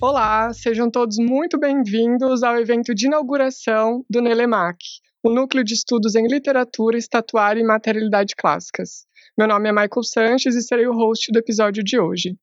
Olá, 0.00 0.52
sejam 0.52 0.88
todos 0.88 1.18
muito 1.18 1.58
bem-vindos 1.58 2.44
ao 2.44 2.56
evento 2.56 2.94
de 2.94 3.06
inauguração 3.06 4.04
do 4.08 4.22
NELEMAC, 4.22 4.78
o 5.24 5.28
Núcleo 5.28 5.64
de 5.64 5.74
Estudos 5.74 6.14
em 6.14 6.28
Literatura, 6.28 6.96
Estatuária 6.96 7.60
e 7.60 7.64
Materialidade 7.64 8.36
Clássicas. 8.36 9.06
Meu 9.36 9.48
nome 9.48 9.68
é 9.68 9.72
Michael 9.72 10.04
Sanches 10.04 10.54
e 10.54 10.62
serei 10.62 10.86
o 10.86 10.94
host 10.94 11.32
do 11.32 11.38
episódio 11.40 11.82
de 11.82 11.98
hoje. 11.98 12.36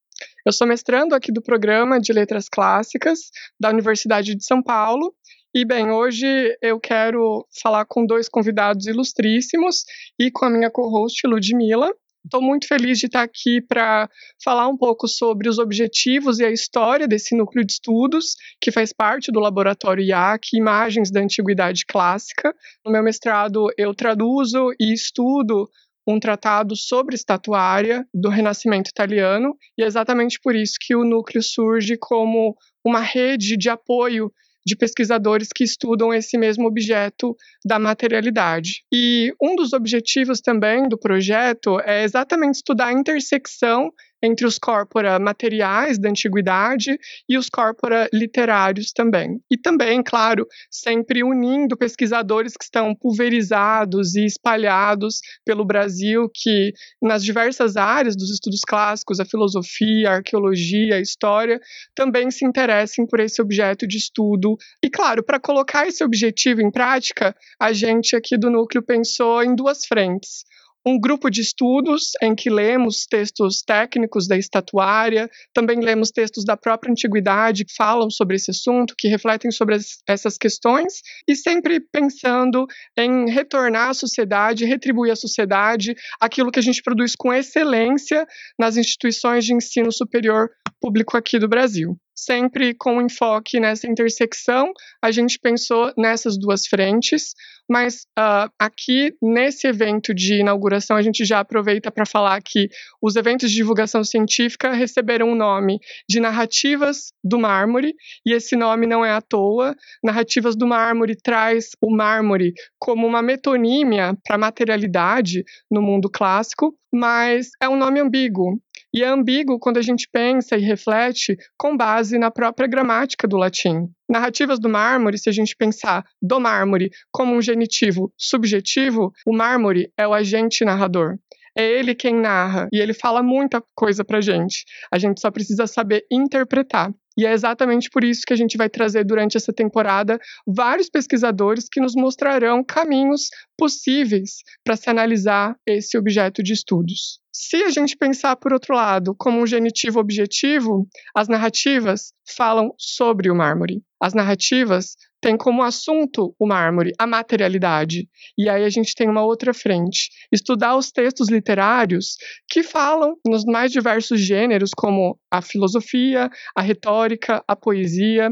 Eu 0.45 0.51
sou 0.51 0.67
mestrando 0.67 1.15
aqui 1.15 1.31
do 1.31 1.41
programa 1.41 1.97
de 1.97 2.11
Letras 2.11 2.49
Clássicas 2.49 3.31
da 3.57 3.69
Universidade 3.69 4.35
de 4.35 4.43
São 4.43 4.61
Paulo 4.61 5.15
e 5.57 5.63
bem, 5.63 5.89
hoje 5.89 6.27
eu 6.61 6.77
quero 6.81 7.47
falar 7.63 7.85
com 7.85 8.05
dois 8.05 8.27
convidados 8.27 8.87
ilustríssimos 8.87 9.85
e 10.19 10.29
com 10.29 10.43
a 10.43 10.49
minha 10.49 10.69
co-host 10.69 11.25
Ludmilla. 11.25 11.89
Estou 12.25 12.41
muito 12.41 12.67
feliz 12.67 12.97
de 12.97 13.05
estar 13.05 13.21
aqui 13.21 13.61
para 13.61 14.09
falar 14.43 14.67
um 14.67 14.75
pouco 14.75 15.07
sobre 15.07 15.47
os 15.47 15.59
objetivos 15.59 16.39
e 16.39 16.43
a 16.43 16.49
história 16.49 17.07
desse 17.07 17.37
núcleo 17.37 17.63
de 17.63 17.73
estudos, 17.73 18.35
que 18.59 18.71
faz 18.71 18.91
parte 18.91 19.31
do 19.31 19.39
laboratório 19.39 20.03
IAC, 20.03 20.55
Imagens 20.55 21.11
da 21.11 21.21
Antiguidade 21.21 21.85
Clássica. 21.85 22.51
No 22.83 22.91
meu 22.91 23.03
mestrado, 23.03 23.67
eu 23.77 23.93
traduzo 23.93 24.71
e 24.79 24.91
estudo 24.91 25.69
um 26.07 26.19
tratado 26.19 26.75
sobre 26.75 27.13
estatuária 27.13 28.07
do 28.11 28.29
Renascimento 28.29 28.89
italiano, 28.89 29.55
e 29.77 29.83
é 29.83 29.85
exatamente 29.85 30.39
por 30.41 30.55
isso 30.55 30.77
que 30.81 30.95
o 30.95 31.03
núcleo 31.03 31.43
surge 31.43 31.95
como 31.95 32.55
uma 32.83 33.01
rede 33.01 33.55
de 33.55 33.69
apoio 33.69 34.31
de 34.65 34.75
pesquisadores 34.75 35.49
que 35.53 35.63
estudam 35.63 36.13
esse 36.13 36.37
mesmo 36.37 36.67
objeto 36.67 37.35
da 37.63 37.77
materialidade. 37.77 38.83
E 38.91 39.31
um 39.41 39.55
dos 39.55 39.73
objetivos 39.73 40.41
também 40.41 40.89
do 40.89 40.97
projeto 40.97 41.79
é 41.81 42.03
exatamente 42.03 42.55
estudar 42.55 42.87
a 42.87 42.93
intersecção 42.93 43.91
entre 44.25 44.45
os 44.45 44.57
corpora 44.57 45.19
materiais 45.19 45.99
da 45.99 46.09
antiguidade 46.09 46.97
e 47.29 47.37
os 47.37 47.49
corpora 47.49 48.09
literários 48.11 48.91
também. 48.91 49.39
E 49.49 49.57
também, 49.57 50.01
claro, 50.03 50.47
sempre 50.69 51.23
unindo 51.23 51.77
pesquisadores 51.77 52.57
que 52.57 52.63
estão 52.63 52.95
pulverizados 52.95 54.15
e 54.15 54.25
espalhados 54.25 55.19
pelo 55.45 55.65
Brasil, 55.65 56.29
que 56.33 56.73
nas 57.01 57.23
diversas 57.23 57.77
áreas 57.77 58.15
dos 58.15 58.29
estudos 58.31 58.61
clássicos, 58.61 59.19
a 59.19 59.25
filosofia, 59.25 60.09
a 60.09 60.15
arqueologia, 60.15 60.95
a 60.95 61.01
história, 61.01 61.59
também 61.93 62.31
se 62.31 62.45
interessem 62.45 63.05
por 63.05 63.19
esse 63.19 63.41
objeto 63.41 63.87
de 63.87 63.97
estudo. 63.97 64.57
E 64.83 64.89
claro, 64.89 65.23
para 65.23 65.39
colocar 65.39 65.87
esse 65.87 66.03
objetivo 66.03 66.61
em 66.61 66.71
prática, 66.71 67.35
a 67.59 67.71
gente 67.71 68.15
aqui 68.15 68.37
do 68.37 68.49
núcleo 68.49 68.83
pensou 68.83 69.43
em 69.43 69.55
duas 69.55 69.85
frentes 69.85 70.45
um 70.85 70.99
grupo 70.99 71.31
de 71.31 71.41
estudos 71.41 72.11
em 72.21 72.35
que 72.35 72.49
lemos 72.49 73.05
textos 73.09 73.61
técnicos 73.61 74.27
da 74.27 74.37
estatuária, 74.37 75.29
também 75.51 75.79
lemos 75.79 76.11
textos 76.11 76.45
da 76.45 76.55
própria 76.55 76.91
antiguidade 76.91 77.65
que 77.65 77.73
falam 77.73 78.09
sobre 78.09 78.35
esse 78.35 78.51
assunto, 78.51 78.93
que 78.97 79.07
refletem 79.07 79.49
sobre 79.49 79.75
as, 79.75 79.97
essas 80.07 80.37
questões, 80.37 81.01
e 81.27 81.35
sempre 81.35 81.79
pensando 81.79 82.67
em 82.95 83.29
retornar 83.29 83.89
à 83.89 83.93
sociedade, 83.93 84.65
retribuir 84.65 85.11
à 85.11 85.15
sociedade 85.15 85.95
aquilo 86.21 86.51
que 86.51 86.59
a 86.59 86.63
gente 86.63 86.83
produz 86.83 87.15
com 87.15 87.33
excelência 87.33 88.27
nas 88.59 88.77
instituições 88.77 89.43
de 89.43 89.53
ensino 89.53 89.91
superior 89.91 90.49
público 90.79 91.17
aqui 91.17 91.39
do 91.39 91.47
Brasil. 91.47 91.97
Sempre 92.15 92.73
com 92.73 93.01
enfoque 93.01 93.59
nessa 93.59 93.87
intersecção, 93.87 94.71
a 95.01 95.11
gente 95.11 95.37
pensou 95.39 95.91
nessas 95.97 96.37
duas 96.37 96.65
frentes, 96.65 97.33
mas 97.69 98.05
uh, 98.17 98.49
aqui 98.59 99.13
nesse 99.21 99.67
evento 99.67 100.13
de 100.13 100.41
inauguração 100.41 100.97
a 100.97 101.01
gente 101.01 101.25
já 101.25 101.39
aproveita 101.39 101.91
para 101.91 102.05
falar 102.05 102.41
que 102.41 102.69
os 103.01 103.15
eventos 103.15 103.49
de 103.49 103.55
divulgação 103.55 104.03
científica 104.03 104.71
receberam 104.73 105.31
o 105.31 105.35
nome 105.35 105.79
de 106.07 106.19
Narrativas 106.19 107.11
do 107.23 107.39
Mármore, 107.39 107.95
e 108.25 108.33
esse 108.33 108.55
nome 108.55 108.85
não 108.85 109.03
é 109.03 109.11
à 109.11 109.21
toa. 109.21 109.75
Narrativas 110.03 110.55
do 110.55 110.67
Mármore 110.67 111.15
traz 111.15 111.69
o 111.81 111.95
mármore 111.95 112.53
como 112.79 113.07
uma 113.07 113.21
metonímia 113.21 114.15
para 114.23 114.35
a 114.35 114.39
materialidade 114.39 115.43
no 115.71 115.81
mundo 115.81 116.09
clássico, 116.09 116.75
mas 116.93 117.49
é 117.61 117.67
um 117.67 117.77
nome 117.77 117.99
ambíguo. 117.99 118.59
E 118.93 119.03
é 119.03 119.07
ambíguo 119.07 119.59
quando 119.59 119.77
a 119.77 119.81
gente 119.81 120.07
pensa 120.09 120.55
e 120.55 120.61
reflete 120.61 121.35
com 121.57 121.75
base 121.75 122.17
na 122.17 122.31
própria 122.31 122.65
gramática 122.67 123.27
do 123.27 123.35
latim. 123.35 123.89
Narrativas 124.09 124.59
do 124.59 124.69
mármore, 124.69 125.17
se 125.17 125.29
a 125.29 125.31
gente 125.31 125.55
pensar 125.55 126.03
do 126.21 126.39
mármore 126.39 126.91
como 127.11 127.33
um 127.33 127.41
genitivo 127.41 128.13
subjetivo, 128.17 129.11
o 129.25 129.35
mármore 129.35 129.91
é 129.97 130.07
o 130.07 130.13
agente 130.13 130.63
narrador. 130.63 131.17
É 131.57 131.63
ele 131.63 131.95
quem 131.95 132.13
narra 132.13 132.67
e 132.71 132.79
ele 132.79 132.93
fala 132.93 133.23
muita 133.23 133.63
coisa 133.73 134.03
pra 134.03 134.19
gente. 134.19 134.65
A 134.91 134.99
gente 134.99 135.21
só 135.21 135.31
precisa 135.31 135.65
saber 135.65 136.05
interpretar. 136.11 136.91
E 137.17 137.25
é 137.25 137.31
exatamente 137.31 137.89
por 137.89 138.03
isso 138.03 138.23
que 138.27 138.33
a 138.33 138.35
gente 138.35 138.57
vai 138.57 138.69
trazer 138.69 139.05
durante 139.05 139.37
essa 139.37 139.53
temporada 139.53 140.19
vários 140.45 140.89
pesquisadores 140.89 141.67
que 141.71 141.79
nos 141.79 141.95
mostrarão 141.95 142.61
caminhos 142.61 143.29
possíveis 143.57 144.43
para 144.65 144.75
se 144.75 144.89
analisar 144.89 145.55
esse 145.65 145.97
objeto 145.97 146.43
de 146.43 146.51
estudos. 146.51 147.21
Se 147.37 147.57
a 147.57 147.69
gente 147.69 147.97
pensar 147.97 148.37
por 148.37 148.53
outro 148.53 148.73
lado 148.73 149.13
como 149.13 149.41
um 149.41 149.45
genitivo 149.45 149.99
objetivo, 149.99 150.87
as 151.13 151.27
narrativas 151.27 152.13
falam 152.25 152.73
sobre 152.77 153.29
o 153.29 153.35
mármore. 153.35 153.83
As 154.01 154.13
narrativas 154.13 154.95
têm 155.19 155.35
como 155.35 155.61
assunto 155.61 156.33
o 156.39 156.47
mármore, 156.47 156.93
a 156.97 157.05
materialidade. 157.05 158.07
E 158.37 158.47
aí 158.47 158.63
a 158.63 158.69
gente 158.69 158.95
tem 158.95 159.09
uma 159.09 159.25
outra 159.25 159.53
frente, 159.53 160.11
estudar 160.31 160.77
os 160.77 160.93
textos 160.93 161.27
literários 161.27 162.15
que 162.47 162.63
falam 162.63 163.17
nos 163.27 163.43
mais 163.43 163.69
diversos 163.69 164.21
gêneros, 164.21 164.71
como 164.73 165.19
a 165.29 165.41
filosofia, 165.41 166.29
a 166.55 166.61
retórica, 166.61 167.43
a 167.45 167.53
poesia, 167.53 168.31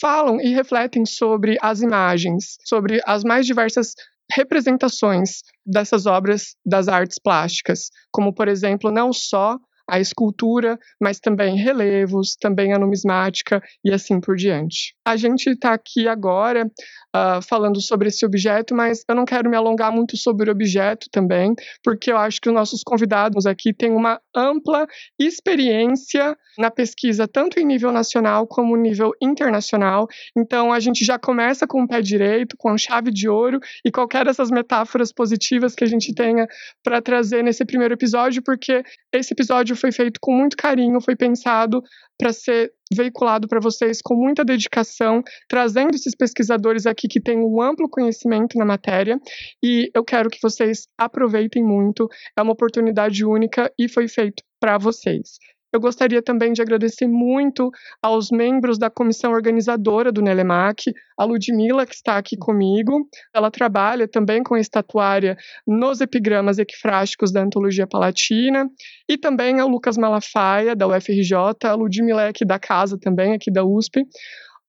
falam 0.00 0.40
e 0.40 0.54
refletem 0.54 1.04
sobre 1.04 1.58
as 1.60 1.82
imagens, 1.82 2.56
sobre 2.64 3.02
as 3.04 3.22
mais 3.22 3.44
diversas 3.44 3.92
representações 4.32 5.40
dessas 5.64 6.06
obras 6.06 6.54
das 6.64 6.88
artes 6.88 7.18
plásticas, 7.22 7.90
como, 8.10 8.32
por 8.32 8.48
exemplo, 8.48 8.90
não 8.90 9.12
só 9.12 9.58
a 9.90 9.98
escultura, 9.98 10.78
mas 11.00 11.18
também 11.18 11.56
relevos, 11.56 12.36
também 12.36 12.72
a 12.72 12.78
numismática 12.78 13.60
e 13.84 13.92
assim 13.92 14.20
por 14.20 14.36
diante. 14.36 14.94
A 15.04 15.16
gente 15.16 15.50
está 15.50 15.72
aqui 15.72 16.06
agora 16.06 16.64
uh, 16.64 17.42
falando 17.42 17.80
sobre 17.80 18.08
esse 18.08 18.24
objeto, 18.24 18.72
mas 18.72 19.02
eu 19.08 19.16
não 19.16 19.24
quero 19.24 19.50
me 19.50 19.56
alongar 19.56 19.90
muito 19.92 20.16
sobre 20.16 20.48
o 20.48 20.52
objeto 20.52 21.08
também, 21.10 21.54
porque 21.82 22.12
eu 22.12 22.16
acho 22.16 22.40
que 22.40 22.48
os 22.48 22.54
nossos 22.54 22.82
convidados 22.84 23.46
aqui 23.46 23.74
têm 23.74 23.90
uma 23.90 24.20
ampla 24.34 24.86
experiência 25.18 26.36
na 26.56 26.70
pesquisa, 26.70 27.26
tanto 27.26 27.58
em 27.58 27.64
nível 27.64 27.90
nacional 27.90 28.46
como 28.46 28.76
nível 28.76 29.12
internacional. 29.20 30.06
Então 30.36 30.72
a 30.72 30.78
gente 30.78 31.04
já 31.04 31.18
começa 31.18 31.66
com 31.66 31.82
o 31.82 31.88
pé 31.88 32.00
direito, 32.00 32.56
com 32.56 32.68
a 32.68 32.78
chave 32.78 33.10
de 33.10 33.28
ouro 33.28 33.58
e 33.84 33.90
qualquer 33.90 34.24
dessas 34.24 34.50
metáforas 34.50 35.12
positivas 35.12 35.74
que 35.74 35.82
a 35.82 35.86
gente 35.86 36.14
tenha 36.14 36.46
para 36.84 37.02
trazer 37.02 37.42
nesse 37.42 37.64
primeiro 37.64 37.94
episódio, 37.94 38.42
porque 38.42 38.84
esse 39.12 39.32
episódio 39.32 39.74
foi 39.80 39.92
feito 39.92 40.18
com 40.20 40.32
muito 40.32 40.56
carinho, 40.56 41.00
foi 41.00 41.16
pensado 41.16 41.82
para 42.18 42.32
ser 42.32 42.72
veiculado 42.92 43.48
para 43.48 43.60
vocês 43.60 44.00
com 44.02 44.14
muita 44.14 44.44
dedicação, 44.44 45.22
trazendo 45.48 45.94
esses 45.94 46.14
pesquisadores 46.14 46.86
aqui 46.86 47.08
que 47.08 47.20
têm 47.20 47.38
um 47.38 47.62
amplo 47.62 47.88
conhecimento 47.88 48.58
na 48.58 48.64
matéria, 48.64 49.18
e 49.62 49.90
eu 49.94 50.04
quero 50.04 50.28
que 50.28 50.38
vocês 50.42 50.86
aproveitem 50.98 51.64
muito. 51.64 52.08
É 52.36 52.42
uma 52.42 52.52
oportunidade 52.52 53.24
única 53.24 53.72
e 53.78 53.88
foi 53.88 54.06
feito 54.06 54.42
para 54.60 54.76
vocês. 54.76 55.38
Eu 55.72 55.80
gostaria 55.80 56.20
também 56.20 56.52
de 56.52 56.60
agradecer 56.60 57.06
muito 57.06 57.70
aos 58.02 58.30
membros 58.30 58.78
da 58.78 58.90
comissão 58.90 59.32
organizadora 59.32 60.10
do 60.10 60.20
Nelemac, 60.20 60.92
a 61.16 61.24
Ludmilla, 61.24 61.86
que 61.86 61.94
está 61.94 62.16
aqui 62.16 62.36
comigo. 62.36 63.08
Ela 63.32 63.50
trabalha 63.50 64.08
também 64.08 64.42
com 64.42 64.54
a 64.54 64.60
estatuária 64.60 65.36
nos 65.66 66.00
epigramas 66.00 66.58
equifrásticos 66.58 67.30
da 67.32 67.42
Antologia 67.42 67.86
Palatina, 67.86 68.68
e 69.08 69.16
também 69.16 69.60
ao 69.60 69.68
Lucas 69.68 69.96
Malafaia, 69.96 70.74
da 70.74 70.88
UFRJ, 70.88 71.34
a 71.64 71.74
Ludmilla 71.74 72.22
é 72.22 72.28
aqui 72.28 72.44
da 72.44 72.58
casa 72.58 72.98
também, 72.98 73.32
aqui 73.32 73.50
da 73.50 73.64
USP 73.64 74.04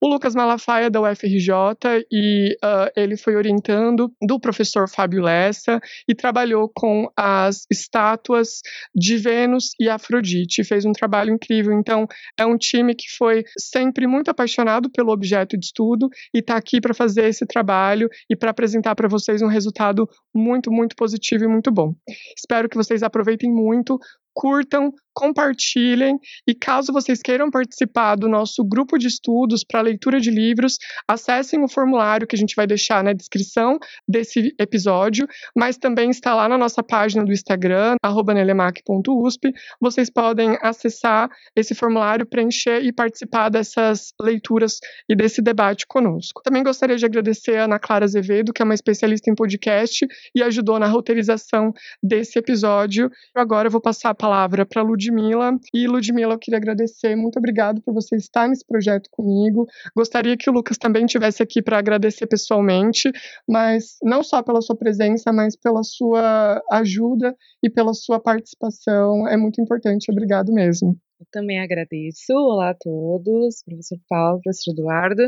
o 0.01 0.07
Lucas 0.07 0.33
Malafaia 0.33 0.89
da 0.89 1.00
UFRJ 1.00 2.06
e 2.12 2.57
uh, 2.63 2.92
ele 2.95 3.15
foi 3.15 3.36
orientando 3.36 4.12
do 4.19 4.39
professor 4.39 4.89
Fábio 4.89 5.21
Lessa 5.21 5.80
e 6.07 6.15
trabalhou 6.15 6.71
com 6.74 7.07
as 7.15 7.68
estátuas 7.71 8.62
de 8.95 9.15
Vênus 9.18 9.69
e 9.80 9.88
Afrodite. 9.88 10.63
Fez 10.63 10.86
um 10.86 10.92
trabalho 10.92 11.31
incrível. 11.31 11.71
Então, 11.74 12.07
é 12.39 12.45
um 12.45 12.57
time 12.57 12.95
que 12.95 13.15
foi 13.15 13.44
sempre 13.59 14.07
muito 14.07 14.31
apaixonado 14.31 14.89
pelo 14.89 15.12
objeto 15.12 15.56
de 15.56 15.68
estudo 15.68 16.09
e 16.33 16.39
está 16.39 16.56
aqui 16.56 16.81
para 16.81 16.95
fazer 16.95 17.25
esse 17.25 17.45
trabalho 17.45 18.09
e 18.27 18.36
para 18.36 18.50
apresentar 18.50 18.95
para 18.95 19.07
vocês 19.07 19.44
um 19.44 19.47
resultado 19.47 20.09
muito, 20.33 20.71
muito 20.71 20.95
positivo 20.95 21.44
e 21.44 21.47
muito 21.47 21.71
bom. 21.71 21.94
Espero 22.36 22.68
que 22.68 22.75
vocês 22.75 23.04
aproveitem 23.04 23.51
muito 23.51 24.00
curtam, 24.33 24.94
compartilhem 25.13 26.17
e 26.47 26.53
caso 26.53 26.93
vocês 26.93 27.21
queiram 27.21 27.49
participar 27.49 28.15
do 28.15 28.27
nosso 28.27 28.63
grupo 28.63 28.97
de 28.97 29.07
estudos 29.07 29.63
para 29.63 29.81
leitura 29.81 30.19
de 30.19 30.29
livros, 30.29 30.77
acessem 31.07 31.63
o 31.63 31.67
formulário 31.67 32.27
que 32.27 32.35
a 32.35 32.39
gente 32.39 32.55
vai 32.55 32.65
deixar 32.67 33.03
na 33.03 33.13
descrição 33.13 33.77
desse 34.07 34.53
episódio, 34.59 35.27
mas 35.55 35.77
também 35.77 36.09
está 36.09 36.33
lá 36.33 36.47
na 36.47 36.57
nossa 36.57 36.83
página 36.83 37.23
do 37.23 37.31
Instagram, 37.31 37.95
nelemac.usp. 38.33 39.53
Vocês 39.79 40.09
podem 40.09 40.57
acessar 40.61 41.29
esse 41.55 41.75
formulário, 41.75 42.25
preencher 42.25 42.81
e 42.83 42.91
participar 42.91 43.49
dessas 43.49 44.13
leituras 44.21 44.79
e 45.09 45.15
desse 45.15 45.41
debate 45.41 45.85
conosco. 45.87 46.41
Também 46.43 46.63
gostaria 46.63 46.97
de 46.97 47.05
agradecer 47.05 47.57
a 47.57 47.65
Ana 47.65 47.79
Clara 47.79 48.05
Azevedo, 48.05 48.53
que 48.53 48.61
é 48.61 48.65
uma 48.65 48.73
especialista 48.73 49.29
em 49.29 49.35
podcast 49.35 50.05
e 50.35 50.43
ajudou 50.43 50.79
na 50.79 50.87
roteirização 50.87 51.73
desse 52.01 52.39
episódio. 52.39 53.09
Agora 53.35 53.67
eu 53.67 53.71
vou 53.71 53.81
passar 53.81 54.11
a 54.11 54.15
palavra 54.15 54.65
para 54.65 54.83
Ludmila. 55.01 55.57
E 55.74 55.88
Ludmila, 55.88 56.33
eu 56.33 56.39
queria 56.39 56.57
agradecer. 56.57 57.15
Muito 57.15 57.38
obrigado 57.38 57.81
por 57.81 57.94
você 57.94 58.15
estar 58.15 58.48
nesse 58.48 58.65
projeto 58.65 59.09
comigo. 59.12 59.65
Gostaria 59.95 60.38
que 60.38 60.50
o 60.50 60.53
Lucas 60.53 60.77
também 60.77 61.06
estivesse 61.06 61.42
aqui 61.42 61.62
para 61.62 61.80
agradecer 61.80 62.27
pessoalmente, 62.27 63.12
mas 63.48 63.98
não 64.03 64.24
só 64.24 64.44
pela 64.44 64.62
sua 64.62 64.75
presença, 64.75 65.33
mas 65.33 65.56
pela 65.56 65.83
sua 65.83 66.62
ajuda 66.71 67.36
e 67.63 67.69
pela 67.69 67.94
sua 67.94 68.19
participação. 68.19 69.27
É 69.27 69.36
muito 69.36 69.59
importante. 69.62 70.12
Obrigado 70.12 70.53
mesmo. 70.53 70.95
Eu 71.19 71.25
também 71.31 71.59
agradeço. 71.59 72.33
Olá 72.33 72.71
a 72.71 72.75
todos, 72.75 73.63
professor 73.63 73.97
Paulo, 74.09 74.42
professor 74.42 74.71
Eduardo. 74.71 75.24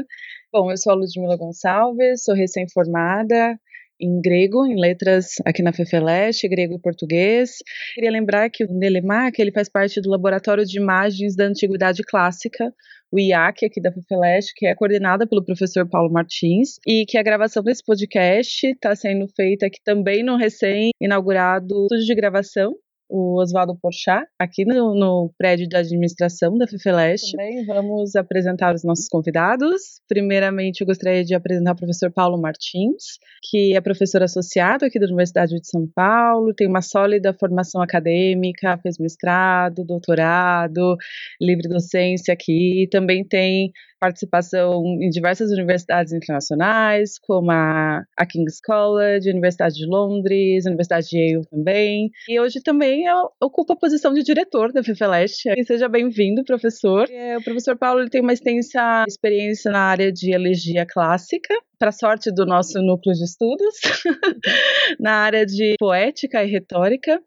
Bom, 0.51 0.71
eu 0.71 0.77
sou 0.77 0.91
a 0.91 0.95
Ludmila 0.95 1.37
Gonçalves, 1.37 2.23
sou 2.23 2.35
recém-formada 2.35 3.59
em 3.99 4.21
grego, 4.21 4.65
em 4.65 4.79
letras 4.79 5.35
aqui 5.45 5.61
na 5.61 5.73
FEFELESTE, 5.73 6.47
grego 6.47 6.75
e 6.75 6.81
português. 6.81 7.57
Queria 7.93 8.11
lembrar 8.11 8.49
que 8.49 8.63
o 8.63 8.73
Nelemac 8.73 9.39
ele 9.39 9.51
faz 9.51 9.69
parte 9.69 10.01
do 10.01 10.09
Laboratório 10.09 10.65
de 10.65 10.79
Imagens 10.79 11.35
da 11.35 11.45
Antiguidade 11.45 12.03
Clássica, 12.03 12.73
o 13.11 13.19
IAC 13.19 13.65
aqui 13.65 13.79
da 13.79 13.91
FEFELESTE, 13.91 14.53
que 14.55 14.65
é 14.65 14.75
coordenada 14.75 15.27
pelo 15.27 15.45
professor 15.45 15.87
Paulo 15.87 16.11
Martins, 16.11 16.79
e 16.87 17.05
que 17.05 17.17
a 17.17 17.23
gravação 17.23 17.61
desse 17.61 17.83
podcast 17.85 18.65
está 18.65 18.95
sendo 18.95 19.27
feita 19.35 19.67
aqui 19.67 19.77
também 19.83 20.23
no 20.23 20.35
recém-inaugurado 20.35 21.83
estúdio 21.83 22.05
de 22.05 22.15
gravação 22.15 22.73
o 23.09 23.41
Oswaldo 23.41 23.77
Porchat, 23.81 24.25
aqui 24.39 24.65
no, 24.65 24.95
no, 24.95 25.33
prédio 25.37 25.67
de 25.67 25.75
administração 25.75 26.57
da 26.57 26.67
FEFELESTE. 26.67 27.31
Também 27.37 27.65
vamos 27.65 28.15
apresentar 28.15 28.73
os 28.73 28.83
nossos 28.83 29.07
convidados. 29.07 30.01
Primeiramente, 30.07 30.81
eu 30.81 30.87
gostaria 30.87 31.23
de 31.23 31.35
apresentar 31.35 31.73
o 31.73 31.75
professor 31.75 32.11
Paulo 32.11 32.41
Martins, 32.41 33.19
que 33.49 33.75
é 33.75 33.81
professor 33.81 34.23
associado 34.23 34.85
aqui 34.85 34.99
da 34.99 35.05
Universidade 35.05 35.53
de 35.53 35.67
São 35.67 35.87
Paulo, 35.93 36.53
tem 36.55 36.67
uma 36.67 36.81
sólida 36.81 37.33
formação 37.33 37.81
acadêmica, 37.81 38.79
fez 38.81 38.97
mestrado, 38.97 39.83
doutorado, 39.85 40.95
livre 41.41 41.67
docência 41.67 42.33
aqui, 42.33 42.87
também 42.91 43.23
tem 43.25 43.71
participação 44.03 44.83
em 44.99 45.09
diversas 45.09 45.49
universidades 45.49 46.11
internacionais, 46.11 47.17
como 47.19 47.49
a, 47.49 48.03
a 48.17 48.25
King's 48.25 48.59
College, 48.59 49.29
Universidade 49.29 49.75
de 49.75 49.85
Londres, 49.85 50.65
Universidade 50.65 51.07
de 51.07 51.17
Yale 51.17 51.45
também. 51.49 52.11
E 52.27 52.37
hoje 52.37 52.59
também 52.61 53.05
ocupa 53.41 53.71
a 53.71 53.77
posição 53.77 54.13
de 54.13 54.21
diretor 54.21 54.73
da 54.73 54.83
FEFELESTE. 54.83 55.53
E 55.55 55.63
seja 55.63 55.87
bem-vindo, 55.87 56.43
professor. 56.43 57.09
É, 57.09 57.37
o 57.37 57.43
professor 57.43 57.77
Paulo 57.77 58.01
ele 58.01 58.09
tem 58.09 58.19
uma 58.19 58.33
extensa 58.33 59.05
experiência 59.07 59.71
na 59.71 59.79
área 59.79 60.11
de 60.11 60.33
elegia 60.33 60.85
clássica, 60.85 61.53
para 61.79 61.93
sorte 61.93 62.29
do 62.29 62.45
nosso 62.45 62.81
núcleo 62.81 63.15
de 63.15 63.23
estudos, 63.23 63.75
na 64.99 65.13
área 65.13 65.45
de 65.45 65.75
poética 65.79 66.43
e 66.43 66.49
retórica 66.49 67.21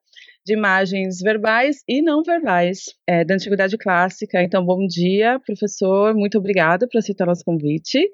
de 0.47 0.55
imagens 0.55 1.19
verbais 1.21 1.79
e 1.89 2.01
não 2.01 2.23
verbais 2.23 2.85
é, 3.05 3.25
da 3.25 3.35
Antiguidade 3.35 3.77
Clássica. 3.77 4.41
Então, 4.41 4.65
bom 4.65 4.87
dia, 4.87 5.41
professor, 5.45 6.15
muito 6.15 6.39
obrigada 6.39 6.87
por 6.89 6.99
aceitar 6.99 7.27
nosso 7.27 7.43
convite. 7.45 8.09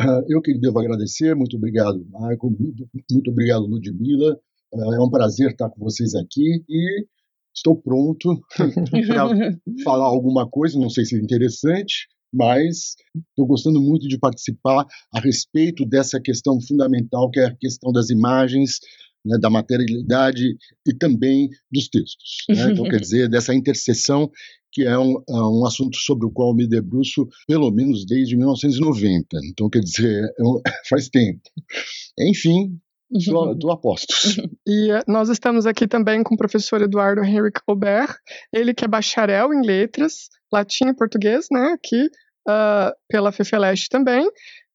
Ah, 0.00 0.22
eu 0.26 0.40
que 0.40 0.58
devo 0.58 0.80
agradecer, 0.80 1.36
muito 1.36 1.58
obrigado, 1.58 2.02
Marco, 2.10 2.48
muito, 2.48 2.88
muito 3.12 3.30
obrigado, 3.30 3.66
Ludmila. 3.66 4.34
Ah, 4.72 4.96
é 4.96 4.98
um 4.98 5.10
prazer 5.10 5.50
estar 5.50 5.68
com 5.68 5.84
vocês 5.84 6.14
aqui 6.14 6.64
e 6.66 7.06
estou 7.54 7.76
pronto 7.76 8.40
para 8.56 9.28
falar 9.84 10.06
alguma 10.06 10.48
coisa, 10.48 10.78
não 10.78 10.88
sei 10.88 11.04
se 11.04 11.16
é 11.16 11.18
interessante, 11.18 12.08
mas 12.32 12.94
estou 13.28 13.46
gostando 13.46 13.78
muito 13.78 14.08
de 14.08 14.18
participar 14.18 14.86
a 15.12 15.20
respeito 15.20 15.84
dessa 15.84 16.18
questão 16.18 16.58
fundamental, 16.66 17.30
que 17.30 17.40
é 17.40 17.44
a 17.44 17.54
questão 17.54 17.92
das 17.92 18.08
imagens 18.08 18.78
né, 19.24 19.38
da 19.38 19.48
materialidade 19.48 20.56
e 20.86 20.94
também 20.94 21.48
dos 21.70 21.88
textos. 21.88 22.44
Né? 22.48 22.54
Então, 22.74 22.84
quer 22.84 23.00
dizer, 23.00 23.28
dessa 23.28 23.54
interseção 23.54 24.30
que 24.72 24.82
é 24.82 24.98
um, 24.98 25.22
é 25.28 25.34
um 25.34 25.64
assunto 25.64 25.96
sobre 25.98 26.26
o 26.26 26.30
qual 26.30 26.52
me 26.52 26.66
debruço 26.66 27.28
pelo 27.46 27.70
menos 27.70 28.04
desde 28.04 28.36
1990. 28.36 29.38
Então, 29.50 29.70
quer 29.70 29.80
dizer, 29.80 30.24
é 30.24 30.42
faz 30.88 31.08
tempo. 31.08 31.42
Enfim, 32.18 32.76
Estou 33.12 33.70
a 33.70 33.76
postos. 33.76 34.36
E 34.66 34.90
eh, 34.90 35.02
nós 35.06 35.28
estamos 35.28 35.66
aqui 35.66 35.86
também 35.86 36.22
com 36.22 36.34
o 36.34 36.38
professor 36.38 36.82
Eduardo 36.82 37.22
Henrique 37.22 37.60
Aubert, 37.68 38.16
ele 38.52 38.74
que 38.74 38.84
é 38.84 38.88
bacharel 38.88 39.52
em 39.52 39.64
letras, 39.64 40.28
latim 40.52 40.88
e 40.88 40.94
português, 40.94 41.46
né, 41.50 41.74
aqui 41.74 42.06
uh, 42.48 42.92
pela 43.08 43.30
FEFELESTE 43.30 43.88
também, 43.88 44.28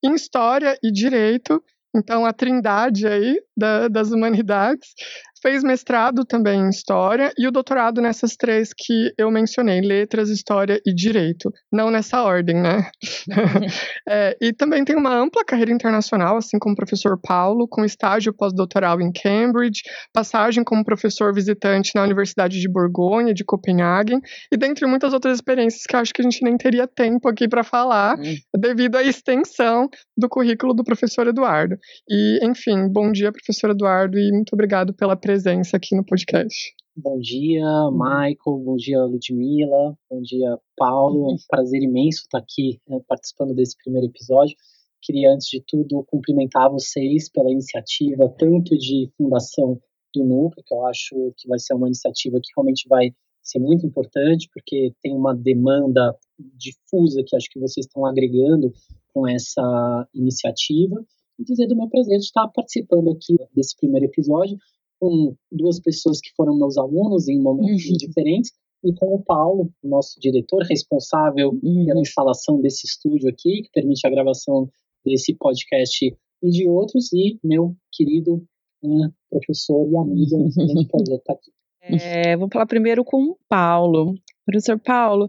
em 0.04 0.14
história 0.14 0.78
e 0.82 0.92
direito, 0.92 1.62
então, 1.96 2.26
a 2.26 2.34
trindade 2.34 3.08
aí 3.08 3.42
da, 3.58 3.88
das 3.88 4.12
humanidades 4.12 4.94
fez 5.42 5.64
mestrado 5.64 6.26
também 6.26 6.60
em 6.60 6.70
História 6.70 7.32
e 7.38 7.48
o 7.48 7.52
doutorado 7.52 8.02
nessas 8.02 8.36
três 8.36 8.72
que 8.76 9.12
eu 9.18 9.32
mencionei, 9.32 9.82
Letras, 9.82 10.30
História 10.30 10.80
e 10.86 10.94
Direito. 10.94 11.52
Não 11.72 11.90
nessa 11.90 12.22
ordem, 12.24 12.62
né? 12.62 12.90
é, 14.08 14.38
e 14.42 14.54
também 14.54 14.84
tem 14.84 14.96
uma 14.96 15.16
ampla 15.16 15.44
carreira 15.46 15.72
internacional, 15.72 16.38
assim 16.38 16.60
como 16.60 16.74
o 16.74 16.76
professor 16.76 17.20
Paulo, 17.22 17.68
com 17.68 17.86
estágio 17.86 18.34
pós-doutoral 18.34 19.02
em 19.02 19.12
Cambridge, 19.12 19.82
passagem 20.14 20.64
como 20.64 20.84
professor 20.84 21.34
visitante 21.34 21.92
na 21.96 22.04
Universidade 22.04 22.60
de 22.60 22.70
Borgonha, 22.70 23.34
de 23.34 23.44
Copenhague, 23.44 24.20
e 24.52 24.58
dentre 24.58 24.86
muitas 24.86 25.14
outras 25.14 25.36
experiências 25.36 25.84
que 25.84 25.96
eu 25.96 26.00
acho 26.00 26.14
que 26.14 26.22
a 26.22 26.24
gente 26.24 26.44
nem 26.44 26.58
teria 26.58 26.88
tempo 26.88 27.28
aqui 27.30 27.48
para 27.48 27.64
falar, 27.64 28.18
hum. 28.20 28.36
devido 28.58 28.98
à 28.98 29.04
extensão 29.04 29.90
do 30.18 30.28
currículo 30.28 30.74
do 30.74 30.84
professor 30.84 31.28
Eduardo. 31.28 31.78
E, 32.10 32.40
enfim, 32.44 32.88
bom 32.90 33.12
dia, 33.12 33.32
professor 33.32 33.70
Eduardo, 33.72 34.18
e 34.18 34.32
muito 34.32 34.54
obrigado 34.54 34.94
pela 34.94 35.16
presença 35.16 35.29
aqui 35.76 35.96
no 35.96 36.04
podcast. 36.04 36.74
Bom 36.98 37.20
dia, 37.20 37.64
Michael. 37.92 38.64
Bom 38.66 38.76
dia, 38.76 39.04
Ludmila. 39.04 39.96
Bom 40.10 40.22
dia, 40.24 40.58
Paulo. 40.76 41.30
É 41.30 41.34
um 41.34 41.38
prazer 41.48 41.84
imenso 41.84 42.24
estar 42.24 42.40
aqui 42.40 42.82
né, 42.88 43.00
participando 43.08 43.54
desse 43.54 43.78
primeiro 43.78 44.08
episódio. 44.08 44.58
Queria, 45.00 45.32
antes 45.32 45.48
de 45.48 45.64
tudo, 45.68 46.04
cumprimentar 46.08 46.72
vocês 46.72 47.30
pela 47.30 47.52
iniciativa, 47.52 48.28
tanto 48.40 48.76
de 48.76 49.08
fundação 49.16 49.80
do 50.16 50.24
Núcleo, 50.26 50.64
que 50.66 50.74
eu 50.74 50.84
acho 50.88 51.16
que 51.38 51.48
vai 51.48 51.60
ser 51.60 51.76
uma 51.76 51.88
iniciativa 51.88 52.40
que 52.42 52.50
realmente 52.58 52.88
vai 52.90 53.12
ser 53.44 53.60
muito 53.60 53.86
importante, 53.86 54.50
porque 54.52 54.94
tem 55.04 55.16
uma 55.16 55.36
demanda 55.36 56.18
difusa 56.58 57.24
que 57.24 57.36
acho 57.36 57.50
que 57.52 57.60
vocês 57.60 57.86
estão 57.86 58.04
agregando 58.04 58.74
com 59.14 59.28
essa 59.28 60.08
iniciativa. 60.16 61.06
E 61.38 61.44
dizer 61.44 61.68
do 61.68 61.76
meu 61.76 61.88
prazer 61.88 62.18
de 62.18 62.26
estar 62.26 62.48
participando 62.48 63.12
aqui 63.12 63.38
desse 63.56 63.76
primeiro 63.78 64.08
episódio 64.08 64.58
com 65.00 65.36
duas 65.52 65.80
pessoas 65.80 66.20
que 66.20 66.32
foram 66.36 66.58
meus 66.58 66.78
alunos 66.78 67.28
em 67.28 67.42
momentos 67.42 67.86
uhum. 67.86 67.98
diferentes 67.98 68.52
e 68.84 68.94
com 68.94 69.14
o 69.14 69.24
Paulo, 69.24 69.72
nosso 69.84 70.20
diretor 70.20 70.64
responsável 70.64 71.50
uhum. 71.64 71.86
pela 71.86 72.02
instalação 72.02 72.62
desse 72.62 72.86
estúdio 72.86 73.30
aqui, 73.30 73.64
que 73.64 73.70
permite 73.74 74.06
a 74.06 74.10
gravação 74.10 74.70
desse 75.06 75.34
podcast 75.36 76.06
e 76.42 76.50
de 76.50 76.70
outros, 76.70 77.12
e 77.12 77.38
meu 77.44 77.76
querido 77.92 78.36
uh, 78.84 79.14
professor 79.30 79.90
e 79.90 79.98
amigo, 79.98 80.36
é 80.36 80.40
um 80.40 80.50
grande 80.50 80.88
prazer 80.88 81.18
estar 81.18 81.34
aqui. 81.34 81.52
É, 81.82 82.38
vou 82.38 82.48
falar 82.52 82.66
primeiro 82.66 83.04
com 83.04 83.32
o 83.32 83.38
Paulo. 83.48 84.14
Professor 84.46 84.80
Paulo, 84.80 85.28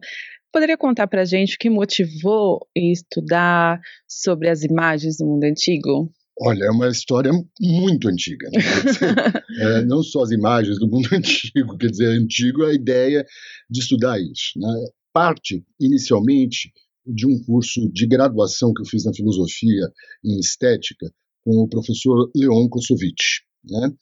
poderia 0.53 0.77
contar 0.77 1.07
para 1.07 1.23
a 1.23 1.25
gente 1.25 1.57
o 1.57 1.59
que 1.59 1.71
motivou 1.71 2.67
estudar 2.75 3.81
sobre 4.09 4.49
as 4.49 4.63
imagens 4.63 5.17
do 5.19 5.27
mundo 5.27 5.45
antigo? 5.45 6.11
Olha, 6.43 6.65
é 6.65 6.71
uma 6.71 6.89
história 6.89 7.31
muito 7.61 8.09
antiga. 8.09 8.49
Né? 8.51 8.61
é, 9.61 9.85
não 9.85 10.03
só 10.03 10.23
as 10.23 10.31
imagens 10.31 10.79
do 10.79 10.89
mundo 10.89 11.09
antigo, 11.13 11.77
quer 11.77 11.91
dizer, 11.91 12.07
antigo 12.07 12.65
a 12.65 12.73
ideia 12.73 13.25
de 13.69 13.81
estudar 13.81 14.19
isso. 14.19 14.53
Né? 14.57 14.73
Parte, 15.13 15.63
inicialmente, 15.79 16.73
de 17.07 17.27
um 17.27 17.43
curso 17.45 17.91
de 17.93 18.07
graduação 18.07 18.73
que 18.73 18.81
eu 18.81 18.87
fiz 18.87 19.05
na 19.05 19.13
filosofia 19.13 19.87
em 20.25 20.39
estética 20.39 21.13
com 21.45 21.57
o 21.63 21.69
professor 21.69 22.31
Leon 22.35 22.69
Kosovich, 22.69 23.43
né? 23.65 23.93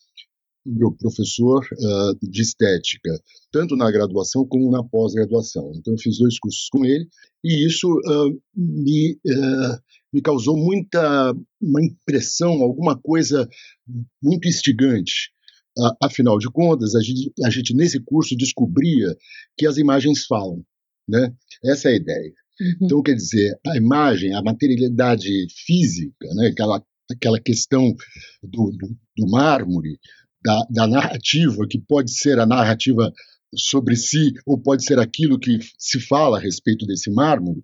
meu 0.67 0.93
professor 0.93 1.65
uh, 1.65 2.31
de 2.31 2.43
estética, 2.43 3.11
tanto 3.51 3.75
na 3.75 3.91
graduação 3.91 4.47
como 4.47 4.71
na 4.71 4.85
pós-graduação. 4.85 5.73
Então, 5.75 5.95
eu 5.95 5.99
fiz 5.99 6.19
dois 6.19 6.39
cursos 6.39 6.69
com 6.71 6.85
ele, 6.85 7.09
e 7.43 7.67
isso 7.67 7.89
uh, 7.89 8.43
me 8.55 9.13
uh, 9.13 9.79
me 10.13 10.23
causou 10.23 10.57
muita 10.57 11.35
uma 11.61 11.83
impressão, 11.83 12.63
alguma 12.63 12.99
coisa 12.99 13.49
muito 14.23 14.49
instigante. 14.49 15.31
afinal 16.03 16.39
de 16.39 16.51
contas, 16.51 16.95
a 16.95 17.01
gente, 17.01 17.33
a 17.45 17.51
gente 17.51 17.75
nesse 17.75 18.01
curso 18.01 18.37
descobria 18.37 19.17
que 19.57 19.67
as 19.67 19.77
imagens 19.77 20.25
falam. 20.27 20.63
Né? 21.09 21.33
Essa 21.65 21.89
é 21.89 21.93
a 21.93 21.97
ideia. 21.97 22.33
Uhum. 22.61 22.75
Então, 22.83 23.03
quer 23.03 23.15
dizer, 23.15 23.59
a 23.67 23.77
imagem, 23.77 24.35
a 24.35 24.43
materialidade 24.43 25.47
física, 25.65 26.29
né? 26.35 26.49
aquela, 26.49 26.85
aquela 27.11 27.41
questão 27.41 27.95
do, 28.43 28.71
do, 28.73 28.97
do 29.17 29.31
mármore, 29.31 29.99
da, 30.45 30.67
da 30.71 30.87
narrativa, 30.87 31.67
que 31.69 31.81
pode 31.81 32.13
ser 32.13 32.39
a 32.39 32.47
narrativa 32.47 33.13
sobre 33.57 33.97
si, 33.97 34.33
ou 34.47 34.61
pode 34.61 34.85
ser 34.85 34.99
aquilo 34.99 35.39
que 35.39 35.59
se 35.79 36.01
fala 36.01 36.39
a 36.39 36.41
respeito 36.41 36.87
desse 36.87 37.11
mármore, 37.11 37.63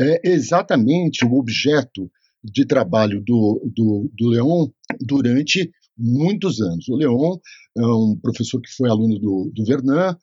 é 0.00 0.20
exatamente 0.24 1.24
o 1.24 1.34
objeto 1.34 2.10
de 2.42 2.64
trabalho 2.64 3.22
do, 3.22 3.60
do, 3.74 4.10
do 4.16 4.28
Leon 4.28 4.68
durante 5.00 5.70
muitos 5.96 6.60
anos. 6.60 6.88
O 6.88 6.96
Leon 6.96 7.36
é 7.76 7.86
um 7.86 8.18
professor 8.20 8.60
que 8.60 8.70
foi 8.70 8.88
aluno 8.88 9.18
do, 9.18 9.52
do 9.54 9.64
Vernon, 9.64 10.14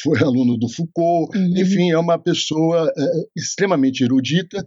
foi 0.00 0.18
aluno 0.20 0.56
do 0.56 0.68
Foucault, 0.68 1.36
uhum. 1.36 1.58
enfim, 1.58 1.90
é 1.90 1.98
uma 1.98 2.18
pessoa 2.18 2.90
é, 2.96 3.02
extremamente 3.36 4.02
erudita 4.02 4.66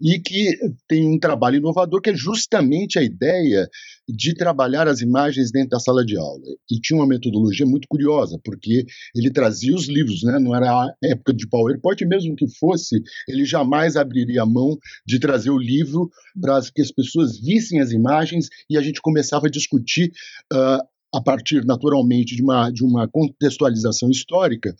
e 0.00 0.18
que 0.18 0.58
tem 0.88 1.06
um 1.06 1.18
trabalho 1.18 1.56
inovador 1.56 2.00
que 2.00 2.10
é 2.10 2.14
justamente 2.14 2.98
a 2.98 3.02
ideia 3.02 3.68
de 4.08 4.34
trabalhar 4.34 4.86
as 4.86 5.00
imagens 5.00 5.50
dentro 5.50 5.70
da 5.70 5.80
sala 5.80 6.04
de 6.04 6.16
aula. 6.16 6.44
E 6.70 6.80
tinha 6.80 6.98
uma 6.98 7.06
metodologia 7.06 7.64
muito 7.64 7.88
curiosa, 7.88 8.38
porque 8.44 8.84
ele 9.14 9.30
trazia 9.30 9.74
os 9.74 9.88
livros, 9.88 10.22
né? 10.22 10.38
não 10.38 10.54
era 10.54 10.70
a 10.70 10.94
época 11.02 11.32
de 11.32 11.48
PowerPoint, 11.48 12.04
mesmo 12.04 12.36
que 12.36 12.46
fosse, 12.58 13.02
ele 13.28 13.44
jamais 13.44 13.96
abriria 13.96 14.42
a 14.42 14.46
mão 14.46 14.76
de 15.06 15.18
trazer 15.18 15.50
o 15.50 15.58
livro 15.58 16.10
para 16.40 16.60
que 16.74 16.82
as 16.82 16.90
pessoas 16.90 17.38
vissem 17.40 17.80
as 17.80 17.90
imagens 17.90 18.48
e 18.68 18.76
a 18.76 18.82
gente 18.82 19.00
começava 19.00 19.46
a 19.46 19.50
discutir 19.50 20.12
uh, 20.52 20.93
a 21.14 21.22
partir 21.22 21.64
naturalmente 21.64 22.34
de 22.34 22.42
uma, 22.42 22.70
de 22.70 22.84
uma 22.84 23.08
contextualização 23.08 24.10
histórica, 24.10 24.74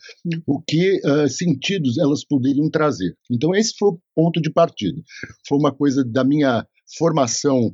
o 0.45 0.61
que 0.61 0.99
uh, 1.05 1.29
sentidos 1.29 1.97
elas 1.97 2.25
poderiam 2.25 2.69
trazer. 2.69 3.15
Então, 3.31 3.55
esse 3.55 3.73
foi 3.77 3.89
o 3.89 3.99
ponto 4.13 4.41
de 4.41 4.51
partida. 4.51 5.01
Foi 5.47 5.57
uma 5.57 5.73
coisa 5.73 6.03
da 6.03 6.23
minha 6.25 6.67
formação 6.97 7.73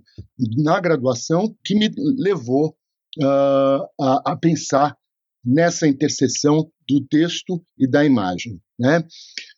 na 0.57 0.79
graduação 0.79 1.55
que 1.65 1.75
me 1.75 1.89
levou 2.17 2.75
uh, 3.19 3.83
a, 3.99 4.31
a, 4.31 4.37
pensar 4.37 4.95
nessa 5.43 5.87
interseção 5.87 6.71
do 6.87 7.05
texto 7.07 7.61
e 7.77 7.89
da 7.89 8.05
imagem. 8.05 8.61
Né? 8.79 9.03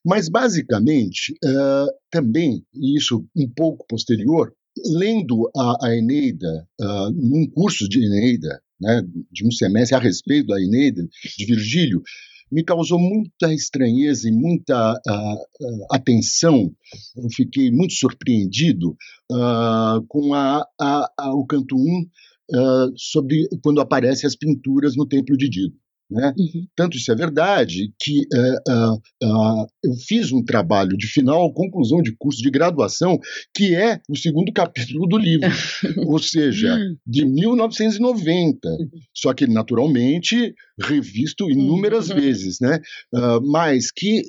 Mas, 0.05 0.29
basicamente, 0.29 1.33
uh, 1.43 1.91
também, 2.10 2.65
e 2.74 2.98
isso 2.98 3.25
um 3.36 3.50
pouco 3.50 3.86
posterior, 3.88 4.53
lendo 4.98 5.50
a, 5.55 5.88
a 5.88 5.95
Eneida, 5.95 6.67
uh, 6.81 7.12
num 7.12 7.50
curso 7.50 7.88
de 7.88 8.03
Eneida, 8.03 8.62
né, 8.80 9.01
de 9.32 9.46
um 9.46 9.51
semestre 9.51 9.96
a 9.96 10.00
respeito 10.00 10.48
da 10.48 10.62
Eneida, 10.62 11.08
de 11.38 11.46
Virgílio, 11.46 12.01
me 12.53 12.63
causou 12.63 13.00
muita 13.00 13.51
estranheza 13.51 14.30
e 14.30 14.32
muita 14.32 14.94
uh, 14.94 15.65
uh, 15.65 15.88
atenção. 15.92 16.72
Eu 17.15 17.30
fiquei 17.32 17.72
muito 17.72 17.94
surpreendido 17.94 18.96
uh, 19.32 20.06
com 20.08 20.36
a, 20.36 20.63
a, 20.80 21.34
o 21.34 21.46
canto 21.46 21.75
1 21.75 22.08
sobre 22.96 23.48
quando 23.63 23.82
aparecem 23.82 24.27
as 24.27 24.36
pinturas 24.36 24.96
no 24.96 25.08
Templo 25.08 25.36
de 25.36 25.50
Dido. 25.50 25.75
Né? 26.13 26.32
Uhum. 26.38 26.67
Tanto 26.75 26.96
isso 26.96 27.12
é 27.12 27.15
verdade 27.15 27.91
que 28.00 28.20
uh, 28.20 28.72
uh, 28.72 28.93
uh, 29.24 29.67
eu 29.84 29.93
fiz 30.08 30.32
um 30.32 30.43
trabalho 30.43 30.96
de 30.96 31.08
final, 31.08 31.51
conclusão 31.51 32.03
de 32.03 32.15
curso 32.15 32.39
de 32.39 32.51
graduação, 32.51 33.20
que 33.53 33.75
é 33.75 34.00
o 34.08 34.15
segundo 34.15 34.51
capítulo 34.53 35.08
do 35.08 35.17
livro, 35.17 35.50
ou 36.05 36.20
seja, 36.20 36.77
de 37.05 37.25
1990. 37.25 38.77
Só 39.13 39.34
que, 39.34 39.48
naturalmente, 39.48 40.53
revisto 40.79 41.50
inúmeras 41.50 42.10
uhum. 42.10 42.15
vezes, 42.15 42.60
né? 42.62 42.79
mas 43.43 43.91
que 43.91 44.22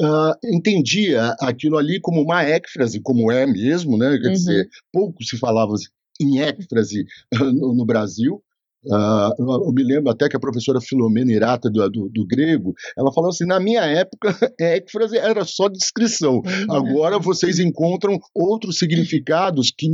Uh, 0.00 0.30
entendia 0.54 1.34
aquilo 1.40 1.76
ali 1.76 1.98
como 1.98 2.22
uma 2.22 2.44
éfrase, 2.44 3.00
como 3.00 3.32
é 3.32 3.44
mesmo, 3.44 3.98
né? 3.98 4.16
Quer 4.16 4.28
uhum. 4.28 4.32
dizer, 4.32 4.68
pouco 4.92 5.24
se 5.24 5.36
falava 5.36 5.74
em 6.20 6.38
éfrase 6.40 7.04
no, 7.36 7.74
no 7.74 7.84
Brasil, 7.84 8.40
Uh, 8.84 9.64
eu 9.66 9.72
me 9.72 9.82
lembro 9.82 10.10
até 10.10 10.28
que 10.28 10.36
a 10.36 10.40
professora 10.40 10.80
Filomena 10.80 11.32
Irata 11.32 11.68
do, 11.68 11.88
do, 11.90 12.08
do 12.08 12.26
grego, 12.26 12.74
ela 12.96 13.12
falou 13.12 13.30
assim: 13.30 13.44
na 13.44 13.58
minha 13.58 13.82
época, 13.82 14.28
écfrase 14.58 15.16
era 15.16 15.44
só 15.44 15.68
descrição. 15.68 16.40
Agora 16.70 17.18
vocês 17.18 17.58
encontram 17.58 18.18
outros 18.34 18.78
significados 18.78 19.72
que 19.76 19.88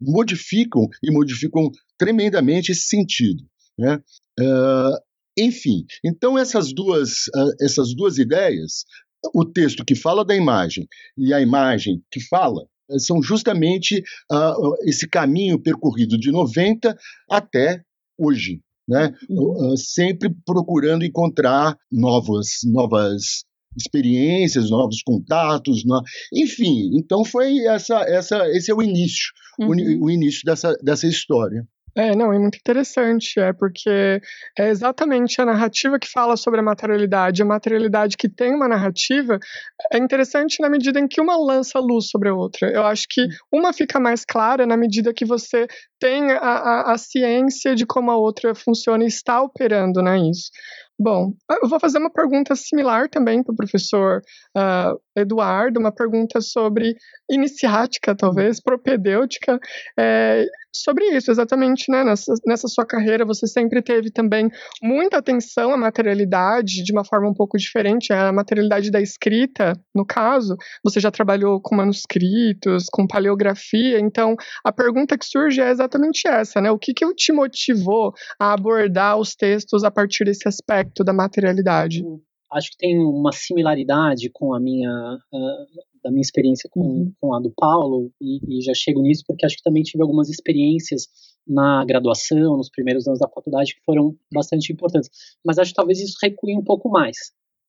modificam 0.00 0.86
e 1.02 1.10
modificam 1.10 1.70
tremendamente 1.98 2.70
esse 2.70 2.82
sentido. 2.82 3.42
Né? 3.76 4.00
Uh, 4.38 4.96
enfim, 5.36 5.84
então 6.04 6.38
essas 6.38 6.72
duas, 6.72 7.26
uh, 7.34 7.52
essas 7.60 7.94
duas 7.94 8.18
ideias, 8.18 8.84
o 9.34 9.44
texto 9.44 9.84
que 9.84 9.96
fala 9.96 10.24
da 10.24 10.34
imagem 10.34 10.86
e 11.16 11.34
a 11.34 11.40
imagem 11.40 12.00
que 12.10 12.20
fala, 12.20 12.62
são 12.98 13.22
justamente 13.22 14.02
esse 14.84 15.06
caminho 15.06 15.60
percorrido 15.60 16.16
de 16.16 16.32
90 16.32 16.96
até 17.28 17.82
hoje, 18.18 18.60
né? 18.88 19.14
Uhum. 19.28 19.72
Uh, 19.72 19.76
sempre 19.76 20.34
procurando 20.44 21.04
encontrar 21.04 21.76
novas, 21.92 22.60
novas 22.64 23.44
experiências, 23.76 24.70
novos 24.70 25.02
contatos, 25.02 25.84
no... 25.84 26.02
enfim. 26.32 26.90
Então 26.94 27.24
foi 27.24 27.58
essa, 27.66 28.00
essa, 28.08 28.48
esse 28.48 28.70
é 28.70 28.74
o 28.74 28.82
início, 28.82 29.30
uhum. 29.58 29.68
o, 29.68 30.04
o, 30.06 30.10
início 30.10 30.40
dessa, 30.44 30.74
dessa 30.82 31.06
história. 31.06 31.66
É, 31.98 32.14
não, 32.14 32.32
é 32.32 32.38
muito 32.38 32.56
interessante, 32.56 33.40
é 33.40 33.52
porque 33.52 34.20
é 34.56 34.68
exatamente 34.68 35.40
a 35.40 35.44
narrativa 35.44 35.98
que 35.98 36.08
fala 36.08 36.36
sobre 36.36 36.60
a 36.60 36.62
materialidade, 36.62 37.42
a 37.42 37.44
materialidade 37.44 38.16
que 38.16 38.28
tem 38.28 38.54
uma 38.54 38.68
narrativa, 38.68 39.36
é 39.92 39.98
interessante 39.98 40.60
na 40.60 40.70
medida 40.70 41.00
em 41.00 41.08
que 41.08 41.20
uma 41.20 41.36
lança 41.36 41.80
luz 41.80 42.08
sobre 42.08 42.28
a 42.28 42.34
outra. 42.34 42.70
Eu 42.70 42.86
acho 42.86 43.04
que 43.10 43.26
uma 43.50 43.72
fica 43.72 43.98
mais 43.98 44.24
clara 44.24 44.64
na 44.64 44.76
medida 44.76 45.12
que 45.12 45.24
você 45.24 45.66
tem 45.98 46.30
a, 46.30 46.38
a, 46.38 46.92
a 46.92 46.98
ciência 46.98 47.74
de 47.74 47.84
como 47.84 48.12
a 48.12 48.16
outra 48.16 48.54
funciona 48.54 49.02
e 49.02 49.08
está 49.08 49.42
operando, 49.42 50.00
né, 50.00 50.18
isso. 50.18 50.52
Bom, 51.00 51.32
eu 51.62 51.68
vou 51.68 51.78
fazer 51.78 51.98
uma 51.98 52.10
pergunta 52.10 52.56
similar 52.56 53.08
também 53.08 53.40
para 53.40 53.52
o 53.52 53.56
professor 53.56 54.20
uh, 54.56 55.00
Eduardo, 55.16 55.78
uma 55.78 55.92
pergunta 55.92 56.40
sobre 56.40 56.96
iniciática, 57.30 58.16
talvez, 58.16 58.60
propedêutica, 58.60 59.60
é, 59.96 60.44
sobre 60.74 61.04
isso, 61.16 61.30
exatamente, 61.30 61.90
né? 61.90 62.04
Nessa, 62.04 62.32
nessa 62.46 62.68
sua 62.68 62.86
carreira, 62.86 63.24
você 63.24 63.46
sempre 63.46 63.82
teve 63.82 64.10
também 64.10 64.48
muita 64.82 65.18
atenção 65.18 65.72
à 65.72 65.76
materialidade, 65.76 66.82
de 66.82 66.92
uma 66.92 67.04
forma 67.04 67.28
um 67.28 67.34
pouco 67.34 67.56
diferente, 67.56 68.12
a 68.12 68.32
materialidade 68.32 68.90
da 68.90 69.00
escrita, 69.00 69.72
no 69.94 70.04
caso, 70.04 70.56
você 70.84 71.00
já 71.00 71.10
trabalhou 71.10 71.60
com 71.60 71.74
manuscritos, 71.74 72.86
com 72.92 73.06
paleografia, 73.06 73.98
então 74.00 74.34
a 74.64 74.72
pergunta 74.72 75.18
que 75.18 75.26
surge 75.26 75.60
é 75.60 75.70
exatamente 75.70 76.26
essa, 76.26 76.60
né? 76.60 76.70
O 76.70 76.78
que, 76.78 76.92
que 76.92 77.08
te 77.14 77.32
motivou 77.32 78.12
a 78.38 78.52
abordar 78.52 79.18
os 79.18 79.34
textos 79.34 79.84
a 79.84 79.90
partir 79.90 80.24
desse 80.24 80.46
aspecto 80.46 80.87
da 81.04 81.12
materialidade? 81.12 82.04
Acho 82.50 82.70
que 82.70 82.78
tem 82.78 82.98
uma 82.98 83.30
similaridade 83.32 84.30
com 84.30 84.54
a 84.54 84.60
minha 84.60 85.18
uh, 85.32 85.88
da 86.02 86.10
minha 86.10 86.22
experiência 86.22 86.68
com, 86.70 86.80
uhum. 86.80 87.12
com 87.20 87.34
a 87.34 87.40
do 87.40 87.52
Paulo, 87.54 88.10
e, 88.20 88.58
e, 88.58 88.62
já 88.62 88.72
chego 88.74 89.02
nisso 89.02 89.22
porque 89.26 89.44
acho 89.44 89.56
que 89.56 89.62
também 89.62 89.82
tive 89.82 90.02
algumas 90.02 90.28
experiências 90.28 91.06
na 91.46 91.84
graduação, 91.84 92.56
nos 92.56 92.70
primeiros 92.70 93.06
anos 93.06 93.18
da 93.18 93.28
faculdade, 93.28 93.74
que 93.74 93.84
foram 93.84 94.16
bastante 94.32 94.72
importantes. 94.72 95.10
Mas 95.44 95.58
acho 95.58 95.70
que 95.70 95.76
talvez 95.76 96.00
isso 96.00 96.16
recue 96.22 96.56
um 96.56 96.64
pouco 96.64 96.88
mais, 96.88 97.16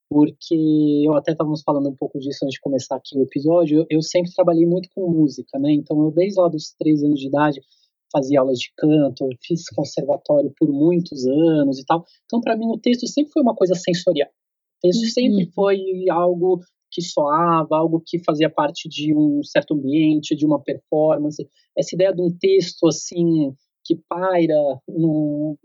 porque 0.09 1.03
eu 1.05 1.13
até 1.15 1.31
estávamos 1.31 1.61
falando 1.61 1.89
um 1.89 1.95
pouco 1.95 2.19
disso 2.19 2.39
antes 2.43 2.55
de 2.55 2.61
começar 2.61 2.95
aqui 2.95 3.17
o 3.17 3.23
episódio, 3.23 3.79
eu, 3.79 3.85
eu 3.89 4.01
sempre 4.01 4.31
trabalhei 4.33 4.65
muito 4.65 4.89
com 4.93 5.09
música, 5.09 5.57
né? 5.59 5.71
Então 5.71 6.01
eu 6.03 6.11
desde 6.11 6.39
lá 6.39 6.47
dos 6.47 6.73
três 6.77 7.03
anos 7.03 7.19
de 7.19 7.27
idade 7.27 7.61
fazia 8.11 8.39
aulas 8.39 8.59
de 8.59 8.71
canto, 8.77 9.27
fiz 9.41 9.63
conservatório 9.75 10.51
por 10.57 10.69
muitos 10.69 11.25
anos 11.27 11.79
e 11.79 11.85
tal. 11.85 12.05
Então 12.25 12.41
para 12.41 12.57
mim 12.57 12.67
o 12.67 12.77
texto 12.79 13.07
sempre 13.07 13.31
foi 13.31 13.41
uma 13.41 13.55
coisa 13.55 13.75
sensorial. 13.75 14.29
O 14.29 14.81
texto 14.81 15.05
sempre 15.07 15.45
uhum. 15.45 15.51
foi 15.53 15.79
algo 16.09 16.59
que 16.91 17.01
soava, 17.01 17.77
algo 17.77 18.01
que 18.05 18.23
fazia 18.23 18.49
parte 18.49 18.89
de 18.89 19.13
um 19.13 19.43
certo 19.43 19.73
ambiente, 19.73 20.35
de 20.35 20.45
uma 20.45 20.59
performance. 20.59 21.47
Essa 21.77 21.95
ideia 21.95 22.13
de 22.13 22.21
um 22.21 22.35
texto 22.37 22.87
assim 22.87 23.53
que 23.85 23.95
paira 24.07 24.79
num, 24.87 25.55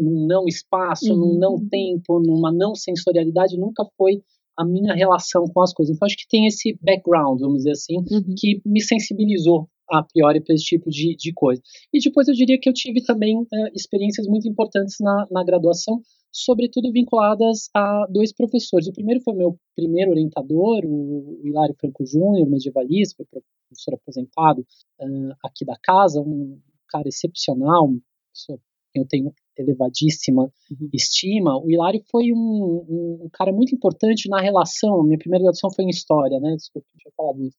num 0.00 0.26
não 0.26 0.46
espaço, 0.46 1.12
uhum. 1.12 1.18
num 1.18 1.38
não 1.38 1.68
tempo, 1.68 2.20
numa 2.20 2.52
não 2.52 2.74
sensorialidade, 2.74 3.58
nunca 3.58 3.84
foi 3.96 4.22
a 4.56 4.64
minha 4.64 4.94
relação 4.94 5.44
com 5.44 5.60
as 5.60 5.72
coisas. 5.72 5.94
Então 5.94 6.06
acho 6.06 6.16
que 6.16 6.28
tem 6.28 6.46
esse 6.46 6.78
background, 6.82 7.40
vamos 7.40 7.58
dizer 7.58 7.72
assim, 7.72 7.96
uhum. 7.98 8.34
que 8.36 8.60
me 8.66 8.80
sensibilizou 8.80 9.68
a 9.92 10.02
priori 10.02 10.40
para 10.40 10.54
esse 10.54 10.64
tipo 10.64 10.88
de, 10.90 11.14
de 11.16 11.32
coisa. 11.32 11.60
E 11.92 12.00
depois 12.00 12.28
eu 12.28 12.34
diria 12.34 12.58
que 12.58 12.68
eu 12.68 12.72
tive 12.72 13.02
também 13.02 13.46
é, 13.52 13.72
experiências 13.74 14.26
muito 14.26 14.48
importantes 14.48 14.96
na, 15.00 15.26
na 15.30 15.44
graduação, 15.44 16.00
sobretudo 16.32 16.90
vinculadas 16.90 17.68
a 17.74 18.06
dois 18.10 18.32
professores. 18.32 18.88
O 18.88 18.92
primeiro 18.92 19.20
foi 19.20 19.34
meu 19.34 19.58
primeiro 19.76 20.10
orientador, 20.10 20.82
o 20.84 21.40
Hilário 21.44 21.74
Franco 21.78 22.04
Júnior, 22.06 22.48
medievalista, 22.48 23.24
foi 23.30 23.42
professor 23.68 23.94
aposentado 23.94 24.60
uh, 25.00 25.34
aqui 25.44 25.64
da 25.64 25.76
casa, 25.82 26.20
um 26.20 26.58
cara 26.88 27.08
excepcional, 27.08 27.86
uma 27.86 28.00
pessoa 28.32 28.58
que 28.92 29.00
eu 29.00 29.06
tenho 29.06 29.32
elevadíssima 29.56 30.44
uhum. 30.44 30.88
estima, 30.92 31.58
o 31.58 31.70
Hilário 31.70 32.02
foi 32.10 32.32
um, 32.32 33.20
um, 33.24 33.28
cara 33.32 33.52
muito 33.52 33.74
importante 33.74 34.28
na 34.28 34.40
relação. 34.40 35.02
Minha 35.02 35.18
primeira 35.18 35.44
graduação 35.44 35.70
foi 35.70 35.84
em 35.84 35.90
História, 35.90 36.38
né? 36.40 36.54
Desculpa, 36.56 36.86
deixa 36.94 37.08
eu 37.08 37.12
falar 37.16 37.32
disso. 37.34 37.58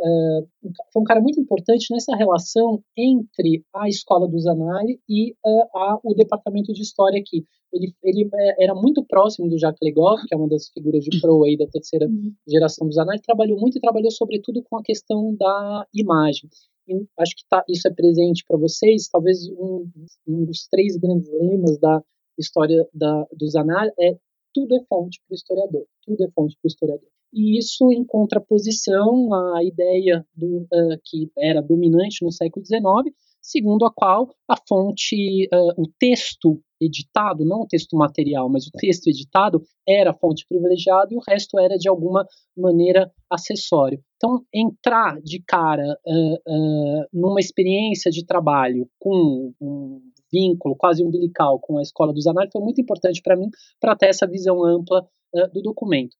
Uh, 0.00 0.48
foi 0.92 1.02
um 1.02 1.04
cara 1.04 1.20
muito 1.20 1.38
importante 1.38 1.92
nessa 1.92 2.16
relação 2.16 2.82
entre 2.96 3.62
a 3.74 3.86
escola 3.86 4.26
do 4.26 4.38
Zanari 4.40 4.98
e 5.06 5.32
uh, 5.32 5.76
a, 5.76 6.00
o 6.02 6.14
departamento 6.14 6.72
de 6.72 6.80
história 6.80 7.20
aqui. 7.20 7.44
Ele, 7.72 7.94
ele 8.02 8.30
é, 8.34 8.64
era 8.64 8.74
muito 8.74 9.04
próximo 9.04 9.48
do 9.48 9.58
Jacques 9.58 9.78
Legoff, 9.82 10.26
que 10.26 10.34
é 10.34 10.38
uma 10.38 10.48
das 10.48 10.70
figuras 10.70 11.04
de 11.04 11.20
pro 11.20 11.44
aí 11.44 11.56
da 11.56 11.66
terceira 11.66 12.06
uhum. 12.06 12.32
geração 12.48 12.86
do 12.86 12.94
Zanari, 12.94 13.20
trabalhou 13.20 13.60
muito 13.60 13.76
e 13.76 13.80
trabalhou 13.80 14.10
sobretudo 14.10 14.62
com 14.62 14.78
a 14.78 14.82
questão 14.82 15.34
da 15.36 15.86
imagem. 15.94 16.48
E 16.88 16.94
acho 17.18 17.36
que 17.36 17.44
tá, 17.48 17.62
isso 17.68 17.86
é 17.86 17.92
presente 17.92 18.42
para 18.48 18.56
vocês, 18.56 19.06
talvez 19.08 19.48
um, 19.50 19.86
um, 20.26 20.44
dos 20.46 20.66
três 20.68 20.96
grandes 20.96 21.30
lemas 21.30 21.78
da 21.78 22.02
história 22.38 22.88
da, 22.94 23.26
do 23.36 23.46
Zanari 23.48 23.92
é 24.00 24.16
tudo 24.52 24.74
é 24.74 24.80
fonte 24.88 25.20
para 25.28 25.34
o 25.34 25.36
historiador, 25.36 25.84
tudo 26.02 26.24
é 26.24 26.30
fonte 26.34 26.56
para 26.56 26.66
o 26.66 26.70
historiador 26.70 27.08
e 27.32 27.58
isso 27.58 27.90
em 27.92 28.04
contraposição 28.04 29.32
à 29.54 29.64
ideia 29.64 30.26
do, 30.34 30.62
uh, 30.62 31.00
que 31.04 31.30
era 31.38 31.62
dominante 31.62 32.24
no 32.24 32.32
século 32.32 32.64
XIX, 32.64 33.14
segundo 33.40 33.86
a 33.86 33.92
qual 33.92 34.28
a 34.48 34.56
fonte, 34.68 35.48
uh, 35.52 35.80
o 35.80 35.86
texto 35.98 36.60
editado, 36.80 37.44
não 37.44 37.60
o 37.60 37.66
texto 37.66 37.96
material, 37.96 38.48
mas 38.48 38.66
o 38.66 38.70
texto 38.70 39.08
editado 39.08 39.62
era 39.86 40.10
a 40.10 40.14
fonte 40.14 40.46
privilegiada 40.48 41.12
e 41.12 41.16
o 41.16 41.22
resto 41.26 41.58
era 41.58 41.76
de 41.76 41.88
alguma 41.88 42.26
maneira 42.56 43.12
acessório. 43.30 44.02
Então, 44.16 44.44
entrar 44.52 45.20
de 45.22 45.42
cara 45.46 45.98
uh, 46.06 47.06
numa 47.12 47.38
experiência 47.38 48.10
de 48.10 48.24
trabalho 48.24 48.88
com 48.98 49.52
um 49.60 50.00
vínculo 50.32 50.76
quase 50.76 51.04
umbilical 51.04 51.58
com 51.60 51.78
a 51.78 51.82
escola 51.82 52.12
dos 52.12 52.26
análises 52.26 52.52
foi 52.52 52.62
muito 52.62 52.80
importante 52.80 53.20
para 53.20 53.36
mim 53.36 53.48
para 53.80 53.96
ter 53.96 54.06
essa 54.06 54.26
visão 54.26 54.64
ampla 54.64 55.06
do 55.52 55.62
documento. 55.62 56.16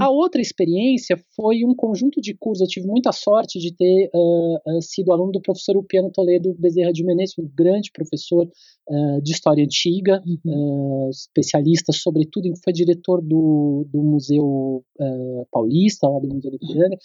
A 0.00 0.10
outra 0.10 0.40
experiência 0.40 1.16
foi 1.36 1.64
um 1.64 1.74
conjunto 1.74 2.20
de 2.20 2.34
cursos. 2.34 2.62
Eu 2.62 2.68
tive 2.68 2.86
muita 2.86 3.12
sorte 3.12 3.58
de 3.58 3.72
ter 3.74 4.10
uh, 4.14 4.82
sido 4.82 5.12
aluno 5.12 5.32
do 5.32 5.40
professor 5.40 5.76
Upiano 5.76 6.10
Toledo 6.10 6.54
Bezerra 6.58 6.92
de 6.92 7.04
Menezes, 7.04 7.38
um 7.38 7.48
grande 7.54 7.90
professor 7.92 8.46
uh, 8.46 9.22
de 9.22 9.32
história 9.32 9.64
antiga, 9.64 10.22
uh, 10.44 11.10
especialista 11.10 11.92
sobretudo, 11.92 12.52
foi 12.62 12.72
diretor 12.72 13.20
do, 13.22 13.86
do 13.90 14.02
Museu 14.02 14.84
Paulista, 15.50 16.08
lá 16.08 16.18
do 16.18 16.28
Museu 16.28 16.50
de 16.50 16.56
Ipiranga, 16.56 16.96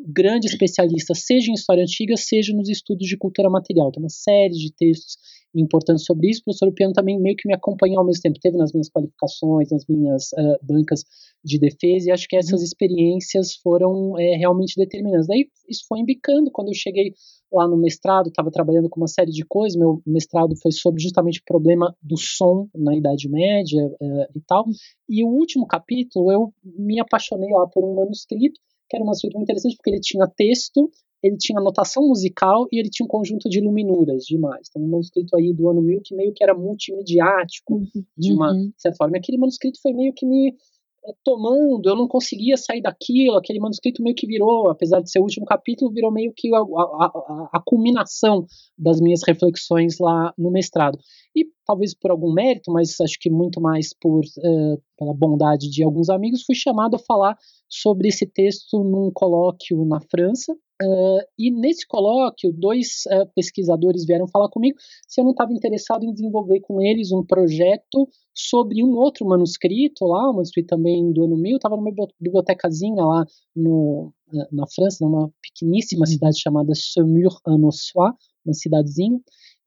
grande 0.00 0.46
especialista, 0.46 1.14
seja 1.14 1.50
em 1.50 1.54
história 1.54 1.82
antiga, 1.82 2.16
seja 2.16 2.52
nos 2.54 2.68
estudos 2.68 3.06
de 3.06 3.16
cultura 3.16 3.50
material. 3.50 3.90
Tem 3.90 4.02
uma 4.02 4.08
série 4.08 4.54
de 4.54 4.72
textos 4.72 5.16
importantes 5.54 6.04
sobre 6.04 6.30
isso. 6.30 6.40
O 6.40 6.44
professor 6.44 6.72
Piano 6.72 6.92
também 6.92 7.18
meio 7.18 7.36
que 7.36 7.48
me 7.48 7.54
acompanhou 7.54 8.00
ao 8.00 8.06
mesmo 8.06 8.22
tempo, 8.22 8.38
teve 8.40 8.56
nas 8.56 8.72
minhas 8.72 8.88
qualificações, 8.88 9.70
nas 9.70 9.84
minhas 9.88 10.30
uh, 10.32 10.58
bancas 10.62 11.04
de 11.44 11.58
defesa, 11.58 12.08
e 12.08 12.12
acho 12.12 12.28
que 12.28 12.36
essas 12.36 12.62
experiências 12.62 13.56
foram 13.56 14.18
é, 14.18 14.36
realmente 14.36 14.74
determinantes. 14.76 15.26
Daí 15.26 15.48
isso 15.68 15.84
foi 15.88 16.00
embicando, 16.00 16.50
quando 16.50 16.68
eu 16.68 16.74
cheguei 16.74 17.12
lá 17.52 17.66
no 17.66 17.76
mestrado, 17.76 18.28
estava 18.28 18.50
trabalhando 18.50 18.90
com 18.90 19.00
uma 19.00 19.08
série 19.08 19.30
de 19.30 19.44
coisas, 19.44 19.78
meu 19.78 20.02
mestrado 20.06 20.54
foi 20.60 20.70
sobre 20.70 21.02
justamente 21.02 21.40
o 21.40 21.44
problema 21.44 21.96
do 22.02 22.16
som 22.16 22.68
na 22.74 22.94
Idade 22.94 23.28
Média 23.28 23.86
uh, 23.86 24.26
e 24.34 24.40
tal, 24.46 24.66
e 25.08 25.24
o 25.24 25.28
último 25.28 25.66
capítulo 25.66 26.30
eu 26.30 26.52
me 26.62 27.00
apaixonei 27.00 27.50
lá 27.50 27.66
por 27.66 27.84
um 27.84 27.94
manuscrito, 27.94 28.60
que 28.88 28.96
era 28.96 29.02
um 29.02 29.06
manuscrito 29.06 29.36
muito 29.36 29.46
interessante 29.46 29.76
porque 29.76 29.90
ele 29.90 30.00
tinha 30.00 30.26
texto, 30.26 30.90
ele 31.22 31.36
tinha 31.36 31.60
notação 31.60 32.06
musical 32.06 32.66
e 32.72 32.78
ele 32.78 32.88
tinha 32.90 33.04
um 33.04 33.08
conjunto 33.08 33.48
de 33.48 33.60
luminuras 33.60 34.24
demais. 34.24 34.68
Então, 34.70 34.82
um 34.82 34.88
manuscrito 34.88 35.36
aí 35.36 35.52
do 35.52 35.68
ano 35.68 35.82
1000 35.82 36.00
que 36.04 36.14
meio 36.14 36.32
que 36.32 36.44
era 36.44 36.54
multimediático, 36.54 37.74
uhum. 37.74 38.04
de 38.16 38.32
uma 38.32 38.52
uhum. 38.52 38.72
certa 38.76 38.96
forma. 38.96 39.16
Aquele 39.16 39.38
manuscrito 39.38 39.80
foi 39.82 39.92
meio 39.92 40.12
que 40.12 40.24
me 40.24 40.50
eh, 40.50 41.12
tomando, 41.24 41.88
eu 41.88 41.96
não 41.96 42.06
conseguia 42.06 42.56
sair 42.56 42.80
daquilo, 42.80 43.36
aquele 43.36 43.58
manuscrito 43.58 44.02
meio 44.02 44.14
que 44.14 44.28
virou, 44.28 44.70
apesar 44.70 45.00
de 45.00 45.10
ser 45.10 45.18
o 45.18 45.22
último 45.22 45.44
capítulo, 45.44 45.92
virou 45.92 46.12
meio 46.12 46.32
que 46.36 46.54
a, 46.54 46.58
a, 46.58 46.62
a, 46.62 47.48
a 47.54 47.62
culminação 47.64 48.46
das 48.78 49.00
minhas 49.00 49.22
reflexões 49.26 49.98
lá 49.98 50.32
no 50.38 50.52
mestrado. 50.52 50.98
E 51.34 51.46
talvez 51.66 51.94
por 51.94 52.12
algum 52.12 52.32
mérito, 52.32 52.70
mas 52.72 53.00
acho 53.00 53.18
que 53.20 53.28
muito 53.28 53.60
mais 53.60 53.88
por 54.00 54.20
uh, 54.20 54.82
pela 54.96 55.14
bondade 55.14 55.68
de 55.68 55.82
alguns 55.82 56.08
amigos, 56.08 56.44
fui 56.44 56.54
chamado 56.54 56.94
a 56.96 56.98
falar 56.98 57.36
sobre 57.68 58.08
esse 58.08 58.26
texto 58.26 58.82
num 58.82 59.10
colóquio 59.12 59.84
na 59.84 60.00
França, 60.00 60.56
Uh, 60.80 61.18
e 61.36 61.50
nesse 61.50 61.84
colóquio, 61.84 62.52
dois 62.52 63.02
uh, 63.06 63.26
pesquisadores 63.34 64.06
vieram 64.06 64.28
falar 64.28 64.48
comigo 64.48 64.78
se 65.08 65.20
eu 65.20 65.24
não 65.24 65.32
estava 65.32 65.52
interessado 65.52 66.04
em 66.04 66.12
desenvolver 66.12 66.60
com 66.60 66.80
eles 66.80 67.10
um 67.10 67.24
projeto 67.24 68.08
sobre 68.32 68.84
um 68.84 68.96
outro 68.96 69.26
manuscrito 69.26 70.04
lá, 70.04 70.30
um 70.30 70.34
manuscrito 70.34 70.68
também 70.68 71.12
do 71.12 71.24
ano 71.24 71.36
1000, 71.36 71.56
estava 71.56 71.76
numa 71.76 71.90
bibliotecazinha 72.20 73.04
lá 73.04 73.26
no, 73.56 74.12
uh, 74.32 74.46
na 74.52 74.68
França, 74.68 75.04
numa 75.04 75.28
pequeníssima 75.42 76.02
uhum. 76.02 76.06
cidade 76.06 76.40
chamada 76.40 76.72
Saumur-en-Ossois, 76.72 78.14
uma 78.46 78.54
cidadezinha, 78.54 79.18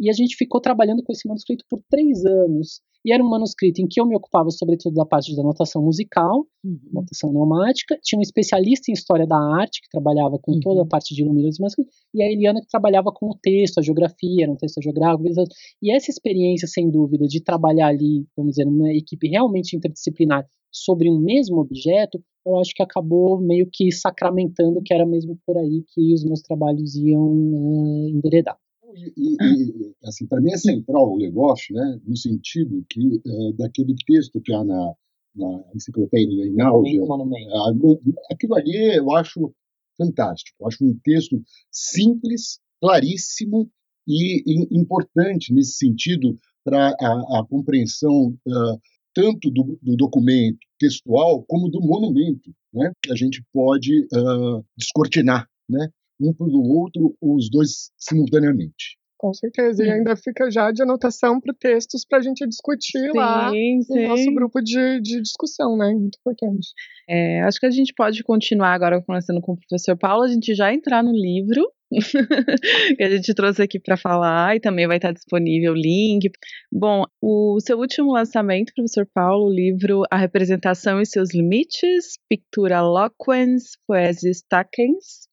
e 0.02 0.10
a 0.10 0.14
gente 0.14 0.36
ficou 0.36 0.60
trabalhando 0.60 1.04
com 1.04 1.12
esse 1.12 1.28
manuscrito 1.28 1.64
por 1.70 1.80
três 1.88 2.26
anos. 2.26 2.82
E 3.06 3.14
era 3.14 3.24
um 3.24 3.30
manuscrito 3.30 3.82
em 3.82 3.88
que 3.88 4.02
eu 4.02 4.06
me 4.06 4.16
ocupava 4.16 4.50
sobretudo 4.50 4.96
da 4.96 5.06
parte 5.06 5.36
da 5.36 5.44
notação 5.44 5.84
musical, 5.84 6.46
uhum. 6.64 6.80
notação 6.92 7.32
neumática. 7.32 7.98
Tinha 8.02 8.18
um 8.18 8.22
especialista 8.22 8.90
em 8.90 8.94
história 8.94 9.28
da 9.28 9.38
arte, 9.38 9.82
que 9.82 9.90
trabalhava 9.90 10.40
com 10.40 10.54
uhum. 10.54 10.60
toda 10.60 10.82
a 10.82 10.86
parte 10.86 11.14
de 11.14 11.22
iluminismo, 11.22 11.68
e 12.16 12.24
a 12.24 12.32
Eliana 12.32 12.62
que 12.62 12.68
trabalhava 12.68 13.12
com 13.12 13.28
o 13.28 13.38
texto, 13.40 13.78
a 13.80 13.82
geografia, 13.84 14.44
era 14.44 14.52
um 14.52 14.56
texto 14.56 14.82
geográfico. 14.82 15.24
E 15.82 15.92
essa 15.92 16.10
experiência, 16.10 16.68
sem 16.68 16.90
dúvida, 16.90 17.28
de 17.28 17.40
trabalhar 17.40 17.88
ali, 17.88 18.26
vamos 18.36 18.54
dizer, 18.54 18.66
numa 18.66 18.92
equipe 18.92 19.28
realmente 19.28 19.76
interdisciplinar 19.76 20.48
sobre 20.72 21.10
um 21.10 21.20
mesmo 21.20 21.58
objeto, 21.58 22.20
eu 22.46 22.60
acho 22.60 22.74
que 22.74 22.82
acabou 22.82 23.40
meio 23.40 23.68
que 23.72 23.92
sacramentando 23.92 24.82
que 24.84 24.94
era 24.94 25.06
mesmo 25.06 25.38
por 25.46 25.58
aí 25.58 25.84
que 25.94 26.14
os 26.14 26.24
meus 26.24 26.42
trabalhos 26.42 26.96
iam 26.96 27.22
uh, 27.22 28.10
enveredar. 28.10 28.58
E, 28.96 29.14
e, 29.18 29.96
assim, 30.06 30.26
para 30.28 30.42
mim 30.42 30.52
é 30.52 30.58
central 30.58 31.14
o 31.14 31.18
negócio, 31.18 31.74
né, 31.76 32.00
no 32.06 32.16
sentido 32.16 32.86
que 32.90 33.22
uh, 33.26 33.54
daquele 33.54 33.96
texto 34.06 34.42
que 34.42 34.54
há 34.54 34.64
na, 34.64 34.94
na 35.36 35.64
enciclopédia 35.76 36.46
em 36.46 36.62
áudio, 36.62 37.04
uh, 37.06 38.14
aquilo 38.32 38.56
ali 38.56 38.98
eu 38.98 39.12
acho 39.16 39.54
fantástico. 39.98 40.58
Eu 40.60 40.68
acho 40.68 40.84
um 40.84 40.98
texto 41.04 41.42
simples, 41.72 42.60
claríssimo 42.82 43.70
e, 44.08 44.44
e 44.46 44.78
importante 44.78 45.54
nesse 45.54 45.74
sentido 45.74 46.38
para 46.64 46.90
a, 46.90 47.40
a, 47.40 47.46
compreensão 47.50 48.38
uh, 48.48 48.82
tanto 49.14 49.50
do, 49.52 49.78
do, 49.82 49.96
documento 49.96 50.60
textual 50.80 51.44
como 51.48 51.70
do 51.70 51.82
monumento, 51.82 52.54
né, 52.74 52.92
que 53.04 53.12
a 53.12 53.16
gente 53.16 53.44
pode 53.52 54.08
descortinar, 54.78 55.48
né, 55.70 55.90
um 56.22 56.34
pelo 56.34 56.62
outro, 56.62 57.16
os 57.22 57.50
dois 57.50 57.92
simultaneamente. 57.98 59.01
Com 59.22 59.36
certeza, 59.36 59.86
e 59.86 59.92
ainda 59.92 60.16
fica 60.16 60.50
já 60.50 60.72
de 60.72 60.82
anotação 60.82 61.40
para 61.40 61.54
textos 61.54 62.04
para 62.04 62.18
a 62.18 62.22
gente 62.22 62.44
discutir 62.48 63.12
sim, 63.12 63.16
lá 63.16 63.52
sim. 63.52 63.82
no 63.88 64.08
nosso 64.08 64.34
grupo 64.34 64.60
de, 64.60 65.00
de 65.00 65.22
discussão, 65.22 65.78
né? 65.78 65.94
Muito 65.94 66.18
importante. 66.18 66.70
É, 67.08 67.40
acho 67.44 67.60
que 67.60 67.68
a 67.68 67.70
gente 67.70 67.94
pode 67.94 68.24
continuar 68.24 68.74
agora 68.74 69.00
conversando 69.00 69.40
com 69.40 69.52
o 69.52 69.58
professor 69.58 69.96
Paulo, 69.96 70.24
a 70.24 70.28
gente 70.28 70.56
já 70.56 70.74
entrar 70.74 71.04
no 71.04 71.12
livro 71.12 71.72
que 72.98 73.04
a 73.04 73.10
gente 73.12 73.32
trouxe 73.36 73.62
aqui 73.62 73.80
para 73.80 73.96
falar 73.96 74.56
e 74.56 74.60
também 74.60 74.88
vai 74.88 74.98
estar 74.98 75.12
disponível 75.12 75.74
o 75.74 75.76
link. 75.76 76.28
Bom, 76.72 77.04
o 77.22 77.60
seu 77.60 77.78
último 77.78 78.14
lançamento, 78.14 78.74
professor 78.74 79.08
Paulo, 79.14 79.50
o 79.50 79.54
livro 79.54 80.02
A 80.10 80.18
Representação 80.18 81.00
e 81.00 81.06
Seus 81.06 81.32
Limites, 81.32 82.18
Pictura 82.28 82.82
Loquens, 82.82 83.78
Poesias 83.86 84.42
Takens, 84.50 85.28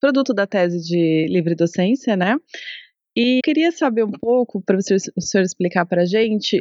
produto 0.00 0.34
da 0.34 0.44
tese 0.44 0.82
de 0.82 1.26
livre 1.28 1.54
docência, 1.54 2.16
né? 2.16 2.36
E 3.20 3.40
queria 3.42 3.72
saber 3.72 4.04
um 4.04 4.12
pouco, 4.12 4.62
para 4.62 4.76
o 4.76 4.80
senhor 4.80 5.42
explicar 5.42 5.84
para 5.84 6.02
a 6.02 6.06
gente, 6.06 6.60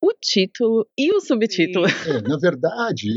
o 0.00 0.12
título 0.22 0.86
e 0.96 1.12
o 1.12 1.20
subtítulo. 1.20 1.84
É, 1.84 2.22
na 2.22 2.38
verdade, 2.38 3.08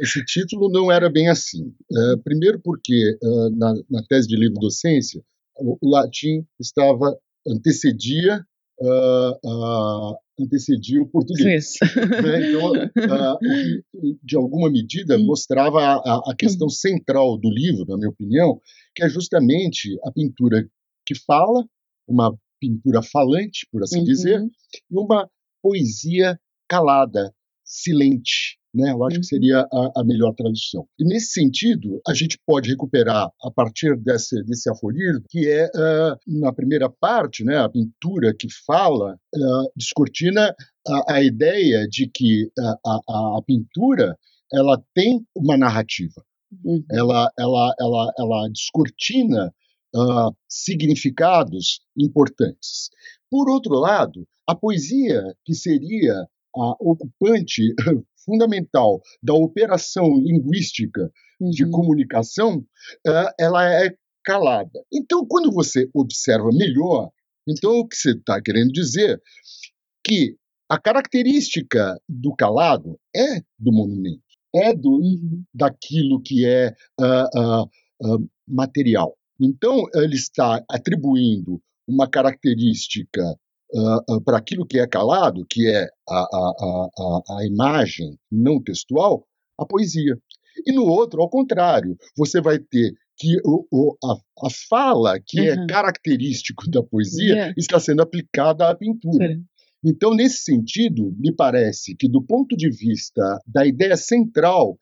esse 0.00 0.24
título 0.24 0.70
não 0.70 0.90
era 0.90 1.10
bem 1.10 1.28
assim. 1.28 1.74
É, 1.92 2.16
primeiro 2.24 2.58
porque 2.58 3.18
na, 3.54 3.74
na, 3.90 4.02
tese 4.08 4.28
de 4.28 4.34
livre 4.34 4.58
docência, 4.58 5.22
o, 5.58 5.76
o 5.78 5.90
latim 5.90 6.42
estava 6.58 7.14
antecedia 7.46 8.42
uh, 8.80 10.16
antecedia 10.40 11.02
o 11.02 11.06
português. 11.06 11.74
Né? 12.22 12.48
Então, 12.48 12.72
de 14.22 14.36
alguma 14.36 14.70
medida, 14.70 15.18
mostrava 15.18 15.80
a, 15.80 16.30
a, 16.30 16.34
questão 16.34 16.70
central 16.70 17.36
do 17.36 17.50
livro, 17.50 17.84
na 17.86 17.98
minha 17.98 18.08
opinião, 18.08 18.58
que 18.94 19.04
é 19.04 19.08
justamente 19.08 19.98
a 20.04 20.12
pintura 20.12 20.66
que 21.04 21.14
fala, 21.14 21.64
uma 22.08 22.34
pintura 22.60 23.02
falante, 23.02 23.66
por 23.70 23.82
assim 23.82 23.98
uhum. 23.98 24.04
dizer, 24.04 24.40
e 24.90 24.98
uma 24.98 25.28
poesia 25.62 26.38
calada, 26.68 27.32
silente, 27.64 28.58
né? 28.74 28.92
Eu 28.92 29.04
acho 29.04 29.14
que 29.14 29.20
uhum. 29.20 29.22
seria 29.24 29.60
a, 29.60 30.00
a, 30.00 30.04
melhor 30.04 30.34
tradução. 30.34 30.86
E 30.98 31.04
nesse 31.04 31.32
sentido, 31.32 32.00
a 32.06 32.14
gente 32.14 32.38
pode 32.46 32.70
recuperar 32.70 33.30
a 33.42 33.50
partir 33.50 33.96
desse, 33.96 34.42
desse 34.44 34.70
aforismo, 34.70 35.24
que 35.28 35.48
é 35.48 35.66
uh, 35.66 36.40
na 36.40 36.52
primeira 36.52 36.88
parte, 36.88 37.44
né, 37.44 37.58
a 37.58 37.68
pintura 37.68 38.34
que 38.34 38.48
fala, 38.66 39.14
uh, 39.14 39.72
descortina 39.76 40.54
a, 40.86 41.14
a, 41.14 41.22
ideia 41.22 41.86
de 41.88 42.08
que 42.08 42.50
a, 42.58 42.76
a, 42.86 43.38
a 43.38 43.42
pintura 43.46 44.16
ela 44.52 44.82
tem 44.94 45.20
uma 45.34 45.56
narrativa. 45.56 46.22
Uhum. 46.64 46.82
Ela, 46.90 47.30
ela, 47.38 47.74
ela, 47.78 48.12
ela 48.18 48.48
descortina 48.48 49.52
uh, 49.94 50.34
significados 50.48 51.80
importantes. 51.96 52.90
Por 53.30 53.48
outro 53.50 53.74
lado, 53.74 54.26
a 54.46 54.54
poesia, 54.54 55.22
que 55.44 55.54
seria 55.54 56.14
a 56.56 56.70
ocupante 56.80 57.74
fundamental 58.24 59.00
da 59.22 59.34
operação 59.34 60.06
linguística 60.16 61.10
uhum. 61.40 61.50
de 61.50 61.70
comunicação, 61.70 62.58
uh, 63.06 63.30
ela 63.38 63.64
é 63.72 63.94
calada. 64.24 64.84
Então, 64.92 65.26
quando 65.26 65.52
você 65.52 65.88
observa 65.94 66.50
melhor, 66.52 67.10
então 67.48 67.78
o 67.78 67.88
que 67.88 67.96
você 67.96 68.12
está 68.12 68.40
querendo 68.42 68.72
dizer 68.72 69.20
que 70.04 70.36
a 70.68 70.78
característica 70.78 71.98
do 72.06 72.34
calado 72.34 72.98
é 73.16 73.40
do 73.58 73.72
monumento, 73.72 74.22
é 74.54 74.74
do 74.74 74.90
uhum. 74.90 75.42
daquilo 75.54 76.20
que 76.22 76.44
é 76.44 76.74
uh, 77.00 77.64
uh, 77.64 78.30
material. 78.46 79.17
Então, 79.40 79.84
ele 79.94 80.16
está 80.16 80.62
atribuindo 80.68 81.60
uma 81.86 82.08
característica 82.08 83.22
uh, 83.72 84.16
uh, 84.16 84.20
para 84.22 84.38
aquilo 84.38 84.66
que 84.66 84.78
é 84.78 84.86
calado, 84.86 85.46
que 85.48 85.68
é 85.68 85.88
a, 86.08 86.18
a, 86.18 86.88
a, 86.98 87.38
a 87.38 87.46
imagem 87.46 88.18
não 88.30 88.62
textual, 88.62 89.26
a 89.58 89.64
poesia. 89.64 90.18
E 90.66 90.72
no 90.72 90.84
outro, 90.84 91.22
ao 91.22 91.30
contrário, 91.30 91.96
você 92.16 92.40
vai 92.40 92.58
ter 92.58 92.92
que 93.16 93.36
o, 93.44 93.66
o, 93.72 93.96
a, 94.04 94.46
a, 94.46 94.50
fala, 94.68 95.18
que 95.24 95.40
é 95.40 95.54
uhum. 95.54 95.64
é 95.64 95.66
característico 95.66 96.70
da 96.70 96.82
poesia, 96.82 97.34
yeah. 97.34 97.54
está 97.56 97.80
sendo 97.80 98.00
aplicada 98.00 98.68
à 98.68 98.74
pintura. 98.74 99.28
Sim. 99.28 99.44
Então, 99.84 100.14
nesse 100.14 100.42
sentido, 100.42 101.14
me 101.18 101.34
parece 101.34 101.94
que, 101.96 102.08
do 102.08 102.22
ponto 102.22 102.56
de 102.56 102.70
vista 102.70 103.40
da 103.46 103.66
ideia 103.66 103.96
central 103.96 104.76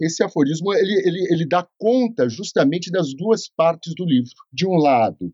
esse 0.00 0.22
aforismo 0.22 0.72
ele, 0.74 0.92
ele, 1.06 1.32
ele 1.32 1.46
dá 1.46 1.66
conta 1.78 2.28
justamente 2.28 2.90
das 2.90 3.14
duas 3.14 3.48
partes 3.48 3.94
do 3.94 4.04
livro. 4.04 4.30
De 4.52 4.66
um 4.66 4.76
lado, 4.76 5.32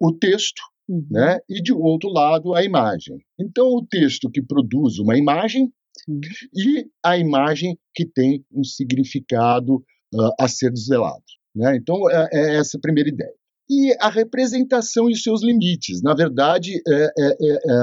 o 0.00 0.12
texto, 0.12 0.62
uhum. 0.88 1.06
né, 1.10 1.38
e 1.48 1.62
de 1.62 1.72
outro 1.72 2.08
lado, 2.08 2.54
a 2.54 2.64
imagem. 2.64 3.18
Então, 3.38 3.66
o 3.66 3.86
texto 3.86 4.30
que 4.30 4.42
produz 4.42 4.98
uma 4.98 5.16
imagem 5.16 5.72
Sim. 6.04 6.20
e 6.54 6.86
a 7.04 7.18
imagem 7.18 7.78
que 7.94 8.06
tem 8.06 8.44
um 8.52 8.64
significado 8.64 9.76
uh, 10.14 10.32
a 10.38 10.48
ser 10.48 10.70
desvelado. 10.70 11.24
Né? 11.54 11.76
Então, 11.76 12.08
é, 12.10 12.28
é 12.32 12.56
essa 12.56 12.76
a 12.76 12.80
primeira 12.80 13.08
ideia 13.08 13.39
e 13.70 13.96
a 14.00 14.10
representação 14.10 15.08
e 15.08 15.16
seus 15.16 15.44
limites. 15.44 16.02
Na 16.02 16.12
verdade, 16.12 16.82
é, 16.88 16.92
é, 16.92 17.28
é, 17.40 17.52
é 17.52 17.74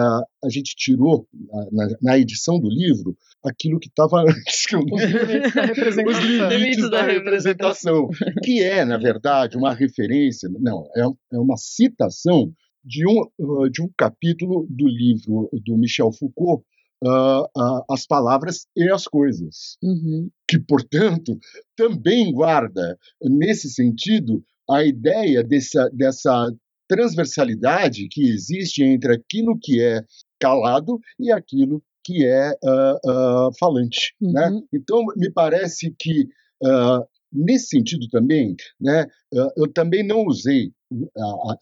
a 0.43 0.49
gente 0.49 0.75
tirou 0.75 1.25
na, 1.71 1.87
na, 2.01 2.19
edição 2.19 2.59
do 2.59 2.67
livro 2.67 3.17
aquilo 3.41 3.79
que 3.79 3.87
estava 3.87 4.21
antes, 4.27 4.65
que 4.65 4.75
eu 4.75 4.81
não... 4.85 4.97
os 4.97 5.03
limites 5.03 5.53
da 5.53 5.61
representação, 5.61 6.43
os 6.45 6.53
limites 6.53 6.89
da 6.91 7.01
representação, 7.03 8.09
que 8.43 8.61
é, 8.61 8.83
na 8.83 8.97
verdade, 8.97 9.55
uma 9.55 9.73
referência, 9.73 10.49
não, 10.59 10.85
é, 10.93 11.01
é 11.35 11.39
uma 11.39 11.55
citação 11.55 12.51
de 12.83 13.07
um, 13.07 13.21
uh, 13.39 13.69
de 13.69 13.81
um 13.81 13.89
capítulo 13.97 14.67
do 14.69 14.87
livro 14.87 15.49
do 15.65 15.77
Michel 15.77 16.11
Foucault, 16.11 16.63
Uh, 16.99 17.43
uh, 17.55 17.83
as 17.91 18.07
palavras 18.07 18.65
e 18.75 18.89
as 18.89 19.03
coisas, 19.03 19.77
uhum. 19.83 20.31
que, 20.47 20.57
portanto, 20.57 21.37
também 21.75 22.33
guarda, 22.33 22.97
nesse 23.21 23.69
sentido, 23.69 24.43
a 24.69 24.83
ideia 24.83 25.43
dessa, 25.43 25.89
dessa 25.89 26.51
transversalidade 26.87 28.07
que 28.09 28.29
existe 28.29 28.83
entre 28.83 29.13
aquilo 29.13 29.57
que 29.61 29.81
é 29.81 30.01
calado 30.39 30.99
e 31.19 31.31
aquilo 31.31 31.83
que 32.03 32.25
é 32.25 32.51
uh, 32.63 33.47
uh, 33.47 33.51
falante. 33.59 34.15
Né? 34.21 34.47
Uhum. 34.47 34.55
Né? 34.55 34.61
Então, 34.73 35.03
me 35.17 35.31
parece 35.31 35.93
que, 35.99 36.21
uh, 36.63 37.05
nesse 37.31 37.67
sentido 37.67 38.07
também, 38.09 38.55
né, 38.79 39.05
eu 39.57 39.71
também 39.73 40.07
não 40.07 40.25
usei 40.25 40.71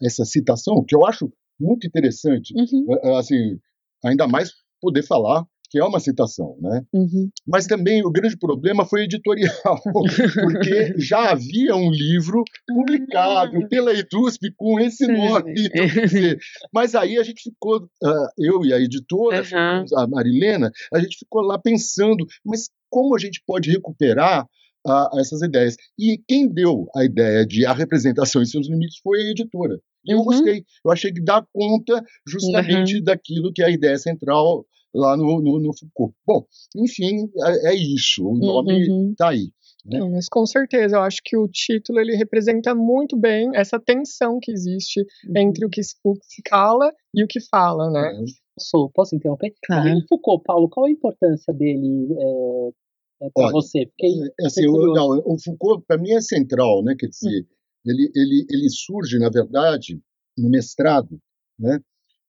essa 0.00 0.24
citação, 0.24 0.84
que 0.86 0.94
eu 0.94 1.04
acho 1.04 1.28
muito 1.58 1.84
interessante, 1.84 2.54
uhum. 2.54 3.16
assim, 3.16 3.58
ainda 4.04 4.28
mais 4.28 4.52
poder 4.80 5.02
falar 5.02 5.44
que 5.68 5.78
é 5.78 5.84
uma 5.84 6.00
citação, 6.00 6.56
né? 6.60 6.82
Uhum. 6.92 7.30
Mas 7.46 7.66
também 7.66 8.04
o 8.04 8.10
grande 8.10 8.36
problema 8.36 8.84
foi 8.84 9.04
editorial, 9.04 9.52
porque 9.92 10.94
já 10.98 11.30
havia 11.30 11.74
um 11.74 11.90
livro 11.90 12.42
publicado 12.66 13.58
ah. 13.58 13.68
pela 13.68 13.92
EDUSP 13.92 14.52
com 14.56 14.78
esse 14.80 15.06
nome. 15.06 15.54
Mas 16.72 16.94
aí 16.94 17.18
a 17.18 17.22
gente 17.22 17.42
ficou, 17.42 17.82
uh, 17.82 18.28
eu 18.38 18.64
e 18.64 18.72
a 18.72 18.80
editora, 18.80 19.42
uhum. 19.42 19.98
a 19.98 20.06
Marilena, 20.06 20.70
a 20.92 20.98
gente 20.98 21.18
ficou 21.18 21.42
lá 21.42 21.58
pensando, 21.58 22.26
mas 22.44 22.68
como 22.88 23.14
a 23.14 23.18
gente 23.18 23.42
pode 23.46 23.70
recuperar 23.70 24.46
uh, 24.86 25.20
essas 25.20 25.42
ideias? 25.42 25.76
E 25.98 26.18
quem 26.26 26.48
deu 26.48 26.86
a 26.94 27.04
ideia 27.04 27.44
de 27.46 27.66
a 27.66 27.72
representação 27.72 28.42
e 28.42 28.46
seus 28.46 28.68
limites 28.68 28.98
foi 29.02 29.20
a 29.20 29.30
editora. 29.30 29.78
E 30.06 30.12
eu 30.12 30.18
uhum. 30.18 30.24
gostei. 30.24 30.64
Eu 30.84 30.92
achei 30.92 31.12
que 31.12 31.20
dá 31.20 31.44
conta 31.52 32.02
justamente 32.26 32.96
uhum. 32.96 33.02
daquilo 33.02 33.52
que 33.52 33.62
é 33.62 33.66
a 33.66 33.70
ideia 33.70 33.98
central 33.98 34.64
lá 34.96 35.16
no, 35.16 35.40
no, 35.40 35.60
no 35.60 35.76
Foucault. 35.76 36.14
Bom, 36.26 36.44
enfim, 36.76 37.30
é, 37.44 37.72
é 37.72 37.74
isso. 37.74 38.26
O 38.26 38.36
nome 38.36 38.80
está 38.80 38.92
uhum. 38.92 39.14
Tá 39.16 39.28
aí. 39.28 39.50
Né? 39.84 40.00
Não, 40.00 40.10
mas 40.10 40.28
com 40.28 40.44
certeza, 40.44 40.96
eu 40.96 41.02
acho 41.02 41.20
que 41.24 41.36
o 41.36 41.46
título 41.46 42.00
ele 42.00 42.16
representa 42.16 42.74
muito 42.74 43.16
bem 43.16 43.50
essa 43.54 43.78
tensão 43.78 44.38
que 44.40 44.50
existe 44.50 45.00
uhum. 45.00 45.36
entre 45.36 45.64
o 45.64 45.70
que, 45.70 45.80
o 46.02 46.14
que 46.14 46.26
se 46.26 46.42
cala 46.42 46.92
e 47.14 47.22
o 47.22 47.26
que 47.28 47.40
fala, 47.40 47.90
né? 47.90 48.12
É. 48.14 48.24
Posso, 48.56 48.90
posso 48.94 49.14
interromper? 49.14 49.54
Claro. 49.64 49.88
E 49.88 49.98
o 49.98 50.06
Foucault, 50.08 50.42
Paulo, 50.44 50.68
qual 50.68 50.86
a 50.86 50.90
importância 50.90 51.52
dele 51.52 52.08
é, 52.18 53.26
é 53.26 53.30
para 53.32 53.52
você? 53.52 53.86
Fiquei, 53.86 54.10
é, 54.40 54.46
assim, 54.46 54.64
eu, 54.64 54.72
não, 54.72 55.22
o 55.24 55.36
Foucault, 55.38 55.84
para 55.86 55.98
mim, 55.98 56.10
é 56.10 56.20
central, 56.20 56.82
né? 56.82 56.96
Quer 56.98 57.08
dizer, 57.08 57.42
hum. 57.42 57.46
ele, 57.84 58.10
ele, 58.14 58.46
ele 58.50 58.70
surge, 58.70 59.18
na 59.18 59.28
verdade, 59.28 60.00
no 60.36 60.48
mestrado, 60.48 61.20
né? 61.58 61.78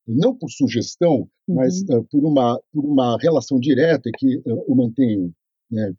Não 0.08 0.36
por 0.36 0.50
sugestão, 0.50 1.28
uhum. 1.48 1.56
mas 1.56 1.82
uh, 1.84 2.04
por, 2.10 2.24
uma, 2.24 2.60
por 2.72 2.86
uma 2.86 3.18
relação 3.20 3.60
direta 3.60 4.10
que 4.18 4.38
uh, 4.38 4.66
eu 4.68 4.76
mantenho 4.76 5.34
né, 5.70 5.94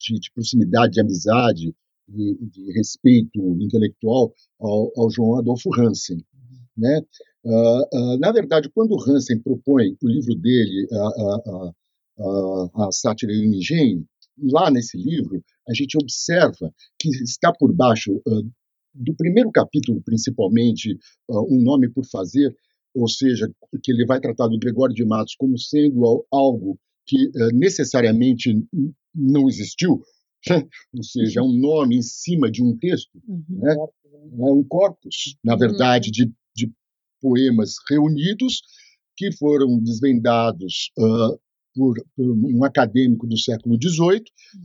de, 0.00 0.18
de, 0.18 0.30
proximidade, 0.34 0.92
de 0.92 1.00
amizade, 1.00 1.74
de, 2.08 2.38
de 2.40 2.72
respeito 2.72 3.40
intelectual 3.60 4.34
ao, 4.60 4.92
ao, 4.96 5.10
João 5.10 5.38
Adolfo 5.38 5.70
Hansen. 5.78 6.16
Uhum. 6.16 6.58
Né? 6.76 7.00
Uh, 7.44 8.18
na 8.18 8.32
verdade, 8.32 8.68
quando 8.74 9.00
Hansen 9.00 9.38
propõe 9.40 9.96
o 10.02 10.08
livro 10.08 10.34
dele, 10.34 10.88
a, 10.92 11.72
a, 12.18 12.86
a 12.86 12.92
Sátira 12.92 13.32
e 13.32 13.40
o 13.40 13.54
Engenho, 13.54 14.04
lá 14.38 14.70
nesse 14.70 14.96
livro, 14.96 15.42
a 15.68 15.74
gente 15.74 15.96
observa 15.96 16.72
que 16.98 17.08
está 17.22 17.52
por 17.52 17.72
baixo 17.72 18.20
do 18.94 19.14
primeiro 19.14 19.50
capítulo, 19.50 20.02
principalmente, 20.02 20.98
Um 21.28 21.62
Nome 21.62 21.88
por 21.88 22.04
Fazer, 22.06 22.54
ou 22.94 23.08
seja, 23.08 23.50
que 23.82 23.92
ele 23.92 24.04
vai 24.04 24.20
tratar 24.20 24.48
do 24.48 24.58
Gregório 24.58 24.94
de 24.94 25.04
Matos 25.04 25.34
como 25.36 25.58
sendo 25.58 26.26
algo 26.30 26.78
que 27.06 27.26
uh, 27.28 27.54
necessariamente 27.54 28.54
não 29.14 29.48
existiu, 29.48 30.02
ou 30.94 31.02
seja, 31.02 31.40
é 31.40 31.42
um 31.42 31.52
nome 31.52 31.96
em 31.96 32.02
cima 32.02 32.50
de 32.50 32.62
um 32.62 32.76
texto, 32.76 33.10
uhum. 33.26 33.44
né? 33.48 33.74
é 33.74 34.52
um 34.52 34.62
corpus, 34.62 35.36
na 35.42 35.56
verdade, 35.56 36.08
uhum. 36.08 36.12
de, 36.12 36.34
de, 36.66 36.72
poemas 37.20 37.76
reunidos 37.88 38.62
que 39.16 39.30
foram 39.32 39.78
desvendados 39.78 40.90
uh, 40.98 41.38
por, 41.72 41.94
por, 42.16 42.30
um 42.30 42.64
acadêmico 42.64 43.28
do 43.28 43.38
século 43.38 43.76
XVIII 43.80 44.24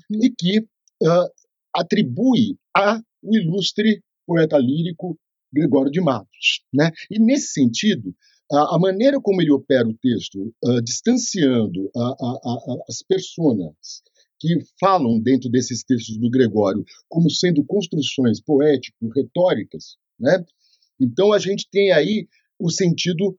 uhum. 0.10 0.24
e 0.24 0.30
que 0.32 0.60
uh, 0.60 1.30
atribui 1.74 2.58
a 2.76 3.00
o 3.22 3.36
ilustre 3.36 4.02
poeta 4.26 4.58
lírico 4.58 5.18
Gregório 5.58 5.92
de 5.92 6.02
Matos. 6.02 6.62
Né? 6.74 6.92
E, 7.10 7.20
nesse 7.20 7.54
sentido, 7.54 8.14
a, 8.52 8.76
a 8.76 8.80
maneira 8.80 9.20
como 9.22 9.42
ele 9.42 9.52
opera 9.52 9.88
o 9.88 9.98
texto, 9.98 10.54
uh, 10.64 10.82
distanciando 10.82 11.90
a, 11.96 12.02
a, 12.02 12.78
as 12.90 13.02
personas 13.04 13.76
que 14.40 14.60
falam 14.80 15.20
dentro 15.20 15.50
desses 15.50 15.84
textos 15.84 16.18
do 16.18 16.30
Gregório 16.30 16.86
como 17.10 17.30
sendo 17.30 17.66
construções 17.66 18.40
poético-retóricas, 18.40 19.98
né? 20.20 20.46
então 21.00 21.34
a 21.34 21.40
gente 21.40 21.68
tem 21.72 21.92
aí 21.92 22.28
o 22.60 22.70
sentido 22.70 23.36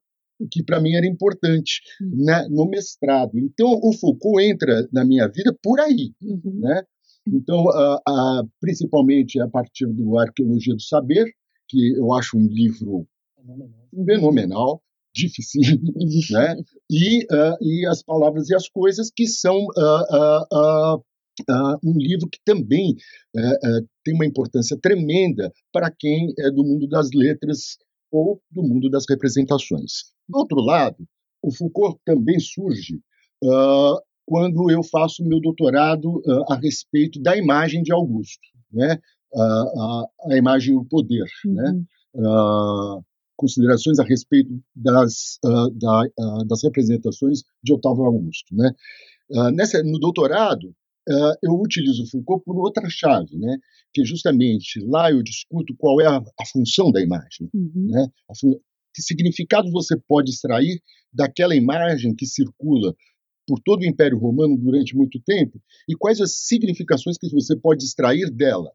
que 0.50 0.62
para 0.62 0.80
mim 0.80 0.94
era 0.94 1.06
importante 1.06 1.80
uhum. 2.00 2.24
né, 2.24 2.46
no 2.48 2.68
mestrado. 2.68 3.38
Então 3.38 3.80
o 3.82 3.92
Foucault 3.92 4.42
entra 4.44 4.88
na 4.92 5.04
minha 5.04 5.26
vida 5.28 5.56
por 5.62 5.80
aí, 5.80 6.12
uhum. 6.22 6.60
né? 6.60 6.82
Então, 7.26 7.64
uh, 7.64 7.96
uh, 8.08 8.48
principalmente 8.60 9.40
a 9.40 9.48
partir 9.48 9.86
do 9.86 10.18
Arqueologia 10.18 10.74
do 10.74 10.80
Saber, 10.80 11.30
que 11.68 11.94
eu 11.96 12.12
acho 12.12 12.36
um 12.36 12.46
livro 12.46 13.06
fenomenal, 14.06 14.82
difícil, 15.14 15.62
né? 16.30 16.56
E, 16.90 17.24
uh, 17.24 17.56
e 17.60 17.86
as 17.86 18.02
palavras 18.02 18.48
e 18.50 18.54
as 18.54 18.68
coisas 18.68 19.10
que 19.14 19.26
são 19.26 19.56
uh, 19.56 20.94
uh, 21.48 21.78
um 21.84 21.96
livro 21.96 22.28
que 22.28 22.38
também 22.44 22.96
uh, 23.36 23.78
uh, 23.78 23.88
tem 24.04 24.14
uma 24.14 24.26
importância 24.26 24.76
tremenda 24.80 25.52
para 25.72 25.90
quem 25.90 26.32
é 26.38 26.50
do 26.50 26.64
mundo 26.64 26.88
das 26.88 27.10
letras 27.12 27.78
ou 28.10 28.40
do 28.50 28.62
mundo 28.62 28.88
das 28.88 29.04
representações. 29.08 30.12
Do 30.28 30.38
outro 30.38 30.60
lado, 30.60 30.96
o 31.42 31.52
Foucault 31.52 31.98
também 32.04 32.38
surge 32.40 33.00
quando 34.26 34.70
eu 34.70 34.82
faço 34.82 35.24
meu 35.24 35.40
doutorado 35.40 36.20
a 36.48 36.56
respeito 36.56 37.20
da 37.20 37.36
imagem 37.36 37.82
de 37.82 37.92
Augusto, 37.92 38.42
né? 38.72 38.98
A, 39.34 40.04
a, 40.30 40.36
imagem 40.36 40.74
e 40.74 40.76
o 40.76 40.84
poder, 40.84 41.26
uhum. 41.44 41.54
né? 41.54 41.84
considerações 43.36 43.98
a 44.00 44.04
respeito 44.04 44.50
das, 44.74 45.38
da, 45.42 46.02
das 46.46 46.62
representações 46.64 47.42
de 47.62 47.72
Otávio 47.72 48.04
Augusto, 48.04 48.54
né? 48.54 48.72
nessa, 49.54 49.82
no 49.84 49.98
doutorado, 49.98 50.74
uh, 51.08 51.34
eu 51.42 51.52
utilizo 51.60 52.06
Foucault 52.10 52.44
por 52.44 52.56
outra 52.56 52.88
chave, 52.88 53.36
né? 53.38 53.58
que 53.92 54.04
justamente 54.04 54.80
lá 54.84 55.10
eu 55.10 55.22
discuto 55.22 55.74
qual 55.76 56.00
é 56.00 56.06
a, 56.06 56.16
a 56.16 56.46
função 56.52 56.90
da 56.90 57.00
imagem, 57.00 57.48
uhum. 57.54 57.88
né? 57.90 58.08
que 58.94 59.02
significado 59.02 59.70
você 59.70 59.96
pode 59.96 60.30
extrair 60.30 60.82
daquela 61.12 61.54
imagem 61.54 62.14
que 62.14 62.26
circula 62.26 62.94
por 63.46 63.60
todo 63.60 63.80
o 63.80 63.86
Império 63.86 64.18
Romano 64.18 64.58
durante 64.58 64.94
muito 64.94 65.20
tempo 65.20 65.60
e 65.88 65.96
quais 65.96 66.20
as 66.20 66.46
significações 66.46 67.16
que 67.16 67.30
você 67.30 67.56
pode 67.56 67.84
extrair 67.84 68.30
dela 68.30 68.70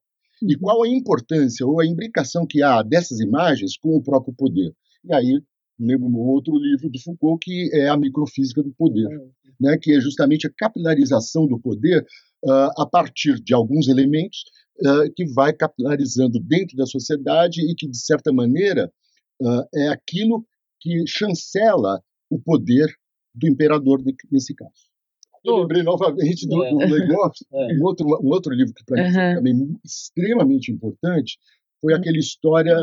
e 0.47 0.57
qual 0.57 0.83
a 0.83 0.87
importância 0.87 1.65
ou 1.65 1.79
a 1.79 1.85
imbricação 1.85 2.45
que 2.45 2.61
há 2.61 2.81
dessas 2.81 3.19
imagens 3.19 3.77
com 3.77 3.95
o 3.95 4.03
próprio 4.03 4.33
poder. 4.33 4.73
E 5.05 5.13
aí 5.13 5.41
lembro 5.79 6.07
um 6.07 6.17
outro 6.17 6.55
livro 6.57 6.89
do 6.89 6.99
Foucault 6.99 7.43
que 7.43 7.69
é 7.73 7.89
a 7.89 7.97
microfísica 7.97 8.61
do 8.61 8.71
poder, 8.73 9.07
uhum. 9.07 9.31
né, 9.59 9.77
que 9.77 9.93
é 9.93 9.99
justamente 9.99 10.47
a 10.47 10.51
capilarização 10.55 11.47
do 11.47 11.59
poder 11.59 12.05
uh, 12.43 12.81
a 12.81 12.85
partir 12.85 13.35
de 13.41 13.53
alguns 13.53 13.87
elementos 13.87 14.43
uh, 14.81 15.11
que 15.15 15.25
vai 15.33 15.53
capilarizando 15.53 16.39
dentro 16.39 16.77
da 16.77 16.85
sociedade 16.85 17.61
e 17.61 17.75
que 17.75 17.87
de 17.87 17.97
certa 17.97 18.31
maneira 18.31 18.91
uh, 19.41 19.63
é 19.73 19.87
aquilo 19.89 20.45
que 20.79 21.03
chancela 21.07 22.01
o 22.29 22.39
poder 22.39 22.93
do 23.33 23.47
imperador 23.47 24.01
nesse 24.31 24.53
caso. 24.53 24.92
Eu 25.43 25.57
lembrei 25.57 25.83
novamente 25.83 26.47
do, 26.47 26.57
do 26.57 26.77
negócio, 26.77 27.45
é. 27.53 27.73
um, 27.73 27.83
outro, 27.83 28.07
um 28.07 28.29
outro 28.29 28.53
livro 28.53 28.73
que 28.73 28.83
para 28.85 29.03
mim 29.03 29.13
foi 29.13 29.35
também 29.35 29.79
extremamente 29.83 30.71
importante 30.71 31.37
foi 31.83 31.93
aquele 31.93 32.19
História 32.19 32.77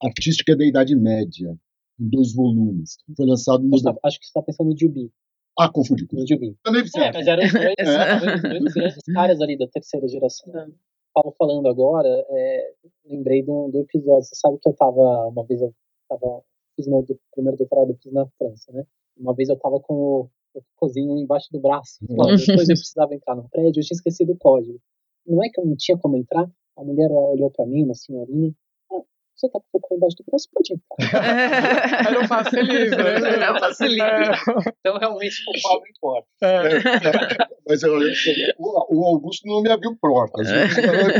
artística 0.00 0.56
da 0.56 0.64
Idade 0.64 0.94
Média, 0.94 1.58
em 2.00 2.08
dois 2.08 2.32
volumes. 2.32 2.96
Foi 3.16 3.26
lançado 3.26 3.64
no. 3.64 3.82
Tá, 3.82 3.92
acho 4.04 4.20
que 4.20 4.26
você 4.26 4.30
está 4.30 4.42
pensando 4.42 4.70
no 4.70 4.78
Jubi. 4.78 5.10
Ah, 5.58 5.68
confundi. 5.68 6.06
No 6.12 6.24
Jubi. 6.24 6.56
Também 6.62 6.82
é, 6.82 7.12
mas 7.12 7.26
eram 7.26 7.44
os 7.44 7.54
é. 7.54 8.38
grandes 8.38 9.02
caras 9.12 9.40
ali 9.40 9.58
da 9.58 9.66
terceira 9.66 10.06
geração. 10.06 10.52
Paulo 11.12 11.34
falando 11.36 11.66
agora, 11.66 12.08
é, 12.08 12.72
lembrei 13.06 13.42
do, 13.42 13.68
do 13.72 13.80
episódio. 13.80 14.22
Você 14.22 14.36
sabe 14.36 14.58
que 14.62 14.68
eu 14.68 14.72
tava, 14.74 15.26
uma 15.26 15.44
vez 15.44 15.60
eu 15.60 15.74
tava, 16.08 16.42
fiz 16.76 16.86
meu 16.86 17.02
do, 17.02 17.18
primeiro 17.32 17.58
doutorado 17.58 17.98
fiz 18.00 18.12
na 18.12 18.26
França, 18.38 18.70
né? 18.72 18.84
Uma 19.16 19.34
vez 19.34 19.48
eu 19.48 19.58
tava 19.58 19.80
com 19.80 19.94
o 19.94 20.30
cozinho 20.76 21.18
embaixo 21.18 21.48
do 21.52 21.60
braço. 21.60 21.98
Depois 22.00 22.68
eu 22.68 22.76
precisava 22.76 23.14
entrar 23.14 23.36
no 23.36 23.48
prédio, 23.48 23.80
eu 23.80 23.84
tinha 23.84 23.96
esquecido 23.96 24.32
o 24.32 24.38
código. 24.38 24.78
Não 25.26 25.42
é 25.44 25.48
que 25.48 25.60
eu 25.60 25.66
não 25.66 25.76
tinha 25.76 25.98
como 25.98 26.16
entrar, 26.16 26.50
a 26.76 26.84
mulher 26.84 27.10
olhou 27.10 27.50
para 27.50 27.66
mim, 27.66 27.84
uma 27.84 27.94
senhorinha, 27.94 28.52
você 29.38 29.48
tá 29.48 29.60
com 29.60 29.78
o 29.78 29.80
cocô 29.80 29.94
embaixo 29.94 30.16
do 30.16 30.24
braço, 30.26 30.48
pode 30.52 30.74
entrar. 30.74 32.18
Um 32.24 32.28
passe 32.28 32.56
livre. 32.60 32.96
Né? 32.96 33.18
Livre. 33.88 34.02
É. 34.02 34.72
Então, 34.80 34.98
realmente, 34.98 35.36
o 35.48 35.62
pau 35.62 35.80
não 35.80 35.86
importa. 35.86 36.28
É. 36.42 36.76
É. 36.76 37.48
Mas 37.68 37.82
eu, 37.82 37.94
o, 38.58 39.04
Augusto 39.06 39.46
não 39.46 39.62
me 39.62 39.70
abriu 39.70 39.96
portas. 40.00 40.48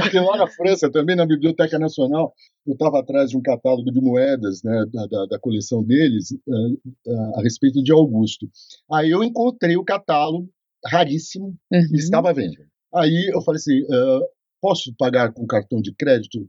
Porque 0.02 0.18
lá 0.18 0.37
na 0.37 0.46
França, 0.48 0.90
também 0.90 1.14
na 1.14 1.26
Biblioteca 1.26 1.78
Nacional, 1.78 2.33
eu 2.66 2.72
estava 2.72 2.98
atrás 2.98 3.31
de 3.31 3.37
um 3.37 3.42
catálogo 3.42 3.92
de 3.92 4.00
moedas 4.00 4.62
né, 4.64 4.85
da, 4.92 5.07
da, 5.07 5.26
da 5.26 5.38
coleção 5.38 5.85
deles 5.85 6.33
uh, 6.46 6.72
uh, 7.07 7.38
a 7.38 7.42
respeito 7.42 7.83
de 7.83 7.92
Augusto. 7.92 8.48
Aí 8.90 9.11
eu 9.11 9.22
encontrei 9.22 9.76
o 9.76 9.85
catálogo 9.85 10.48
raríssimo 10.85 11.54
uhum. 11.72 11.81
e 11.92 11.96
estava 11.96 12.33
vendo. 12.33 12.57
Aí 12.94 13.31
eu 13.33 13.42
falei 13.42 13.59
assim, 13.59 13.83
uh, 13.83 14.24
posso 14.61 14.94
pagar 14.97 15.33
com 15.33 15.47
cartão 15.47 15.81
de 15.81 15.94
crédito? 15.94 16.49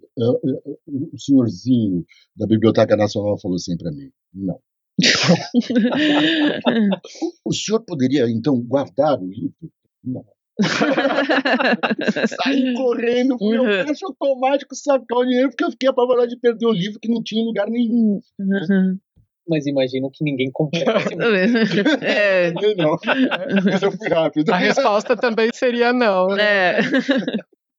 O 0.88 1.20
senhorzinho 1.20 2.06
da 2.36 2.48
Biblioteca 2.48 2.96
Nacional 2.96 3.40
falou 3.40 3.56
assim 3.56 3.78
para 3.78 3.92
mim: 3.92 4.10
não. 4.34 4.60
o 7.46 7.54
senhor 7.54 7.80
poderia 7.86 8.30
então 8.30 8.60
guardar 8.62 9.20
o 9.20 9.26
livro? 9.26 9.54
Não. 10.04 10.26
Saí 12.28 12.74
correndo, 12.74 13.38
fui 13.38 13.56
ao 13.56 13.64
uhum. 13.64 13.86
caixa 13.86 14.06
automático 14.06 14.76
sacar 14.76 15.20
o 15.20 15.26
dinheiro, 15.26 15.50
porque 15.50 15.64
eu 15.64 15.72
fiquei 15.72 15.88
apavorado 15.88 16.28
de 16.28 16.38
perder 16.38 16.66
o 16.66 16.74
livro 16.74 17.00
que 17.00 17.10
não 17.10 17.24
tinha 17.24 17.46
lugar 17.46 17.70
nenhum. 17.70 18.20
Uhum. 18.38 19.00
Mas 19.48 19.66
imagino 19.66 20.12
que 20.12 20.22
ninguém 20.24 20.52
comprou. 20.52 20.84
é. 22.02 22.52
Não, 22.52 22.98
mas 23.66 23.82
eu 23.82 23.92
fui 23.92 24.10
rápido. 24.10 24.52
A 24.52 24.58
resposta 24.58 25.18
também 25.18 25.50
seria 25.54 25.92
não. 25.92 26.28
Né? 26.28 26.44
É. 26.44 26.80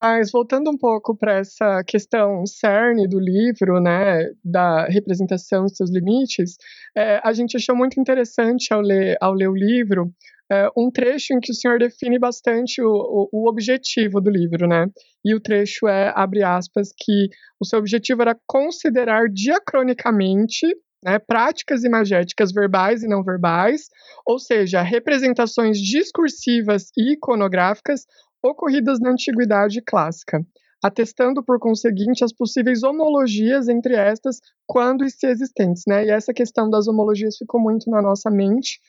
Mas 0.02 0.30
voltando 0.30 0.70
um 0.70 0.78
pouco 0.78 1.14
para 1.14 1.38
essa 1.38 1.82
questão 1.86 2.46
cerne 2.46 3.06
do 3.06 3.20
livro, 3.20 3.80
né, 3.80 4.30
da 4.42 4.86
representação 4.86 5.66
e 5.66 5.74
seus 5.74 5.90
limites, 5.90 6.56
é, 6.96 7.20
a 7.22 7.32
gente 7.32 7.56
achou 7.56 7.76
muito 7.76 8.00
interessante 8.00 8.72
ao 8.72 8.80
ler, 8.80 9.16
ao 9.20 9.34
ler 9.34 9.48
o 9.48 9.54
livro 9.54 10.10
é, 10.50 10.68
um 10.76 10.90
trecho 10.90 11.32
em 11.32 11.38
que 11.38 11.52
o 11.52 11.54
senhor 11.54 11.78
define 11.78 12.18
bastante 12.18 12.82
o, 12.82 12.88
o, 12.90 13.28
o, 13.32 13.48
objetivo 13.48 14.20
do 14.20 14.28
livro, 14.28 14.66
né? 14.66 14.86
E 15.24 15.32
o 15.32 15.40
trecho 15.40 15.86
é, 15.86 16.12
abre 16.14 16.42
aspas, 16.42 16.88
que 16.98 17.28
o 17.60 17.64
seu 17.64 17.78
objetivo 17.78 18.22
era 18.22 18.36
considerar 18.46 19.28
diacronicamente 19.32 20.66
né, 21.04 21.18
práticas 21.18 21.84
imagéticas 21.84 22.52
verbais 22.52 23.02
e 23.02 23.08
não 23.08 23.22
verbais, 23.22 23.82
ou 24.26 24.38
seja, 24.38 24.82
representações 24.82 25.78
discursivas 25.78 26.90
e 26.96 27.12
iconográficas 27.12 28.04
ocorridas 28.42 29.00
na 29.00 29.10
Antiguidade 29.10 29.82
Clássica, 29.82 30.44
atestando 30.82 31.42
por 31.42 31.58
conseguinte 31.58 32.24
as 32.24 32.32
possíveis 32.32 32.82
homologias 32.82 33.68
entre 33.68 33.94
estas 33.94 34.40
quando 34.66 35.04
e 35.04 35.10
se 35.10 35.26
existentes, 35.26 35.82
né? 35.86 36.06
E 36.06 36.10
essa 36.10 36.32
questão 36.32 36.70
das 36.70 36.88
homologias 36.88 37.36
ficou 37.36 37.60
muito 37.60 37.90
na 37.90 38.00
nossa 38.00 38.30
mente 38.30 38.80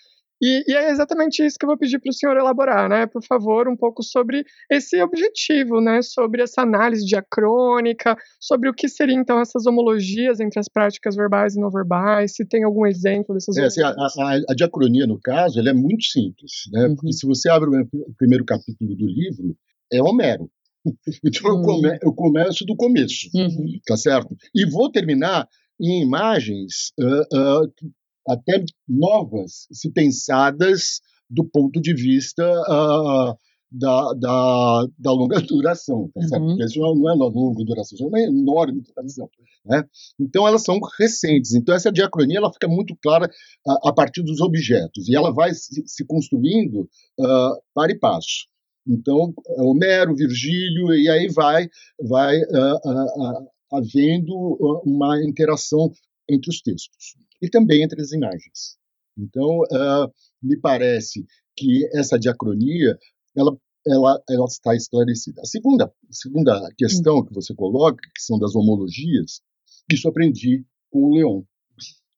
e, 0.41 0.63
e, 0.67 0.73
é 0.73 0.89
exatamente 0.89 1.45
isso 1.45 1.57
que 1.59 1.65
eu 1.65 1.69
vou 1.69 1.77
pedir 1.77 1.99
para 1.99 2.09
o 2.09 2.13
senhor 2.13 2.35
elaborar, 2.35 2.89
né? 2.89 3.05
Por 3.05 3.23
favor, 3.23 3.67
um 3.67 3.75
pouco 3.75 4.01
sobre 4.01 4.43
esse 4.69 5.01
objetivo, 5.01 5.79
né? 5.79 6.01
Sobre 6.01 6.41
essa 6.41 6.61
análise 6.61 7.05
diacrônica, 7.05 8.17
sobre 8.39 8.69
o 8.69 8.73
que 8.73 8.87
seriam 8.87 9.21
então 9.21 9.39
essas 9.39 9.65
homologias 9.65 10.39
entre 10.39 10.59
as 10.59 10.67
práticas 10.67 11.15
verbais 11.15 11.55
e 11.55 11.59
não 11.59 11.69
verbais, 11.69 12.33
se 12.35 12.45
tem 12.45 12.63
algum 12.63 12.85
exemplo 12.85 13.35
dessas 13.35 13.55
é, 13.57 13.65
assim, 13.65 13.81
a, 13.81 13.89
a, 13.89 14.39
a, 14.49 14.55
diacronia, 14.55 15.05
no 15.05 15.19
caso, 15.19 15.59
ela 15.59 15.69
é 15.69 15.73
muito 15.73 16.03
simples, 16.05 16.51
né? 16.71 16.87
Uhum. 16.87 16.95
Porque 16.95 17.13
se 17.13 17.25
você 17.25 17.49
abre 17.49 17.69
o 17.69 18.13
primeiro 18.17 18.43
capítulo 18.43 18.95
do 18.95 19.05
livro, 19.05 19.55
é 19.91 20.01
Homero. 20.01 20.49
Então 21.23 21.51
uhum. 21.51 21.59
eu, 21.59 21.63
come, 21.63 21.99
eu, 22.01 22.13
começo 22.13 22.65
do 22.65 22.75
começo, 22.75 23.29
uhum. 23.35 23.79
tá 23.85 23.95
certo? 23.95 24.35
E 24.55 24.65
vou 24.65 24.91
terminar 24.91 25.47
em 25.79 26.01
imagens 26.01 26.91
uh, 26.99 27.63
uh, 27.63 27.71
até 28.27 28.63
novas, 28.87 29.67
se 29.71 29.91
pensadas 29.91 31.01
do 31.29 31.45
ponto 31.45 31.79
de 31.81 31.93
vista 31.93 32.43
uh, 32.43 33.35
da, 33.71 34.13
da, 34.13 34.87
da, 34.99 35.11
longa 35.11 35.39
duração, 35.47 36.09
tá 36.13 36.21
certo? 36.27 36.43
Uhum. 36.43 36.49
Porque 36.49 36.65
isso 36.65 36.79
não 36.79 37.09
é 37.09 37.13
longa 37.13 37.63
duração, 37.63 37.95
isso 37.95 38.03
é 38.03 38.07
uma 38.07 38.19
enorme 38.19 38.81
duração. 38.81 39.29
Né? 39.65 39.83
Então, 40.19 40.45
elas 40.45 40.63
são 40.63 40.77
recentes. 40.99 41.53
Então, 41.53 41.73
essa 41.73 41.91
diacronia 41.91 42.37
ela 42.37 42.51
fica 42.51 42.67
muito 42.67 42.95
clara 43.01 43.29
a, 43.65 43.89
a 43.89 43.93
partir 43.93 44.23
dos 44.23 44.41
objetos 44.41 45.07
e 45.07 45.15
ela 45.15 45.31
vai 45.33 45.53
se, 45.53 45.83
se 45.85 46.05
construindo 46.05 46.81
uh, 47.19 47.61
para 47.73 47.93
e 47.93 47.97
passo. 47.97 48.49
Então, 48.85 49.33
Homero, 49.57 50.15
Virgílio, 50.15 50.93
e 50.93 51.07
aí 51.07 51.29
vai, 51.29 51.69
vai 52.01 52.41
uh, 52.41 53.47
havendo 53.71 54.81
uma 54.83 55.23
interação 55.23 55.91
entre 56.27 56.49
os 56.49 56.61
textos 56.61 57.15
e 57.41 57.49
também 57.49 57.83
entre 57.83 58.01
as 58.01 58.11
imagens. 58.11 58.77
Então, 59.17 59.61
uh, 59.61 60.11
me 60.41 60.57
parece 60.59 61.25
que 61.55 61.85
essa 61.93 62.17
diacronia 62.17 62.97
ela, 63.35 63.57
ela, 63.85 64.21
ela 64.29 64.45
está 64.45 64.75
esclarecida. 64.75 65.41
A 65.41 65.45
segunda, 65.45 65.91
segunda 66.09 66.69
questão 66.77 67.25
que 67.25 67.33
você 67.33 67.53
coloca, 67.53 68.01
que 68.15 68.21
são 68.21 68.37
das 68.37 68.55
homologias, 68.55 69.41
isso 69.91 70.07
aprendi 70.07 70.65
com 70.89 71.05
o 71.05 71.15
Leon. 71.15 71.43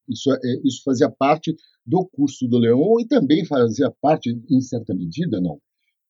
Isso, 0.07 0.31
é, 0.31 0.37
isso 0.65 0.81
fazia 0.83 1.09
parte 1.09 1.55
do 1.85 2.05
curso 2.05 2.47
do 2.47 2.57
Leon 2.57 2.99
e 2.99 3.07
também 3.07 3.45
fazia 3.45 3.91
parte, 4.01 4.29
em 4.49 4.61
certa 4.61 4.93
medida, 4.93 5.39
não, 5.39 5.59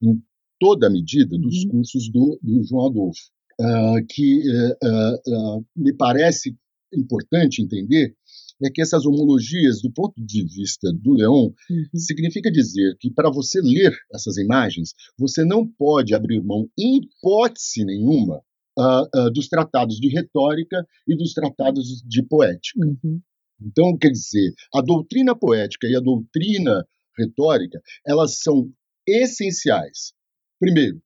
em 0.01 0.21
toda 0.59 0.87
a 0.87 0.89
medida, 0.89 1.37
dos 1.37 1.63
uhum. 1.63 1.71
cursos 1.71 2.09
do, 2.11 2.39
do 2.41 2.63
João 2.63 2.87
Adolfo. 2.87 3.21
Uh, 3.61 4.03
que 4.09 4.41
uh, 4.49 5.65
me 5.75 5.93
parece 5.93 6.57
importante 6.91 7.61
entender 7.61 8.15
é 8.63 8.69
que 8.69 8.81
essas 8.81 9.05
homologias, 9.05 9.81
do 9.81 9.91
ponto 9.91 10.13
de 10.17 10.43
vista 10.43 10.91
do 10.93 11.13
Leon, 11.13 11.51
uhum. 11.69 11.85
significa 11.95 12.51
dizer 12.51 12.95
que 12.99 13.11
para 13.11 13.29
você 13.29 13.59
ler 13.61 13.93
essas 14.13 14.37
imagens, 14.37 14.93
você 15.17 15.43
não 15.43 15.67
pode 15.67 16.13
abrir 16.13 16.41
mão, 16.41 16.69
em 16.77 16.97
hipótese 16.97 17.83
nenhuma, 17.85 18.41
uh, 18.77 19.03
uh, 19.15 19.31
dos 19.31 19.47
tratados 19.47 19.97
de 19.97 20.09
retórica 20.09 20.85
e 21.07 21.15
dos 21.15 21.33
tratados 21.33 22.01
de 22.05 22.23
poética. 22.23 22.85
Uhum. 22.85 23.21
Então, 23.61 23.97
quer 23.97 24.09
dizer, 24.09 24.53
a 24.73 24.81
doutrina 24.81 25.35
poética 25.35 25.87
e 25.87 25.95
a 25.95 25.99
doutrina 25.99 26.85
retórica, 27.17 27.81
elas 28.05 28.39
são 28.39 28.71
essenciais. 29.07 30.13
Primeiro, 30.59 31.01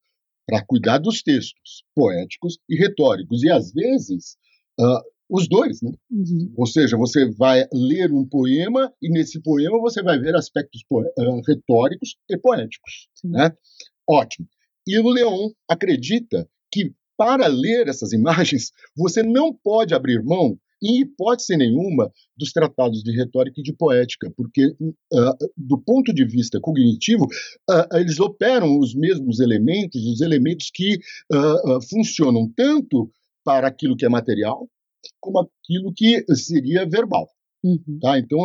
para 0.46 0.66
cuidar 0.66 0.98
dos 1.00 1.22
textos 1.22 1.84
poéticos 1.94 2.58
e 2.70 2.76
retóricos, 2.78 3.44
e 3.44 3.52
às 3.52 3.72
vezes 3.74 4.38
uh, 4.80 5.02
os 5.30 5.48
dois, 5.48 5.82
né? 5.82 5.92
Uhum. 6.10 6.54
Ou 6.56 6.66
seja, 6.66 6.98
você 6.98 7.30
vai 7.30 7.68
ler 7.74 8.12
um 8.12 8.26
poema 8.26 8.92
e 9.02 9.10
nesse 9.10 9.42
poema 9.42 9.80
você 9.80 10.02
vai 10.02 10.20
ver 10.20 10.36
aspectos 10.36 10.82
uh, 10.92 11.42
retóricos 11.46 12.16
e 12.30 12.38
poéticos, 12.38 13.10
né? 13.24 13.52
Ótimo. 14.10 14.48
E 14.88 14.98
o 15.00 15.10
Leon 15.10 15.50
acredita 15.70 16.48
que 16.72 16.94
para 17.18 17.48
ler 17.48 17.88
essas 17.88 18.14
imagens 18.14 18.72
você 18.96 19.22
não 19.22 19.54
pode 19.54 19.94
abrir 19.94 20.24
mão 20.24 20.58
em 20.82 21.02
hipótese 21.02 21.58
nenhuma, 21.58 22.12
dos 22.38 22.52
tratados 22.52 23.02
de 23.02 23.12
retórica 23.12 23.60
e 23.60 23.64
de 23.64 23.74
poética, 23.74 24.32
porque, 24.36 24.68
uh, 24.80 25.52
do 25.58 25.78
ponto 25.80 26.14
de 26.14 26.24
vista 26.24 26.60
cognitivo, 26.62 27.26
uh, 27.26 27.98
eles 27.98 28.20
operam 28.20 28.78
os 28.78 28.94
mesmos 28.94 29.40
elementos, 29.40 30.06
os 30.06 30.22
elementos 30.22 30.70
que 30.72 31.00
uh, 31.34 31.82
funcionam 31.90 32.52
tanto 32.56 33.10
para 33.44 33.68
aquilo 33.68 33.96
que 33.96 34.06
é 34.06 34.10
material, 34.10 34.70
como 35.20 35.40
aquilo 35.40 35.94
que 35.96 36.24
seria 36.36 36.88
verbal. 36.88 37.28
Uhum. 37.64 38.00
Tá? 38.02 38.18
Então, 38.20 38.40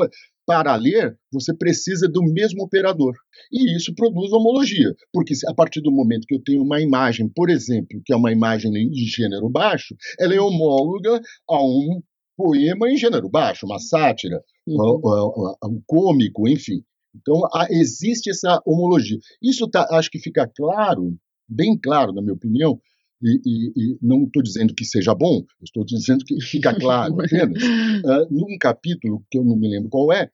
para 0.46 0.74
ler, 0.74 1.16
você 1.32 1.54
precisa 1.54 2.08
do 2.08 2.22
mesmo 2.22 2.64
operador. 2.64 3.14
E 3.50 3.76
isso 3.76 3.94
produz 3.94 4.32
homologia, 4.32 4.94
porque 5.12 5.34
a 5.46 5.54
partir 5.54 5.80
do 5.80 5.92
momento 5.92 6.26
que 6.26 6.34
eu 6.34 6.42
tenho 6.42 6.62
uma 6.62 6.80
imagem, 6.80 7.28
por 7.28 7.48
exemplo, 7.48 8.00
que 8.04 8.12
é 8.12 8.16
uma 8.16 8.32
imagem 8.32 8.72
de 8.72 9.04
gênero 9.06 9.48
baixo, 9.48 9.94
ela 10.18 10.34
é 10.34 10.40
homóloga 10.40 11.20
a 11.48 11.62
um 11.64 12.02
poema 12.36 12.90
em 12.90 12.96
gênero 12.96 13.28
baixo, 13.28 13.66
uma 13.66 13.78
sátira, 13.78 14.42
uhum. 14.66 15.00
um, 15.04 15.68
um 15.68 15.82
cômico, 15.86 16.48
enfim. 16.48 16.82
Então, 17.14 17.42
há, 17.54 17.66
existe 17.70 18.30
essa 18.30 18.60
homologia. 18.66 19.18
Isso 19.40 19.68
tá, 19.68 19.86
acho 19.92 20.10
que 20.10 20.18
fica 20.18 20.50
claro, 20.56 21.14
bem 21.48 21.78
claro, 21.78 22.12
na 22.12 22.22
minha 22.22 22.34
opinião, 22.34 22.80
e, 23.22 23.40
e, 23.44 23.72
e 23.76 23.98
não 24.02 24.24
estou 24.24 24.42
dizendo 24.42 24.74
que 24.74 24.84
seja 24.84 25.14
bom, 25.14 25.44
estou 25.62 25.84
dizendo 25.84 26.24
que 26.24 26.40
fica 26.40 26.74
claro 26.78 27.14
apenas, 27.20 27.62
uh, 27.62 28.26
num 28.30 28.56
capítulo, 28.58 29.24
que 29.30 29.38
eu 29.38 29.44
não 29.44 29.56
me 29.56 29.68
lembro 29.68 29.88
qual 29.88 30.12
é, 30.12 30.30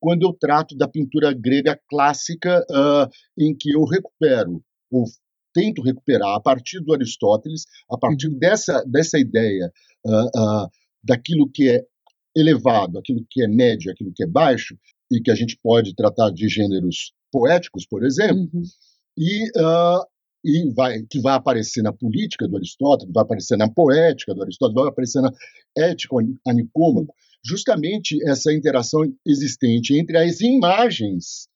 quando 0.00 0.22
eu 0.22 0.32
trato 0.32 0.76
da 0.76 0.88
pintura 0.88 1.32
grega 1.32 1.78
clássica, 1.88 2.64
uh, 2.70 3.08
em 3.38 3.56
que 3.56 3.70
eu 3.70 3.84
recupero, 3.84 4.62
ou 4.90 5.04
tento 5.54 5.82
recuperar, 5.82 6.36
a 6.36 6.40
partir 6.40 6.80
do 6.80 6.92
Aristóteles, 6.92 7.64
a 7.90 7.96
partir 7.96 8.28
uhum. 8.28 8.38
dessa, 8.38 8.84
dessa 8.86 9.18
ideia 9.18 9.72
uh, 10.06 10.68
daquilo 11.02 11.50
que 11.50 11.70
é 11.70 11.82
elevado, 12.36 12.98
aquilo 12.98 13.24
que 13.30 13.42
é 13.42 13.48
médio, 13.48 13.90
aquilo 13.90 14.12
que 14.14 14.22
é 14.22 14.26
baixo, 14.26 14.76
e 15.10 15.20
que 15.20 15.30
a 15.30 15.34
gente 15.34 15.58
pode 15.62 15.94
tratar 15.94 16.30
de 16.30 16.48
gêneros 16.48 17.14
poéticos, 17.32 17.86
por 17.86 18.04
exemplo, 18.04 18.50
uhum. 18.52 18.62
e, 19.16 19.44
uh, 19.58 20.04
e 20.46 20.70
vai, 20.72 21.02
que 21.02 21.20
vai 21.20 21.34
aparecer 21.34 21.82
na 21.82 21.92
política 21.92 22.46
do 22.46 22.56
Aristóteles, 22.56 23.12
vai 23.12 23.24
aparecer 23.24 23.58
na 23.58 23.68
poética 23.68 24.32
do 24.32 24.42
Aristóteles, 24.42 24.80
vai 24.80 24.88
aparecer 24.88 25.20
na 25.20 25.32
ética 25.76 26.14
anicômaco, 26.46 27.12
justamente 27.44 28.16
essa 28.28 28.52
interação 28.52 29.00
existente 29.26 29.98
entre 29.98 30.16
as 30.16 30.40
imagens 30.40 31.48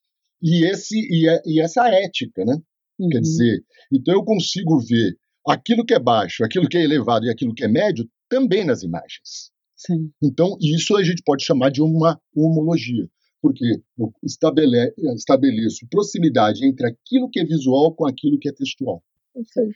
e, 0.43 0.67
esse, 0.67 0.99
e, 0.99 1.29
a, 1.29 1.41
e 1.47 1.61
essa 1.61 1.89
ética, 1.89 2.45
né? 2.45 2.57
Uhum. 2.99 3.09
Quer 3.11 3.21
dizer, 3.21 3.65
então 3.93 4.13
eu 4.13 4.25
consigo 4.25 4.81
ver 4.81 5.17
aquilo 5.47 5.85
que 5.85 5.95
é 5.95 6.01
baixo, 6.01 6.45
aquilo 6.45 6.69
que 6.69 6.77
é 6.77 6.83
elevado 6.83 7.27
e 7.27 7.31
aquilo 7.31 7.55
que 7.55 7.65
é 7.65 7.69
médio 7.69 8.09
também 8.29 8.65
nas 8.65 8.83
imagens. 8.83 9.53
Sim. 9.77 10.11
Então, 10.21 10.57
isso 10.61 10.97
a 10.97 11.05
gente 11.05 11.23
pode 11.25 11.45
chamar 11.45 11.71
de 11.71 11.81
uma 11.81 12.21
homologia, 12.35 13.09
porque 13.43 13.83
eu 13.99 14.13
estabele 14.23 14.93
estabeleço 15.15 15.87
proximidade 15.91 16.67
entre 16.67 16.87
aquilo 16.87 17.29
que 17.31 17.41
é 17.41 17.45
visual 17.45 17.95
com 17.95 18.07
aquilo 18.07 18.39
que 18.39 18.49
é 18.49 18.53
textual. 18.53 19.03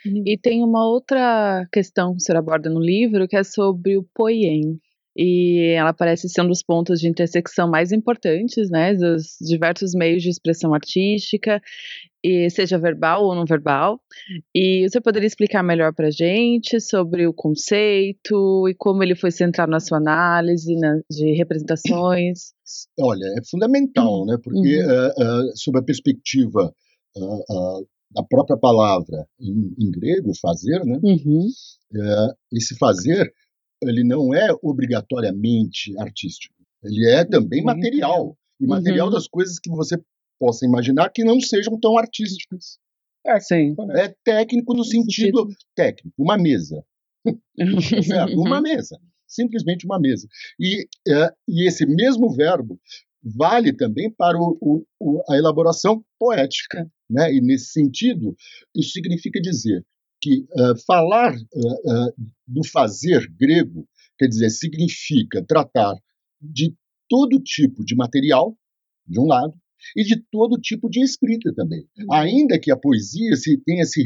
E 0.05 0.37
tem 0.37 0.63
uma 0.63 0.87
outra 0.87 1.67
questão 1.73 2.11
que 2.11 2.17
o 2.17 2.21
senhor 2.21 2.39
aborda 2.39 2.69
no 2.69 2.81
livro, 2.81 3.29
que 3.29 3.37
é 3.37 3.45
sobre 3.45 3.97
o 3.97 4.05
poiem 4.15 4.81
e 5.17 5.75
ela 5.77 5.93
parece 5.93 6.29
ser 6.29 6.43
um 6.43 6.49
dos 6.49 6.63
pontos 6.63 6.99
de 7.01 7.09
intersecção 7.09 7.71
mais 7.71 7.93
importantes, 7.93 8.69
né, 8.71 8.95
dos 8.95 9.37
diversos 9.41 9.95
meios 9.95 10.23
de 10.23 10.29
expressão 10.29 10.75
artística, 10.75 11.61
e 12.25 12.49
seja 12.49 12.79
verbal 12.79 13.23
ou 13.25 13.35
não 13.35 13.45
verbal. 13.45 14.01
E 14.55 14.89
você 14.89 15.01
poderia 15.01 15.27
explicar 15.27 15.63
melhor 15.63 15.95
para 15.95 16.09
a 16.09 16.11
gente 16.11 16.81
sobre 16.81 17.27
o 17.27 17.35
conceito 17.35 18.67
e 18.67 18.75
como 18.75 19.03
ele 19.03 19.15
foi 19.15 19.31
centrado 19.31 19.71
na 19.71 19.79
sua 19.79 19.99
análise 19.99 20.75
na, 20.75 20.99
de 21.11 21.33
representações? 21.35 22.55
Olha, 22.99 23.27
é 23.39 23.45
fundamental, 23.49 24.25
né, 24.25 24.39
porque 24.43 24.83
uhum. 24.83 24.91
uh, 24.91 25.51
uh, 25.51 25.57
sob 25.57 25.79
a 25.79 25.83
perspectiva 25.83 26.75
uh, 27.17 27.87
da 28.11 28.23
própria 28.23 28.57
palavra 28.57 29.27
em, 29.39 29.75
em, 29.79 29.91
grego, 29.91 30.33
fazer, 30.41 30.83
né, 30.85 30.99
uhum. 31.03 31.47
esse 32.53 32.77
fazer 32.79 33.31
ele 33.89 34.05
não 34.05 34.35
é 34.35 34.49
obrigatoriamente 34.63 35.97
artístico. 35.99 36.55
Ele 36.83 37.11
é 37.11 37.25
também 37.25 37.63
material. 37.63 38.37
E 38.61 38.67
material 38.67 39.09
uhum. 39.09 39.13
das 39.13 39.27
coisas 39.27 39.59
que 39.59 39.71
você 39.71 39.97
possa 40.39 40.65
imaginar 40.65 41.11
que 41.11 41.25
não 41.25 41.41
sejam 41.41 41.79
tão 41.79 41.97
artísticas. 41.97 42.79
É, 43.27 43.41
sim. 43.41 43.75
É 43.93 44.15
técnico 44.23 44.75
no 44.75 44.85
sentido 44.85 45.49
técnico, 45.75 46.15
uma 46.23 46.37
mesa. 46.37 46.85
Tá 47.25 47.33
uma 48.37 48.61
mesa. 48.61 49.01
Simplesmente 49.27 49.87
uma 49.87 49.99
mesa. 49.99 50.29
E, 50.61 50.87
é, 51.09 51.33
e 51.49 51.67
esse 51.67 51.87
mesmo 51.87 52.31
verbo 52.35 52.79
vale 53.23 53.73
também 53.73 54.11
para 54.11 54.39
o, 54.39 54.85
o, 55.01 55.23
a 55.29 55.37
elaboração 55.37 56.05
poética. 56.19 56.87
Né? 57.09 57.35
E 57.35 57.41
nesse 57.41 57.73
sentido, 57.73 58.37
isso 58.75 58.91
significa 58.91 59.41
dizer 59.41 59.85
que 60.25 60.41
uh, 60.41 60.75
falar 60.87 61.35
uh, 61.35 61.37
uh, 61.37 62.15
do 62.49 62.67
fazer 62.67 63.31
grego, 63.39 63.87
quer 64.19 64.27
dizer, 64.27 64.49
significa 64.49 65.45
tratar 65.45 65.95
de 66.41 66.75
todo 67.11 67.39
tipo 67.43 67.85
de 67.85 67.95
material, 67.95 68.57
de 69.07 69.21
um 69.21 69.27
lado, 69.27 69.53
e 69.95 70.03
de 70.03 70.17
todo 70.31 70.59
tipo 70.59 70.89
de 70.89 71.03
escrita 71.03 71.53
também. 71.55 71.87
Uhum. 71.99 72.13
Ainda 72.15 72.59
que 72.59 72.73
a 72.73 72.77
poesia 72.77 73.37
se 73.37 73.59
tenha 73.59 73.85
se 73.85 74.03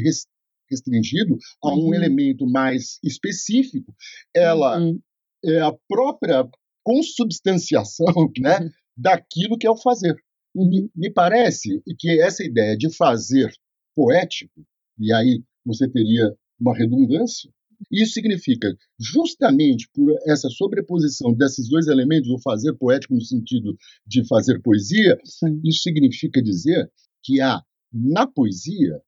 restringido 0.69 1.37
a 1.63 1.73
um 1.73 1.85
uhum. 1.85 1.93
elemento 1.93 2.45
mais 2.45 2.99
específico, 3.01 3.95
ela 4.35 4.77
uhum. 4.77 4.99
é 5.45 5.61
a 5.61 5.71
própria 5.87 6.45
consubstanciação 6.83 8.05
né, 8.39 8.59
uhum. 8.59 8.69
daquilo 8.97 9.57
que 9.57 9.65
é 9.65 9.71
o 9.71 9.77
fazer. 9.77 10.15
Me, 10.53 10.81
uhum. 10.81 10.89
me 10.93 11.09
parece 11.09 11.81
que 11.97 12.19
essa 12.21 12.43
ideia 12.43 12.75
de 12.75 12.93
fazer 12.93 13.49
poético, 13.95 14.65
e 14.99 15.13
aí 15.13 15.41
você 15.69 15.87
teria 15.87 16.33
uma 16.59 16.75
redundância. 16.75 17.49
Isso 17.91 18.13
significa, 18.13 18.67
justamente 18.99 19.89
por 19.93 20.13
essa 20.27 20.49
sobreposição 20.49 21.33
desses 21.33 21.69
dois 21.69 21.87
elementos, 21.87 22.29
o 22.29 22.39
fazer 22.39 22.73
poético 22.73 23.13
no 23.13 23.21
sentido 23.21 23.77
de 24.05 24.27
fazer 24.27 24.61
poesia, 24.61 25.17
Sim. 25.23 25.61
isso 25.63 25.81
significa 25.83 26.41
dizer 26.41 26.91
que 27.23 27.39
há 27.39 27.61
na 27.93 28.27
poesia 28.27 28.99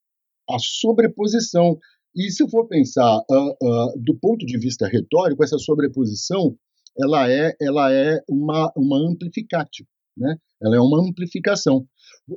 a 0.50 0.58
sobreposição. 0.60 1.78
E 2.16 2.32
se 2.32 2.50
for 2.50 2.68
pensar 2.68 3.18
uh, 3.18 3.50
uh, 3.62 4.00
do 4.00 4.18
ponto 4.18 4.46
de 4.46 4.58
vista 4.58 4.88
retórico, 4.88 5.44
essa 5.44 5.58
sobreposição 5.58 6.56
ela 6.98 7.30
é, 7.30 7.56
ela 7.62 7.92
é 7.92 8.22
uma, 8.28 8.72
uma 8.76 8.98
amplificatio, 8.98 9.86
né? 10.18 10.36
ela 10.62 10.76
é 10.76 10.80
uma 10.80 11.02
amplificação. 11.02 11.86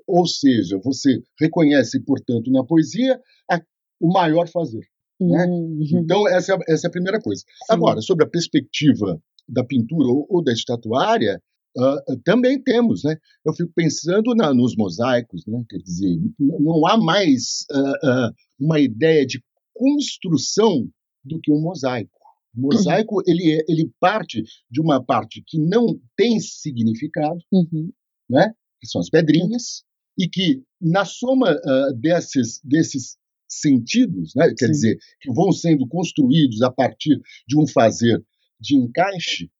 Ou 0.06 0.26
seja, 0.26 0.78
você 0.78 1.22
reconhece, 1.40 2.00
portanto, 2.04 2.50
na 2.50 2.64
poesia 2.64 3.20
a 3.50 3.60
o 4.04 4.12
maior 4.12 4.46
fazer. 4.48 4.86
Né? 5.18 5.46
Uhum. 5.46 5.80
Então, 5.94 6.28
essa 6.28 6.52
é, 6.52 6.58
essa 6.68 6.86
é 6.86 6.88
a 6.88 6.92
primeira 6.92 7.18
coisa. 7.18 7.40
Sim. 7.40 7.72
Agora, 7.72 8.02
sobre 8.02 8.26
a 8.26 8.28
perspectiva 8.28 9.18
da 9.48 9.64
pintura 9.64 10.08
ou, 10.08 10.26
ou 10.28 10.44
da 10.44 10.52
estatuária, 10.52 11.40
uh, 11.78 12.20
também 12.22 12.62
temos. 12.62 13.02
Né? 13.02 13.16
Eu 13.46 13.54
fico 13.54 13.72
pensando 13.74 14.34
na, 14.34 14.52
nos 14.52 14.76
mosaicos, 14.76 15.46
né? 15.46 15.64
quer 15.70 15.78
dizer, 15.78 16.18
não 16.38 16.86
há 16.86 16.98
mais 16.98 17.64
uh, 17.72 18.28
uh, 18.28 18.34
uma 18.60 18.78
ideia 18.78 19.24
de 19.24 19.42
construção 19.72 20.86
do 21.24 21.40
que 21.40 21.50
um 21.50 21.62
mosaico. 21.62 22.10
O 22.54 22.60
mosaico 22.60 23.22
ele, 23.26 23.52
é, 23.52 23.64
ele 23.66 23.90
parte 23.98 24.42
de 24.70 24.80
uma 24.80 25.02
parte 25.02 25.42
que 25.46 25.58
não 25.58 25.98
tem 26.14 26.38
significado, 26.38 27.38
uhum. 27.50 27.90
né? 28.28 28.52
que 28.78 28.86
são 28.86 29.00
as 29.00 29.08
pedrinhas, 29.08 29.82
e 30.16 30.28
que 30.28 30.62
na 30.80 31.04
soma 31.04 31.58
desses, 31.98 32.60
desses 32.62 33.16
sentidos, 33.60 34.32
né? 34.34 34.52
quer 34.56 34.66
dizer, 34.66 34.98
que 35.20 35.32
vão 35.32 35.52
sendo 35.52 35.86
construídos 35.86 36.62
a 36.62 36.70
partir 36.70 37.20
de 37.46 37.58
um 37.58 37.66
fazer 37.66 38.22
de 38.60 38.76
encaixe, 38.76 39.50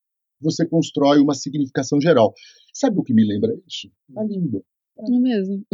você 0.41 0.67
constrói 0.67 1.21
uma 1.21 1.35
significação 1.35 2.01
geral. 2.01 2.33
Sabe 2.73 2.99
o 2.99 3.03
que 3.03 3.15
me 3.15 3.25
lembra 3.25 3.55
isso? 3.67 3.91
A 4.17 4.25
língua. 4.25 4.63
É 4.99 5.19
mesmo. 5.19 5.65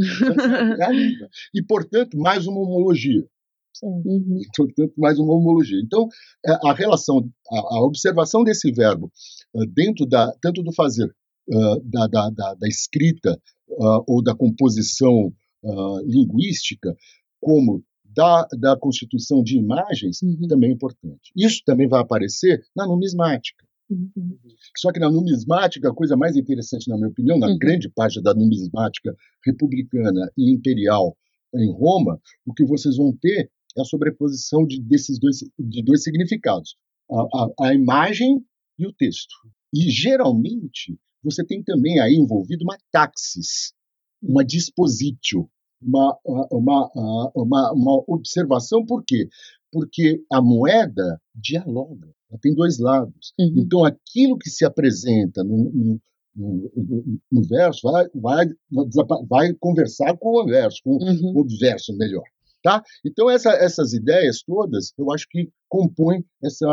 É 0.80 0.84
a 0.84 0.90
língua. 0.90 1.28
E, 1.54 1.62
portanto, 1.62 2.16
mais 2.18 2.46
uma 2.46 2.60
homologia. 2.60 3.26
Uhum. 3.82 4.40
Portanto, 4.56 4.92
mais 4.96 5.18
uma 5.18 5.34
homologia. 5.34 5.80
Então, 5.82 6.08
é, 6.46 6.52
a 6.68 6.72
relação, 6.72 7.18
a, 7.50 7.76
a 7.76 7.82
observação 7.82 8.44
desse 8.44 8.70
verbo 8.72 9.10
uh, 9.54 9.66
dentro 9.66 10.06
da, 10.06 10.32
tanto 10.40 10.62
do 10.62 10.72
fazer, 10.72 11.06
uh, 11.48 11.80
da, 11.84 12.06
da, 12.06 12.30
da, 12.30 12.54
da, 12.54 12.68
escrita 12.68 13.40
uh, 13.68 14.04
ou 14.06 14.22
da 14.22 14.34
composição 14.34 15.32
linguística, 16.06 16.96
como 17.38 17.84
da, 18.14 18.46
da 18.58 18.76
constituição 18.76 19.42
de 19.42 19.56
imagens, 19.56 20.22
uhum. 20.22 20.46
também 20.48 20.70
é 20.70 20.72
importante. 20.72 21.32
Isso 21.36 21.62
também 21.64 21.88
vai 21.88 22.00
aparecer 22.00 22.62
na 22.74 22.86
numismática. 22.86 23.64
Uhum. 23.88 24.38
Só 24.76 24.92
que 24.92 25.00
na 25.00 25.10
numismática, 25.10 25.88
a 25.88 25.94
coisa 25.94 26.16
mais 26.16 26.36
interessante, 26.36 26.88
na 26.88 26.96
minha 26.96 27.08
opinião, 27.08 27.38
na 27.38 27.48
uhum. 27.48 27.58
grande 27.58 27.88
parte 27.88 28.22
da 28.22 28.32
numismática 28.32 29.14
republicana 29.44 30.30
e 30.36 30.52
imperial 30.52 31.16
em 31.54 31.72
Roma, 31.72 32.20
o 32.46 32.54
que 32.54 32.64
vocês 32.64 32.96
vão 32.96 33.12
ter 33.12 33.50
é 33.76 33.80
a 33.80 33.84
sobreposição 33.84 34.64
de, 34.66 34.80
desses 34.80 35.18
dois, 35.18 35.38
de 35.58 35.82
dois 35.82 36.02
significados, 36.02 36.76
a, 37.10 37.20
a, 37.20 37.68
a 37.68 37.74
imagem 37.74 38.44
e 38.78 38.86
o 38.86 38.92
texto. 38.92 39.34
E, 39.74 39.90
geralmente, 39.90 40.98
você 41.22 41.44
tem 41.44 41.62
também 41.62 42.00
aí 42.00 42.14
envolvido 42.14 42.64
uma 42.64 42.78
taxis, 42.90 43.72
uma 44.22 44.44
dispositio, 44.44 45.48
uma, 45.82 46.18
uma, 46.24 46.90
uma, 47.34 47.72
uma 47.72 48.04
observação, 48.06 48.84
por 48.84 49.02
quê? 49.04 49.28
Porque 49.72 50.22
a 50.30 50.42
moeda 50.42 51.20
dialoga, 51.34 52.08
ela 52.30 52.38
tem 52.40 52.54
dois 52.54 52.78
lados. 52.78 53.32
Uhum. 53.38 53.54
Então, 53.58 53.84
aquilo 53.84 54.38
que 54.38 54.50
se 54.50 54.64
apresenta 54.64 55.42
no, 55.44 55.70
no, 55.70 56.00
no, 56.36 57.20
no 57.30 57.42
verso 57.42 57.80
vai, 57.90 58.06
vai, 58.14 58.46
vai 59.28 59.54
conversar 59.54 60.16
com 60.18 60.40
o 60.40 60.44
verso, 60.44 60.80
com 60.84 60.96
uhum. 60.96 61.32
o 61.36 61.46
verso 61.58 61.96
melhor. 61.96 62.24
Tá? 62.62 62.82
Então, 63.04 63.30
essa, 63.30 63.52
essas 63.52 63.94
ideias 63.94 64.42
todas, 64.42 64.92
eu 64.98 65.10
acho 65.12 65.26
que 65.30 65.48
compõem 65.66 66.22
essa, 66.44 66.66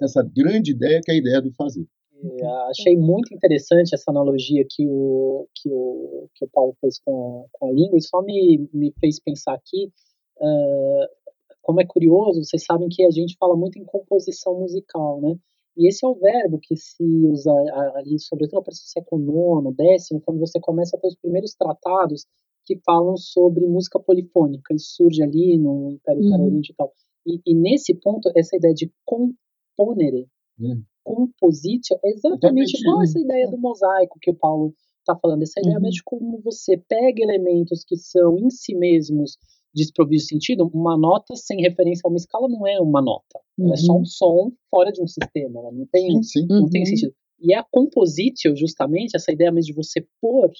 essa 0.00 0.22
grande 0.22 0.70
ideia 0.70 1.00
que 1.04 1.10
é 1.10 1.14
a 1.14 1.18
ideia 1.18 1.42
do 1.42 1.52
fazer. 1.52 1.86
É, 2.22 2.46
achei 2.70 2.96
muito 2.96 3.34
interessante 3.34 3.94
essa 3.94 4.10
analogia 4.10 4.64
que 4.68 4.86
o, 4.88 5.48
que 5.54 5.68
o, 5.70 6.28
que 6.34 6.44
o 6.44 6.48
Paulo 6.48 6.74
fez 6.80 6.98
com, 7.00 7.46
com 7.52 7.66
a 7.68 7.72
língua, 7.72 7.98
e 7.98 8.02
só 8.02 8.22
me, 8.22 8.68
me 8.72 8.92
fez 9.00 9.20
pensar 9.20 9.54
aqui, 9.54 9.92
uh, 10.38 11.34
como 11.62 11.80
é 11.80 11.86
curioso, 11.86 12.44
vocês 12.44 12.64
sabem 12.64 12.88
que 12.88 13.04
a 13.04 13.10
gente 13.10 13.36
fala 13.38 13.56
muito 13.56 13.78
em 13.78 13.84
composição 13.84 14.60
musical, 14.60 15.20
né? 15.20 15.36
E 15.76 15.88
esse 15.88 16.04
é 16.04 16.08
o 16.08 16.14
verbo 16.14 16.58
que 16.62 16.76
se 16.76 17.02
usa 17.02 17.50
ali, 17.96 18.18
sobretudo 18.20 18.62
para 18.62 18.72
se 18.72 18.98
é 18.98 19.02
nono, 19.16 19.72
décimo, 19.72 20.20
quando 20.20 20.38
você 20.38 20.60
começa 20.60 20.96
a 20.96 21.00
ter 21.00 21.08
os 21.08 21.16
primeiros 21.16 21.54
tratados 21.54 22.26
que 22.64 22.78
falam 22.84 23.16
sobre 23.16 23.66
música 23.66 23.98
polifônica. 23.98 24.72
Isso 24.72 24.94
surge 24.94 25.22
ali 25.22 25.58
no 25.58 25.90
Império 25.90 26.22
uhum. 26.22 26.30
Carolíngico 26.30 26.72
e 26.72 26.76
tal. 26.76 26.92
E, 27.26 27.40
e, 27.46 27.54
nesse 27.54 27.94
ponto, 27.94 28.30
essa 28.36 28.56
ideia 28.56 28.74
de 28.74 28.92
componere, 29.04 30.28
uhum. 30.60 30.82
Compositio, 31.04 31.96
é 32.04 32.10
exatamente 32.10 32.80
igual 32.80 33.02
essa 33.02 33.20
ideia 33.20 33.48
do 33.48 33.58
mosaico 33.58 34.18
que 34.20 34.30
o 34.30 34.34
Paulo 34.34 34.74
está 35.00 35.14
falando. 35.16 35.42
Essa 35.42 35.60
ideia 35.60 35.78
uhum. 35.78 35.90
de 35.90 36.02
como 36.02 36.40
você 36.40 36.76
pega 36.88 37.22
elementos 37.22 37.84
que 37.86 37.96
são 37.96 38.38
em 38.38 38.50
si 38.50 38.74
mesmos 38.74 39.36
desprovidos 39.74 40.24
de 40.24 40.28
sentido. 40.28 40.70
Uma 40.72 40.96
nota 40.96 41.34
sem 41.36 41.60
referência 41.60 42.02
a 42.04 42.08
uma 42.08 42.16
escala 42.16 42.48
não 42.48 42.66
é 42.66 42.80
uma 42.80 43.02
nota. 43.02 43.40
Uhum. 43.58 43.72
É 43.72 43.76
só 43.76 43.92
um 43.92 43.98
uhum. 43.98 44.04
som 44.04 44.52
fora 44.70 44.90
de 44.90 45.02
um 45.02 45.06
sistema. 45.06 45.60
Ela 45.60 45.72
não 45.72 45.86
tem, 45.86 46.22
sim, 46.22 46.40
sim. 46.40 46.46
Não 46.48 46.68
tem 46.68 46.82
uhum. 46.82 46.86
sentido. 46.86 47.14
E 47.40 47.54
a 47.54 47.64
compositio, 47.70 48.56
justamente, 48.56 49.16
essa 49.16 49.32
ideia 49.32 49.52
mesmo 49.52 49.66
de 49.66 49.74
você 49.74 50.06
pôr 50.20 50.50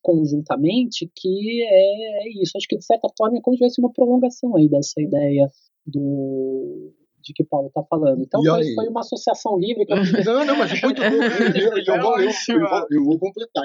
conjuntamente, 0.00 1.10
que 1.14 1.62
é, 1.64 2.24
é 2.24 2.42
isso. 2.42 2.56
Acho 2.56 2.68
que 2.68 2.78
de 2.78 2.84
certa 2.84 3.08
forma 3.18 3.38
é 3.38 3.40
como 3.40 3.56
se 3.56 3.58
tivesse 3.58 3.80
uma 3.80 3.92
prolongação 3.92 4.56
aí 4.56 4.68
dessa 4.68 5.00
ideia 5.00 5.50
do 5.84 6.94
de 7.22 7.32
que 7.32 7.44
Paulo 7.44 7.68
está 7.68 7.82
falando. 7.84 8.22
Então 8.22 8.42
foi, 8.42 8.74
foi, 8.74 8.88
uma 8.88 9.00
associação 9.00 9.58
livre. 9.58 9.86
Que 9.86 9.92
eu... 9.92 10.24
Não, 10.24 10.44
não, 10.44 10.56
mas 10.58 10.80
muito 10.82 11.00
bom. 11.00 11.06
Eu, 11.06 11.76
eu, 11.76 11.94
eu, 11.94 12.02
vou, 12.02 12.20
eu, 12.20 12.30
eu, 12.90 13.04
vou 13.04 13.18
completar. 13.18 13.64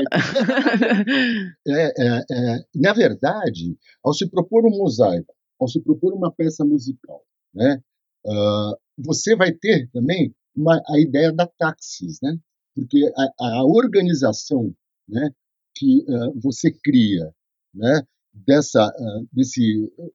É, 1.68 1.84
é, 1.98 2.26
é, 2.32 2.60
na 2.76 2.94
verdade, 2.94 3.78
ao 4.04 4.14
se 4.14 4.30
propor 4.30 4.66
um 4.66 4.78
mosaico, 4.78 5.34
ao 5.60 5.68
se 5.68 5.82
propor 5.82 6.14
uma 6.14 6.32
peça 6.32 6.64
musical, 6.64 7.24
né, 7.54 7.82
uh, 8.26 8.78
você 8.98 9.36
vai 9.36 9.52
ter 9.52 9.90
também 9.92 10.34
uma, 10.56 10.82
a 10.90 11.00
ideia 11.00 11.32
da 11.32 11.46
taxis, 11.46 12.20
né? 12.22 12.38
Porque 12.76 13.12
a, 13.16 13.60
a 13.60 13.66
organização, 13.66 14.74
né, 15.08 15.30
que 15.76 16.04
uh, 16.08 16.40
você 16.40 16.72
cria, 16.72 17.32
né, 17.74 18.02
dessa, 18.34 18.88
uh, 18.88 19.28
desse, 19.32 19.62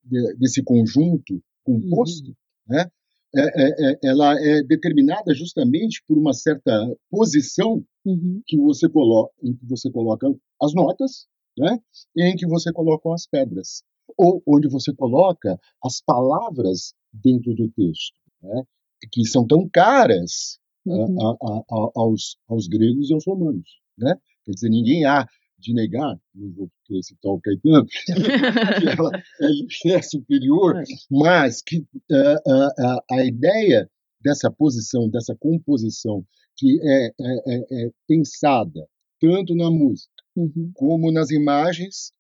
de, 0.05 0.35
desse 0.37 0.63
conjunto 0.63 1.43
composto, 1.65 2.29
uhum. 2.29 2.35
né, 2.69 2.91
é, 3.35 3.41
é, 3.41 3.93
é, 3.93 3.99
ela 4.05 4.35
é 4.39 4.63
determinada 4.63 5.35
justamente 5.35 6.03
por 6.07 6.19
uma 6.19 6.33
certa 6.33 6.73
posição 7.11 7.85
uhum. 8.05 8.43
que 8.47 8.59
você 8.59 8.89
coloca, 8.89 9.33
em 9.43 9.55
que 9.55 9.67
você 9.67 9.91
coloca 9.91 10.27
as 10.61 10.75
notas, 10.75 11.27
né, 11.59 11.79
e 12.17 12.25
em 12.25 12.37
que 12.37 12.47
você 12.47 12.73
coloca 12.73 13.13
as 13.13 13.27
pedras, 13.27 13.83
ou 14.17 14.43
onde 14.47 14.69
você 14.69 14.95
coloca 14.95 15.59
as 15.85 16.01
palavras 16.01 16.95
dentro 17.13 17.55
do 17.55 17.71
texto, 17.71 18.19
né, 18.43 18.65
que 19.11 19.27
são 19.27 19.47
tão 19.47 19.69
caras 19.69 20.59
uhum. 20.87 21.17
a, 21.21 21.31
a, 21.31 21.59
a, 21.59 21.91
aos, 21.97 22.37
aos 22.49 22.67
gregos 22.67 23.11
e 23.11 23.15
aos 23.15 23.27
romanos, 23.27 23.81
né? 23.99 24.15
Quer 24.45 24.53
dizer, 24.53 24.69
ninguém 24.71 25.05
há 25.05 25.27
de 25.63 25.73
negar, 25.73 26.19
não 26.35 26.53
vou 26.53 26.71
citar 27.03 27.33
o 27.33 27.41
Caetano, 27.41 27.87
que 27.87 28.89
ela 28.89 29.11
é, 29.15 29.97
é 29.97 30.03
superior, 30.03 30.77
é. 30.77 30.85
mas 31.11 31.63
que 31.63 31.79
uh, 31.79 31.85
uh, 31.85 33.01
a 33.11 33.25
ideia 33.25 33.89
dessa 34.21 34.51
posição, 34.51 35.09
dessa 35.09 35.35
composição, 35.37 36.25
que 36.57 36.79
é, 36.83 37.07
é, 37.07 37.85
é, 37.87 37.91
pensada 38.07 38.87
tanto 39.21 39.55
na 39.55 39.71
música 39.71 40.13
uhum. 40.37 40.71
como 40.75 41.11
nas 41.11 41.31
imagens, 41.31 42.13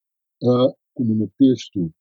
uh, 0.42 0.74
como 0.94 1.14
no 1.14 1.30
texto 1.38 1.92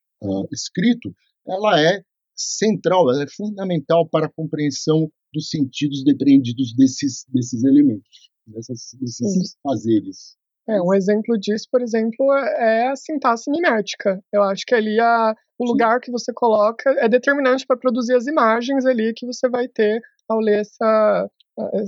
escrito, 0.51 1.15
ela 1.47 1.81
é 1.81 2.03
central, 2.35 3.09
ela 3.11 3.23
é 3.23 3.27
fundamental 3.27 4.07
para 4.07 4.27
a 4.27 4.31
compreensão 4.31 5.11
dos 5.33 5.49
sentidos 5.49 6.03
depreendidos 6.03 6.75
desses, 6.75 7.25
desses 7.29 7.63
elementos, 7.63 8.29
dessas, 8.45 8.91
desses 8.99 9.55
fazeres. 9.63 10.37
É, 10.69 10.81
um 10.81 10.93
exemplo 10.93 11.37
disso, 11.39 11.67
por 11.71 11.81
exemplo, 11.81 12.31
é 12.33 12.87
a 12.87 12.95
sintaxe 12.95 13.49
mimética. 13.49 14.23
Eu 14.31 14.43
acho 14.43 14.63
que 14.65 14.75
ali 14.75 14.99
a, 14.99 15.35
o 15.59 15.65
lugar 15.65 15.99
que 15.99 16.11
você 16.11 16.31
coloca 16.33 16.89
é 16.99 17.09
determinante 17.09 17.65
para 17.65 17.77
produzir 17.77 18.15
as 18.15 18.27
imagens 18.27 18.85
ali 18.85 19.13
que 19.15 19.25
você 19.25 19.49
vai 19.49 19.67
ter 19.67 20.01
ao 20.29 20.39
ler 20.39 20.61
essa, 20.61 21.29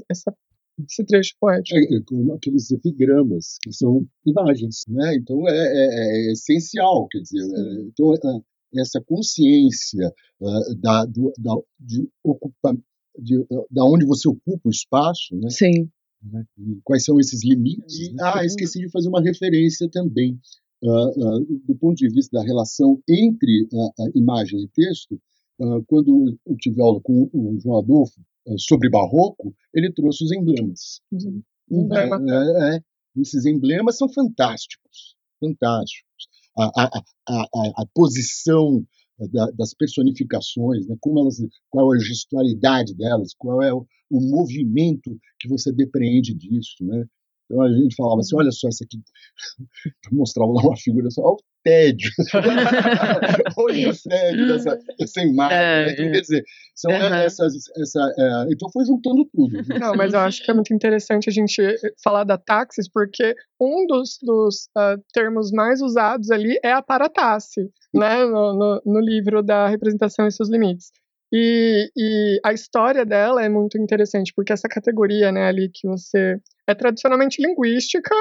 essa 0.09 0.33
esse 0.79 1.05
trecho 1.05 1.35
poético. 1.39 1.77
É, 1.77 1.81
é, 1.81 2.35
aqueles 2.35 2.71
epigramas, 2.71 3.57
que 3.61 3.71
são 3.71 4.05
imagens, 4.25 4.83
né? 4.87 5.15
Então 5.15 5.47
é, 5.47 5.53
é, 5.53 6.29
é 6.29 6.31
essencial, 6.31 7.07
quer 7.09 7.19
dizer, 7.19 7.41
é, 7.41 7.81
então, 7.81 8.13
é, 8.13 8.81
essa 8.81 8.99
consciência 9.01 10.11
uh, 10.41 10.75
da, 10.81 11.05
do, 11.05 11.31
da, 11.37 11.53
de 11.79 12.09
ocupa, 12.23 12.75
de, 13.19 13.45
da 13.69 13.83
onde 13.85 14.05
você 14.05 14.27
ocupa 14.27 14.61
o 14.67 14.71
espaço, 14.71 15.35
né? 15.35 15.49
Sim. 15.49 15.89
Né? 16.31 16.43
quais 16.83 17.03
são 17.03 17.19
esses 17.19 17.43
limites? 17.43 18.09
Uhum. 18.09 18.15
Ah, 18.21 18.45
esqueci 18.45 18.79
de 18.79 18.89
fazer 18.89 19.09
uma 19.09 19.21
referência 19.21 19.89
também. 19.89 20.39
Uh, 20.81 21.39
uh, 21.39 21.61
do 21.65 21.75
ponto 21.75 21.95
de 21.95 22.09
vista 22.09 22.37
da 22.37 22.43
relação 22.43 23.01
entre 23.07 23.67
a 23.73 24.09
imagem 24.15 24.63
e 24.63 24.67
texto, 24.69 25.19
uh, 25.59 25.83
quando 25.87 26.37
eu 26.45 26.57
tive 26.57 26.81
aula 26.81 26.99
com 27.01 27.29
o 27.31 27.57
João 27.59 27.79
Adolfo 27.79 28.21
sobre 28.57 28.89
barroco, 28.89 29.55
ele 29.73 29.91
trouxe 29.93 30.25
os 30.25 30.31
emblemas. 30.33 31.01
Uhum. 31.11 31.41
Emblema. 31.71 32.21
É, 32.29 32.75
é, 32.75 32.83
esses 33.17 33.45
emblemas 33.45 33.97
são 33.97 34.09
fantásticos, 34.09 35.15
fantásticos. 35.39 36.27
A, 36.57 36.83
a, 36.83 37.01
a, 37.29 37.81
a 37.81 37.85
posição 37.95 38.85
da, 39.31 39.49
das 39.51 39.73
personificações, 39.73 40.87
né? 40.87 40.95
Como 40.99 41.19
elas, 41.19 41.37
qual 41.69 41.93
é 41.93 41.97
a 41.97 42.01
gestualidade 42.01 42.95
delas, 42.95 43.33
qual 43.37 43.61
é 43.61 43.73
o, 43.73 43.85
o 44.09 44.21
movimento 44.21 45.17
que 45.39 45.47
você 45.47 45.71
depreende 45.71 46.33
disso, 46.33 46.75
né? 46.81 47.05
Então 47.53 47.61
a 47.61 47.71
gente 47.71 47.95
falava 47.95 48.19
assim, 48.19 48.35
olha 48.35 48.51
só 48.51 48.67
essa 48.67 48.83
aqui, 48.83 48.99
mostrava 50.11 50.51
lá 50.51 50.61
uma 50.63 50.75
figura 50.75 51.07
assim, 51.07 51.21
olha 51.21 51.33
o 51.33 51.37
tédio, 51.63 52.09
olha 53.57 53.89
o 53.89 54.09
tédio 54.09 54.47
dessa, 54.47 54.79
dessa 54.97 55.21
imagem, 55.21 55.57
é, 55.57 55.85
né? 55.85 56.11
quer 56.11 56.21
dizer, 56.21 56.43
são 56.75 56.91
uhum. 56.91 57.13
essas, 57.13 57.53
essa, 57.77 58.13
é, 58.17 58.45
então 58.51 58.69
foi 58.71 58.83
juntando 58.85 59.23
tudo. 59.31 59.57
Não, 59.79 59.93
mas 59.95 60.13
eu 60.13 60.19
acho 60.21 60.43
que 60.43 60.49
é 60.49 60.53
muito 60.53 60.73
interessante 60.73 61.29
a 61.29 61.31
gente 61.31 61.61
falar 62.03 62.23
da 62.23 62.37
táxis, 62.37 62.89
porque 62.89 63.35
um 63.61 63.85
dos, 63.87 64.17
dos 64.21 64.67
uh, 64.75 64.99
termos 65.13 65.51
mais 65.51 65.81
usados 65.81 66.31
ali 66.31 66.59
é 66.63 66.73
a 66.73 66.81
parataxe, 66.81 67.69
né, 67.93 68.25
no, 68.25 68.53
no, 68.53 68.81
no 68.83 68.99
livro 68.99 69.43
da 69.43 69.67
representação 69.67 70.27
e 70.27 70.31
seus 70.31 70.49
limites. 70.49 70.91
E, 71.35 71.89
e, 71.97 72.39
a 72.45 72.53
história 72.53 73.03
dela 73.03 73.43
é 73.43 73.49
muito 73.49 73.75
interessante, 73.79 74.31
porque 74.35 74.53
essa 74.53 74.67
categoria, 74.69 75.31
né, 75.31 75.47
ali 75.47 75.67
que 75.73 75.87
você 75.87 76.37
é 76.67 76.75
tradicionalmente 76.75 77.41
linguística, 77.41 78.13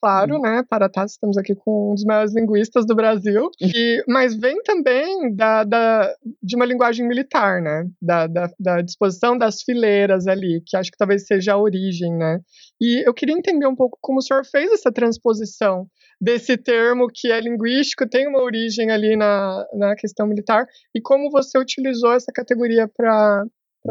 claro, 0.00 0.36
uhum. 0.36 0.42
né? 0.42 0.64
Paratá, 0.68 1.04
estamos 1.04 1.36
aqui 1.36 1.54
com 1.54 1.90
um 1.92 1.94
dos 1.94 2.04
maiores 2.04 2.34
linguistas 2.34 2.86
do 2.86 2.94
Brasil, 2.94 3.50
e, 3.60 4.02
mas 4.08 4.34
vem 4.34 4.62
também 4.62 5.34
da, 5.34 5.64
da, 5.64 6.14
de 6.42 6.56
uma 6.56 6.64
linguagem 6.64 7.06
militar, 7.06 7.60
né? 7.62 7.86
Da, 8.00 8.26
da, 8.26 8.50
da, 8.58 8.82
disposição 8.82 9.36
das 9.36 9.62
fileiras 9.62 10.26
ali, 10.26 10.62
que 10.66 10.76
acho 10.76 10.90
que 10.90 10.98
talvez 10.98 11.26
seja 11.26 11.54
a 11.54 11.58
origem, 11.58 12.12
né? 12.14 12.40
E 12.80 13.06
eu 13.06 13.14
queria 13.14 13.36
entender 13.36 13.66
um 13.66 13.76
pouco 13.76 13.98
como 14.00 14.18
o 14.18 14.22
senhor 14.22 14.44
fez 14.44 14.70
essa 14.72 14.92
transposição 14.92 15.86
desse 16.20 16.56
termo 16.56 17.08
que 17.12 17.30
é 17.30 17.40
linguístico, 17.40 18.08
tem 18.08 18.28
uma 18.28 18.42
origem 18.42 18.90
ali 18.90 19.16
na, 19.16 19.66
na 19.74 19.94
questão 19.94 20.26
militar, 20.26 20.66
e 20.94 21.00
como 21.00 21.30
você 21.30 21.58
utilizou 21.58 22.12
essa 22.12 22.32
categoria 22.32 22.88
para 22.88 23.44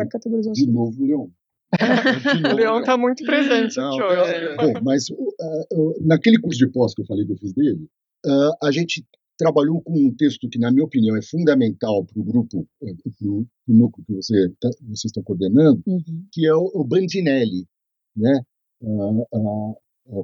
categorizar. 0.09 0.53
De 0.53 0.71
novo, 0.71 1.05
Leon. 1.05 1.27
o 2.51 2.55
Leão 2.55 2.79
está 2.79 2.97
muito 2.97 3.23
presente 3.23 3.77
Não, 3.77 3.93
aqui 3.93 4.01
hoje. 4.01 4.33
É, 4.33 4.55
bom, 4.55 4.73
mas 4.83 5.09
uh, 5.09 6.05
naquele 6.05 6.39
curso 6.39 6.59
de 6.59 6.71
pós 6.71 6.93
que 6.93 7.01
eu 7.01 7.05
falei 7.05 7.25
que 7.25 7.33
eu 7.33 7.37
fiz 7.37 7.53
dele, 7.53 7.87
uh, 8.25 8.53
a 8.63 8.71
gente 8.71 9.05
trabalhou 9.37 9.81
com 9.81 9.93
um 9.93 10.13
texto 10.13 10.47
que, 10.47 10.59
na 10.59 10.71
minha 10.71 10.85
opinião, 10.85 11.15
é 11.17 11.21
fundamental 11.21 12.05
para 12.05 12.21
o 12.21 12.23
grupo, 12.23 12.67
para 12.79 13.27
o 13.27 13.45
núcleo 13.67 14.05
que 14.05 14.13
você 14.13 14.49
tá, 14.59 14.69
vocês 14.81 15.05
estão 15.05 15.23
coordenando, 15.23 15.81
uhum. 15.85 16.25
que 16.31 16.45
é 16.45 16.53
o, 16.53 16.71
o 16.73 16.83
Bandinelli, 16.83 17.65
né? 18.15 18.41
Uh, 18.81 19.75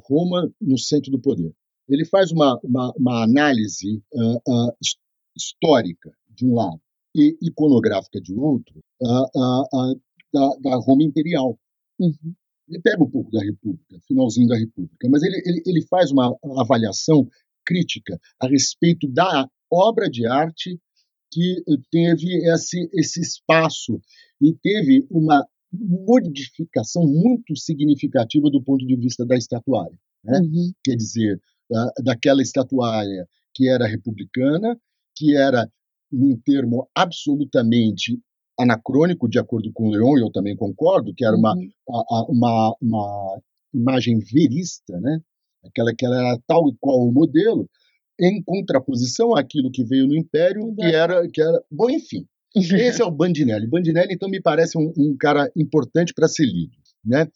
Roma 0.09 0.51
no 0.61 0.77
centro 0.77 1.09
do 1.09 1.19
poder. 1.19 1.53
Ele 1.87 2.05
faz 2.05 2.31
uma, 2.31 2.59
uma, 2.61 2.93
uma 2.97 3.23
análise 3.23 4.03
histórica 5.35 6.11
de 6.29 6.45
um 6.45 6.53
lado 6.53 6.81
e 7.15 7.37
iconográfica 7.41 8.19
de 8.21 8.33
outro, 8.33 8.79
da, 10.33 10.49
da 10.61 10.75
Roma 10.77 11.03
Imperial. 11.03 11.59
Uhum. 11.99 12.33
Ele 12.67 12.81
pega 12.81 13.03
um 13.03 13.09
pouco 13.09 13.31
da 13.31 13.43
República, 13.43 13.99
finalzinho 14.07 14.47
da 14.47 14.57
República, 14.57 15.09
mas 15.09 15.23
ele, 15.23 15.41
ele, 15.45 15.63
ele 15.65 15.81
faz 15.87 16.11
uma 16.11 16.37
avaliação 16.57 17.27
crítica 17.65 18.19
a 18.39 18.47
respeito 18.47 19.07
da 19.07 19.49
obra 19.71 20.09
de 20.09 20.25
arte 20.25 20.79
que 21.31 21.63
teve 21.91 22.47
esse, 22.47 22.89
esse 22.93 23.21
espaço 23.21 23.99
e 24.41 24.53
teve 24.53 25.05
uma 25.09 25.45
modificação 25.71 27.05
muito 27.05 27.55
significativa 27.55 28.49
do 28.49 28.61
ponto 28.61 28.85
de 28.85 28.95
vista 28.95 29.25
da 29.25 29.35
estatuária. 29.35 29.97
Né? 30.23 30.39
Uhum. 30.39 30.71
Quer 30.83 30.95
dizer, 30.95 31.39
daquela 32.03 32.41
estatuária 32.41 33.27
que 33.53 33.69
era 33.69 33.87
republicana, 33.87 34.79
que 35.15 35.35
era, 35.35 35.71
num 36.11 36.39
termo 36.39 36.89
absolutamente 36.95 38.19
anacrônico, 38.59 39.29
de 39.29 39.39
acordo 39.39 39.71
com 39.73 39.87
o 39.87 39.91
Leon, 39.91 40.17
e 40.17 40.21
eu 40.21 40.31
também 40.31 40.55
concordo, 40.55 41.13
que 41.15 41.25
era 41.25 41.35
uma, 41.35 41.53
uhum. 41.55 41.69
uma, 42.29 42.75
uma 42.81 43.41
imagem 43.73 44.19
verista, 44.19 44.99
né? 44.99 45.21
aquela 45.65 45.93
que 45.95 46.05
era 46.05 46.37
tal 46.47 46.69
e 46.69 46.75
qual 46.79 47.07
o 47.07 47.11
modelo, 47.11 47.69
em 48.19 48.41
contraposição 48.43 49.35
àquilo 49.35 49.71
que 49.71 49.83
veio 49.83 50.07
no 50.07 50.15
Império, 50.15 50.73
que 50.75 50.85
era, 50.85 51.27
que 51.29 51.41
era. 51.41 51.63
Bom, 51.71 51.89
enfim. 51.89 52.25
Esse 52.55 53.01
é 53.01 53.05
o 53.05 53.11
Bandinelli. 53.11 53.67
Bandinelli, 53.67 54.13
então, 54.13 54.27
me 54.27 54.41
parece 54.41 54.77
um, 54.77 54.91
um 54.97 55.15
cara 55.17 55.51
importante 55.55 56.13
para 56.13 56.27
ser 56.27 56.45
lido. 56.45 56.75
Né? 57.05 57.27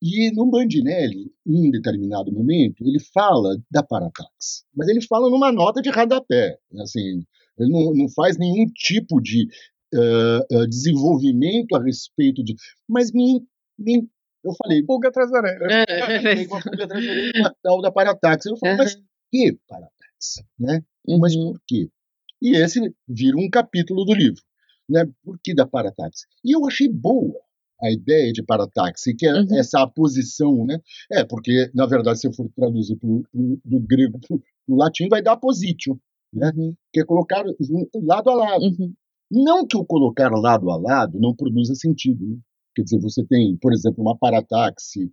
E 0.00 0.30
no 0.32 0.46
Bandinelli, 0.46 1.30
em 1.46 1.68
um 1.68 1.70
determinado 1.70 2.32
momento, 2.32 2.86
ele 2.86 2.98
fala 3.12 3.58
da 3.70 3.82
Paratax, 3.82 4.64
mas 4.74 4.88
ele 4.88 5.02
fala 5.02 5.28
numa 5.28 5.52
nota 5.52 5.82
de 5.82 5.90
rodapé. 5.90 6.56
Assim, 6.80 7.22
ele 7.58 7.70
não, 7.70 7.92
não 7.92 8.08
faz 8.08 8.38
nenhum 8.38 8.64
tipo 8.74 9.20
de 9.20 9.46
uh, 9.94 10.68
desenvolvimento 10.68 11.74
a 11.74 11.82
respeito 11.82 12.42
de. 12.42 12.54
Mas 12.88 13.12
me, 13.12 13.42
me 13.78 14.08
eu 14.44 14.52
falei. 14.54 14.82
Pulga 14.84 15.08
atrás 15.08 15.30
da 15.30 15.38
orelha. 15.38 15.66
É, 15.70 16.46
uma 16.46 16.62
pulga 16.62 16.84
atrás 16.84 17.04
da 17.04 17.12
orelha 17.12 17.54
tal 17.62 17.80
da 17.80 17.92
Paratax. 17.92 18.46
Eu 18.46 18.56
falei, 18.56 18.74
uhum. 18.74 18.78
mas 18.78 18.94
que 19.30 19.58
Paratax? 19.68 20.42
Né? 20.58 20.82
Uhum. 21.06 21.18
Mas 21.18 21.36
por 21.36 21.60
quê? 21.66 21.88
E 22.42 22.56
esse 22.56 22.80
vira 23.06 23.36
um 23.36 23.50
capítulo 23.50 24.04
do 24.04 24.14
livro. 24.14 24.42
Né? 24.88 25.04
Por 25.22 25.38
que 25.42 25.54
da 25.54 25.66
Paratax? 25.66 26.22
E 26.44 26.54
eu 26.56 26.66
achei 26.66 26.88
boa 26.88 27.38
a 27.82 27.90
ideia 27.90 28.32
de 28.32 28.42
parataxi, 28.42 29.14
que 29.14 29.26
é 29.26 29.32
uhum. 29.32 29.58
essa 29.58 29.86
posição, 29.86 30.66
né? 30.66 30.78
É, 31.10 31.24
porque, 31.24 31.70
na 31.74 31.86
verdade, 31.86 32.20
se 32.20 32.26
eu 32.26 32.32
for 32.32 32.48
traduzir 32.54 32.96
pro, 32.96 33.22
pro, 33.32 33.60
do 33.64 33.80
grego 33.80 34.18
para 34.20 34.36
o 34.68 34.76
latim, 34.76 35.08
vai 35.08 35.22
dar 35.22 35.36
positio, 35.36 35.98
né? 36.32 36.52
Uhum. 36.54 36.74
Que 36.92 37.00
é 37.00 37.04
colocar 37.04 37.42
lado 38.02 38.30
a 38.30 38.34
lado. 38.34 38.64
Uhum. 38.64 38.92
Não 39.30 39.66
que 39.66 39.76
o 39.76 39.84
colocar 39.84 40.30
lado 40.30 40.70
a 40.70 40.76
lado 40.76 41.20
não 41.20 41.34
produza 41.34 41.74
sentido. 41.74 42.26
Né? 42.26 42.36
Quer 42.74 42.82
dizer, 42.82 43.00
você 43.00 43.24
tem, 43.24 43.56
por 43.60 43.72
exemplo, 43.72 44.02
uma 44.02 44.16
parataxe 44.16 45.10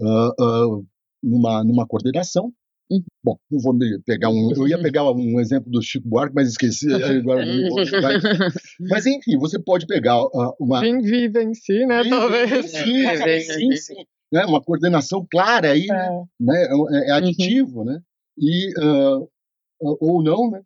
uh, 0.00 0.76
uh, 0.76 0.86
numa, 1.22 1.62
numa 1.62 1.86
coordenação. 1.86 2.52
Uhum. 2.90 3.02
Bom, 3.22 3.38
não 3.50 3.60
vou 3.60 3.76
pegar 4.04 4.30
um. 4.30 4.50
Eu 4.56 4.66
ia 4.66 4.80
pegar 4.80 5.10
um 5.12 5.38
exemplo 5.38 5.70
do 5.70 5.82
Chico 5.82 6.08
Buarque, 6.08 6.34
mas 6.34 6.48
esqueci. 6.48 6.88
Agora 7.20 7.44
mas 8.88 9.06
enfim, 9.06 9.36
você 9.38 9.58
pode 9.58 9.86
pegar 9.86 10.20
uh, 10.24 10.54
uma. 10.58 10.80
Quem 10.80 10.98
vive 11.00 11.42
em 11.42 11.54
si, 11.54 11.84
né? 11.84 12.02
Talvez. 12.08 12.70
Sim, 12.72 13.06
é, 13.06 13.40
sim, 13.40 13.76
sim. 13.76 14.04
Né? 14.32 14.44
Uma 14.46 14.62
coordenação 14.62 15.26
clara 15.30 15.72
aí, 15.72 15.86
é. 15.90 16.10
né? 16.40 16.66
É, 16.90 17.10
é 17.10 17.12
aditivo, 17.12 17.80
uhum. 17.80 17.84
né? 17.84 18.00
E, 18.38 18.72
ou 19.80 20.22
não, 20.22 20.50
né? 20.50 20.62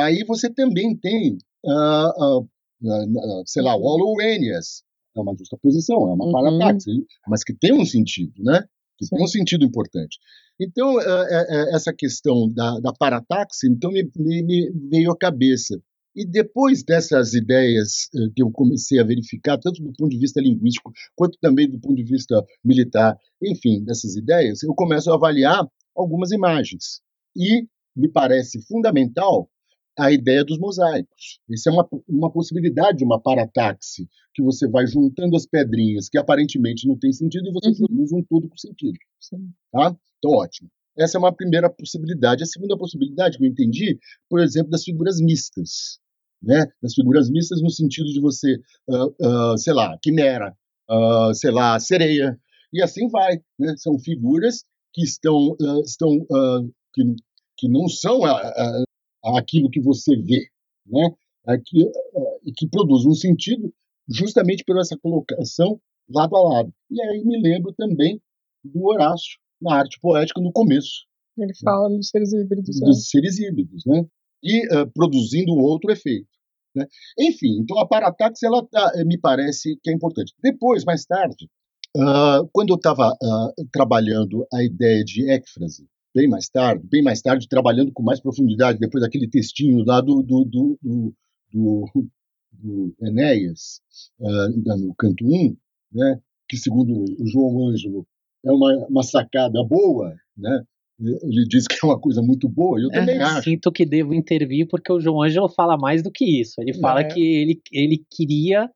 Aí 0.00 0.24
você 0.26 0.52
também 0.52 0.96
tem, 0.96 1.38
uh, 1.64 2.38
uh, 2.38 2.40
uh, 2.40 3.42
sei 3.46 3.62
lá, 3.62 3.76
o 3.76 3.82
Holowenias, 3.82 4.82
é 5.16 5.20
uma 5.20 5.36
justa 5.36 5.56
posição, 5.62 6.08
é 6.08 6.14
uma 6.14 6.26
uhum. 6.26 6.32
parataxe, 6.32 6.90
mas 7.28 7.44
que 7.44 7.54
tem 7.54 7.72
um 7.72 7.84
sentido, 7.84 8.42
né? 8.42 8.64
Que 8.98 9.06
Sim. 9.06 9.16
tem 9.16 9.24
um 9.24 9.28
sentido 9.28 9.64
importante. 9.64 10.18
Então, 10.60 11.00
é, 11.00 11.04
é, 11.04 11.74
essa 11.74 11.92
questão 11.92 12.48
da, 12.52 12.78
da 12.80 12.92
parataxe, 12.92 13.68
então 13.68 13.90
me, 13.90 14.08
me, 14.16 14.42
me, 14.42 14.70
veio 14.90 15.10
à 15.10 15.16
cabeça. 15.16 15.80
E 16.14 16.26
depois 16.26 16.82
dessas 16.82 17.32
ideias 17.32 18.08
eh, 18.14 18.28
que 18.36 18.42
eu 18.42 18.50
comecei 18.50 19.00
a 19.00 19.04
verificar, 19.04 19.56
tanto 19.56 19.82
do 19.82 19.92
ponto 19.94 20.10
de 20.10 20.18
vista 20.18 20.42
linguístico, 20.42 20.92
quanto 21.16 21.38
também 21.40 21.68
do 21.68 21.80
ponto 21.80 21.94
de 21.94 22.04
vista 22.04 22.44
militar, 22.62 23.16
enfim, 23.42 23.82
dessas 23.82 24.14
ideias, 24.14 24.62
eu 24.62 24.74
começo 24.74 25.10
a 25.10 25.14
avaliar 25.14 25.66
algumas 25.96 26.30
imagens. 26.30 27.00
E 27.34 27.66
me 27.96 28.10
parece 28.10 28.60
fundamental 28.66 29.48
a 29.98 30.10
ideia 30.10 30.44
dos 30.44 30.58
mosaicos. 30.58 31.40
Isso 31.48 31.68
é 31.68 31.72
uma, 31.72 31.88
uma 32.08 32.32
possibilidade 32.32 32.98
de 32.98 33.04
uma 33.04 33.20
parataxe, 33.20 34.08
que 34.34 34.42
você 34.42 34.66
vai 34.68 34.86
juntando 34.86 35.36
as 35.36 35.46
pedrinhas 35.46 36.08
que 36.08 36.18
aparentemente 36.18 36.88
não 36.88 36.98
tem 36.98 37.12
sentido 37.12 37.48
e 37.48 37.52
você 37.52 37.68
uhum. 37.68 37.86
produz 37.86 38.12
um 38.12 38.22
todo 38.22 38.48
com 38.48 38.56
sentido. 38.56 38.98
Tá? 39.70 39.96
Então, 40.18 40.30
ótimo. 40.32 40.70
Essa 40.98 41.16
é 41.16 41.20
uma 41.20 41.34
primeira 41.34 41.70
possibilidade. 41.70 42.42
A 42.42 42.46
segunda 42.46 42.76
possibilidade 42.76 43.38
que 43.38 43.44
eu 43.44 43.48
entendi, 43.48 43.98
por 44.28 44.40
exemplo, 44.40 44.70
das 44.70 44.84
figuras 44.84 45.20
mistas. 45.20 45.98
Né? 46.42 46.66
Das 46.82 46.94
figuras 46.94 47.30
mistas 47.30 47.62
no 47.62 47.70
sentido 47.70 48.06
de 48.08 48.20
você, 48.20 48.56
uh, 48.88 49.52
uh, 49.52 49.58
sei 49.58 49.72
lá, 49.72 49.96
quimera, 50.02 50.54
uh, 50.90 51.34
sei 51.34 51.50
lá, 51.50 51.78
sereia, 51.78 52.38
e 52.72 52.82
assim 52.82 53.08
vai. 53.08 53.36
Né? 53.58 53.74
São 53.76 53.98
figuras 53.98 54.64
que 54.92 55.02
estão, 55.02 55.56
estão 55.84 56.26
que, 56.92 57.02
que 57.56 57.68
não 57.68 57.88
são 57.88 58.20
aquilo 59.24 59.70
que 59.70 59.80
você 59.80 60.16
vê, 60.16 60.46
né? 60.86 61.10
Aqui, 61.46 61.82
eh, 61.84 62.38
e 62.44 62.52
que 62.52 62.68
produz 62.68 63.04
um 63.04 63.14
sentido 63.14 63.72
justamente 64.08 64.64
por 64.64 64.78
essa 64.78 64.96
colocação 64.96 65.80
lado 66.08 66.36
a 66.36 66.42
lado. 66.42 66.72
E 66.90 67.00
aí 67.02 67.24
me 67.24 67.40
lembro 67.40 67.72
também 67.72 68.20
do 68.64 68.84
Horácio 68.86 69.38
na 69.60 69.76
arte 69.76 69.98
poética 70.00 70.40
no 70.40 70.52
começo. 70.52 71.06
Ele 71.38 71.54
fala 71.64 71.88
né? 71.88 71.96
dos 71.96 72.08
seres 72.08 72.32
híbridos. 72.32 72.80
Dos 72.80 72.96
né? 72.96 73.02
seres 73.02 73.38
híbridos, 73.38 73.84
né? 73.86 74.04
E 74.42 74.66
uh, 74.76 74.90
produzindo 74.92 75.52
outro 75.52 75.90
efeito. 75.90 76.28
Né? 76.74 76.86
Enfim, 77.18 77.60
então 77.60 77.78
a 77.78 77.86
parataxe 77.86 78.46
ela 78.46 78.66
tá, 78.66 78.92
me 79.04 79.18
parece 79.18 79.78
que 79.82 79.90
é 79.90 79.94
importante. 79.94 80.34
Depois, 80.42 80.84
mais 80.84 81.04
tarde, 81.04 81.48
uh, 81.96 82.48
quando 82.52 82.70
eu 82.70 82.76
estava 82.76 83.12
uh, 83.12 83.66
trabalhando 83.72 84.46
a 84.52 84.62
ideia 84.62 85.04
de 85.04 85.30
écfrase, 85.30 85.86
bem 86.14 86.28
mais 86.28 86.48
tarde, 86.48 86.86
bem 86.88 87.02
mais 87.02 87.20
tarde, 87.20 87.48
trabalhando 87.48 87.92
com 87.92 88.02
mais 88.02 88.20
profundidade, 88.20 88.78
depois 88.78 89.02
daquele 89.02 89.28
textinho 89.28 89.84
lá 89.84 90.00
do, 90.00 90.22
do, 90.22 90.44
do, 90.44 90.78
do, 90.82 91.14
do, 91.52 92.08
do 92.52 92.94
Enéas, 93.00 93.80
uh, 94.20 94.78
no 94.78 94.94
canto 94.94 95.24
1, 95.24 95.56
né, 95.92 96.20
que 96.48 96.56
segundo 96.56 97.04
o 97.18 97.26
João 97.26 97.68
Ângelo 97.68 98.06
é 98.44 98.52
uma, 98.52 98.86
uma 98.88 99.02
sacada 99.02 99.62
boa, 99.64 100.14
né, 100.36 100.64
ele 101.00 101.46
diz 101.48 101.66
que 101.66 101.76
é 101.82 101.86
uma 101.86 101.98
coisa 101.98 102.22
muito 102.22 102.48
boa, 102.48 102.80
eu 102.80 102.88
também 102.90 103.16
é, 103.16 103.22
acho. 103.22 103.42
Sinto 103.42 103.72
que 103.72 103.84
devo 103.84 104.14
intervir 104.14 104.68
porque 104.68 104.92
o 104.92 105.00
João 105.00 105.22
Ângelo 105.22 105.48
fala 105.48 105.76
mais 105.76 106.02
do 106.02 106.12
que 106.12 106.40
isso. 106.40 106.60
Ele 106.60 106.74
fala 106.74 107.00
é. 107.00 107.04
que 107.04 107.20
ele, 107.20 107.60
ele 107.72 108.04
queria 108.08 108.70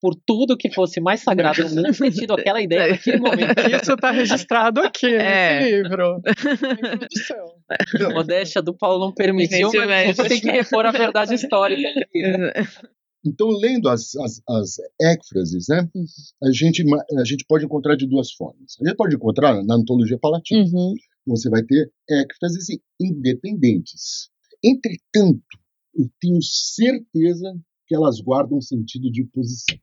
por 0.00 0.14
tudo 0.14 0.56
que 0.56 0.72
fosse 0.72 1.00
mais 1.00 1.20
sagrado 1.20 1.62
no 1.62 1.82
mundo, 1.82 1.96
ter 1.96 2.10
tido 2.12 2.34
aquela 2.34 2.60
ideia 2.60 2.92
naquele 2.92 3.18
momento. 3.18 3.58
Isso 3.82 3.92
está 3.92 4.10
registrado 4.10 4.80
aqui 4.80 5.06
é. 5.06 5.60
nesse 5.60 5.82
livro. 5.82 6.22
A 8.06 8.10
modéstia 8.10 8.62
do 8.62 8.74
Paulo 8.74 9.06
não 9.06 9.12
permitiu, 9.12 9.70
mas 9.86 10.16
você 10.16 10.28
tem 10.28 10.40
que 10.40 10.50
repor 10.50 10.86
a 10.86 10.90
verdade 10.90 11.34
histórica. 11.34 11.88
Então, 13.26 13.48
lendo 13.48 13.88
as, 13.88 14.14
as, 14.16 14.40
as 14.48 14.76
écfrases, 15.00 15.66
né, 15.68 15.88
a, 16.42 16.52
gente, 16.52 16.84
a 17.18 17.24
gente 17.24 17.44
pode 17.46 17.64
encontrar 17.64 17.96
de 17.96 18.06
duas 18.06 18.32
formas. 18.32 18.76
A 18.80 18.88
gente 18.88 18.96
pode 18.96 19.16
encontrar 19.16 19.62
na 19.64 19.74
antologia 19.74 20.18
palatina. 20.18 20.64
Uhum. 20.64 20.94
Você 21.26 21.50
vai 21.50 21.62
ter 21.62 21.92
écfrases 22.08 22.66
independentes. 22.98 24.30
Entretanto, 24.64 25.42
eu 25.94 26.08
tenho 26.20 26.40
certeza 26.40 27.54
que 27.86 27.94
elas 27.94 28.20
guardam 28.20 28.60
sentido 28.60 29.10
de 29.10 29.24
posição. 29.24 29.78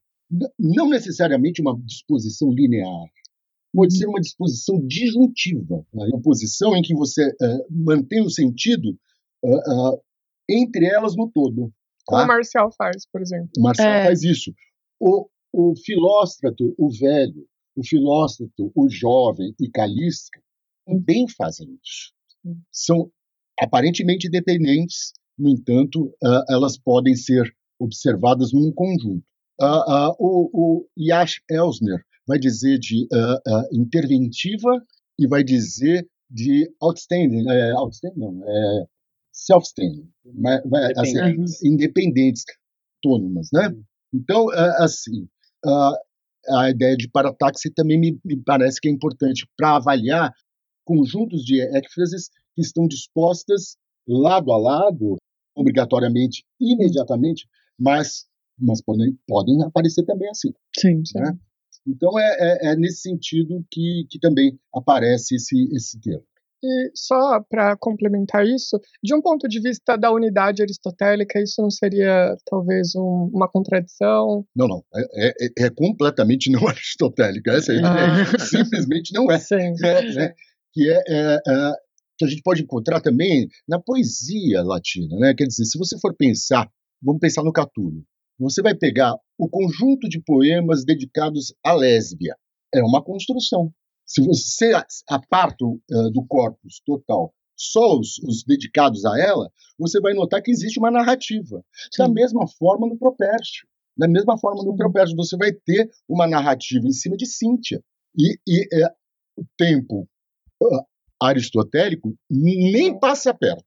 Não 0.59 0.89
necessariamente 0.89 1.61
uma 1.61 1.77
disposição 1.85 2.49
linear, 2.51 3.05
pode 3.75 3.97
ser 3.97 4.07
uma 4.07 4.21
disposição 4.21 4.79
disjuntiva, 4.87 5.85
né? 5.93 6.07
uma 6.11 6.21
posição 6.21 6.75
em 6.75 6.81
que 6.81 6.95
você 6.95 7.27
uh, 7.27 7.65
mantém 7.69 8.21
o 8.21 8.29
sentido 8.29 8.97
uh, 9.43 9.93
uh, 9.93 10.01
entre 10.49 10.85
elas 10.85 11.15
no 11.15 11.29
todo. 11.29 11.71
Como 12.05 12.21
tá? 12.21 12.23
o 12.23 12.27
Marcial 12.27 12.71
faz, 12.71 13.05
por 13.11 13.21
exemplo. 13.21 13.49
O 13.57 13.61
Marcial 13.61 13.87
é. 13.87 14.05
faz 14.05 14.23
isso. 14.23 14.53
O, 14.99 15.27
o 15.51 15.73
filóstrato, 15.75 16.73
o 16.77 16.89
velho, 16.89 17.45
o 17.75 17.85
filóstrato, 17.85 18.71
o 18.73 18.89
jovem 18.89 19.53
e 19.59 19.69
Calística 19.69 20.39
também 20.87 21.27
fazem 21.27 21.67
isso. 21.83 22.13
São 22.71 23.11
aparentemente 23.59 24.29
dependentes, 24.29 25.13
no 25.37 25.49
entanto, 25.49 26.13
elas 26.47 26.77
podem 26.77 27.15
ser 27.15 27.53
observadas 27.79 28.53
num 28.53 28.71
conjunto. 28.71 29.25
O, 30.19 30.49
o 30.53 30.87
Yash 30.97 31.41
Elsner 31.49 32.03
vai 32.27 32.39
dizer 32.39 32.79
de 32.79 33.07
uh, 33.11 33.35
uh, 33.35 33.67
interventiva 33.71 34.83
e 35.19 35.27
vai 35.27 35.43
dizer 35.43 36.07
de 36.29 36.69
outstanding, 36.81 37.47
é, 37.49 37.71
outstanding 37.73 38.19
não, 38.19 38.43
é 38.43 38.85
self-standing, 39.31 40.09
assim, 40.97 41.17
independentes, 41.63 42.43
autônomas, 42.97 43.49
né? 43.53 43.69
Então, 44.13 44.45
uh, 44.45 44.83
assim, 44.83 45.27
a 46.49 46.69
ideia 46.69 46.95
de 46.95 47.09
parataxi 47.09 47.69
também 47.71 47.99
me, 47.99 48.19
me 48.23 48.37
parece 48.43 48.79
que 48.79 48.87
é 48.87 48.91
importante 48.91 49.47
para 49.57 49.75
avaliar 49.75 50.33
conjuntos 50.83 51.43
de 51.43 51.61
éfrases 51.61 52.29
que 52.55 52.61
estão 52.61 52.87
dispostas 52.87 53.77
lado 54.07 54.51
a 54.51 54.57
lado, 54.57 55.17
obrigatoriamente, 55.55 56.43
imediatamente, 56.59 57.47
mas, 57.77 58.25
mas 58.57 58.81
podem, 58.81 59.17
podem 59.27 59.61
aparecer 59.63 60.03
também 60.03 60.29
assim. 60.29 60.53
Sim. 60.77 61.01
Né? 61.15 61.31
sim. 61.33 61.39
Então, 61.87 62.17
é, 62.17 62.37
é, 62.39 62.71
é 62.71 62.75
nesse 62.75 63.01
sentido 63.01 63.63
que, 63.71 64.07
que 64.09 64.19
também 64.19 64.59
aparece 64.73 65.35
esse, 65.35 65.69
esse 65.75 65.99
termo. 65.99 66.25
E 66.63 66.91
só 66.95 67.39
para 67.47 67.77
complementar 67.77 68.43
isso, 68.43 68.79
de 69.03 69.13
um 69.13 69.21
ponto 69.21 69.47
de 69.47 69.61
vista 69.61 69.95
da 69.95 70.11
unidade 70.11 70.63
aristotélica, 70.63 71.39
isso 71.39 71.61
não 71.61 71.69
seria 71.69 72.35
talvez 72.49 72.95
um, 72.95 73.29
uma 73.31 73.47
contradição? 73.47 74.43
Não, 74.55 74.67
não. 74.67 74.83
É, 74.95 75.27
é, 75.27 75.65
é 75.65 75.69
completamente 75.69 76.49
não 76.49 76.65
aristotélica. 76.67 77.51
Essa 77.51 77.71
ah. 77.73 78.39
simplesmente 78.39 79.13
não 79.13 79.29
é. 79.29 79.37
Sim. 79.37 79.75
é 79.83 80.13
né? 80.15 80.33
Que 80.73 80.89
é, 80.89 81.03
é, 81.07 81.35
é, 81.47 81.71
que 82.17 82.25
a 82.25 82.27
gente 82.27 82.41
pode 82.41 82.63
encontrar 82.63 82.99
também 82.99 83.47
na 83.67 83.79
poesia 83.79 84.63
latina. 84.63 85.19
Né? 85.19 85.33
Quer 85.35 85.45
dizer, 85.45 85.65
se 85.65 85.77
você 85.77 85.99
for 85.99 86.15
pensar, 86.15 86.67
vamos 87.01 87.19
pensar 87.19 87.43
no 87.43 87.53
Catulo. 87.53 88.03
Você 88.39 88.61
vai 88.61 88.75
pegar 88.75 89.15
o 89.37 89.49
conjunto 89.49 90.09
de 90.09 90.21
poemas 90.21 90.83
dedicados 90.83 91.53
à 91.63 91.73
lésbia. 91.73 92.35
É 92.73 92.81
uma 92.81 93.03
construção. 93.03 93.71
Se 94.05 94.21
você 94.21 94.73
aparta 95.09 95.65
uh, 95.65 96.11
do 96.11 96.25
corpus 96.27 96.81
total 96.85 97.33
só 97.57 97.97
os, 97.97 98.17
os, 98.19 98.43
dedicados 98.43 99.05
a 99.05 99.17
ela, 99.17 99.49
você 99.79 99.99
vai 100.01 100.13
notar 100.13 100.41
que 100.41 100.51
existe 100.51 100.77
uma 100.77 100.91
narrativa. 100.91 101.63
Sim. 101.91 102.03
Da 102.03 102.09
mesma 102.09 102.45
forma 102.47 102.87
no 102.87 102.97
Propércio. 102.97 103.65
Da 103.97 104.07
mesma 104.07 104.37
forma 104.37 104.61
no 104.63 104.75
Propércio, 104.75 105.15
você 105.15 105.37
vai 105.37 105.53
ter 105.53 105.89
uma 106.07 106.27
narrativa 106.27 106.85
em 106.85 106.91
cima 106.91 107.15
de 107.15 107.25
Cíntia. 107.25 107.81
E, 108.17 108.37
e 108.45 108.67
é, 108.73 108.87
o 109.37 109.45
tempo 109.57 110.07
uh, 110.61 110.85
aristotélico 111.27 112.13
nem 112.29 112.97
passa 112.99 113.33
perto. 113.33 113.63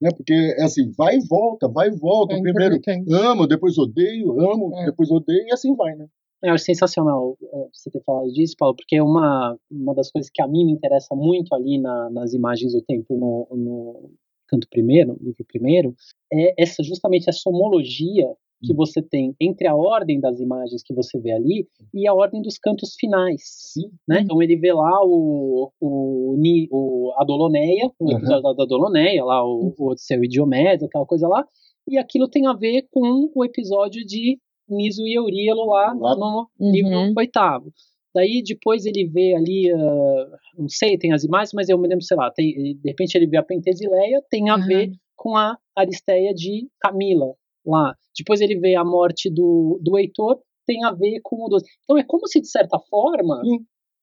Né? 0.00 0.10
Porque 0.16 0.32
é 0.32 0.64
assim, 0.64 0.90
vai 0.96 1.16
e 1.16 1.26
volta, 1.26 1.68
vai 1.68 1.88
e 1.88 1.96
volta. 1.96 2.34
É 2.34 2.40
Primeiro 2.40 2.80
amo, 3.10 3.46
depois 3.46 3.78
odeio, 3.78 4.40
amo, 4.40 4.70
é. 4.74 4.86
depois 4.86 5.10
odeio, 5.10 5.46
e 5.46 5.52
assim 5.52 5.74
vai, 5.74 5.94
né? 5.94 6.06
Eu 6.42 6.54
acho 6.54 6.64
sensacional 6.64 7.36
é, 7.40 7.68
você 7.72 7.88
ter 7.88 8.02
falado 8.02 8.32
disso, 8.32 8.56
Paulo, 8.58 8.74
porque 8.74 9.00
uma, 9.00 9.56
uma 9.70 9.94
das 9.94 10.10
coisas 10.10 10.28
que 10.32 10.42
a 10.42 10.48
mim 10.48 10.64
me 10.64 10.72
interessa 10.72 11.14
muito 11.14 11.54
ali 11.54 11.78
na, 11.78 12.10
nas 12.10 12.34
imagens 12.34 12.72
do 12.72 12.82
tempo 12.82 13.16
no, 13.16 13.46
no 13.56 14.10
canto 14.48 14.66
primeiro, 14.68 15.16
livro 15.20 15.44
primeiro, 15.46 15.94
é 16.32 16.60
essa 16.60 16.82
justamente 16.82 17.30
essa 17.30 17.48
homologia 17.48 18.28
que 18.62 18.72
você 18.72 19.02
tem 19.02 19.34
entre 19.40 19.66
a 19.66 19.74
ordem 19.74 20.20
das 20.20 20.38
imagens 20.40 20.82
que 20.82 20.94
você 20.94 21.18
vê 21.18 21.32
ali 21.32 21.66
e 21.92 22.06
a 22.06 22.14
ordem 22.14 22.40
dos 22.40 22.58
cantos 22.58 22.94
finais. 22.98 23.42
Sim. 23.44 23.90
Né? 24.08 24.20
Então 24.22 24.42
ele 24.42 24.56
vê 24.56 24.72
lá 24.72 25.04
o, 25.04 25.72
o, 25.80 26.36
o 26.70 27.12
a 27.18 27.24
Doloneia, 27.24 27.90
o 27.98 28.12
episódio 28.12 28.48
uhum. 28.48 28.56
da 28.56 28.64
Doloneia, 28.64 29.24
lá 29.24 29.44
o, 29.44 29.74
o 29.76 29.90
Odisseu 29.90 30.22
e 30.22 30.28
Diomedes, 30.28 30.84
aquela 30.84 31.06
coisa 31.06 31.26
lá, 31.26 31.44
e 31.88 31.98
aquilo 31.98 32.28
tem 32.28 32.46
a 32.46 32.52
ver 32.52 32.86
com 32.90 33.30
o 33.34 33.44
episódio 33.44 34.04
de 34.06 34.38
Niso 34.68 35.02
e 35.06 35.14
Euríalo 35.14 35.66
lá 35.66 35.94
no 35.94 36.48
uhum. 36.58 36.70
livro 36.70 37.12
oitavo. 37.16 37.72
Daí 38.14 38.42
depois 38.46 38.84
ele 38.84 39.08
vê 39.08 39.34
ali, 39.34 39.72
uh, 39.72 40.30
não 40.58 40.68
sei, 40.68 40.98
tem 40.98 41.12
as 41.12 41.24
imagens, 41.24 41.52
mas 41.54 41.68
eu 41.68 41.78
me 41.78 41.88
lembro, 41.88 42.04
sei 42.04 42.16
lá, 42.16 42.30
tem, 42.30 42.52
de 42.52 42.88
repente 42.88 43.14
ele 43.16 43.26
vê 43.26 43.38
a 43.38 43.42
Pentesileia, 43.42 44.22
tem 44.30 44.50
a 44.50 44.56
uhum. 44.56 44.66
ver 44.66 44.92
com 45.16 45.34
a 45.34 45.56
Aristeia 45.74 46.34
de 46.34 46.68
Camila 46.78 47.34
lá. 47.64 47.94
Depois 48.16 48.40
ele 48.40 48.58
vê 48.58 48.74
a 48.74 48.84
morte 48.84 49.30
do, 49.30 49.80
do 49.82 49.98
Heitor, 49.98 50.38
tem 50.66 50.84
a 50.84 50.92
ver 50.92 51.20
com 51.22 51.44
o 51.44 51.48
Doce. 51.48 51.66
Então 51.84 51.98
é 51.98 52.04
como 52.04 52.26
se, 52.26 52.40
de 52.40 52.48
certa 52.48 52.78
forma, 52.78 53.40
Sim. 53.42 53.58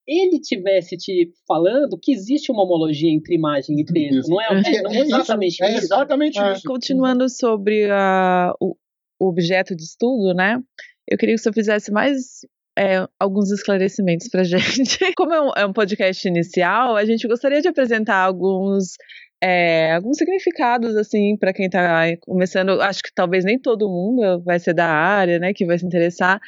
ele 0.06 0.40
tivesse 0.40 0.96
te 0.96 1.30
falando 1.46 1.98
que 2.00 2.12
existe 2.12 2.50
uma 2.52 2.64
homologia 2.64 3.10
entre 3.10 3.34
imagem 3.34 3.80
e 3.80 3.84
texto. 3.84 4.28
Não 4.28 4.40
é, 4.40 4.46
é, 4.46 4.82
não 4.82 4.90
é 4.90 5.00
exatamente 5.00 5.62
é 5.62 5.68
isso. 5.68 5.76
É 5.76 5.84
exatamente 5.84 6.38
ah, 6.38 6.52
isso. 6.52 6.62
Continuando 6.66 7.28
sobre 7.28 7.90
a, 7.90 8.52
o, 8.60 8.74
o 9.20 9.28
objeto 9.28 9.74
de 9.74 9.82
estudo, 9.82 10.34
né? 10.34 10.60
Eu 11.08 11.18
queria 11.18 11.34
que 11.34 11.40
você 11.40 11.52
fizesse 11.52 11.90
mais 11.90 12.40
é, 12.78 13.06
alguns 13.18 13.50
esclarecimentos 13.50 14.28
para 14.28 14.42
gente. 14.44 14.98
Como 15.14 15.32
é 15.32 15.40
um, 15.40 15.50
é 15.56 15.66
um, 15.66 15.72
podcast 15.72 16.26
inicial, 16.26 16.96
a 16.96 17.04
gente 17.04 17.26
gostaria 17.26 17.60
de 17.60 17.68
apresentar 17.68 18.24
alguns 18.24 18.94
é, 19.42 19.92
alguns 19.92 20.18
significados 20.18 20.94
assim 20.96 21.36
para 21.36 21.52
quem 21.52 21.66
está 21.66 22.16
começando. 22.20 22.80
Acho 22.80 23.02
que 23.02 23.12
talvez 23.14 23.44
nem 23.44 23.58
todo 23.58 23.88
mundo 23.88 24.42
vai 24.42 24.58
ser 24.58 24.74
da 24.74 24.86
área, 24.86 25.38
né, 25.38 25.52
que 25.54 25.64
vai 25.64 25.78
se 25.78 25.86
interessar. 25.86 26.40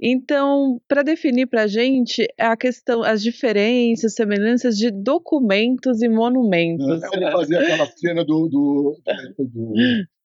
Então, 0.00 0.80
para 0.88 1.02
definir 1.02 1.46
para 1.46 1.64
a 1.64 1.66
gente 1.66 2.26
a 2.38 2.56
questão, 2.56 3.02
as 3.02 3.22
diferenças, 3.22 4.14
semelhanças 4.14 4.76
de 4.76 4.90
documentos 4.90 6.02
e 6.02 6.08
monumentos. 6.08 7.02
Ele 7.12 7.30
fazia 7.30 7.60
aquela 7.60 7.86
cena 7.86 8.24
do, 8.24 8.48
do, 8.48 9.00
do 9.38 9.74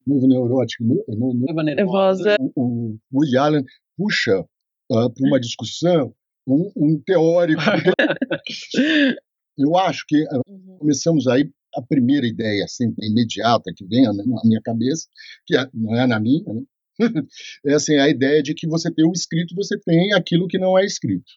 novo 0.08 0.28
neurótico, 0.28 0.84
no, 0.84 1.34
no, 1.34 1.64
nervosa. 1.64 2.36
O, 2.40 2.52
o 2.56 2.98
Woody 3.14 3.38
Allen 3.38 3.64
puxa 3.98 4.40
uh, 4.40 5.10
para 5.14 5.28
uma 5.28 5.40
discussão 5.40 6.14
um, 6.48 6.72
um 6.76 7.02
teórico. 7.06 7.62
Eu 9.58 9.78
acho 9.78 10.04
que 10.08 10.24
uh, 10.24 10.78
começamos 10.80 11.28
aí 11.28 11.50
a 11.76 11.82
primeira 11.82 12.28
ideia 12.28 12.68
sempre 12.68 13.08
imediata 13.08 13.72
que 13.76 13.86
vem 13.86 14.04
na 14.04 14.42
minha 14.44 14.62
cabeça, 14.62 15.08
que 15.46 15.56
é, 15.56 15.68
não 15.74 15.96
é 15.96 16.08
na 16.08 16.20
minha, 16.20 16.54
né? 16.54 16.62
é 17.66 17.74
assim, 17.74 17.96
a 17.96 18.08
ideia 18.08 18.42
de 18.44 18.54
que 18.54 18.68
você 18.68 18.92
tem 18.92 19.06
o 19.06 19.12
escrito, 19.12 19.56
você 19.56 19.80
tem 19.80 20.14
aquilo 20.14 20.48
que 20.48 20.60
não 20.60 20.78
é 20.78 20.86
escrito. 20.86 21.32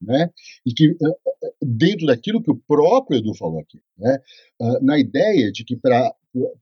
Né? 0.00 0.28
E 0.66 0.74
que 0.74 0.90
eh, 0.90 1.16
eh, 1.44 1.52
dentro 1.62 2.06
daquilo 2.06 2.42
que 2.42 2.50
o 2.50 2.60
próprio 2.66 3.18
Edu 3.18 3.34
falou 3.34 3.60
aqui, 3.60 3.78
né? 3.96 4.18
Ah, 4.60 4.78
na 4.82 4.98
ideia 4.98 5.52
de 5.52 5.64
que 5.64 5.76
para 5.76 6.12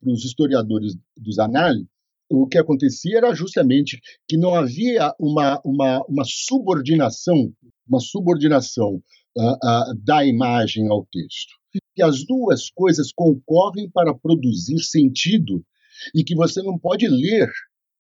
os 0.03 0.25
historiadores 0.27 0.95
dos 1.17 1.39
análises, 1.39 1.89
o 2.31 2.47
que 2.47 2.59
acontecia 2.59 3.17
era 3.17 3.35
justamente 3.35 3.99
que 4.29 4.37
não 4.37 4.55
havia 4.55 5.15
uma, 5.19 5.61
uma, 5.65 6.05
uma 6.07 6.25
subordinação, 6.25 7.51
uma 7.89 7.99
subordinação 7.99 9.03
uh, 9.37 9.53
uh, 9.53 9.95
da 10.05 10.25
imagem 10.25 10.89
ao 10.89 11.05
texto 11.11 11.60
que 11.95 12.03
as 12.03 12.25
duas 12.25 12.71
coisas 12.71 13.13
concorrem 13.13 13.91
para 13.91 14.15
produzir 14.15 14.79
sentido 14.81 15.65
e 16.15 16.25
que 16.25 16.35
você 16.35 16.63
não 16.63 16.79
pode 16.79 17.09
ler 17.09 17.49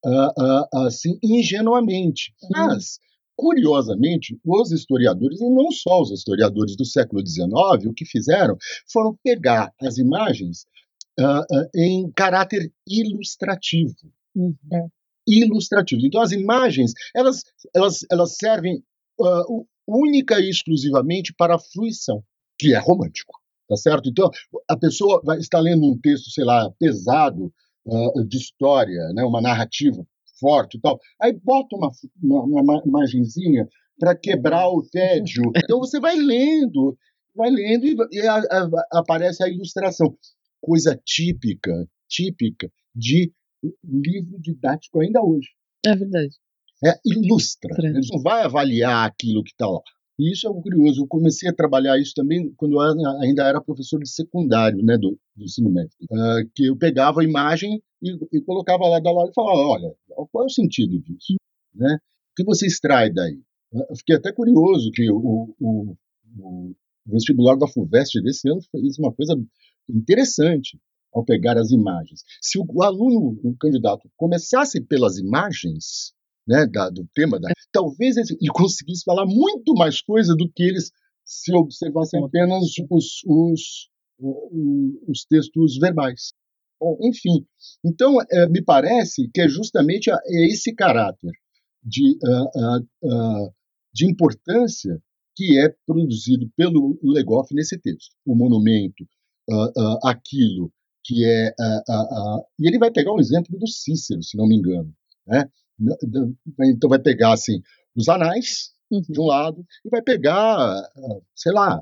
uh, 0.04 0.42
uh, 0.42 0.86
assim 0.86 1.18
ingenuamente. 1.22 2.32
Mas, 2.50 2.98
curiosamente, 3.36 4.38
os 4.44 4.70
historiadores, 4.70 5.40
e 5.40 5.50
não 5.50 5.70
só 5.70 6.00
os 6.00 6.10
historiadores 6.10 6.76
do 6.76 6.84
século 6.84 7.26
XIX, 7.26 7.86
o 7.86 7.94
que 7.94 8.04
fizeram 8.04 8.56
foram 8.90 9.16
pegar 9.22 9.72
as 9.80 9.98
imagens 9.98 10.66
uh, 11.18 11.68
em 11.74 12.10
caráter 12.12 12.72
ilustrativo. 12.86 13.94
Uhum. 14.34 14.88
Ilustrativo. 15.26 16.04
Então, 16.04 16.20
as 16.22 16.32
imagens, 16.32 16.92
elas, 17.14 17.42
elas, 17.74 17.98
elas 18.10 18.36
servem 18.36 18.82
única 19.86 20.40
e 20.40 20.48
exclusivamente 20.48 21.34
para 21.34 21.56
a 21.56 21.58
fruição, 21.58 22.24
que 22.58 22.72
é 22.72 22.78
romântico 22.78 23.39
tá 23.70 23.76
certo? 23.76 24.08
Então, 24.08 24.28
a 24.68 24.76
pessoa 24.76 25.22
vai 25.24 25.38
estar 25.38 25.60
lendo 25.60 25.86
um 25.86 25.96
texto, 25.96 26.28
sei 26.30 26.44
lá, 26.44 26.68
pesado 26.72 27.52
uh, 27.86 28.24
de 28.26 28.36
história, 28.36 29.12
né, 29.14 29.22
uma 29.22 29.40
narrativa 29.40 30.04
forte 30.40 30.76
e 30.76 30.80
tal. 30.80 30.98
Aí 31.22 31.32
bota 31.32 31.76
uma, 31.76 31.90
uma, 32.20 32.62
uma 32.62 32.82
imagenzinha 32.84 33.68
para 33.96 34.16
quebrar 34.16 34.68
o 34.68 34.82
tédio. 34.82 35.44
Então 35.56 35.78
você 35.78 36.00
vai 36.00 36.16
lendo, 36.16 36.98
vai 37.34 37.50
lendo 37.50 37.86
e, 37.86 37.96
e 38.10 38.20
a, 38.26 38.38
a, 38.38 38.68
aparece 38.98 39.44
a 39.44 39.48
ilustração. 39.48 40.16
Coisa 40.60 41.00
típica, 41.04 41.72
típica 42.08 42.68
de 42.94 43.32
livro 43.84 44.40
didático 44.40 45.00
ainda 45.00 45.22
hoje. 45.22 45.48
É 45.86 45.94
verdade. 45.94 46.34
É, 46.84 46.98
ilustra. 47.04 47.70
Ele 47.78 48.00
não 48.10 48.20
vai 48.20 48.42
avaliar 48.42 49.06
aquilo 49.06 49.44
que 49.44 49.52
está 49.52 49.68
lá. 49.68 49.80
E 50.20 50.32
isso 50.32 50.46
é 50.46 50.48
algo 50.48 50.60
curioso. 50.60 51.00
Eu 51.00 51.06
comecei 51.06 51.48
a 51.48 51.54
trabalhar 51.54 51.98
isso 51.98 52.12
também 52.14 52.52
quando 52.58 52.72
eu 52.74 52.80
ainda 53.22 53.48
era 53.48 53.58
professor 53.58 53.98
de 53.98 54.10
secundário, 54.10 54.84
né, 54.84 54.98
do, 54.98 55.18
do 55.34 55.44
ensino 55.44 55.70
médio. 55.70 55.96
Uh, 56.10 56.46
que 56.54 56.66
eu 56.66 56.76
pegava 56.76 57.22
a 57.22 57.24
imagem 57.24 57.82
e, 58.02 58.18
e 58.30 58.40
colocava 58.42 58.86
lá 58.86 59.00
da 59.00 59.10
lado 59.10 59.30
e 59.30 59.34
falava, 59.34 59.60
olha, 59.60 59.94
qual 60.30 60.44
é 60.44 60.46
o 60.46 60.50
sentido 60.50 61.00
disso? 61.00 61.36
Né? 61.74 61.94
O 61.94 62.34
que 62.36 62.44
você 62.44 62.66
extrai 62.66 63.10
daí? 63.10 63.40
Eu 63.72 63.96
fiquei 63.96 64.16
até 64.16 64.30
curioso 64.30 64.90
que 64.92 65.10
o, 65.10 65.54
o, 65.58 65.96
o 66.38 66.74
vestibular 67.06 67.56
da 67.56 67.66
FUVEST 67.66 68.20
desse 68.20 68.46
ano 68.50 68.60
fez 68.70 68.98
uma 68.98 69.12
coisa 69.14 69.34
interessante 69.88 70.78
ao 71.14 71.24
pegar 71.24 71.56
as 71.56 71.70
imagens. 71.70 72.22
Se 72.42 72.58
o 72.58 72.82
aluno, 72.82 73.40
o 73.42 73.56
candidato, 73.56 74.10
começasse 74.18 74.82
pelas 74.82 75.16
imagens, 75.16 76.12
né, 76.50 76.66
da, 76.66 76.90
do 76.90 77.06
tema, 77.14 77.38
da, 77.38 77.48
talvez 77.70 78.16
ele, 78.16 78.26
ele, 78.40 78.50
conseguisse 78.52 79.04
falar 79.04 79.24
muito 79.24 79.72
mais 79.74 80.02
coisa 80.02 80.34
do 80.34 80.50
que 80.50 80.64
eles 80.64 80.90
se 81.24 81.54
observassem 81.54 82.22
apenas 82.24 82.64
os, 82.90 83.22
os, 83.24 83.24
os, 83.24 83.88
os 85.06 85.24
textos 85.26 85.78
verbais. 85.78 86.32
Bom, 86.80 86.98
enfim, 87.02 87.46
então 87.84 88.16
é, 88.32 88.48
me 88.48 88.64
parece 88.64 89.30
que 89.32 89.40
é 89.40 89.48
justamente 89.48 90.10
a, 90.10 90.18
é 90.26 90.46
esse 90.46 90.74
caráter 90.74 91.30
de, 91.84 92.18
uh, 92.24 92.78
uh, 92.78 93.46
uh, 93.46 93.54
de 93.94 94.10
importância 94.10 95.00
que 95.36 95.56
é 95.56 95.72
produzido 95.86 96.50
pelo 96.56 96.98
Legoff 97.00 97.54
nesse 97.54 97.78
texto. 97.78 98.12
O 98.26 98.34
monumento, 98.34 99.06
aquilo 100.04 100.70
que 101.04 101.24
é. 101.24 101.54
e 102.58 102.68
ele 102.68 102.78
vai 102.78 102.90
pegar 102.90 103.12
um 103.12 103.18
exemplo 103.18 103.58
do 103.58 103.66
Cícero, 103.66 104.22
se 104.22 104.36
não 104.36 104.46
me 104.46 104.56
engano. 104.56 104.92
Né? 105.26 105.48
Então 106.60 106.90
vai 106.90 106.98
pegar 106.98 107.32
assim 107.32 107.62
os 107.96 108.08
anais 108.08 108.72
uhum. 108.90 109.00
de 109.00 109.20
um 109.20 109.26
lado 109.26 109.64
e 109.84 109.88
vai 109.88 110.02
pegar, 110.02 110.82
sei 111.34 111.52
lá, 111.52 111.80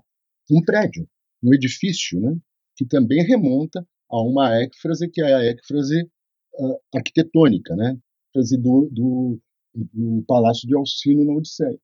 um 0.51 0.62
prédio, 0.62 1.07
um 1.42 1.55
edifício, 1.55 2.20
né? 2.20 2.36
que 2.78 2.86
também 2.86 3.24
remonta 3.24 3.84
a 4.09 4.22
uma 4.22 4.62
écfrase 4.62 5.09
que 5.11 5.20
é 5.20 5.34
a 5.34 5.44
écfrase 5.44 6.09
uh, 6.55 6.78
arquitetônica, 6.94 7.74
né? 7.74 7.99
Frase 8.32 8.57
do, 8.57 8.88
do, 8.92 9.40
do, 9.74 10.24
Palácio 10.26 10.66
de 10.66 10.76
Alcino 10.76 11.24
na 11.24 11.34
Odisseia. 11.34 11.78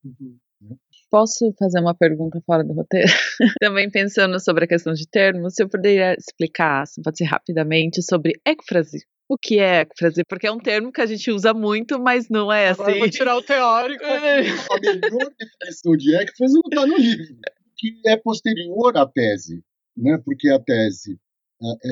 Né? 0.61 0.75
Posso 1.11 1.53
fazer 1.59 1.81
uma 1.81 1.93
pergunta 1.93 2.41
fora 2.45 2.63
do 2.63 2.73
roteiro? 2.73 3.11
Também 3.59 3.91
pensando 3.91 4.39
sobre 4.39 4.63
a 4.63 4.67
questão 4.67 4.93
de 4.93 5.07
termos, 5.07 5.53
se 5.53 5.63
eu 5.63 5.69
puderia 5.69 6.15
explicar, 6.15 6.85
pode 7.03 7.17
ser 7.17 7.25
rapidamente, 7.25 8.01
sobre 8.01 8.33
écfrase. 8.45 9.05
O 9.27 9.37
que 9.37 9.59
é 9.59 9.81
écfrase? 9.81 10.23
Porque 10.27 10.45
é 10.45 10.51
um 10.51 10.59
termo 10.59 10.91
que 10.91 11.01
a 11.01 11.05
gente 11.05 11.31
usa 11.31 11.53
muito, 11.53 11.99
mas 11.99 12.29
não 12.29 12.51
é 12.51 12.69
assim. 12.69 12.81
Agora 12.81 12.99
vou 12.99 13.09
tirar 13.09 13.37
o 13.37 13.41
teórico. 13.41 14.03
a 14.05 14.79
melhor 14.79 15.31
definição 15.39 15.97
de 15.97 16.15
écfrase 16.15 16.53
não 16.53 16.61
está 16.65 16.85
no 16.85 16.97
livro, 16.97 17.35
que 17.75 18.01
é 18.05 18.17
posterior 18.17 18.95
à 18.97 19.05
tese, 19.07 19.63
né? 19.97 20.19
porque 20.23 20.49
a 20.49 20.59
tese 20.59 21.19
é, 21.61 21.89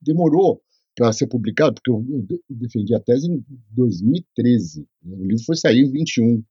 demorou 0.00 0.62
para 0.94 1.12
ser 1.12 1.26
publicado, 1.26 1.74
porque 1.74 1.90
eu 1.90 2.40
defendi 2.48 2.94
a 2.94 3.00
tese 3.00 3.28
em 3.30 3.44
2013. 3.70 4.86
O 5.04 5.24
livro 5.24 5.44
foi 5.44 5.56
sair 5.56 5.80
em 5.80 5.90
21. 5.90 6.44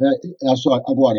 É, 0.00 0.50
é 0.52 0.56
só, 0.56 0.74
agora, 0.74 1.18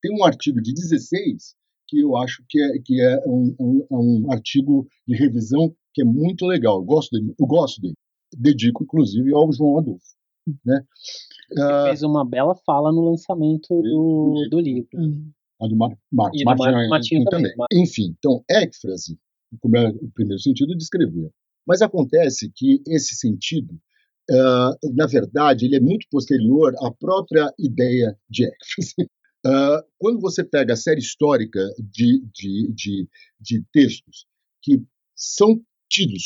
tem 0.00 0.14
um 0.14 0.24
artigo 0.24 0.60
de 0.62 0.72
16 0.72 1.56
que 1.86 2.00
eu 2.00 2.16
acho 2.16 2.44
que 2.48 2.60
é, 2.62 2.78
que 2.84 3.00
é 3.00 3.18
um, 3.26 3.56
um, 3.58 3.86
um 3.90 4.32
artigo 4.32 4.86
de 5.06 5.16
revisão 5.16 5.74
que 5.98 6.02
é 6.02 6.04
muito 6.04 6.46
legal. 6.46 6.78
Eu 6.78 6.84
gosto 6.84 7.10
dele. 7.10 7.34
Eu 7.38 7.46
gosto 7.46 7.80
dele. 7.80 7.94
Dedico, 8.36 8.84
inclusive, 8.84 9.34
ao 9.34 9.52
João 9.52 9.78
Adolfo. 9.78 10.06
Né? 10.64 10.84
Ele 11.50 11.62
uh, 11.62 11.84
fez 11.86 12.02
uma 12.02 12.24
bela 12.24 12.54
fala 12.54 12.92
no 12.92 13.10
lançamento 13.10 13.68
do, 13.68 14.48
do 14.48 14.60
livro. 14.60 14.88
A 15.60 15.66
do 15.66 15.76
Mar 15.76 15.90
Marcos 16.12 16.42
Martinho, 16.44 16.88
Martinho 16.88 17.24
também. 17.24 17.50
também. 17.50 17.82
Enfim, 17.82 18.14
então, 18.16 18.44
écfrase, 18.48 19.18
como 19.60 19.76
é 19.76 19.88
o 19.88 20.10
primeiro 20.14 20.40
sentido, 20.40 20.76
descrever. 20.76 21.30
Mas 21.66 21.82
acontece 21.82 22.50
que 22.54 22.80
esse 22.86 23.16
sentido, 23.16 23.74
uh, 24.30 24.94
na 24.94 25.06
verdade, 25.06 25.66
ele 25.66 25.76
é 25.76 25.80
muito 25.80 26.06
posterior 26.10 26.74
à 26.80 26.92
própria 26.92 27.52
ideia 27.58 28.16
de 28.30 28.46
écfrase. 28.46 29.10
Uh, 29.44 29.82
quando 29.98 30.20
você 30.20 30.44
pega 30.44 30.74
a 30.74 30.76
série 30.76 31.00
histórica 31.00 31.60
de, 31.78 32.24
de, 32.32 32.72
de, 32.72 33.08
de 33.40 33.64
textos 33.72 34.26
que 34.62 34.80
são 35.16 35.60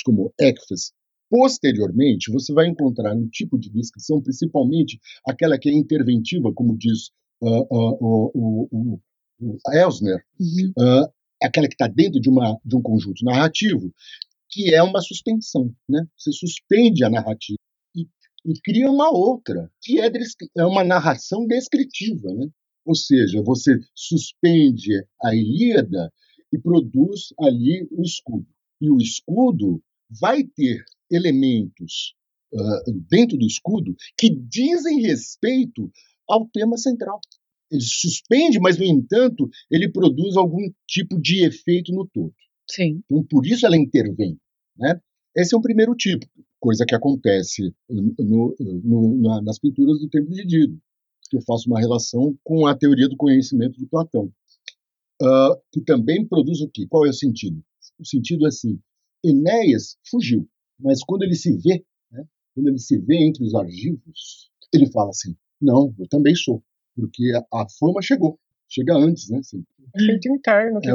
como 0.04 0.32
ecfas, 0.40 0.92
posteriormente 1.32 2.30
você 2.30 2.52
vai 2.52 2.68
encontrar 2.68 3.16
um 3.16 3.26
tipo 3.26 3.58
de 3.58 3.70
descrição, 3.70 4.20
principalmente 4.20 5.00
aquela 5.26 5.58
que 5.58 5.70
é 5.70 5.72
interventiva, 5.72 6.52
como 6.52 6.76
diz 6.76 7.08
uh, 7.40 7.66
uh, 7.70 8.70
uh, 8.74 9.00
Elsner, 9.72 10.22
uhum. 10.38 11.08
aquela 11.42 11.66
que 11.66 11.74
está 11.74 11.88
dentro 11.88 12.20
de, 12.20 12.28
uma, 12.28 12.58
de 12.62 12.76
um 12.76 12.82
conjunto 12.82 13.24
narrativo, 13.24 13.90
que 14.50 14.74
é 14.74 14.82
uma 14.82 15.00
suspensão. 15.00 15.74
Né? 15.88 16.06
Você 16.18 16.32
suspende 16.32 17.02
a 17.02 17.08
narrativa 17.08 17.58
e, 17.96 18.06
e 18.44 18.52
cria 18.62 18.90
uma 18.90 19.10
outra, 19.10 19.70
que 19.80 20.00
é, 20.00 20.12
é 20.58 20.66
uma 20.66 20.84
narração 20.84 21.46
descritiva. 21.46 22.28
Né? 22.34 22.46
Ou 22.84 22.94
seja, 22.94 23.42
você 23.42 23.80
suspende 23.94 25.02
a 25.24 25.34
Ilíada 25.34 26.12
e 26.52 26.58
produz 26.58 27.32
ali 27.40 27.88
o 27.90 28.02
escudo 28.02 28.46
e 28.82 28.90
o 28.90 28.98
escudo 28.98 29.80
vai 30.20 30.42
ter 30.42 30.84
elementos 31.08 32.14
uh, 32.52 32.92
dentro 33.08 33.38
do 33.38 33.46
escudo 33.46 33.94
que 34.18 34.28
dizem 34.28 35.00
respeito 35.00 35.88
ao 36.28 36.48
tema 36.48 36.76
central. 36.76 37.20
Ele 37.70 37.80
suspende, 37.80 38.58
mas, 38.58 38.76
no 38.76 38.84
entanto, 38.84 39.48
ele 39.70 39.90
produz 39.90 40.36
algum 40.36 40.60
tipo 40.86 41.18
de 41.20 41.44
efeito 41.44 41.92
no 41.92 42.06
todo. 42.12 42.34
Sim. 42.68 43.02
Então, 43.04 43.24
por 43.24 43.46
isso 43.46 43.64
ela 43.64 43.76
intervém. 43.76 44.36
Né? 44.76 45.00
Esse 45.36 45.54
é 45.54 45.58
o 45.58 45.62
primeiro 45.62 45.94
tipo, 45.94 46.26
coisa 46.60 46.84
que 46.84 46.94
acontece 46.94 47.74
no, 47.88 48.54
no, 48.58 49.18
na, 49.22 49.42
nas 49.42 49.58
pinturas 49.58 50.00
do 50.00 50.08
tempo 50.08 50.30
de 50.30 50.44
Dido, 50.44 50.78
que 51.30 51.36
eu 51.36 51.40
faço 51.42 51.68
uma 51.68 51.80
relação 51.80 52.36
com 52.42 52.66
a 52.66 52.76
teoria 52.76 53.08
do 53.08 53.16
conhecimento 53.16 53.78
de 53.78 53.86
Platão, 53.86 54.30
uh, 55.22 55.56
que 55.72 55.80
também 55.80 56.26
produz 56.26 56.60
o 56.60 56.68
quê? 56.68 56.86
Qual 56.88 57.06
é 57.06 57.10
o 57.10 57.14
sentido? 57.14 57.62
O 58.02 58.06
sentido 58.06 58.44
é 58.44 58.48
assim: 58.48 58.78
Enéas 59.24 59.96
fugiu, 60.10 60.48
mas 60.78 61.04
quando 61.04 61.22
ele 61.22 61.36
se 61.36 61.56
vê, 61.56 61.84
né, 62.10 62.24
quando 62.54 62.68
ele 62.68 62.78
se 62.78 62.98
vê 62.98 63.16
entre 63.16 63.44
os 63.44 63.54
argivos, 63.54 64.50
ele 64.74 64.90
fala 64.90 65.10
assim: 65.10 65.36
Não, 65.60 65.94
eu 65.98 66.08
também 66.08 66.34
sou, 66.34 66.62
porque 66.96 67.32
a, 67.34 67.62
a 67.62 67.66
fama 67.78 68.02
chegou, 68.02 68.38
chega 68.68 68.94
antes, 68.94 69.30
né? 69.30 69.38
Assim, 69.38 69.64
Feito 69.96 70.28
interno. 70.28 70.80
Que 70.80 70.88
é, 70.88 70.92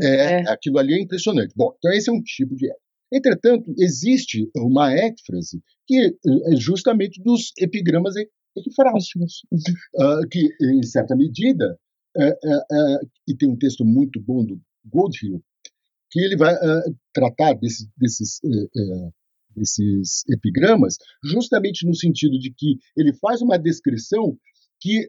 é, 0.00 0.32
é, 0.40 0.50
aquilo 0.50 0.78
ali 0.78 0.94
é 0.94 1.02
impressionante. 1.02 1.52
Bom, 1.54 1.74
então 1.78 1.92
esse 1.92 2.08
é 2.08 2.12
um 2.12 2.22
tipo 2.22 2.56
de 2.56 2.66
ética. 2.66 2.80
Entretanto, 3.12 3.74
existe 3.78 4.48
uma 4.56 4.92
écfrase 4.92 5.60
que 5.86 6.16
é 6.46 6.56
justamente 6.56 7.20
dos 7.22 7.52
epigramas 7.58 8.14
equifrásticos, 8.56 9.42
uh, 9.94 10.28
que, 10.30 10.48
em 10.62 10.82
certa 10.84 11.16
medida, 11.16 11.76
é, 12.16 12.28
é, 12.28 12.54
é, 12.72 13.00
e 13.28 13.36
tem 13.36 13.48
um 13.48 13.56
texto 13.56 13.84
muito 13.84 14.20
bom 14.20 14.44
do 14.44 14.60
Goldhill, 14.86 15.42
que 16.10 16.20
ele 16.20 16.36
vai 16.36 16.54
uh, 16.54 16.96
tratar 17.12 17.54
desse, 17.54 17.88
desses, 17.96 18.38
uh, 18.44 19.12
desses 19.54 20.24
epigramas 20.28 20.96
justamente 21.24 21.86
no 21.86 21.94
sentido 21.94 22.38
de 22.38 22.52
que 22.52 22.78
ele 22.96 23.12
faz 23.14 23.42
uma 23.42 23.58
descrição 23.58 24.36
que, 24.82 25.06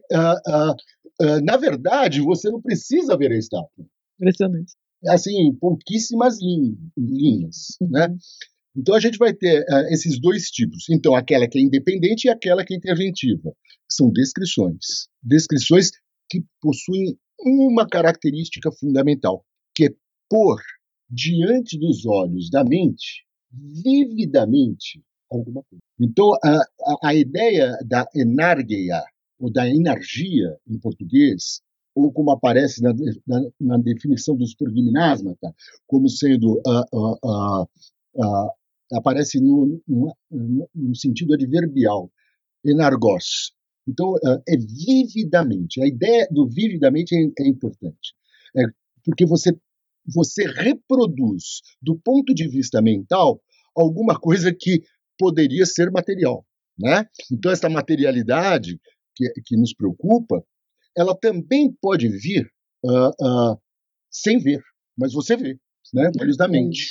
na 1.44 1.56
verdade, 1.56 2.20
você 2.20 2.50
não 2.50 2.60
precisa 2.60 3.16
ver 3.16 3.32
a 3.32 3.38
estátua. 3.38 3.86
Impressionante. 4.20 4.74
Assim, 5.08 5.54
pouquíssimas 5.58 6.36
linhas, 6.96 7.78
uhum. 7.80 7.88
né? 7.88 8.14
Então 8.76 8.94
a 8.94 9.00
gente 9.00 9.18
vai 9.18 9.34
ter 9.34 9.60
uh, 9.62 9.86
esses 9.90 10.18
dois 10.20 10.44
tipos. 10.44 10.88
Então 10.88 11.14
aquela 11.14 11.48
que 11.48 11.58
é 11.58 11.62
independente 11.62 12.24
e 12.24 12.30
aquela 12.30 12.64
que 12.64 12.74
é 12.74 12.76
interventiva. 12.76 13.52
São 13.90 14.10
descrições. 14.10 15.08
Descrições 15.22 15.90
que 16.30 16.42
possuem 16.60 17.18
uma 17.40 17.86
característica 17.86 18.70
fundamental, 18.72 19.44
que 19.74 19.86
é 19.86 19.90
pôr 20.30 20.58
diante 21.12 21.78
dos 21.78 22.06
olhos 22.06 22.48
da 22.48 22.64
mente, 22.64 23.26
vividamente, 23.52 25.04
alguma 25.30 25.62
coisa. 25.62 25.82
Então, 26.00 26.32
a, 26.42 26.56
a, 26.56 27.08
a 27.08 27.14
ideia 27.14 27.76
da 27.84 28.08
enargeia, 28.14 29.04
ou 29.38 29.52
da 29.52 29.68
energia 29.68 30.56
em 30.66 30.78
português, 30.78 31.60
ou 31.94 32.10
como 32.10 32.30
aparece 32.30 32.82
na, 32.82 32.94
na, 33.26 33.50
na 33.60 33.76
definição 33.76 34.34
dos 34.34 34.54
progimnasmata, 34.54 35.54
como 35.86 36.08
sendo 36.08 36.54
uh, 36.66 37.18
uh, 37.22 37.62
uh, 38.16 38.50
aparece 38.94 39.38
no, 39.38 39.82
no, 39.86 40.16
no, 40.74 40.96
sentido 40.96 41.34
adverbial, 41.34 42.10
enargos. 42.64 43.52
Então, 43.86 44.14
é 44.48 44.56
vividamente. 44.56 45.82
A 45.82 45.86
ideia 45.86 46.26
do 46.30 46.48
vividamente 46.48 47.14
é, 47.16 47.42
é 47.42 47.48
importante. 47.48 48.14
É 48.56 48.62
porque 49.04 49.26
você, 49.26 49.52
você 50.06 50.44
reproduz, 50.46 51.60
do 51.80 51.98
ponto 51.98 52.34
de 52.34 52.48
vista 52.48 52.80
mental, 52.82 53.40
alguma 53.76 54.18
coisa 54.18 54.52
que 54.52 54.82
poderia 55.18 55.64
ser 55.66 55.90
material. 55.90 56.44
Né? 56.78 57.06
Então, 57.30 57.52
essa 57.52 57.68
materialidade 57.68 58.80
que, 59.14 59.30
que 59.44 59.56
nos 59.56 59.74
preocupa, 59.74 60.42
ela 60.96 61.16
também 61.16 61.72
pode 61.80 62.08
vir 62.08 62.50
uh, 62.84 63.08
uh, 63.08 63.60
sem 64.10 64.38
ver, 64.38 64.62
mas 64.96 65.12
você 65.12 65.36
vê, 65.36 65.58
né? 65.94 66.10
olhos 66.20 66.36
da 66.36 66.48
mente. 66.48 66.88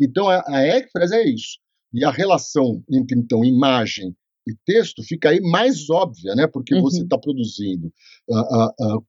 Então, 0.00 0.28
a, 0.28 0.42
a 0.46 0.62
é 0.62 1.28
isso. 1.28 1.58
E 1.92 2.04
a 2.04 2.10
relação 2.10 2.82
entre, 2.90 3.18
então, 3.18 3.44
imagem 3.44 4.16
e 4.48 4.54
texto 4.64 5.02
fica 5.02 5.30
aí 5.30 5.40
mais 5.40 5.88
óbvia, 5.90 6.34
né? 6.34 6.46
porque 6.46 6.74
uhum. 6.74 6.82
você 6.82 7.02
está 7.02 7.18
produzindo 7.18 7.92
uh, 8.28 9.04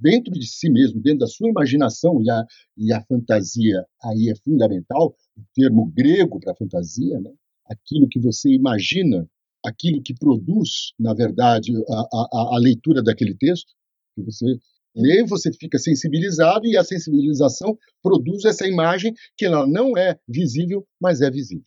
dentro 0.00 0.32
de 0.32 0.46
si 0.46 0.70
mesmo, 0.70 1.00
dentro 1.00 1.20
da 1.20 1.26
sua 1.26 1.48
imaginação, 1.48 2.22
e 2.22 2.30
a, 2.30 2.44
e 2.76 2.92
a 2.92 3.02
fantasia 3.02 3.84
aí 4.02 4.30
é 4.30 4.36
fundamental, 4.42 5.14
o 5.36 5.42
termo 5.54 5.86
grego 5.86 6.40
para 6.40 6.54
fantasia, 6.54 7.20
né? 7.20 7.30
aquilo 7.68 8.08
que 8.08 8.20
você 8.20 8.50
imagina, 8.50 9.28
aquilo 9.64 10.02
que 10.02 10.14
produz, 10.14 10.92
na 10.98 11.12
verdade, 11.12 11.72
a, 11.88 12.00
a, 12.12 12.56
a 12.56 12.58
leitura 12.58 13.02
daquele 13.02 13.34
texto, 13.34 13.74
que 14.14 14.22
você 14.22 14.58
lê, 14.94 15.22
você 15.24 15.52
fica 15.52 15.78
sensibilizado 15.78 16.66
e 16.66 16.76
a 16.76 16.84
sensibilização 16.84 17.76
produz 18.02 18.44
essa 18.44 18.66
imagem 18.66 19.12
que 19.36 19.44
ela 19.44 19.66
não 19.66 19.96
é 19.96 20.18
visível, 20.26 20.86
mas 21.00 21.20
é 21.20 21.30
visível. 21.30 21.66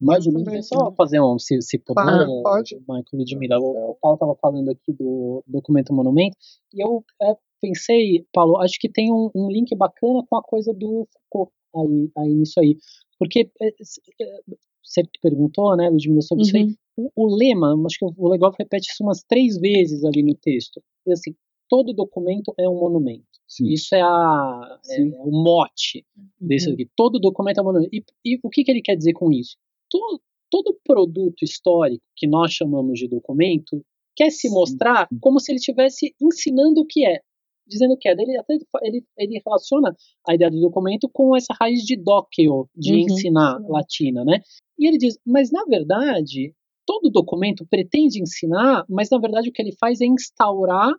Mais 0.00 0.26
ou 0.26 0.32
menos. 0.32 0.66
Só 0.66 0.92
fazer 0.92 1.20
um, 1.20 1.38
se, 1.38 1.60
se 1.62 1.78
puder, 1.78 2.02
ah, 2.02 2.26
pode. 2.42 2.76
Michael 2.80 3.04
Ludmilla. 3.12 3.58
O 3.58 3.96
Paulo 4.00 4.16
estava 4.16 4.34
falando 4.36 4.70
aqui 4.70 4.92
do 4.92 5.42
documento 5.46 5.92
Monumento, 5.92 6.36
e 6.74 6.82
eu 6.82 7.04
é, 7.20 7.36
pensei, 7.60 8.26
Paulo, 8.32 8.58
acho 8.58 8.78
que 8.80 8.88
tem 8.88 9.12
um, 9.12 9.30
um, 9.34 9.48
link 9.48 9.74
bacana 9.76 10.24
com 10.28 10.36
a 10.36 10.42
coisa 10.42 10.72
do 10.74 11.06
Foucault 11.30 11.52
aí, 11.76 12.10
aí 12.18 12.34
nisso 12.34 12.58
aí. 12.60 12.76
Porque 13.18 13.50
é, 13.60 13.68
é, 13.68 14.40
você 14.82 15.02
perguntou, 15.22 15.76
né, 15.76 15.88
Ludmilla, 15.88 16.22
sobre 16.22 16.42
uhum. 16.42 16.48
isso 16.48 16.56
aí. 16.56 16.64
Uhum. 16.64 17.10
O, 17.14 17.24
o, 17.24 17.36
lema, 17.36 17.74
acho 17.86 17.98
que 17.98 18.04
o 18.04 18.28
Legal 18.28 18.52
repete 18.58 18.90
isso 18.90 19.02
umas 19.02 19.22
três 19.22 19.56
vezes 19.58 20.04
ali 20.04 20.22
no 20.22 20.34
texto. 20.34 20.82
E, 21.06 21.12
assim, 21.12 21.34
todo 21.68 21.94
documento 21.94 22.52
é 22.58 22.68
um 22.68 22.78
monumento. 22.78 23.31
Sim. 23.52 23.68
Isso 23.68 23.94
é, 23.94 24.00
a, 24.00 24.78
é, 24.88 25.02
é, 25.02 25.04
o 25.18 25.30
mote 25.30 26.06
uhum. 26.16 26.26
desse 26.40 26.70
aqui. 26.70 26.88
Todo 26.96 27.20
documento 27.20 27.58
é 27.58 27.60
um 27.60 27.66
monumento. 27.66 27.90
E, 27.92 28.02
e 28.24 28.40
o 28.42 28.48
que, 28.48 28.64
que 28.64 28.70
ele 28.70 28.80
quer 28.80 28.96
dizer 28.96 29.12
com 29.12 29.30
isso? 29.30 29.58
Todo, 29.90 30.22
todo 30.50 30.80
produto 30.82 31.42
histórico 31.42 32.02
que 32.16 32.26
nós 32.26 32.50
chamamos 32.50 32.98
de 32.98 33.06
documento 33.06 33.84
quer 34.16 34.30
se 34.30 34.48
mostrar 34.48 35.06
como 35.20 35.38
se 35.38 35.52
ele 35.52 35.58
estivesse 35.58 36.14
ensinando 36.18 36.80
o 36.80 36.86
que 36.86 37.04
é 37.04 37.20
dizendo 37.66 37.96
que 37.96 38.08
é. 38.08 38.12
Ele, 38.12 38.38
até 38.38 38.54
ele, 38.82 39.04
ele 39.16 39.40
relaciona 39.44 39.94
a 40.26 40.34
ideia 40.34 40.50
do 40.50 40.60
documento 40.60 41.08
com 41.10 41.36
essa 41.36 41.54
raiz 41.54 41.82
de 41.82 41.96
doceo, 41.96 42.68
de 42.74 42.94
uhum. 42.94 42.98
ensinar 43.00 43.58
latina, 43.68 44.24
né? 44.24 44.40
E 44.78 44.86
ele 44.86 44.98
diz, 44.98 45.18
mas 45.24 45.50
na 45.50 45.64
verdade, 45.64 46.54
todo 46.86 47.10
documento 47.10 47.66
pretende 47.68 48.20
ensinar, 48.20 48.84
mas 48.88 49.08
na 49.10 49.18
verdade 49.18 49.48
o 49.48 49.52
que 49.52 49.62
ele 49.62 49.76
faz 49.78 50.00
é 50.00 50.06
instaurar 50.06 50.92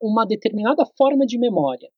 uma 0.00 0.24
determinada 0.24 0.84
forma 0.96 1.26
de 1.26 1.38
memória. 1.38 1.88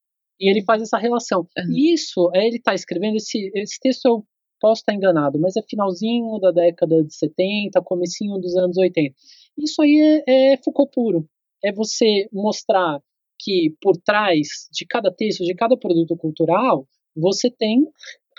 E 0.40 0.50
ele 0.50 0.62
faz 0.62 0.82
essa 0.82 0.98
relação. 0.98 1.40
Uhum. 1.58 1.76
Isso, 1.76 2.30
é, 2.34 2.46
ele 2.46 2.56
está 2.56 2.74
escrevendo, 2.74 3.16
esse, 3.16 3.50
esse 3.54 3.78
texto 3.80 4.06
eu 4.06 4.24
posso 4.60 4.80
estar 4.80 4.94
enganado, 4.94 5.38
mas 5.38 5.56
é 5.56 5.62
finalzinho 5.62 6.38
da 6.40 6.50
década 6.50 7.02
de 7.02 7.14
70, 7.14 7.80
comecinho 7.82 8.38
dos 8.38 8.56
anos 8.56 8.76
80. 8.76 9.14
Isso 9.56 9.82
aí 9.82 10.22
é, 10.26 10.52
é 10.52 10.56
Foucault 10.58 10.92
puro. 10.94 11.28
É 11.62 11.72
você 11.72 12.28
mostrar 12.32 13.00
que 13.40 13.74
por 13.80 13.96
trás 13.96 14.68
de 14.72 14.86
cada 14.86 15.12
texto, 15.12 15.44
de 15.44 15.54
cada 15.54 15.76
produto 15.76 16.16
cultural, 16.16 16.86
você 17.16 17.50
tem 17.50 17.84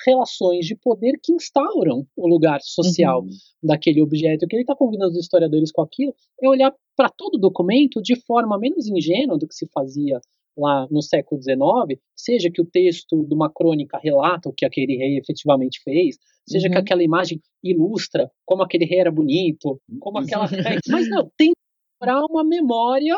relações 0.05 0.65
de 0.65 0.75
poder 0.75 1.19
que 1.21 1.33
instauram 1.33 2.05
o 2.15 2.27
lugar 2.27 2.59
social 2.61 3.21
uhum. 3.21 3.29
daquele 3.63 4.01
objeto. 4.01 4.45
O 4.45 4.47
que 4.47 4.55
ele 4.55 4.63
está 4.63 4.75
convidando 4.75 5.11
os 5.11 5.19
historiadores 5.19 5.71
com 5.71 5.81
aquilo 5.81 6.13
é 6.41 6.47
olhar 6.47 6.73
para 6.95 7.09
todo 7.09 7.37
documento 7.37 8.01
de 8.01 8.15
forma 8.25 8.57
menos 8.57 8.87
ingênua 8.87 9.37
do 9.37 9.47
que 9.47 9.55
se 9.55 9.67
fazia 9.67 10.19
lá 10.57 10.87
no 10.91 11.01
século 11.01 11.41
XIX, 11.41 11.99
seja 12.15 12.51
que 12.51 12.61
o 12.61 12.65
texto 12.65 13.25
de 13.25 13.33
uma 13.33 13.49
crônica 13.49 13.97
relata 13.97 14.49
o 14.49 14.53
que 14.53 14.65
aquele 14.65 14.97
rei 14.97 15.17
efetivamente 15.17 15.81
fez, 15.83 16.17
seja 16.47 16.67
uhum. 16.67 16.73
que 16.73 16.79
aquela 16.79 17.03
imagem 17.03 17.39
ilustra 17.63 18.29
como 18.45 18.61
aquele 18.61 18.85
rei 18.85 18.99
era 18.99 19.11
bonito, 19.11 19.79
como 19.99 20.17
aquela. 20.17 20.47
Mas 20.89 21.09
não, 21.09 21.31
tem 21.37 21.53
para 21.99 22.25
uma 22.25 22.43
memória 22.43 23.15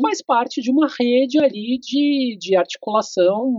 faz 0.00 0.22
parte 0.22 0.60
de 0.60 0.70
uma 0.70 0.88
rede 0.88 1.38
ali 1.38 1.78
de, 1.78 2.36
de 2.38 2.56
articulação 2.56 3.58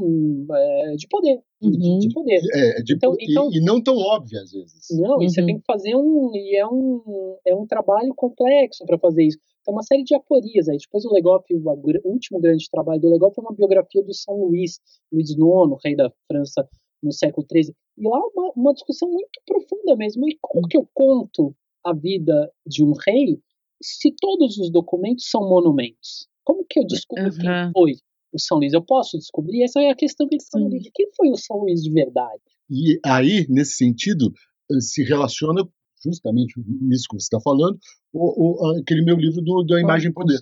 é, 0.51 0.95
de 0.95 1.07
poder. 1.07 1.39
Uhum. 1.61 1.99
De, 1.99 2.09
poder. 2.13 2.39
É, 2.53 2.81
de, 2.81 2.93
então, 2.93 3.15
e, 3.19 3.31
então, 3.31 3.49
e, 3.51 3.59
não 3.59 3.81
tão 3.81 3.97
óbvio 3.97 4.39
às 4.39 4.51
vezes. 4.51 4.87
Não, 4.91 5.17
uhum. 5.17 5.23
e 5.23 5.29
você 5.29 5.41
uhum. 5.41 5.47
tem 5.47 5.59
que 5.59 5.65
fazer 5.65 5.95
um. 5.95 6.31
E 6.33 6.55
é 6.55 6.65
um, 6.65 7.37
é 7.45 7.53
um 7.53 7.67
trabalho 7.67 8.13
complexo 8.15 8.85
para 8.85 8.97
fazer 8.97 9.23
isso. 9.25 9.37
Tem 9.65 9.73
uma 9.73 9.83
série 9.83 10.03
de 10.03 10.15
aporias 10.15 10.69
aí. 10.69 10.77
Depois 10.77 11.03
o 11.05 11.13
Legoff, 11.13 11.45
o 11.53 12.09
último 12.09 12.39
grande 12.39 12.69
trabalho 12.71 13.01
do 13.01 13.09
Legoff 13.09 13.37
é 13.37 13.41
uma 13.41 13.53
biografia 13.53 14.03
do 14.03 14.13
São 14.13 14.35
Luís, 14.35 14.79
Luís 15.11 15.29
IX, 15.31 15.77
rei 15.83 15.95
da 15.95 16.11
França 16.27 16.67
no 17.03 17.11
século 17.11 17.45
XIII. 17.51 17.75
E 17.97 18.07
lá 18.07 18.19
uma, 18.33 18.51
uma 18.55 18.73
discussão 18.73 19.09
muito 19.09 19.41
profunda 19.45 19.95
mesmo. 19.97 20.27
E 20.29 20.37
como 20.41 20.67
que 20.67 20.77
eu 20.77 20.87
conto 20.93 21.53
a 21.83 21.93
vida 21.93 22.51
de 22.65 22.83
um 22.83 22.93
rei 22.93 23.39
se 23.81 24.13
todos 24.19 24.57
os 24.57 24.71
documentos 24.71 25.29
são 25.29 25.41
monumentos? 25.41 26.28
Como 26.49 26.65
que 26.67 26.79
eu 26.79 26.87
descubro 26.87 27.25
uhum. 27.25 27.29
quem 27.29 27.71
foi 27.71 27.91
o 28.33 28.39
São 28.39 28.57
Luís? 28.57 28.73
Eu 28.73 28.81
posso 28.81 29.19
descobrir? 29.19 29.61
Essa 29.61 29.81
é 29.81 29.91
a 29.91 29.95
questão 29.95 30.27
que 30.27 30.33
ele 30.33 30.43
falou. 30.51 30.67
Quem 30.95 31.07
foi 31.15 31.29
o 31.29 31.35
São 31.35 31.57
Luís 31.57 31.83
de 31.83 31.91
verdade? 31.91 32.41
E 32.67 32.99
aí, 33.05 33.45
nesse 33.47 33.73
sentido, 33.73 34.33
eh, 34.71 34.79
se 34.79 35.03
relaciona 35.03 35.61
justamente 36.03 36.59
nisso 36.81 37.05
que 37.07 37.19
você 37.19 37.25
está 37.25 37.39
falando, 37.39 37.77
o, 38.11 38.65
o, 38.65 38.79
aquele 38.79 39.03
meu 39.03 39.15
livro 39.15 39.43
do, 39.43 39.63
da 39.63 39.79
Imagem 39.79 40.11
Poder. 40.11 40.39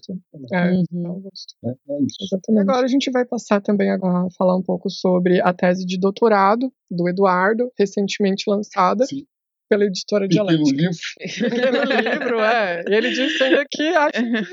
É, 0.54 0.72
uhum. 0.72 1.30
é, 1.66 1.70
é 1.72 2.04
isso. 2.06 2.58
Agora 2.58 2.86
a 2.86 2.88
gente 2.88 3.12
vai 3.12 3.26
passar 3.26 3.60
também 3.60 3.92
a 3.92 4.00
falar 4.38 4.56
um 4.56 4.64
pouco 4.64 4.90
sobre 4.90 5.42
a 5.42 5.54
tese 5.54 5.86
de 5.86 6.00
doutorado 6.00 6.72
do 6.90 7.10
Eduardo, 7.10 7.70
recentemente 7.78 8.50
lançada, 8.50 9.06
Sim 9.06 9.26
pela 9.70 9.86
editora 9.86 10.28
Dialética. 10.28 10.64
Pequeno 10.64 10.82
livro. 10.82 10.98
Pequeno 11.50 11.84
livro, 11.84 12.40
é. 12.40 12.84
E 12.88 12.94
ele 12.94 13.10
disse 13.12 13.44
ainda 13.44 13.66
que 13.70 13.88
acho 13.88 14.12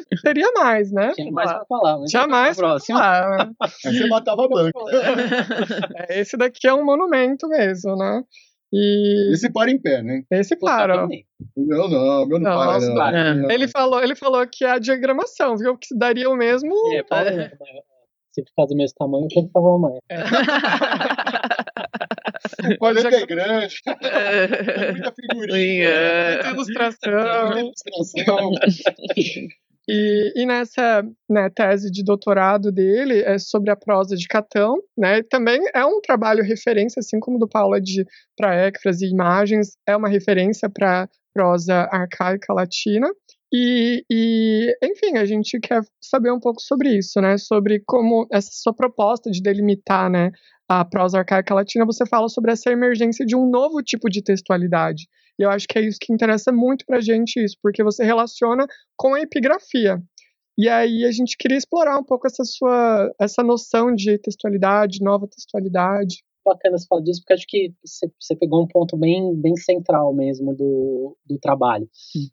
que 0.09 0.23
teria 0.23 0.51
mais, 0.53 0.93
né? 0.93 1.12
Tinha 1.15 1.33
mais 1.33 1.51
pra 1.51 1.65
falar. 1.67 1.99
Mas 1.99 2.11
Jamais 2.11 2.57
pra 2.57 2.79
falar. 2.81 3.51
Aí 3.61 3.97
você 3.97 4.07
matava 4.07 4.45
a 4.45 4.49
banca. 4.49 4.75
É, 6.09 6.21
esse 6.21 6.37
daqui 6.37 6.67
é 6.67 6.75
um 6.75 6.85
monumento 6.85 7.49
mesmo, 7.49 7.97
né? 7.97 8.23
E... 8.73 9.33
Esse 9.33 9.51
para 9.53 9.71
em 9.71 9.79
pé, 9.79 10.03
né? 10.03 10.23
Esse 10.31 10.57
para. 10.57 11.07
Não, 11.57 11.89
não, 11.89 12.27
meu 12.27 12.41
não, 12.41 12.51
não 12.51 12.95
para. 12.95 13.23
Não. 13.23 13.43
Não. 13.43 13.51
Ele, 13.51 13.69
falou, 13.69 14.03
ele 14.03 14.17
falou 14.17 14.45
que 14.47 14.65
é 14.65 14.71
a 14.71 14.79
diagramação, 14.79 15.57
viu? 15.57 15.77
Que 15.77 15.97
daria 15.97 16.29
o 16.29 16.37
mesmo. 16.37 16.75
É, 16.93 17.03
para, 17.03 17.51
se 18.35 18.43
ficar 18.43 18.67
do 18.67 18.75
mesmo 18.75 18.97
tamanho, 18.99 19.29
tem 19.29 19.47
que 19.47 19.53
falar 19.53 19.79
mais. 19.79 19.99
É. 20.09 20.17
Ser 23.01 23.09
que 23.09 23.14
é 23.14 23.26
grande. 23.26 23.76
É. 24.03 24.92
Muita 24.92 25.12
figurinha. 25.12 25.88
É. 25.88 26.34
Muita 26.34 26.51
ilustração. 26.51 27.49
Muita 27.51 27.72
ilustração. 27.86 28.51
E, 29.86 30.32
e, 30.34 30.47
nessa 30.47 31.03
né, 31.28 31.51
tese 31.51 31.90
de 31.90 32.03
doutorado 32.03 32.72
dele 32.72 33.20
é 33.20 33.38
sobre 33.38 33.70
a 33.70 33.76
prosa 33.76 34.16
de 34.16 34.26
Catão, 34.26 34.76
né? 34.97 35.22
Também 35.24 35.61
é 35.74 35.84
um 35.84 36.01
trabalho 36.01 36.42
referência, 36.42 37.01
assim 37.01 37.20
como 37.20 37.38
do 37.38 37.47
Paulo 37.47 37.76
é 37.76 37.80
de 37.80 38.03
para 38.34 38.66
e 38.66 39.11
imagens, 39.11 39.76
é 39.86 39.95
uma 39.95 40.09
referência 40.09 40.70
para 40.70 41.07
prosa 41.34 41.86
arcaica 41.92 42.55
latina. 42.55 43.11
E, 43.53 44.05
e, 44.11 44.76
enfim, 44.82 45.16
a 45.16 45.24
gente 45.24 45.61
quer 45.61 45.82
saber 46.01 46.32
um 46.32 46.40
pouco 46.40 46.61
sobre 46.61 46.97
isso, 46.97 47.20
né? 47.20 47.36
Sobre 47.36 47.80
como 47.86 48.26
essa 48.32 48.51
sua 48.53 48.74
proposta 48.74 49.30
de 49.30 49.42
delimitar, 49.42 50.11
né, 50.11 50.32
a 50.69 50.85
prosa 50.85 51.19
arcaica 51.19 51.55
latina, 51.55 51.85
você 51.85 52.07
fala 52.07 52.29
sobre 52.29 52.53
essa 52.53 52.71
emergência 52.71 53.25
de 53.25 53.37
um 53.37 53.49
novo 53.49 53.83
tipo 53.83 54.09
de 54.09 54.23
textualidade. 54.23 55.07
E 55.39 55.43
eu 55.43 55.51
acho 55.51 55.67
que 55.69 55.79
é 55.79 55.83
isso 55.83 55.99
que 56.01 56.12
interessa 56.12 56.53
muito 56.53 56.85
pra 56.87 57.01
gente 57.01 57.43
isso, 57.43 57.57
porque 57.62 57.83
você 57.83 58.05
relaciona 58.05 58.67
com 58.97 59.15
a 59.15 59.21
epigrafia. 59.21 60.01
E 60.57 60.69
aí 60.69 61.05
a 61.05 61.11
gente 61.11 61.37
queria 61.37 61.59
explorar 61.59 61.99
um 61.99 62.05
pouco 62.05 62.27
essa 62.27 62.45
sua 62.45 63.12
essa 63.19 63.43
noção 63.43 63.93
de 63.93 64.19
textualidade, 64.19 65.03
nova 65.03 65.27
textualidade. 65.27 66.23
Bacana 66.47 66.79
você 66.79 66.87
falar 66.87 67.03
disso, 67.03 67.21
porque 67.23 67.33
acho 67.33 67.47
que 67.49 67.73
você, 68.21 68.37
pegou 68.37 68.62
um 68.62 68.69
ponto 68.69 68.97
bem, 68.99 69.35
bem 69.35 69.57
central 69.57 70.15
mesmo 70.15 70.55
do, 70.55 71.17
do 71.27 71.39
trabalho. 71.39 71.89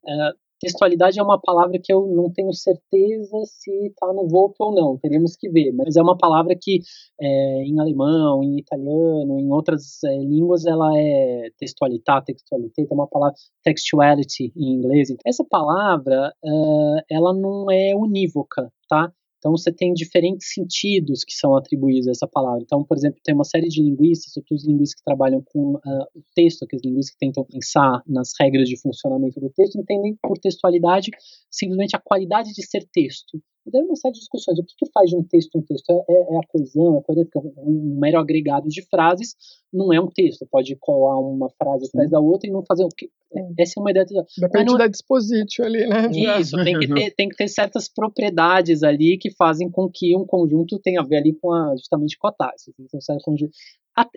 É, 0.05 0.31
textualidade 0.61 1.19
é 1.19 1.23
uma 1.23 1.39
palavra 1.39 1.79
que 1.83 1.91
eu 1.91 2.05
não 2.07 2.31
tenho 2.31 2.53
certeza 2.53 3.37
se 3.45 3.71
está 3.87 4.07
no 4.13 4.27
Volpe 4.27 4.57
ou 4.59 4.73
não, 4.73 4.97
teremos 4.97 5.35
que 5.35 5.49
ver, 5.49 5.71
mas 5.73 5.95
é 5.95 6.01
uma 6.01 6.17
palavra 6.17 6.55
que 6.59 6.79
é, 7.19 7.63
em 7.63 7.79
alemão, 7.79 8.43
em 8.43 8.59
italiano, 8.59 9.39
em 9.39 9.51
outras 9.51 10.03
é, 10.05 10.17
línguas 10.19 10.65
ela 10.65 10.91
é 10.95 11.49
textualidade, 11.57 12.25
textualidade, 12.25 12.73
é 12.77 12.93
uma 12.93 13.07
palavra 13.07 13.35
textuality 13.63 14.53
em 14.55 14.73
inglês. 14.73 15.09
Essa 15.25 15.43
palavra, 15.43 16.31
uh, 16.43 17.01
ela 17.09 17.33
não 17.33 17.69
é 17.71 17.95
unívoca, 17.95 18.71
tá? 18.87 19.11
Então 19.41 19.51
você 19.53 19.73
tem 19.73 19.91
diferentes 19.91 20.53
sentidos 20.53 21.23
que 21.23 21.33
são 21.33 21.55
atribuídos 21.55 22.07
a 22.07 22.11
essa 22.11 22.27
palavra. 22.27 22.61
Então, 22.61 22.83
por 22.83 22.95
exemplo, 22.95 23.19
tem 23.23 23.33
uma 23.33 23.43
série 23.43 23.67
de 23.67 23.81
linguistas, 23.81 24.31
sobretudo 24.31 24.57
os 24.57 24.67
linguistas 24.67 24.99
que 24.99 25.03
trabalham 25.03 25.41
com 25.43 25.73
uh, 25.73 26.03
o 26.13 26.23
texto, 26.35 26.63
aqueles 26.63 26.85
linguistas 26.85 27.15
que 27.15 27.25
tentam 27.25 27.43
pensar 27.43 28.03
nas 28.05 28.33
regras 28.39 28.69
de 28.69 28.79
funcionamento 28.79 29.39
do 29.39 29.49
texto, 29.49 29.79
entendem 29.79 30.15
por 30.21 30.37
textualidade 30.37 31.09
simplesmente 31.49 31.95
a 31.95 31.99
qualidade 31.99 32.53
de 32.53 32.63
ser 32.63 32.87
texto. 32.93 33.41
E 33.65 33.71
daí 33.71 33.81
uma 33.83 33.95
série 33.95 34.13
de 34.13 34.19
discussões. 34.19 34.57
O 34.57 34.63
que, 34.63 34.75
que 34.77 34.91
faz 34.91 35.09
de 35.09 35.15
um 35.15 35.23
texto 35.23 35.57
um 35.57 35.61
texto? 35.61 35.89
É, 35.89 35.93
é, 35.93 36.35
é 36.35 36.37
a 36.37 36.47
coesão, 36.47 36.95
é 36.95 36.99
a 36.99 37.01
coisa, 37.01 37.27
um, 37.35 37.53
um 37.57 37.99
mero 37.99 38.19
agregado 38.19 38.67
de 38.67 38.81
frases 38.83 39.35
não 39.73 39.93
é 39.93 40.01
um 40.01 40.07
texto. 40.07 40.45
Pode 40.49 40.75
colar 40.77 41.19
uma 41.19 41.49
frase 41.49 41.85
atrás 41.87 42.09
da 42.09 42.19
outra 42.19 42.49
e 42.49 42.51
não 42.51 42.63
fazer 42.65 42.83
o 42.83 42.89
que. 42.89 43.09
É. 43.33 43.61
Essa 43.63 43.79
é 43.79 43.81
uma 43.81 43.91
ideia. 43.91 44.05
Depende 44.37 44.71
não... 44.71 44.77
da 44.77 44.87
dispositio 44.87 45.63
ali, 45.63 45.87
né? 45.87 46.09
Isso, 46.39 46.61
tem 46.63 46.77
que, 46.77 46.87
ter, 46.87 47.11
tem 47.11 47.29
que 47.29 47.37
ter 47.37 47.47
certas 47.47 47.87
propriedades 47.87 48.83
ali 48.83 49.17
que 49.17 49.31
fazem 49.31 49.69
com 49.69 49.89
que 49.89 50.15
um 50.15 50.25
conjunto 50.25 50.79
tenha 50.79 51.01
a 51.01 51.05
ver 51.05 51.17
ali 51.17 51.33
com 51.33 51.51
a, 51.51 51.75
justamente 51.77 52.17
com 52.17 52.27
a 52.27 52.31
taxa. 52.31 52.71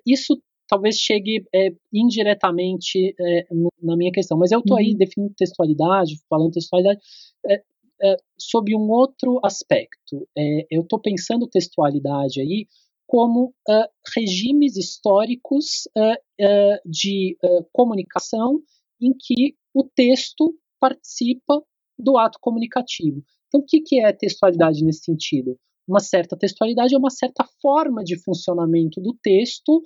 Isso 0.06 0.40
talvez 0.68 0.96
chegue 0.96 1.46
é, 1.54 1.72
indiretamente 1.92 3.14
é, 3.20 3.46
na 3.82 3.96
minha 3.96 4.10
questão, 4.10 4.36
mas 4.38 4.50
eu 4.50 4.60
estou 4.60 4.76
aí 4.76 4.92
uhum. 4.92 4.96
definindo 4.96 5.34
textualidade, 5.36 6.18
falando 6.28 6.52
textualidade, 6.52 7.00
é, 7.46 7.62
é, 8.04 8.16
sob 8.38 8.74
um 8.76 8.90
outro 8.90 9.40
aspecto. 9.42 10.28
É, 10.36 10.66
eu 10.70 10.82
estou 10.82 11.00
pensando 11.00 11.48
textualidade 11.48 12.40
aí 12.40 12.66
como 13.06 13.54
uh, 13.68 13.88
regimes 14.16 14.76
históricos 14.76 15.88
uh, 15.96 16.12
uh, 16.12 16.80
de 16.84 17.36
comunicação 17.72 18.60
em 19.00 19.12
que 19.12 19.54
o 19.74 19.84
texto 19.84 20.54
participa 20.80 21.62
do 21.98 22.18
ato 22.18 22.38
comunicativo. 22.40 23.22
Então, 23.46 23.60
o 23.60 23.64
que, 23.64 23.80
que 23.80 24.00
é 24.00 24.12
textualidade 24.12 24.84
nesse 24.84 25.04
sentido? 25.04 25.56
Uma 25.86 26.00
certa 26.00 26.36
textualidade 26.36 26.94
é 26.94 26.98
uma 26.98 27.10
certa 27.10 27.44
forma 27.60 28.02
de 28.02 28.18
funcionamento 28.18 29.00
do 29.00 29.14
texto 29.22 29.82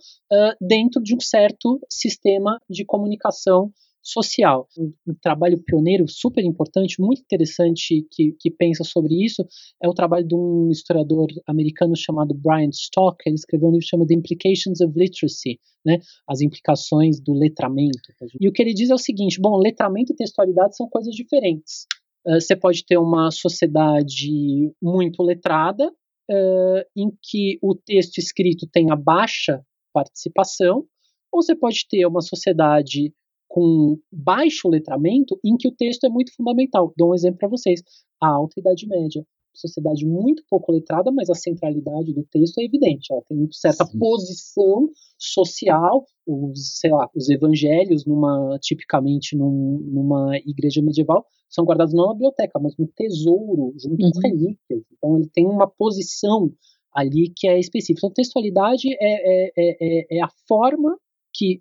dentro 0.61 1.03
de 1.03 1.15
um 1.15 1.21
certo 1.21 1.81
sistema 1.91 2.61
de 2.71 2.85
comunicação 2.85 3.73
social. 4.03 4.69
Um, 4.77 4.93
um, 5.07 5.15
trabalho 5.21 5.63
pioneiro 5.63 6.07
super 6.09 6.45
importante, 6.45 7.01
muito 7.01 7.21
interessante, 7.21 8.07
que, 8.11 8.33
que 8.39 8.51
pensa 8.51 8.85
sobre 8.85 9.25
isso, 9.25 9.45
é 9.83 9.89
o 9.89 9.95
trabalho 9.95 10.27
de 10.27 10.35
um 10.35 10.69
historiador 10.71 11.27
americano 11.47 11.97
chamado 11.97 12.35
Brian 12.35 12.71
Stock. 12.71 13.19
Ele 13.27 13.35
escreveu 13.35 13.69
um 13.69 13.73
livro 13.73 13.87
chamado 13.87 14.09
The 14.09 14.15
Implications 14.15 14.81
of 14.81 14.93
Literacy, 14.99 15.59
né? 15.85 15.99
as 16.29 16.41
implicações 16.41 17.21
do 17.21 17.33
letramento. 17.33 17.99
E 18.41 18.49
o 18.49 18.53
que 18.53 18.63
ele 18.63 18.75
diz 18.75 18.91
é 18.91 18.95
o 18.95 18.99
seguinte: 18.99 19.41
bom, 19.41 19.59
letramento 19.59 20.13
e 20.13 20.17
textualidade 20.17 20.77
são 20.77 20.89
coisas 20.89 21.15
diferentes. 21.15 21.87
Uh, 22.27 22.41
você 22.41 22.57
pode 22.57 22.85
ter 22.85 22.99
uma 22.99 23.31
sociedade 23.31 24.73
muito 24.83 25.23
letrada, 25.23 25.87
uh, 26.31 26.83
em 26.97 27.11
que 27.23 27.59
o 27.63 27.75
texto 27.75 28.19
escrito 28.19 28.67
tenha 28.71 28.95
baixa 28.97 29.63
participação, 29.93 30.85
ou 31.33 31.43
você 31.43 31.55
pode 31.57 31.87
ter 31.89 32.07
uma 32.07 32.21
sociedade 32.21 33.13
com 33.49 33.99
baixo 34.13 34.69
letramento 34.69 35.39
em 35.45 35.57
que 35.57 35.67
o 35.67 35.75
texto 35.75 36.05
é 36.05 36.09
muito 36.09 36.35
fundamental. 36.35 36.93
Dou 36.97 37.11
um 37.11 37.15
exemplo 37.15 37.39
para 37.39 37.49
vocês. 37.49 37.83
A 38.23 38.29
Alta 38.29 38.61
Idade 38.61 38.87
Média. 38.87 39.25
Sociedade 39.55 40.07
muito 40.07 40.45
pouco 40.49 40.71
letrada, 40.71 41.11
mas 41.11 41.29
a 41.29 41.35
centralidade 41.35 42.13
do 42.13 42.23
texto 42.31 42.59
é 42.59 42.65
evidente. 42.65 43.13
Ela 43.13 43.23
tem 43.29 43.49
certa 43.51 43.85
Sim. 43.87 43.99
posição 43.99 44.89
social. 45.19 46.05
Os, 46.25 46.79
sei 46.79 46.91
lá, 46.93 47.09
os 47.15 47.29
evangelhos, 47.29 48.05
numa, 48.05 48.59
tipicamente 48.61 49.35
num, 49.37 49.79
numa 49.85 50.37
igreja 50.47 50.81
medieval, 50.83 51.25
são 51.49 51.65
guardados 51.65 51.95
não 51.95 52.09
na 52.09 52.13
biblioteca, 52.13 52.61
mas 52.61 52.77
no 52.77 52.87
tesouro, 52.87 53.73
junto 53.77 54.01
uhum. 54.01 54.11
às 54.11 54.23
relíquias. 54.23 54.83
Então 54.93 55.17
ele 55.17 55.29
tem 55.33 55.47
uma 55.47 55.67
posição 55.67 56.53
ali 56.95 57.33
que 57.35 57.49
é 57.49 57.59
específica. 57.59 58.07
Então, 58.07 58.15
textualidade 58.15 58.89
é, 58.93 58.97
é, 59.01 59.51
é, 59.57 60.19
é 60.19 60.23
a 60.23 60.29
forma 60.47 60.97
que 61.35 61.61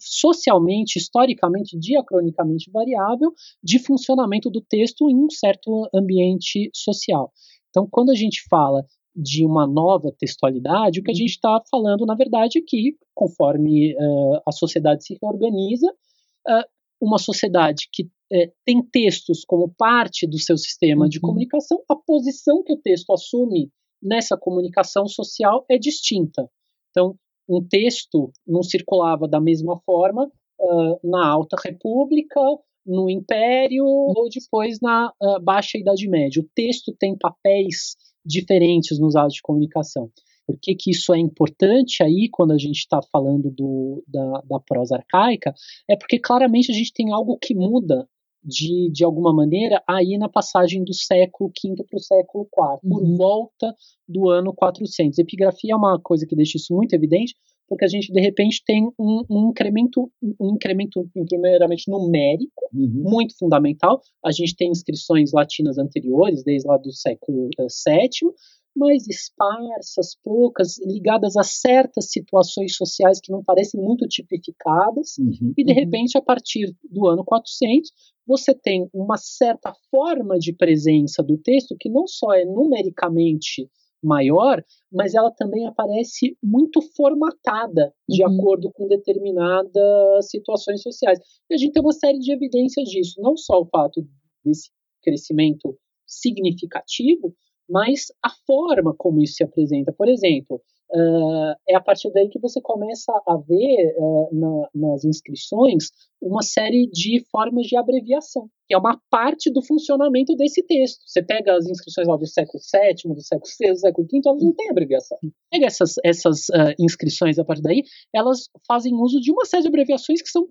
socialmente, 0.00 0.98
historicamente, 0.98 1.78
diacronicamente 1.78 2.70
variável 2.70 3.32
de 3.62 3.78
funcionamento 3.78 4.50
do 4.50 4.60
texto 4.60 5.08
em 5.10 5.16
um 5.16 5.30
certo 5.30 5.88
ambiente 5.94 6.70
social. 6.74 7.32
Então, 7.70 7.86
quando 7.90 8.10
a 8.10 8.14
gente 8.14 8.42
fala 8.48 8.84
de 9.14 9.44
uma 9.44 9.66
nova 9.66 10.12
textualidade, 10.16 11.00
o 11.00 11.02
que 11.02 11.10
a 11.10 11.12
uhum. 11.12 11.16
gente 11.16 11.30
está 11.30 11.60
falando, 11.70 12.06
na 12.06 12.14
verdade, 12.14 12.58
é 12.58 12.62
que, 12.64 12.96
conforme 13.14 13.94
uh, 13.94 14.40
a 14.46 14.52
sociedade 14.52 15.04
se 15.04 15.18
reorganiza, 15.20 15.88
uh, 15.88 16.64
uma 17.00 17.18
sociedade 17.18 17.88
que 17.92 18.04
uh, 18.04 18.52
tem 18.64 18.80
textos 18.82 19.44
como 19.44 19.74
parte 19.76 20.26
do 20.26 20.38
seu 20.38 20.56
sistema 20.56 21.04
uhum. 21.04 21.08
de 21.08 21.20
comunicação, 21.20 21.82
a 21.88 21.96
posição 21.96 22.62
que 22.62 22.72
o 22.72 22.76
texto 22.80 23.12
assume 23.12 23.72
nessa 24.00 24.36
comunicação 24.36 25.06
social 25.08 25.66
é 25.68 25.76
distinta. 25.76 26.48
Então, 26.90 27.16
um 27.48 27.64
texto 27.66 28.30
não 28.46 28.62
circulava 28.62 29.26
da 29.26 29.40
mesma 29.40 29.78
forma 29.80 30.30
uh, 30.60 31.08
na 31.08 31.26
Alta 31.26 31.56
República, 31.64 32.40
no 32.86 33.08
Império 33.08 33.84
ou 33.84 34.28
depois 34.28 34.78
na 34.80 35.12
uh, 35.20 35.40
Baixa 35.40 35.78
Idade 35.78 36.08
Média. 36.08 36.42
O 36.42 36.48
texto 36.54 36.94
tem 36.98 37.16
papéis 37.16 37.96
diferentes 38.24 38.98
nos 38.98 39.16
atos 39.16 39.34
de 39.34 39.42
comunicação. 39.42 40.10
Por 40.46 40.58
que, 40.60 40.74
que 40.74 40.90
isso 40.90 41.12
é 41.12 41.18
importante 41.18 42.02
aí 42.02 42.28
quando 42.32 42.52
a 42.52 42.58
gente 42.58 42.78
está 42.78 43.00
falando 43.12 43.50
do, 43.50 44.02
da, 44.08 44.40
da 44.48 44.60
prosa 44.60 44.96
arcaica? 44.96 45.52
É 45.88 45.94
porque 45.94 46.18
claramente 46.18 46.72
a 46.72 46.74
gente 46.74 46.92
tem 46.92 47.12
algo 47.12 47.36
que 47.38 47.54
muda 47.54 48.08
de, 48.42 48.90
de 48.90 49.04
alguma 49.04 49.34
maneira, 49.34 49.82
aí 49.86 50.16
na 50.16 50.28
passagem 50.28 50.84
do 50.84 50.94
século 50.94 51.50
V 51.50 51.84
para 51.88 51.96
o 51.96 52.00
século 52.00 52.44
IV, 52.44 52.78
uhum. 52.82 52.90
por 52.90 53.16
volta 53.16 53.74
do 54.08 54.28
ano 54.30 54.52
400. 54.54 55.18
Epigrafia 55.18 55.72
é 55.72 55.76
uma 55.76 56.00
coisa 56.00 56.26
que 56.26 56.36
deixa 56.36 56.56
isso 56.56 56.74
muito 56.74 56.94
evidente, 56.94 57.34
porque 57.68 57.84
a 57.84 57.88
gente, 57.88 58.10
de 58.10 58.20
repente, 58.20 58.62
tem 58.64 58.88
um, 58.98 59.22
um 59.28 59.50
incremento, 59.50 60.10
um 60.40 60.54
incremento, 60.54 61.06
primeiramente, 61.28 61.90
numérico, 61.90 62.68
uhum. 62.72 63.02
muito 63.04 63.36
fundamental. 63.38 64.00
A 64.24 64.32
gente 64.32 64.56
tem 64.56 64.70
inscrições 64.70 65.32
latinas 65.32 65.76
anteriores, 65.76 66.42
desde 66.42 66.66
lá 66.66 66.78
do 66.78 66.90
século 66.90 67.50
VII, 67.58 68.32
mais 68.78 69.06
esparsas, 69.08 70.16
poucas, 70.22 70.78
ligadas 70.78 71.36
a 71.36 71.42
certas 71.42 72.10
situações 72.10 72.76
sociais 72.76 73.20
que 73.20 73.32
não 73.32 73.42
parecem 73.42 73.80
muito 73.80 74.06
tipificadas, 74.06 75.18
uhum, 75.18 75.52
e 75.56 75.64
de 75.64 75.72
uhum. 75.72 75.78
repente, 75.78 76.16
a 76.16 76.22
partir 76.22 76.74
do 76.90 77.06
ano 77.06 77.24
400, 77.24 77.90
você 78.26 78.54
tem 78.54 78.88
uma 78.94 79.16
certa 79.16 79.72
forma 79.90 80.38
de 80.38 80.52
presença 80.52 81.22
do 81.22 81.36
texto 81.38 81.76
que 81.78 81.88
não 81.88 82.06
só 82.06 82.32
é 82.32 82.44
numericamente 82.44 83.68
maior, 84.02 84.62
mas 84.92 85.14
ela 85.14 85.30
também 85.30 85.66
aparece 85.66 86.36
muito 86.42 86.80
formatada 86.94 87.92
de 88.08 88.24
uhum. 88.24 88.32
acordo 88.32 88.70
com 88.72 88.86
determinadas 88.86 90.30
situações 90.30 90.82
sociais. 90.82 91.18
E 91.50 91.54
a 91.54 91.56
gente 91.56 91.72
tem 91.72 91.82
uma 91.82 91.92
série 91.92 92.18
de 92.18 92.32
evidências 92.32 92.88
disso, 92.88 93.20
não 93.20 93.36
só 93.36 93.60
o 93.60 93.66
fato 93.66 94.06
desse 94.44 94.70
crescimento 95.02 95.76
significativo, 96.06 97.34
mas 97.68 98.06
a 98.24 98.30
forma 98.46 98.94
como 98.96 99.22
isso 99.22 99.34
se 99.34 99.44
apresenta. 99.44 99.92
Por 99.92 100.08
exemplo, 100.08 100.60
uh, 100.90 101.54
é 101.68 101.76
a 101.76 101.80
partir 101.80 102.10
daí 102.12 102.28
que 102.28 102.38
você 102.38 102.60
começa 102.60 103.12
a 103.26 103.36
ver 103.36 103.94
uh, 103.96 104.28
na, 104.32 104.68
nas 104.74 105.04
inscrições 105.04 105.90
uma 106.20 106.42
série 106.42 106.88
de 106.88 107.24
formas 107.30 107.66
de 107.66 107.76
abreviação, 107.76 108.48
que 108.66 108.74
é 108.74 108.78
uma 108.78 109.00
parte 109.10 109.52
do 109.52 109.62
funcionamento 109.62 110.34
desse 110.34 110.62
texto. 110.62 111.00
Você 111.06 111.22
pega 111.22 111.56
as 111.56 111.66
inscrições 111.66 112.08
lá 112.08 112.16
do 112.16 112.26
século 112.26 112.60
VII, 112.60 113.14
do 113.14 113.22
século 113.22 113.50
VI, 113.60 113.72
do 113.72 113.78
século 113.78 114.06
V, 114.10 114.20
elas 114.26 114.42
não 114.42 114.52
têm 114.52 114.70
abreviação. 114.70 115.18
Pega 115.50 115.66
essas, 115.66 115.94
essas 116.04 116.48
uh, 116.48 116.74
inscrições 116.78 117.38
a 117.38 117.44
partir 117.44 117.62
daí, 117.62 117.82
elas 118.14 118.48
fazem 118.66 118.94
uso 118.94 119.20
de 119.20 119.30
uma 119.30 119.44
série 119.44 119.62
de 119.62 119.68
abreviações 119.68 120.22
que 120.22 120.28
são 120.28 120.48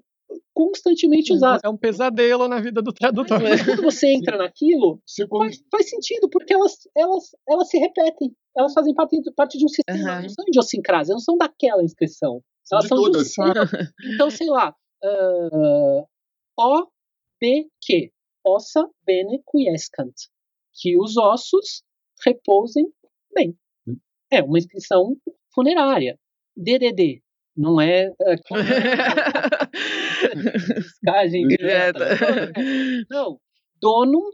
constantemente 0.53 1.33
usadas. 1.33 1.61
É 1.63 1.69
um 1.69 1.77
pesadelo 1.77 2.47
na 2.47 2.59
vida 2.59 2.81
do 2.81 2.91
tradutor. 2.91 3.41
Mas 3.41 3.63
quando 3.63 3.81
você 3.83 4.07
entra 4.07 4.37
naquilo, 4.37 5.01
faz, 5.29 5.63
faz, 5.71 5.89
sentido, 5.89 6.29
porque 6.29 6.53
elas, 6.53 6.73
elas, 6.95 7.35
elas 7.47 7.69
se 7.69 7.77
repetem. 7.77 8.35
Elas 8.55 8.73
fazem 8.73 8.93
parte, 8.93 9.17
parte 9.35 9.57
de 9.57 9.65
um 9.65 9.67
sistema, 9.67 10.15
uhum. 10.15 10.21
não 10.23 10.29
são 10.29 10.45
idiosincrasia, 10.47 11.13
não 11.13 11.19
são 11.19 11.37
daquela 11.37 11.83
inscrição. 11.83 12.41
Elas 12.71 12.83
de 12.83 12.89
são 12.89 12.97
todas. 12.97 13.33
Então, 14.13 14.29
sei 14.29 14.47
lá, 14.47 14.73
uh, 15.03 16.07
O, 16.59 16.87
B, 17.39 17.67
Q, 17.83 18.11
ossa, 18.45 18.89
bene, 19.05 19.43
quiescant. 19.49 20.13
Que 20.73 20.97
os 20.97 21.17
ossos 21.17 21.83
repousem 22.25 22.87
bem. 23.33 23.55
É 24.31 24.41
uma 24.43 24.57
inscrição 24.57 25.15
funerária. 25.53 26.19
DDD, 26.55 27.21
não 27.55 27.81
é. 27.81 28.11
é 28.21 28.35
Descagem 30.81 31.47
direta. 31.47 32.05
Não, 33.09 33.39
donum 33.81 34.29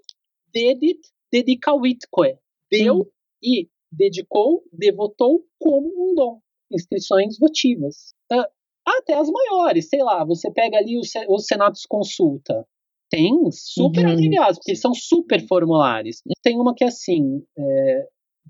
dedit 0.54 1.00
dedicavitque. 1.32 2.38
Deu 2.72 3.00
hum. 3.00 3.06
e 3.42 3.70
dedicou, 3.92 4.64
devotou 4.72 5.44
como 5.60 5.88
um 5.88 6.16
dom. 6.16 6.40
Inscrições 6.72 7.38
votivas. 7.38 8.14
Uh, 8.32 8.46
até 8.86 9.14
as 9.14 9.30
maiores, 9.30 9.90
sei 9.90 10.04
lá, 10.04 10.26
você 10.26 10.52
pega 10.52 10.78
ali 10.78 10.98
os, 10.98 11.12
os 11.30 11.46
Senatos 11.46 11.86
Consulta. 11.86 12.66
Tem 13.10 13.32
super 13.52 14.06
uhum. 14.06 14.14
abreviados, 14.14 14.58
porque 14.58 14.76
são 14.76 14.94
super 14.94 15.46
formulários. 15.48 16.22
Tem 16.42 16.60
uma 16.60 16.74
que 16.74 16.84
é 16.84 16.88
assim: 16.88 17.46
é, 17.58 18.08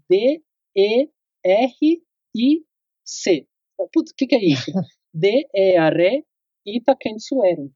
D, 0.10 0.42
E, 0.76 1.10
R, 1.44 2.04
I, 2.36 2.64
C. 3.06 3.46
Putz, 3.92 4.12
o 4.12 4.16
que, 4.16 4.26
que 4.26 4.36
é 4.36 4.46
isso? 4.46 4.72
D, 5.14 5.48
E, 5.54 5.76
R, 5.76 6.26
Ita, 6.66 6.96
Kensuerent. 6.96 7.74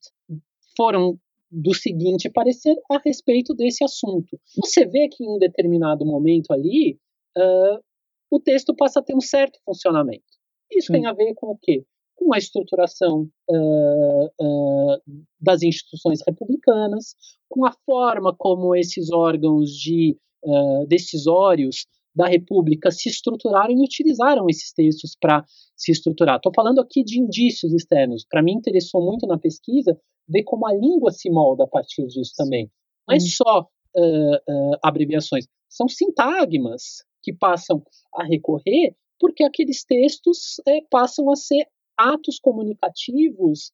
Foram 0.76 1.20
do 1.50 1.74
seguinte 1.74 2.30
parecer 2.30 2.76
a 2.92 3.00
respeito 3.00 3.54
desse 3.54 3.84
assunto. 3.84 4.40
Você 4.58 4.86
vê 4.86 5.08
que 5.08 5.24
em 5.24 5.30
um 5.30 5.38
determinado 5.38 6.06
momento 6.06 6.52
ali, 6.52 7.00
uh, 7.38 7.80
o 8.30 8.40
texto 8.40 8.76
passa 8.76 9.00
a 9.00 9.04
ter 9.04 9.16
um 9.16 9.22
certo 9.22 9.60
funcionamento. 9.64 10.26
Isso 10.72 10.88
Sim. 10.88 10.94
tem 10.94 11.06
a 11.06 11.14
ver 11.14 11.34
com 11.36 11.48
o 11.48 11.58
quê? 11.58 11.86
Com 12.16 12.34
a 12.34 12.38
estruturação 12.38 13.30
uh, 13.50 14.26
uh, 14.26 15.02
das 15.40 15.64
instituições 15.64 16.22
republicanas, 16.26 17.16
com 17.48 17.66
a 17.66 17.72
forma 17.86 18.36
como 18.36 18.76
esses 18.76 19.12
órgãos 19.12 19.72
de 19.72 20.18
decisórios 20.88 21.88
da 22.18 22.28
República 22.28 22.90
se 22.90 23.10
estruturaram 23.10 23.72
e 23.72 23.84
utilizaram 23.84 24.50
esses 24.50 24.74
textos 24.74 25.16
para 25.20 25.46
se 25.76 25.92
estruturar. 25.92 26.38
Estou 26.38 26.52
falando 26.54 26.82
aqui 26.82 27.04
de 27.04 27.20
indícios 27.20 27.72
externos. 27.72 28.26
Para 28.28 28.42
mim, 28.42 28.54
interessou 28.54 29.06
muito 29.06 29.28
na 29.28 29.38
pesquisa 29.38 29.96
ver 30.28 30.44
como 30.44 30.66
a 30.66 30.74
língua 30.74 31.12
se 31.12 31.30
molda 31.30 31.66
a 31.66 31.68
partir 31.68 32.08
disso 32.08 32.34
também. 32.36 32.70
Não 33.08 33.16
é 33.16 33.20
só 33.20 33.62
uh, 33.62 34.36
uh, 34.36 34.78
abreviações, 34.84 35.46
são 35.70 35.88
sintagmas 35.88 37.06
que 37.22 37.32
passam 37.32 37.84
a 38.16 38.24
recorrer 38.24 38.96
porque 39.20 39.44
aqueles 39.44 39.84
textos 39.84 40.60
é, 40.68 40.82
passam 40.90 41.30
a 41.32 41.36
ser 41.36 41.68
atos 41.98 42.40
comunicativos 42.40 43.72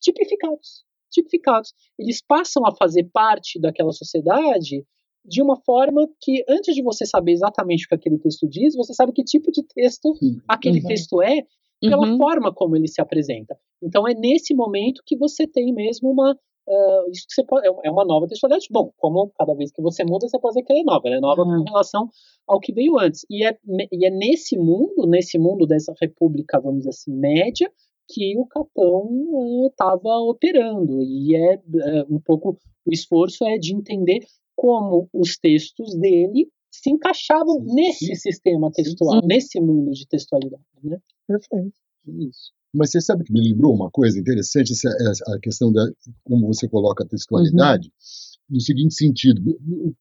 tipificados. 0.00 0.84
Tipificados. 1.10 1.72
Eles 1.98 2.22
passam 2.22 2.66
a 2.66 2.74
fazer 2.74 3.04
parte 3.12 3.60
daquela 3.60 3.92
sociedade 3.92 4.84
de 5.26 5.42
uma 5.42 5.56
forma 5.56 6.08
que, 6.20 6.44
antes 6.48 6.74
de 6.74 6.82
você 6.82 7.04
saber 7.04 7.32
exatamente 7.32 7.84
o 7.84 7.88
que 7.88 7.94
aquele 7.94 8.18
texto 8.18 8.48
diz, 8.48 8.74
você 8.74 8.94
sabe 8.94 9.12
que 9.12 9.24
tipo 9.24 9.50
de 9.50 9.62
texto 9.62 10.14
aquele 10.48 10.80
uhum. 10.80 10.86
texto 10.86 11.22
é 11.22 11.42
pela 11.80 12.08
uhum. 12.08 12.16
forma 12.16 12.52
como 12.52 12.76
ele 12.76 12.88
se 12.88 13.00
apresenta. 13.00 13.58
Então 13.82 14.08
é 14.08 14.14
nesse 14.14 14.54
momento 14.54 15.02
que 15.04 15.16
você 15.16 15.46
tem 15.46 15.72
mesmo 15.72 16.10
uma 16.10 16.32
uh, 16.32 17.10
isso 17.10 17.26
que 17.28 17.34
você 17.34 17.44
pode, 17.44 17.66
é 17.66 17.90
uma 17.90 18.04
nova 18.04 18.26
textualidade. 18.26 18.66
Bom, 18.70 18.92
como 18.96 19.30
cada 19.38 19.54
vez 19.54 19.70
que 19.70 19.82
você 19.82 20.04
muda, 20.04 20.28
você 20.28 20.38
pode 20.38 20.54
dizer 20.54 20.64
que 20.64 20.72
ela 20.72 20.80
é 20.80 20.84
nova, 20.84 21.02
ela 21.06 21.16
é 21.16 21.20
nova 21.20 21.42
uhum. 21.42 21.64
com 21.64 21.70
relação 21.70 22.08
ao 22.46 22.60
que 22.60 22.72
veio 22.72 22.98
antes. 22.98 23.24
E 23.30 23.44
é, 23.44 23.56
e 23.92 24.06
é 24.06 24.10
nesse 24.10 24.58
mundo, 24.58 25.06
nesse 25.06 25.38
mundo 25.38 25.66
dessa 25.66 25.94
república, 26.00 26.60
vamos 26.60 26.78
dizer 26.78 26.90
assim, 26.90 27.12
média, 27.12 27.70
que 28.08 28.38
o 28.38 28.46
Capão 28.46 29.66
estava 29.68 30.08
uh, 30.08 30.28
operando. 30.28 31.02
E 31.02 31.34
é 31.34 31.56
uh, 31.56 32.14
um 32.14 32.20
pouco 32.20 32.58
o 32.86 32.92
esforço 32.92 33.44
é 33.44 33.58
de 33.58 33.74
entender 33.74 34.20
como 34.56 35.08
os 35.12 35.36
textos 35.36 35.94
dele 35.98 36.48
se 36.70 36.90
encaixavam 36.90 37.60
sim, 37.60 37.74
nesse 37.74 38.06
sim. 38.06 38.14
sistema 38.14 38.70
textual, 38.72 39.20
sim. 39.20 39.26
nesse 39.26 39.60
mundo 39.60 39.92
de 39.92 40.06
textualidade. 40.06 40.64
Né? 40.82 40.98
Perfeito. 41.26 41.72
Isso. 42.06 42.52
Mas 42.74 42.90
você 42.90 43.00
sabe 43.00 43.24
que 43.24 43.32
me 43.32 43.40
lembrou 43.40 43.74
uma 43.74 43.90
coisa 43.90 44.18
interessante, 44.18 44.72
essa, 44.72 44.88
a 44.88 45.38
questão 45.40 45.72
da 45.72 45.88
como 46.24 46.46
você 46.46 46.68
coloca 46.68 47.04
a 47.04 47.06
textualidade, 47.06 47.88
uhum. 47.88 48.56
no 48.56 48.60
seguinte 48.60 48.94
sentido, 48.94 49.42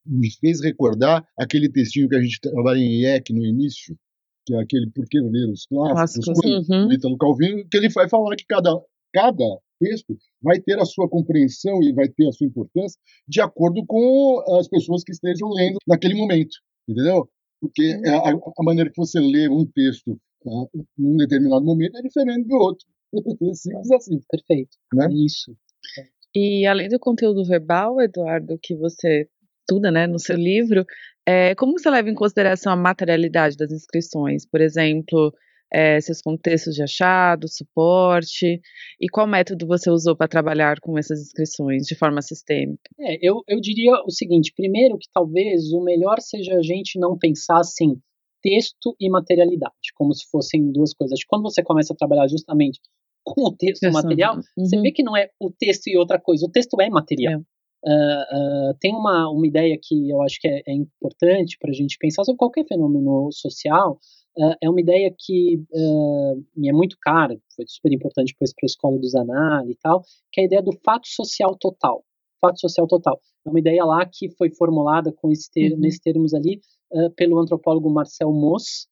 me 0.05 0.29
fez 0.31 0.61
recordar 0.61 1.25
aquele 1.37 1.69
textinho 1.69 2.09
que 2.09 2.15
a 2.15 2.21
gente 2.21 2.39
trabalha 2.41 2.79
em 2.79 3.01
IEC 3.01 3.31
no 3.31 3.45
início, 3.45 3.97
que 4.45 4.53
é 4.53 4.59
aquele 4.59 4.89
Por 4.91 5.05
que 5.07 5.19
ler 5.19 5.49
os 5.49 5.65
clássicos, 5.65 6.25
clássicos 6.25 6.69
uhum. 6.69 6.87
do 6.87 6.93
Ítalo 6.93 7.17
Calvino, 7.17 7.65
que 7.69 7.77
ele 7.77 7.89
vai 7.89 8.09
falar 8.09 8.35
que 8.35 8.45
cada, 8.45 8.77
cada 9.13 9.59
texto 9.79 10.17
vai 10.41 10.59
ter 10.59 10.79
a 10.79 10.85
sua 10.85 11.09
compreensão 11.09 11.81
e 11.81 11.93
vai 11.93 12.07
ter 12.07 12.27
a 12.27 12.31
sua 12.31 12.47
importância 12.47 12.99
de 13.27 13.41
acordo 13.41 13.85
com 13.85 14.43
as 14.59 14.67
pessoas 14.67 15.03
que 15.03 15.11
estejam 15.11 15.49
lendo 15.49 15.77
naquele 15.87 16.15
momento, 16.15 16.55
entendeu? 16.87 17.29
Porque 17.59 17.99
a, 18.05 18.29
a 18.29 18.63
maneira 18.63 18.89
que 18.89 18.97
você 18.97 19.19
lê 19.19 19.49
um 19.49 19.65
texto 19.65 20.11
uh, 20.45 20.69
em 20.99 21.13
um 21.13 21.17
determinado 21.17 21.65
momento 21.65 21.97
é 21.97 22.01
diferente 22.01 22.47
do 22.47 22.55
outro. 22.55 22.85
Simples 23.53 23.91
assim. 23.91 24.19
Perfeito. 24.29 24.77
Né? 24.93 25.07
Isso. 25.25 25.55
E 26.35 26.65
além 26.65 26.89
do 26.89 26.99
conteúdo 26.99 27.45
verbal, 27.45 28.01
Eduardo, 28.01 28.59
que 28.61 28.75
você 28.75 29.27
estuda 29.61 29.89
né, 29.89 30.05
no 30.05 30.19
seu 30.19 30.35
livro, 30.35 30.85
é, 31.25 31.55
como 31.55 31.73
você 31.79 31.89
leva 31.89 32.09
em 32.09 32.13
consideração 32.13 32.71
a 32.73 32.75
materialidade 32.75 33.55
das 33.57 33.71
inscrições? 33.71 34.45
Por 34.45 34.61
exemplo, 34.61 35.33
é, 35.75 35.99
seus 35.99 36.21
contextos 36.21 36.73
de 36.73 36.81
achado, 36.81 37.49
suporte, 37.49 38.61
e 38.97 39.09
qual 39.11 39.27
método 39.27 39.67
você 39.67 39.89
usou 39.89 40.15
para 40.15 40.29
trabalhar 40.29 40.79
com 40.79 40.97
essas 40.97 41.19
inscrições 41.19 41.83
de 41.83 41.95
forma 41.95 42.21
sistêmica? 42.21 42.89
É, 42.97 43.17
eu, 43.21 43.43
eu 43.45 43.59
diria 43.59 43.91
o 44.05 44.09
seguinte: 44.09 44.53
primeiro, 44.55 44.97
que 44.97 45.09
talvez 45.13 45.73
o 45.73 45.83
melhor 45.83 46.21
seja 46.21 46.55
a 46.55 46.61
gente 46.61 46.97
não 46.97 47.17
pensar 47.17 47.59
assim, 47.59 47.99
texto 48.41 48.95
e 48.97 49.09
materialidade, 49.09 49.91
como 49.95 50.13
se 50.13 50.25
fossem 50.31 50.71
duas 50.71 50.93
coisas. 50.93 51.19
Quando 51.27 51.43
você 51.43 51.61
começa 51.61 51.91
a 51.91 51.97
trabalhar 51.97 52.29
justamente 52.29 52.79
com 53.25 53.41
o 53.41 53.51
texto 53.51 53.83
e 53.83 53.89
o 53.89 53.93
material, 53.93 54.37
uhum. 54.37 54.65
você 54.65 54.79
vê 54.79 54.93
que 54.93 55.03
não 55.03 55.17
é 55.17 55.29
o 55.41 55.51
texto 55.51 55.87
e 55.87 55.97
outra 55.97 56.17
coisa, 56.21 56.45
o 56.45 56.51
texto 56.51 56.79
é 56.79 56.89
material. 56.89 57.41
É. 57.41 57.55
Uh, 57.87 58.71
uh, 58.71 58.77
tem 58.79 58.95
uma, 58.95 59.29
uma 59.29 59.45
ideia 59.45 59.77
que 59.79 60.09
eu 60.09 60.21
acho 60.23 60.39
que 60.39 60.47
é, 60.47 60.61
é 60.65 60.73
importante 60.73 61.57
para 61.59 61.69
a 61.69 61.73
gente 61.73 61.97
pensar 61.99 62.23
sobre 62.23 62.37
qualquer 62.39 62.65
fenômeno 62.65 63.29
social, 63.31 63.99
uh, 64.37 64.55
é 64.61 64.69
uma 64.69 64.81
ideia 64.81 65.13
que 65.17 65.63
me 66.55 66.69
é 66.69 66.73
muito 66.73 66.97
cara, 67.01 67.37
foi 67.55 67.65
super 67.67 67.91
importante 67.91 68.33
depois 68.33 68.53
para 68.53 68.65
a 68.65 68.67
escola 68.67 68.99
do 68.99 69.07
Zanari 69.07 69.71
e 69.71 69.77
tal, 69.77 70.01
que 70.31 70.41
é 70.41 70.43
a 70.43 70.47
ideia 70.47 70.61
do 70.61 70.73
fato 70.83 71.07
social 71.07 71.55
total. 71.57 72.03
Fato 72.41 72.59
social 72.59 72.87
total. 72.87 73.19
É 73.45 73.49
uma 73.49 73.59
ideia 73.59 73.83
lá 73.85 74.05
que 74.05 74.29
foi 74.37 74.49
formulada 74.51 75.11
com 75.11 75.31
esse 75.31 75.49
ter, 75.51 75.73
uhum. 75.73 75.79
nesses 75.79 75.99
termos 75.99 76.33
ali 76.33 76.61
pelo 77.17 77.39
antropólogo 77.39 77.89
Marcel 77.89 78.31
Moss, 78.31 78.87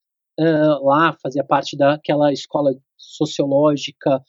lá 0.81 1.15
fazia 1.21 1.43
parte 1.43 1.77
daquela 1.77 2.33
escola 2.33 2.71
sociológica 2.97 4.21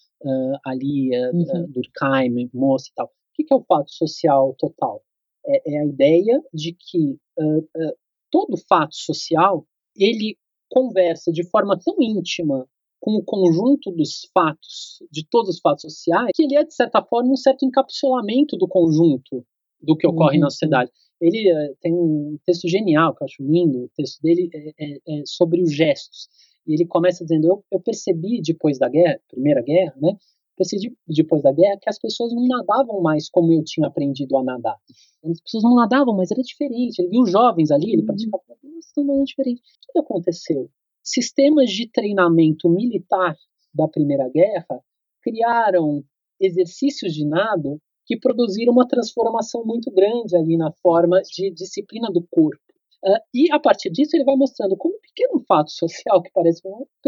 ali, 0.65 1.11
uhum. 1.33 1.67
Durkheim, 1.73 2.51
Moss 2.53 2.87
e 2.87 2.95
tal 2.95 3.11
o 3.35 3.45
que 3.45 3.53
é 3.53 3.57
o 3.57 3.65
fato 3.65 3.91
social 3.91 4.55
total? 4.59 5.03
É, 5.47 5.75
é 5.75 5.81
a 5.81 5.85
ideia 5.85 6.41
de 6.53 6.73
que 6.73 7.19
uh, 7.39 7.59
uh, 7.59 7.97
todo 8.31 8.57
fato 8.69 8.95
social 8.95 9.67
ele 9.97 10.39
conversa 10.75 11.31
de 11.31 11.49
forma 11.49 11.79
tão 11.79 11.95
íntima 12.01 12.67
com 13.01 13.13
o 13.17 13.23
conjunto 13.23 13.93
dos 13.93 14.29
fatos, 14.33 14.99
de 15.13 15.25
todos 15.29 15.55
os 15.55 15.61
fatos 15.61 15.83
sociais, 15.83 16.31
que 16.35 16.43
ele 16.43 16.57
é, 16.57 16.65
de 16.65 16.75
certa 16.75 17.01
forma, 17.03 17.31
um 17.31 17.37
certo 17.37 17.65
encapsulamento 17.65 18.57
do 18.57 18.67
conjunto 18.67 19.45
do 19.81 19.97
que 19.97 20.07
ocorre 20.07 20.39
uhum. 20.39 20.45
na 20.45 20.51
sociedade. 20.51 20.91
Ele 21.21 21.53
uh, 21.53 21.77
tem 21.81 21.93
um 21.93 22.39
texto 22.45 22.67
genial, 22.67 23.15
que 23.15 23.23
eu 23.23 23.27
acho 23.27 23.43
lindo, 23.43 23.85
o 23.85 23.91
texto 23.95 24.21
dele 24.21 24.49
é, 24.53 24.73
é, 24.79 24.95
é 25.07 25.23
sobre 25.27 25.63
os 25.63 25.73
gestos. 25.73 26.29
E 26.67 26.75
ele 26.75 26.87
começa 26.87 27.25
dizendo: 27.25 27.47
eu, 27.47 27.65
eu 27.71 27.81
percebi 27.81 28.41
depois 28.43 28.79
da 28.79 28.89
guerra, 28.89 29.21
Primeira 29.29 29.63
Guerra, 29.63 29.95
né, 30.01 30.17
percebi 30.57 30.97
depois 31.07 31.43
da 31.43 31.53
guerra 31.53 31.79
que 31.81 31.89
as 31.89 31.99
pessoas 31.99 32.33
não 32.33 32.47
nadavam 32.47 33.01
mais 33.01 33.29
como 33.29 33.53
eu 33.53 33.63
tinha 33.65 33.87
aprendido 33.87 34.37
a 34.37 34.43
nadar. 34.43 34.77
As 35.25 35.41
pessoas 35.41 35.65
não 35.65 35.75
nadavam, 35.75 36.15
mas 36.15 36.31
era 36.31 36.43
diferente. 36.43 37.01
Ele 37.01 37.09
viu 37.09 37.27
jovens 37.27 37.71
ali, 37.71 37.93
ele 37.93 38.01
uhum. 38.01 38.07
praticava, 38.07 38.43
mas 38.63 38.87
não 38.97 39.15
era 39.15 39.25
diferente. 39.25 39.61
O 39.89 39.93
que 39.93 39.99
aconteceu? 39.99 40.71
Sistemas 41.03 41.71
de 41.71 41.91
treinamento 41.91 42.69
militar 42.69 43.37
da 43.75 43.89
Primeira 43.89 44.29
Guerra 44.29 44.81
criaram 45.23 46.05
exercícios 46.41 47.13
de 47.13 47.27
nado 47.27 47.81
que 48.07 48.19
produziram 48.19 48.73
uma 48.73 48.87
transformação 48.87 49.65
muito 49.65 49.91
grande 49.91 50.37
ali 50.37 50.57
na 50.57 50.71
forma 50.83 51.21
de 51.23 51.51
disciplina 51.51 52.11
do 52.13 52.23
corpo. 52.31 52.64
Uh, 53.05 53.21
e 53.35 53.53
a 53.53 53.61
partir 53.61 53.91
disso 53.91 54.17
ele 54.17 54.25
vai 54.25 54.35
mostrando 54.35 54.77
como 54.79 54.95
um 54.95 55.01
pequeno 55.01 55.39
fato 55.47 55.71
social 55.71 56.23
que 56.23 56.31
parece 56.33 56.63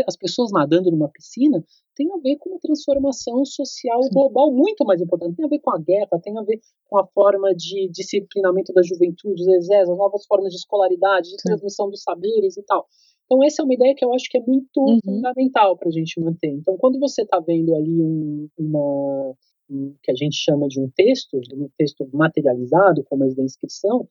as 0.06 0.14
pessoas 0.14 0.51
nadando 0.52 0.90
numa 0.90 1.09
piscina 1.09 1.64
tem 1.97 2.12
a 2.12 2.18
ver 2.18 2.36
com 2.36 2.51
uma 2.51 2.60
transformação 2.60 3.44
social 3.44 4.01
global 4.12 4.52
muito 4.52 4.85
mais 4.85 5.01
importante. 5.01 5.35
Tem 5.35 5.47
a 5.47 5.48
ver 5.48 5.59
com 5.59 5.70
a 5.70 5.78
guerra, 5.78 6.20
tem 6.23 6.39
a 6.39 6.43
ver 6.43 6.60
com 6.85 6.98
a 6.98 7.06
forma 7.06 7.55
de 7.55 7.89
disciplinamento 7.90 8.73
da 8.73 8.82
juventude, 8.82 9.36
dos 9.36 9.48
exércitos, 9.48 9.93
as 9.93 9.98
novas 9.98 10.27
formas 10.27 10.51
de 10.51 10.59
escolaridade, 10.59 11.31
de 11.31 11.36
transmissão 11.39 11.89
dos 11.90 12.02
saberes 12.02 12.56
e 12.59 12.62
tal. 12.62 12.86
Então, 13.24 13.43
essa 13.43 13.62
é 13.62 13.64
uma 13.64 13.74
ideia 13.74 13.94
que 13.97 14.05
eu 14.05 14.12
acho 14.12 14.28
que 14.31 14.39
é 14.39 14.40
muito 14.40 14.78
uhum. 14.78 15.01
fundamental 15.05 15.77
para 15.77 15.89
a 15.89 15.93
gente 15.93 16.20
manter. 16.20 16.51
Então, 16.51 16.77
quando 16.77 17.01
você 17.01 17.23
está 17.23 17.40
vendo 17.40 17.74
ali 17.74 18.01
um, 18.01 18.48
uma, 18.56 19.35
um, 19.68 19.94
que 20.02 20.12
a 20.12 20.14
gente 20.14 20.36
chama 20.36 20.68
de 20.68 20.81
um 20.81 20.89
texto, 20.94 21.40
um 21.55 21.68
texto 21.77 22.09
materializado, 22.12 23.02
como 23.05 23.24
a 23.24 23.28
da 23.28 23.43
inscrição, 23.43 24.06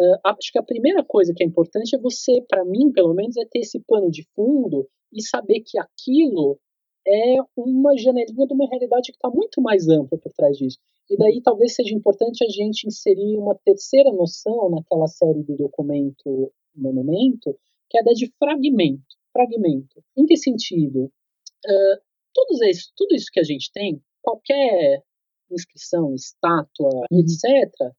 Uh, 0.00 0.16
acho 0.24 0.50
que 0.50 0.58
a 0.58 0.62
primeira 0.62 1.04
coisa 1.04 1.34
que 1.36 1.42
é 1.42 1.46
importante 1.46 1.94
é 1.94 1.98
você, 1.98 2.40
para 2.48 2.64
mim, 2.64 2.90
pelo 2.90 3.12
menos, 3.12 3.36
é 3.36 3.44
ter 3.44 3.58
esse 3.58 3.78
pano 3.86 4.10
de 4.10 4.26
fundo 4.34 4.88
e 5.12 5.22
saber 5.22 5.60
que 5.60 5.78
aquilo 5.78 6.58
é 7.06 7.36
uma 7.54 7.94
janelinha 7.98 8.46
de 8.46 8.54
uma 8.54 8.66
realidade 8.66 9.12
que 9.12 9.16
está 9.16 9.28
muito 9.28 9.60
mais 9.60 9.88
ampla 9.88 10.16
por 10.16 10.32
trás 10.32 10.56
disso. 10.56 10.78
E 11.10 11.18
daí 11.18 11.42
talvez 11.42 11.74
seja 11.74 11.94
importante 11.94 12.42
a 12.42 12.48
gente 12.48 12.86
inserir 12.86 13.36
uma 13.36 13.54
terceira 13.62 14.10
noção 14.10 14.70
naquela 14.70 15.06
série 15.06 15.42
do 15.42 15.56
documento 15.56 16.50
Monumento, 16.74 17.58
que 17.90 17.98
é 17.98 18.00
a 18.00 18.14
de 18.14 18.32
fragmento. 18.38 19.04
Fragmento. 19.34 20.02
Em 20.16 20.24
que 20.24 20.36
sentido? 20.36 21.12
Uh, 21.66 22.00
tudo, 22.32 22.64
isso, 23.14 23.26
que 23.30 23.40
a 23.40 23.44
gente 23.44 23.70
tem, 23.72 24.00
qualquer 24.22 25.02
inscrição, 25.50 26.14
estátua, 26.14 27.06
etc., 27.10 27.92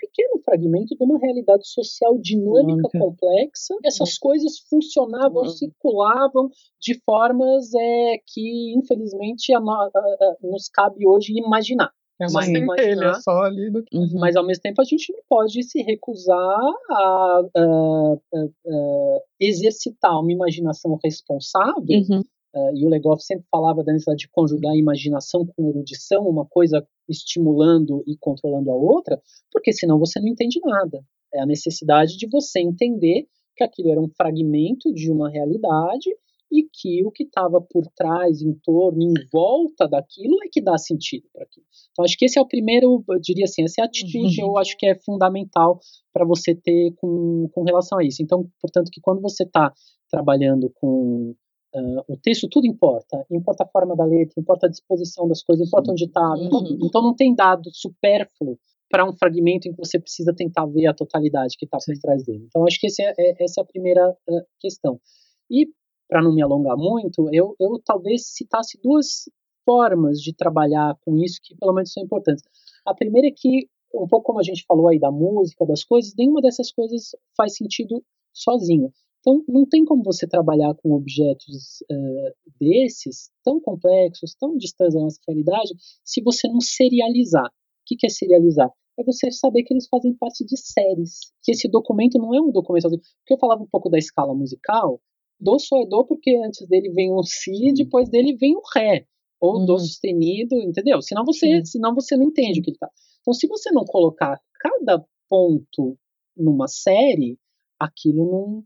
pequeno 0.00 0.40
fragmento 0.44 0.96
de 0.96 1.04
uma 1.04 1.18
realidade 1.18 1.68
social 1.68 2.18
dinâmica, 2.18 2.88
complexa. 2.98 3.74
Essas 3.84 4.16
coisas 4.18 4.58
funcionavam, 4.68 5.42
uhum. 5.42 5.48
circulavam 5.48 6.48
de 6.80 6.98
formas 7.04 7.74
é, 7.74 8.16
que, 8.26 8.74
infelizmente, 8.76 9.52
a, 9.52 9.58
a, 9.58 9.60
a, 9.60 10.36
nos 10.42 10.68
cabe 10.68 11.06
hoje 11.06 11.32
imaginar. 11.36 11.90
É 12.20 12.26
uma 12.26 12.42
centelha 12.42 13.14
só 13.14 13.44
ali. 13.44 13.70
Do... 13.70 13.82
Uhum. 13.92 14.18
Mas 14.20 14.36
ao 14.36 14.44
mesmo 14.46 14.60
tempo 14.60 14.80
a 14.82 14.84
gente 14.84 15.10
não 15.10 15.20
pode 15.26 15.62
se 15.62 15.82
recusar 15.82 16.60
a, 16.90 17.40
a, 17.56 18.14
a 18.34 19.18
exercitar 19.40 20.20
uma 20.20 20.30
imaginação 20.30 20.98
responsável 21.02 21.74
uhum. 21.88 22.22
Uh, 22.54 22.76
e 22.76 22.84
o 22.84 22.88
Legoff 22.88 23.22
sempre 23.24 23.46
falava 23.50 23.84
da 23.84 23.92
necessidade 23.92 24.22
de 24.22 24.28
conjugar 24.30 24.72
a 24.72 24.76
imaginação 24.76 25.46
com 25.46 25.68
erudição, 25.68 26.26
uma 26.26 26.44
coisa 26.44 26.84
estimulando 27.08 28.02
e 28.06 28.16
controlando 28.18 28.70
a 28.70 28.74
outra, 28.74 29.20
porque 29.52 29.72
senão 29.72 29.98
você 29.98 30.18
não 30.20 30.28
entende 30.28 30.60
nada. 30.64 31.00
É 31.32 31.40
a 31.40 31.46
necessidade 31.46 32.16
de 32.16 32.28
você 32.28 32.60
entender 32.60 33.26
que 33.56 33.62
aquilo 33.62 33.90
era 33.90 34.00
um 34.00 34.08
fragmento 34.08 34.92
de 34.92 35.12
uma 35.12 35.30
realidade 35.30 36.10
e 36.50 36.64
que 36.64 37.04
o 37.04 37.12
que 37.12 37.22
estava 37.22 37.60
por 37.60 37.86
trás, 37.94 38.42
em 38.42 38.52
torno, 38.64 39.00
em 39.00 39.14
volta 39.32 39.86
daquilo 39.86 40.42
é 40.44 40.48
que 40.50 40.60
dá 40.60 40.76
sentido 40.76 41.28
para 41.32 41.44
aquilo. 41.44 41.64
Então, 41.92 42.04
acho 42.04 42.18
que 42.18 42.24
esse 42.24 42.38
é 42.38 42.42
o 42.42 42.48
primeiro, 42.48 43.04
eu 43.08 43.20
diria 43.20 43.44
assim, 43.44 43.62
essa 43.62 43.80
é 43.80 43.82
a 43.82 43.86
atitude, 43.86 44.42
uhum. 44.42 44.48
eu 44.48 44.58
acho 44.58 44.76
que 44.76 44.86
é 44.86 44.96
fundamental 44.96 45.78
para 46.12 46.26
você 46.26 46.54
ter 46.54 46.92
com, 46.96 47.48
com 47.52 47.62
relação 47.62 47.98
a 47.98 48.04
isso. 48.04 48.22
Então, 48.22 48.48
portanto, 48.60 48.90
que 48.90 49.00
quando 49.00 49.20
você 49.20 49.44
está 49.44 49.72
trabalhando 50.10 50.68
com 50.74 51.36
Uh, 51.74 52.02
o 52.08 52.16
texto 52.16 52.48
tudo 52.48 52.66
importa, 52.66 53.24
importa 53.30 53.62
a 53.62 53.66
forma 53.66 53.94
da 53.94 54.04
letra, 54.04 54.34
importa 54.40 54.66
a 54.66 54.68
disposição 54.70 55.28
das 55.28 55.42
coisas, 55.42 55.68
importa 55.68 55.92
onde 55.92 56.04
está. 56.04 56.32
Uhum. 56.34 56.78
Então 56.82 57.00
não 57.02 57.14
tem 57.14 57.34
dado 57.34 57.70
supérfluo 57.72 58.58
para 58.90 59.08
um 59.08 59.12
fragmento 59.12 59.68
em 59.68 59.72
que 59.72 59.78
você 59.78 60.00
precisa 60.00 60.34
tentar 60.34 60.66
ver 60.66 60.88
a 60.88 60.94
totalidade 60.94 61.56
que 61.56 61.64
está 61.64 61.78
por 61.78 61.96
trás 62.00 62.24
dele. 62.24 62.44
Então 62.48 62.66
acho 62.66 62.78
que 62.80 62.88
é, 63.00 63.14
é, 63.16 63.44
essa 63.44 63.60
é 63.60 63.62
a 63.62 63.66
primeira 63.66 64.10
uh, 64.10 64.42
questão. 64.58 65.00
E 65.48 65.68
para 66.08 66.20
não 66.20 66.34
me 66.34 66.42
alongar 66.42 66.76
muito, 66.76 67.28
eu, 67.32 67.54
eu 67.60 67.80
talvez 67.84 68.26
citasse 68.26 68.78
duas 68.82 69.30
formas 69.64 70.20
de 70.20 70.34
trabalhar 70.34 70.96
com 71.04 71.16
isso 71.16 71.38
que 71.40 71.54
pelo 71.54 71.72
menos 71.72 71.92
são 71.92 72.02
importantes. 72.02 72.42
A 72.84 72.92
primeira 72.92 73.28
é 73.28 73.30
que 73.30 73.68
um 73.94 74.08
pouco 74.08 74.26
como 74.26 74.40
a 74.40 74.42
gente 74.42 74.64
falou 74.66 74.88
aí 74.88 74.98
da 74.98 75.10
música, 75.10 75.64
das 75.66 75.84
coisas, 75.84 76.12
nenhuma 76.16 76.40
dessas 76.40 76.72
coisas 76.72 77.10
faz 77.36 77.56
sentido 77.56 78.02
sozinho. 78.32 78.92
Então, 79.20 79.44
não 79.46 79.66
tem 79.66 79.84
como 79.84 80.02
você 80.02 80.26
trabalhar 80.26 80.74
com 80.76 80.92
objetos 80.92 81.82
uh, 81.90 82.34
desses, 82.58 83.30
tão 83.44 83.60
complexos, 83.60 84.34
tão 84.34 84.56
distantes 84.56 84.94
da 84.94 85.00
nossa 85.00 85.20
realidade, 85.28 85.74
se 86.02 86.22
você 86.22 86.48
não 86.48 86.60
serializar. 86.60 87.46
O 87.46 87.50
que, 87.86 87.96
que 87.96 88.06
é 88.06 88.08
serializar? 88.08 88.70
É 88.98 89.04
você 89.04 89.30
saber 89.30 89.62
que 89.62 89.74
eles 89.74 89.88
fazem 89.88 90.14
parte 90.14 90.44
de 90.44 90.56
séries. 90.56 91.32
Que 91.42 91.52
esse 91.52 91.68
documento 91.68 92.18
não 92.18 92.34
é 92.34 92.40
um 92.40 92.50
documento. 92.50 92.88
Porque 92.88 93.34
eu 93.34 93.38
falava 93.38 93.62
um 93.62 93.68
pouco 93.70 93.90
da 93.90 93.98
escala 93.98 94.34
musical, 94.34 95.00
Dó 95.40 95.58
só 95.58 95.80
é 95.80 95.86
Dó 95.86 96.04
porque 96.04 96.36
antes 96.44 96.66
dele 96.68 96.90
vem 96.90 97.10
o 97.12 97.22
Si 97.22 97.68
e 97.68 97.72
depois 97.72 98.10
dele 98.10 98.36
vem 98.36 98.54
o 98.54 98.62
Ré. 98.74 99.06
Ou 99.40 99.58
uhum. 99.58 99.66
Dó 99.66 99.78
sustenido, 99.78 100.54
entendeu? 100.56 101.00
Senão 101.00 101.24
você, 101.24 101.64
senão 101.64 101.94
você 101.94 102.16
não 102.16 102.24
entende 102.24 102.60
o 102.60 102.62
que 102.62 102.70
ele 102.70 102.76
está. 102.76 102.90
Então, 103.20 103.32
se 103.32 103.46
você 103.46 103.70
não 103.70 103.84
colocar 103.84 104.38
cada 104.60 105.02
ponto 105.28 105.98
numa 106.36 106.68
série, 106.68 107.38
aquilo 107.78 108.30
não, 108.30 108.64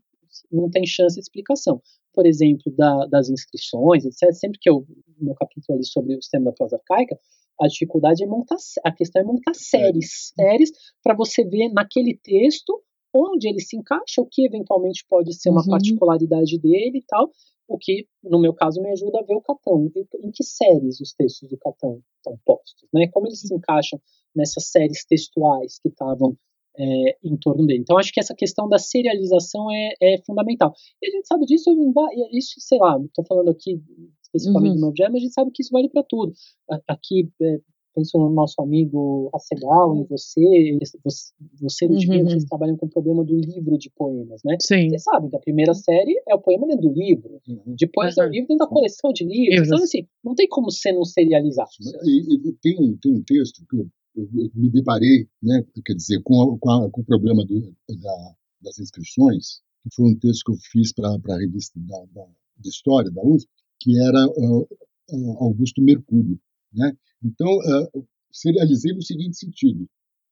não 0.51 0.69
tem 0.69 0.85
chance 0.85 1.15
de 1.15 1.21
explicação. 1.21 1.81
Por 2.13 2.25
exemplo, 2.25 2.71
da, 2.75 3.05
das 3.07 3.29
inscrições, 3.29 4.05
etc. 4.05 4.31
Sempre 4.33 4.59
que 4.59 4.69
eu, 4.69 4.85
no 5.17 5.25
meu 5.25 5.35
capítulo 5.35 5.77
ali 5.77 5.85
sobre 5.85 6.15
o 6.15 6.21
sistema 6.21 6.45
da 6.45 6.53
prosa 6.53 6.77
arcaica, 6.77 7.19
a 7.59 7.67
dificuldade 7.67 8.23
é 8.23 8.27
montar, 8.27 8.57
a 8.83 8.91
questão 8.91 9.21
é 9.21 9.25
montar 9.25 9.53
séries, 9.53 10.33
séries 10.37 10.71
para 11.03 11.15
você 11.15 11.43
ver 11.43 11.69
naquele 11.69 12.17
texto 12.17 12.81
onde 13.13 13.47
ele 13.47 13.61
se 13.61 13.77
encaixa, 13.77 14.21
o 14.21 14.25
que 14.25 14.45
eventualmente 14.45 15.05
pode 15.07 15.33
ser 15.33 15.49
uma 15.49 15.61
uhum. 15.61 15.69
particularidade 15.69 16.59
dele 16.59 16.97
e 16.97 17.03
tal, 17.03 17.31
o 17.67 17.77
que, 17.77 18.07
no 18.21 18.39
meu 18.39 18.53
caso, 18.53 18.81
me 18.81 18.91
ajuda 18.91 19.19
a 19.19 19.23
ver 19.23 19.35
o 19.35 19.41
Catão. 19.41 19.89
Em 20.21 20.31
que 20.31 20.43
séries 20.43 20.99
os 20.99 21.13
textos 21.13 21.49
do 21.49 21.57
Catão 21.57 22.01
estão 22.17 22.37
postos, 22.45 22.87
né? 22.93 23.07
Como 23.07 23.27
eles 23.27 23.39
se 23.39 23.53
encaixam 23.53 23.99
nessas 24.35 24.67
séries 24.67 25.05
textuais 25.05 25.79
que 25.79 25.87
estavam 25.87 26.37
é, 26.77 27.17
em 27.23 27.37
torno 27.37 27.65
dele. 27.65 27.79
Então, 27.79 27.97
acho 27.97 28.11
que 28.11 28.19
essa 28.19 28.35
questão 28.35 28.67
da 28.67 28.77
serialização 28.77 29.71
é, 29.71 29.93
é 30.01 30.17
fundamental. 30.25 30.73
E 31.01 31.07
a 31.07 31.11
gente 31.11 31.27
sabe 31.27 31.45
disso, 31.45 31.71
isso, 32.31 32.55
sei 32.59 32.79
lá, 32.79 32.97
estou 33.03 33.25
falando 33.25 33.49
aqui 33.49 33.81
especificamente 34.21 34.71
uhum. 34.71 34.75
do 34.75 34.79
meu 34.81 34.89
objeto, 34.89 35.11
mas 35.11 35.21
a 35.21 35.23
gente 35.25 35.33
sabe 35.33 35.51
que 35.51 35.61
isso 35.61 35.71
vale 35.71 35.89
para 35.89 36.03
tudo. 36.03 36.33
Aqui, 36.87 37.29
é, 37.41 37.59
penso 37.95 38.17
no 38.17 38.29
nosso 38.29 38.61
amigo 38.61 39.29
Acegal, 39.33 39.95
em 39.95 40.03
você, 40.03 40.77
você, 41.03 41.33
você 41.61 41.85
uhum. 41.85 42.23
vocês 42.25 42.43
trabalham 42.43 42.75
com 42.75 42.85
o 42.85 42.89
problema 42.89 43.23
do 43.23 43.35
livro 43.35 43.77
de 43.77 43.89
poemas, 43.95 44.41
né? 44.43 44.57
Sim. 44.59 44.89
Vocês 44.89 45.03
sabem 45.03 45.29
que 45.29 45.37
a 45.37 45.39
primeira 45.39 45.73
série 45.73 46.21
é 46.27 46.35
o 46.35 46.41
poema 46.41 46.67
dentro 46.67 46.89
do 46.89 46.93
livro, 46.93 47.39
uhum. 47.47 47.75
depois 47.79 48.17
uhum. 48.17 48.23
é 48.23 48.27
o 48.27 48.29
livro 48.29 48.47
dentro 48.49 48.65
da 48.65 48.71
coleção 48.71 49.13
de 49.13 49.23
livros. 49.23 49.67
Então, 49.67 49.81
assim, 49.81 50.05
não 50.23 50.35
tem 50.35 50.47
como 50.47 50.69
ser 50.69 50.91
não 50.91 51.05
serializar. 51.05 51.67
E, 52.03 52.49
e, 52.49 52.51
tem, 52.61 52.75
um, 52.79 52.97
tem 52.97 53.13
um 53.13 53.23
texto 53.23 53.63
que 53.69 53.77
eu, 53.77 53.87
eu, 54.15 54.29
me 54.53 54.69
deparei, 54.69 55.27
né, 55.41 55.63
quer 55.85 55.93
dizer, 55.93 56.21
com, 56.23 56.57
com, 56.57 56.71
a, 56.71 56.89
com 56.89 57.01
o 57.01 57.05
problema 57.05 57.45
do, 57.45 57.75
da, 57.89 58.35
das 58.61 58.79
inscrições, 58.79 59.61
que 59.83 59.93
foi 59.93 60.11
um 60.11 60.15
texto 60.15 60.45
que 60.45 60.51
eu 60.51 60.57
fiz 60.71 60.93
para 60.93 61.09
a 61.09 61.37
revista 61.37 61.79
da, 61.79 62.05
da, 62.13 62.27
de 62.57 62.69
História 62.69 63.11
da 63.11 63.21
USP, 63.23 63.49
que 63.79 63.99
era 63.99 64.27
uh, 64.27 64.67
Augusto 65.39 65.81
Mercúrio. 65.81 66.39
Né? 66.73 66.95
Então, 67.23 67.47
uh, 67.47 68.07
serializei 68.31 68.93
no 68.93 69.01
seguinte 69.01 69.37
sentido: 69.37 69.87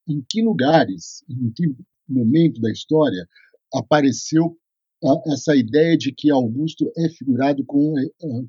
em 0.08 0.24
que 0.28 0.42
lugares, 0.42 1.24
em 1.30 1.52
que 1.52 1.76
momento 2.08 2.60
da 2.62 2.72
história 2.72 3.28
apareceu 3.74 4.58
uh, 5.04 5.34
essa 5.34 5.56
ideia 5.56 5.98
de 5.98 6.12
que 6.12 6.32
Augusto 6.32 6.92
é 6.98 7.10
figurado 7.10 7.64
como, 7.66 7.96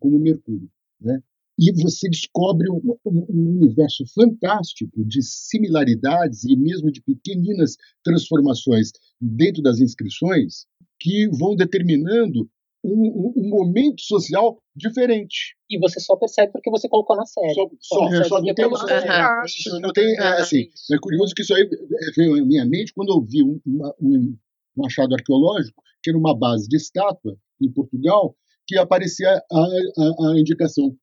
como 0.01 0.19
Mercúrio? 0.19 0.71
Né? 1.01 1.23
E 1.59 1.73
você 1.83 2.09
descobre 2.09 2.69
um, 2.69 2.81
um, 3.07 3.61
universo 3.61 4.05
fantástico 4.13 5.05
de 5.05 5.23
similaridades 5.23 6.45
e 6.45 6.57
mesmo 6.57 6.91
de 6.91 7.01
pequeninas 7.01 7.77
transformações 8.03 8.91
dentro 9.21 9.63
das 9.63 9.79
inscrições 9.81 10.67
que 10.99 11.29
vão 11.29 11.55
determinando 11.55 12.49
um, 12.85 13.33
um, 13.37 13.49
momento 13.49 14.03
social 14.03 14.61
diferente. 14.77 15.57
E 15.71 15.79
você 15.79 16.01
só 16.01 16.17
percebe 16.17 16.53
porque 16.53 16.71
você 16.71 16.89
colocou 16.89 17.17
na 17.17 17.25
série. 17.25 17.55
Só, 17.55 17.71
só, 17.81 18.11
só, 18.11 18.25
só 18.25 18.43
não 18.43 18.55
tem 18.55 18.67
uma, 18.67 18.81
uhum. 18.81 19.81
não 19.81 19.93
tem, 19.93 20.17
é, 20.19 20.41
assim, 20.41 20.69
é 20.93 20.99
curioso 21.01 21.35
que 21.35 21.43
isso 21.43 21.55
aí 21.55 21.69
veio 22.17 22.35
à 22.35 22.45
minha 22.45 22.65
mente 22.67 22.93
quando 22.93 23.11
eu 23.11 23.23
vi 23.23 23.43
um, 23.43 23.61
um, 24.01 24.37
um 24.77 24.87
achado 24.87 25.15
arqueológico, 25.15 25.83
que 26.03 26.11
era 26.11 26.19
uma 26.19 26.37
base 26.37 26.69
de 26.69 26.77
estátua 26.77 27.37
em 27.61 27.73
Portugal, 27.73 28.37
que 28.67 28.77
aparecia 28.77 29.31
a, 29.31 29.61
a, 29.61 30.33
a 30.33 30.41
indicação 30.41 30.95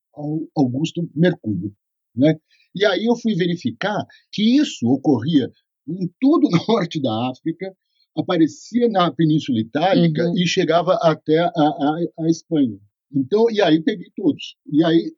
Augusto 0.55 1.09
Mercúrio. 1.15 1.73
Né? 2.15 2.35
E 2.75 2.85
aí 2.85 3.05
eu 3.05 3.15
fui 3.15 3.35
verificar 3.35 4.05
que 4.31 4.57
isso 4.57 4.87
ocorria 4.87 5.49
em 5.87 6.09
todo 6.19 6.47
o 6.47 6.73
norte 6.73 7.01
da 7.01 7.29
África, 7.29 7.73
aparecia 8.15 8.89
na 8.89 9.11
Península 9.11 9.59
Itálica 9.59 10.25
uhum. 10.25 10.37
e 10.37 10.47
chegava 10.47 10.97
até 11.01 11.39
a, 11.39 11.49
a, 11.55 11.99
a, 12.19 12.29
Espanha. 12.29 12.77
Então, 13.13 13.49
e 13.49 13.61
aí 13.61 13.81
peguei 13.81 14.07
todos. 14.15 14.55
E 14.71 14.83
aí, 14.83 15.11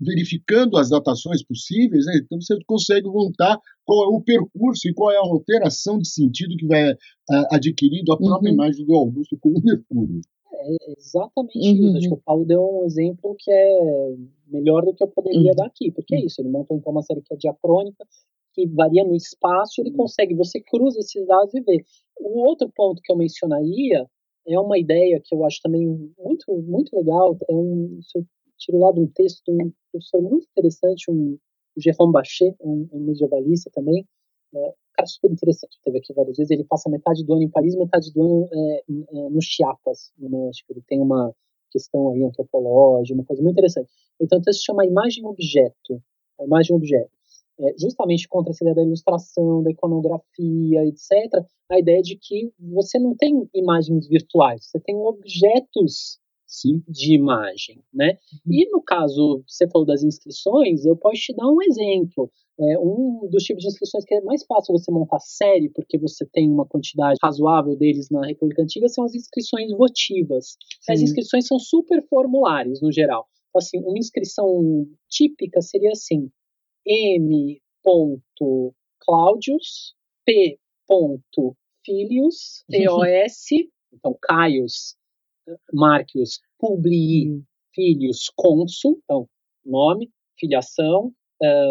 verificando 0.00 0.76
as 0.76 0.90
datações 0.90 1.42
possíveis, 1.42 2.06
né, 2.06 2.20
então 2.22 2.40
você 2.40 2.56
consegue 2.66 3.06
montar 3.08 3.58
qual 3.84 4.04
é 4.04 4.16
o 4.16 4.20
percurso 4.20 4.88
e 4.88 4.94
qual 4.94 5.10
é 5.10 5.16
a 5.16 5.20
alteração 5.20 5.98
de 5.98 6.08
sentido 6.08 6.56
que 6.56 6.66
vai 6.66 6.92
uh, 6.92 6.96
adquirindo 7.50 8.12
a 8.12 8.16
própria 8.16 8.50
uhum. 8.50 8.54
imagem 8.54 8.86
do 8.86 8.94
Augusto 8.94 9.36
como 9.40 9.60
Mercúrio. 9.62 10.20
É 10.64 10.92
exatamente 10.98 11.58
uhum. 11.58 11.88
isso. 11.88 11.98
Acho 11.98 12.08
que 12.08 12.14
o 12.14 12.22
Paulo 12.24 12.44
deu 12.44 12.62
um 12.62 12.84
exemplo 12.84 13.34
que 13.38 13.50
é 13.50 14.16
melhor 14.46 14.84
do 14.84 14.94
que 14.94 15.02
eu 15.02 15.08
poderia 15.08 15.50
uhum. 15.50 15.56
dar 15.56 15.66
aqui, 15.66 15.90
porque 15.90 16.14
é 16.14 16.24
isso. 16.24 16.40
Ele 16.40 16.48
montou 16.48 16.76
então 16.76 16.92
uma 16.92 17.02
série 17.02 17.22
que 17.22 17.34
é 17.34 17.36
diacrônica, 17.36 18.06
que 18.54 18.66
varia 18.68 19.04
no 19.04 19.14
espaço, 19.14 19.80
ele 19.80 19.90
consegue, 19.90 20.34
você 20.34 20.60
cruza 20.60 21.00
esses 21.00 21.26
dados 21.26 21.52
e 21.54 21.60
vê. 21.60 21.84
O 22.18 22.46
outro 22.46 22.70
ponto 22.74 23.02
que 23.02 23.12
eu 23.12 23.16
mencionaria 23.16 24.08
é 24.46 24.58
uma 24.58 24.78
ideia 24.78 25.20
que 25.22 25.34
eu 25.34 25.44
acho 25.44 25.60
também 25.62 25.86
muito, 26.18 26.54
muito 26.62 26.96
legal, 26.96 27.36
é 27.48 27.54
um, 27.54 27.98
se 28.02 28.18
eu 28.18 28.24
tiro 28.56 28.78
lá 28.78 28.92
de 28.92 29.00
um 29.00 29.06
texto 29.08 29.42
de 29.44 29.52
um 29.52 29.72
professor 29.90 30.22
muito 30.22 30.46
interessante, 30.50 31.10
um, 31.10 31.36
o 31.76 31.80
Jérôme 31.80 32.12
Bachet, 32.12 32.54
um, 32.60 32.88
um 32.92 33.00
medievalista 33.00 33.70
também, 33.72 34.06
é, 34.54 34.74
cara 34.94 35.06
super 35.06 35.30
interessante, 35.30 35.78
teve 35.84 35.98
aqui 35.98 36.12
várias 36.14 36.36
vezes, 36.36 36.50
ele 36.50 36.64
passa 36.64 36.88
metade 36.88 37.24
do 37.24 37.34
ano 37.34 37.42
em 37.42 37.50
Paris, 37.50 37.76
metade 37.76 38.12
do 38.12 38.22
ano 38.22 38.48
é, 38.52 38.84
é, 38.88 39.28
no 39.28 39.40
Chiapas, 39.42 40.12
no 40.18 40.28
México, 40.30 40.72
ele 40.72 40.82
tem 40.86 41.00
uma 41.00 41.34
questão 41.70 42.10
aí 42.10 42.22
antropológica, 42.22 43.14
uma 43.14 43.24
coisa 43.24 43.42
muito 43.42 43.54
interessante. 43.54 43.90
Então, 44.20 44.38
o 44.38 44.42
texto 44.42 44.64
chama 44.64 44.86
imagem-objeto. 44.86 46.00
Imagem-objeto. 46.40 47.10
É, 47.58 47.74
justamente 47.78 48.28
contra 48.28 48.50
essa 48.50 48.64
ideia 48.64 48.76
da 48.76 48.82
ilustração, 48.82 49.62
da 49.62 49.70
iconografia, 49.70 50.84
etc., 50.86 51.44
a 51.70 51.78
ideia 51.78 52.02
de 52.02 52.16
que 52.16 52.52
você 52.58 52.98
não 52.98 53.14
tem 53.16 53.48
imagens 53.54 54.08
virtuais, 54.08 54.66
você 54.66 54.80
tem 54.80 54.96
objetos 54.96 56.18
Sim. 56.46 56.82
de 56.88 57.14
imagem, 57.14 57.82
né? 57.92 58.18
E 58.46 58.70
no 58.70 58.82
caso, 58.82 59.42
você 59.46 59.68
falou 59.68 59.86
das 59.86 60.02
inscrições, 60.02 60.84
eu 60.84 60.96
posso 60.96 61.20
te 61.20 61.34
dar 61.34 61.48
um 61.48 61.62
exemplo. 61.62 62.30
É, 62.60 62.78
um 62.78 63.28
dos 63.28 63.42
tipos 63.42 63.62
de 63.62 63.68
inscrições 63.68 64.04
que 64.04 64.14
é 64.14 64.20
mais 64.20 64.44
fácil 64.44 64.72
você 64.72 64.90
montar 64.92 65.18
série, 65.18 65.68
porque 65.70 65.98
você 65.98 66.24
tem 66.26 66.48
uma 66.48 66.64
quantidade 66.64 67.18
razoável 67.20 67.76
deles 67.76 68.08
na 68.10 68.24
República 68.24 68.62
Antiga, 68.62 68.88
são 68.88 69.04
as 69.04 69.14
inscrições 69.14 69.72
votivas. 69.72 70.56
As 70.88 70.98
Sim. 70.98 71.04
inscrições 71.04 71.46
são 71.46 71.58
super 71.58 72.00
formulares, 72.08 72.80
no 72.80 72.92
geral. 72.92 73.26
Assim, 73.56 73.78
uma 73.80 73.98
inscrição 73.98 74.86
típica 75.08 75.60
seria 75.60 75.90
assim: 75.90 76.30
M. 76.86 77.60
Claudius, 79.00 79.94
P. 80.24 80.58
Filius, 81.84 82.64
T-O-S, 82.68 83.70
então 83.92 84.16
Caius, 84.22 84.96
Marcius, 85.72 86.40
Publii, 86.58 87.42
Filius, 87.74 88.30
Consul, 88.36 88.98
então 89.04 89.28
nome, 89.64 90.10
filiação, 90.38 91.12
ah, 91.42 91.68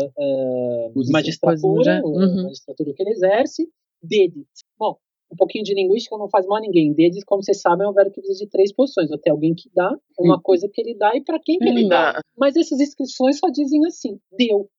Posição. 0.94 1.14
magistratura, 1.14 2.00
a 2.00 2.06
uhum. 2.06 2.44
magistratura 2.44 2.94
que 2.94 3.04
ele 3.04 3.12
exerce, 3.12 3.70
dedit. 4.02 4.48
Bom, 4.78 4.98
um 5.32 5.36
pouquinho 5.36 5.64
de 5.64 5.74
linguística 5.74 6.16
não 6.18 6.30
faz 6.30 6.46
mal 6.46 6.58
a 6.58 6.62
ninguém. 6.62 6.94
Dedit, 6.94 7.26
como 7.26 7.44
vocês 7.44 7.60
sabem, 7.60 7.86
é 7.86 7.90
um 7.90 7.94
verbo 7.94 8.12
que 8.12 8.22
precisa 8.22 8.44
de 8.46 8.50
três 8.50 8.72
posições. 8.74 9.12
Até 9.12 9.32
alguém 9.32 9.56
que 9.56 9.70
dá, 9.74 9.92
uma 10.20 10.40
coisa 10.40 10.70
que 10.72 10.82
ele 10.82 10.96
dá 10.96 11.16
e 11.16 11.24
para 11.24 11.40
quem 11.40 11.58
que 11.58 11.66
ele 11.68 11.86
Hum, 11.86 11.90
dá. 11.90 12.14
dá. 12.14 12.22
Mas 12.38 12.56
essas 12.56 12.80
inscrições 12.80 13.40
só 13.40 13.50
dizem 13.50 13.86
assim, 13.88 14.20
deu. 14.38 14.70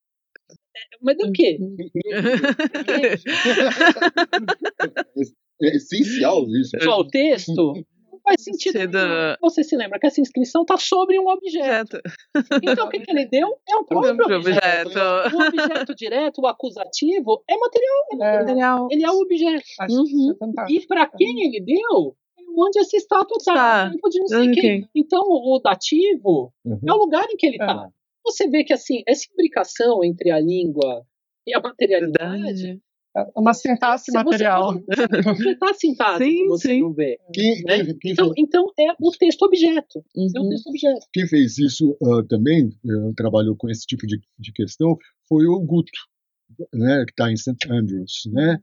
É, 0.77 0.81
Mas 1.01 1.16
deu 1.16 1.29
o 1.29 1.33
quê? 1.33 1.59
É 5.62 5.77
essencial 5.77 6.45
isso. 6.49 6.77
Só 6.83 6.99
o 6.99 7.07
texto? 7.09 7.75
Faz 8.24 8.42
sentido. 8.42 8.78
Nenhum. 8.78 9.34
Você 9.42 9.62
se 9.62 9.76
lembra 9.76 9.98
que 9.98 10.06
essa 10.06 10.20
inscrição 10.20 10.62
está 10.62 10.76
sobre 10.78 11.18
um 11.20 11.28
objeto. 11.28 12.01
Então 12.62 12.86
o 12.86 12.88
que, 12.90 13.01
que 13.01 13.10
ele 13.10 13.26
deu? 13.26 13.48
É 13.68 13.76
o 13.76 13.84
próprio 13.84 14.36
objeto. 14.38 14.88
objeto. 14.88 15.36
O 15.36 15.46
objeto 15.46 15.94
direto, 15.94 16.40
o 16.40 16.46
acusativo, 16.46 17.44
é 17.48 17.56
material. 17.56 18.05
É, 18.12 18.38
Material. 18.40 18.88
Ele 18.90 19.05
é 19.05 19.10
o 19.10 19.20
objeto. 19.20 19.64
acho 19.80 19.94
Uhum. 19.94 20.36
é. 20.60 20.72
E 20.72 20.86
para 20.86 21.06
quem 21.06 21.46
ele 21.46 21.60
deu, 21.60 22.16
é 22.38 22.42
onde 22.56 22.78
essa 22.78 22.96
estátua 22.96 23.36
está. 23.38 23.55
Tá. 23.55 23.90
Tempo 23.90 24.09
de 24.09 24.18
não 24.20 24.26
sei 24.28 24.48
Ok. 24.51 24.55
quem. 24.55 24.88
Então 24.94 25.22
o 25.22 25.60
dativo 25.62 26.52
Uhum. 26.64 26.80
é 26.88 26.92
o 26.92 26.96
lugar 26.96 27.26
em 27.30 27.36
que 27.36 27.46
ele 27.46 27.59
É. 27.60 27.64
está. 27.64 27.88
Você 28.24 28.48
vê 28.48 28.64
que 28.64 28.72
assim, 28.72 29.02
essa 29.06 29.26
imbricação 29.30 30.02
entre 30.02 30.30
a 30.30 30.40
língua 30.40 31.05
e 31.46 31.55
a 31.55 31.60
materialidade 31.60 32.40
Verdade. 32.42 32.80
É 33.16 33.24
uma 33.36 33.55
sintaxe 33.55 34.07
Se 34.07 34.12
material. 34.12 34.73
Você 34.74 35.55
tá 35.57 35.73
sintático, 35.74 36.24
Sim, 36.24 36.47
você 36.49 36.69
sim. 36.69 36.81
não 36.81 36.93
vê. 36.93 37.19
Quem, 37.32 37.62
Né? 37.62 37.85
quem- 37.85 37.99
quem 37.99 38.12
Então, 38.12 38.24
fez, 38.27 38.35
então 38.39 38.66
é 38.78 38.93
o 39.01 39.11
texto 39.12 39.43
objeto. 39.43 39.99
É 40.16 40.20
o 40.20 40.43
Uhum. 40.43 40.49
texto 40.49 40.66
objeto. 40.69 41.07
quem 41.12 41.27
fez 41.28 41.59
isso 41.59 41.97
ah, 42.03 42.24
também, 42.28 42.70
eh, 42.85 43.12
trabalhou 43.16 43.55
com 43.57 43.70
esse 43.70 43.86
tipo 43.86 44.05
de, 44.07 44.20
de 44.39 44.53
questão, 44.53 44.97
foi 45.28 45.47
o 45.47 45.61
Guto, 45.61 45.91
né, 46.73 47.05
que 47.07 47.12
está 47.12 47.31
em 47.31 47.36
St. 47.36 47.55
Andrews, 47.70 48.23
né, 48.32 48.59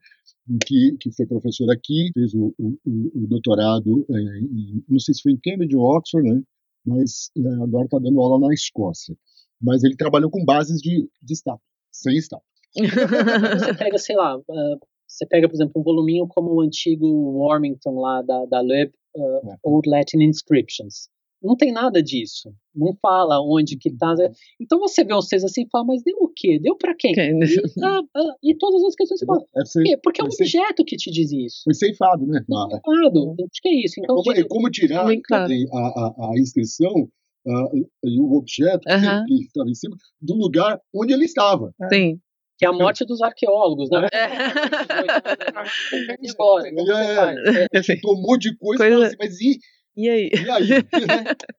que, 0.68 0.98
que 1.00 1.12
foi 1.14 1.26
professor 1.26 1.70
aqui, 1.72 2.12
fez 2.14 2.34
o, 2.34 2.54
o, 2.58 2.78
o- 2.86 3.12
o 3.24 3.28
doutorado, 3.28 4.06
eh, 4.10 4.40
em, 4.40 4.84
não 4.90 5.00
sei 5.00 5.14
se 5.16 5.22
foi 5.22 5.32
em 5.32 5.40
Cambridge 5.42 5.76
ou 5.78 5.84
Oxford, 5.98 6.30
né, 6.30 6.42
mas 6.86 7.30
eh, 7.38 7.64
agora 7.64 7.86
está 7.86 8.00
dando 8.00 8.20
aula 8.20 8.48
na 8.48 8.54
Escócia. 8.54 9.16
Mas 9.62 9.84
ele 9.84 9.96
trabalhou 9.96 10.30
com 10.30 10.44
bases 10.44 10.82
de, 10.82 11.08
de 11.22 11.34
estátua, 11.34 11.62
sem 11.92 12.18
estátua. 12.18 12.46
Você 12.76 13.74
pega, 13.78 13.98
sei 13.98 14.16
lá, 14.16 14.36
ah, 14.36 14.76
você 15.08 15.26
pega, 15.26 15.48
por 15.48 15.56
exemplo, 15.56 15.74
um 15.80 15.84
voluminho 15.84 16.28
como 16.28 16.54
o 16.54 16.62
antigo 16.62 17.06
Warmington 17.38 18.00
lá 18.00 18.22
da, 18.22 18.46
da 18.46 18.62
Loeb, 18.62 18.92
ah, 19.16 19.42
É. 19.52 19.56
Old 19.64 19.90
Latin 19.90 20.22
Inscriptions. 20.22 21.10
Não 21.44 21.56
tem 21.58 21.72
nada 21.72 22.04
disso. 22.04 22.54
Não 22.74 22.94
fala 23.02 23.42
onde 23.42 23.76
que 23.76 23.90
tá. 23.98 24.14
Então 24.60 24.80
você 24.80 25.04
vê 25.04 25.12
vocês 25.16 25.44
assim 25.44 25.64
e 25.64 25.70
fala, 25.72 25.86
mas 25.86 26.04
deu 26.04 26.16
o 26.22 26.32
quê? 26.34 26.60
Deu 26.60 26.78
pra 26.78 26.94
quem? 26.96 27.14
Quem? 27.14 27.40
E, 27.40 27.44
ah, 27.84 28.02
ah, 28.16 28.36
e 28.44 28.56
todas 28.56 28.84
as 28.84 28.94
questões 28.94 29.20
você 29.20 29.26
fala, 29.26 29.42
É, 29.42 29.64
por 29.64 29.72
foi, 29.74 29.84
quê? 29.84 29.98
Porque 30.04 30.22
é 30.22 30.24
um 30.24 30.28
Foi 30.32 30.46
sem- 30.46 30.62
objeto 30.62 30.86
que 30.86 30.96
te 30.96 31.10
diz 31.10 31.32
isso. 31.32 31.62
foi 31.64 31.74
ceifado, 31.74 32.28
né? 32.28 32.42
Ah, 32.54 32.80
Claro, 32.84 33.32
acho 33.40 33.60
que 33.62 33.70
é 33.70 33.74
isso. 33.86 34.00
É 34.00 34.04
Então, 34.04 34.16
como, 34.18 34.34
diz- 34.34 34.44
é 34.44 34.48
como 34.48 34.70
tirar 34.70 35.08
claro. 35.24 35.52
a, 35.74 35.78
a, 35.80 36.30
a 36.32 36.40
inscrição 36.40 37.10
ah, 37.48 37.70
e 38.06 38.20
o 38.22 38.34
objeto 38.34 38.82
que- 38.84 39.34
estava 39.44 39.68
em 39.68 39.74
cima 39.74 39.98
do 40.22 40.36
lugar 40.36 40.80
onde 40.94 41.12
ele 41.12 41.26
estava. 41.26 41.74
Sim. 41.92 42.20
Que 42.62 42.66
é 42.66 42.70
a 42.70 42.72
morte 42.72 43.04
dos 43.04 43.20
arqueólogos, 43.24 43.90
né? 43.90 44.08
É. 44.14 44.28
História, 46.22 46.72
como 46.72 46.86
você 46.86 46.94
É. 46.94 47.64
É, 47.64 47.68
Perfeito. 47.70 48.02
Tomou 48.02 48.38
de 48.38 48.56
coisa, 48.56 48.84
Coisa- 48.84 48.86
e 48.88 48.92
falou 48.92 49.08
assim, 49.08 49.16
mas 49.20 49.42
e, 49.42 49.58
E 49.98 50.08
aí? 50.10 50.30
e 50.32 50.50
aí? 50.52 50.70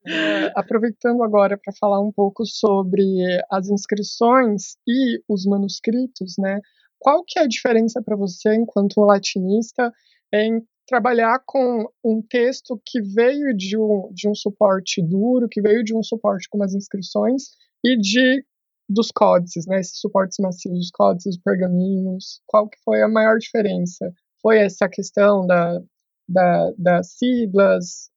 É, 0.07 0.53
aproveitando 0.55 1.25
agora 1.25 1.59
para 1.61 1.75
falar 1.75 2.01
um 2.01 2.13
pouco 2.13 2.47
sobre 2.47 3.03
as 3.51 3.69
inscrições 3.69 4.77
e 4.87 5.21
os 5.29 5.45
manuscritos, 5.45 6.35
né? 6.39 6.61
Qual 7.01 7.25
que 7.27 7.41
é 7.41 7.43
a 7.43 7.49
diferença 7.49 8.01
para 8.01 8.15
você, 8.17 8.55
enquanto 8.55 9.01
latinista, 9.01 9.93
em 10.33 10.63
trabalhar 10.87 11.41
com 11.45 11.85
um 12.05 12.23
texto 12.23 12.81
que 12.87 13.01
veio 13.03 13.57
de 13.57 13.77
um, 13.77 14.09
de 14.13 14.29
um 14.29 14.35
suporte 14.37 15.03
duro, 15.03 15.49
que 15.51 15.61
veio 15.61 15.83
de 15.83 15.97
um 15.97 16.03
suporte 16.05 16.49
com 16.49 16.63
as 16.63 16.75
inscrições, 16.75 17.43
e 17.85 17.97
de 17.97 18.45
dos 18.93 19.11
códices, 19.11 19.67
né? 19.67 19.81
Esses 19.81 19.99
suportes 19.99 20.37
macios, 20.41 20.79
os 20.79 20.91
códices, 20.91 21.37
os 21.37 21.43
pergaminhos. 21.43 22.41
Qual 22.47 22.69
que 22.69 22.79
foi 22.85 23.03
a 23.03 23.09
maior 23.09 23.39
diferença? 23.39 24.13
Foi 24.41 24.59
essa 24.59 24.89
questão 24.89 25.47
da, 25.47 25.81
da, 26.29 26.73
das 26.79 27.13
siglas, 27.13 28.11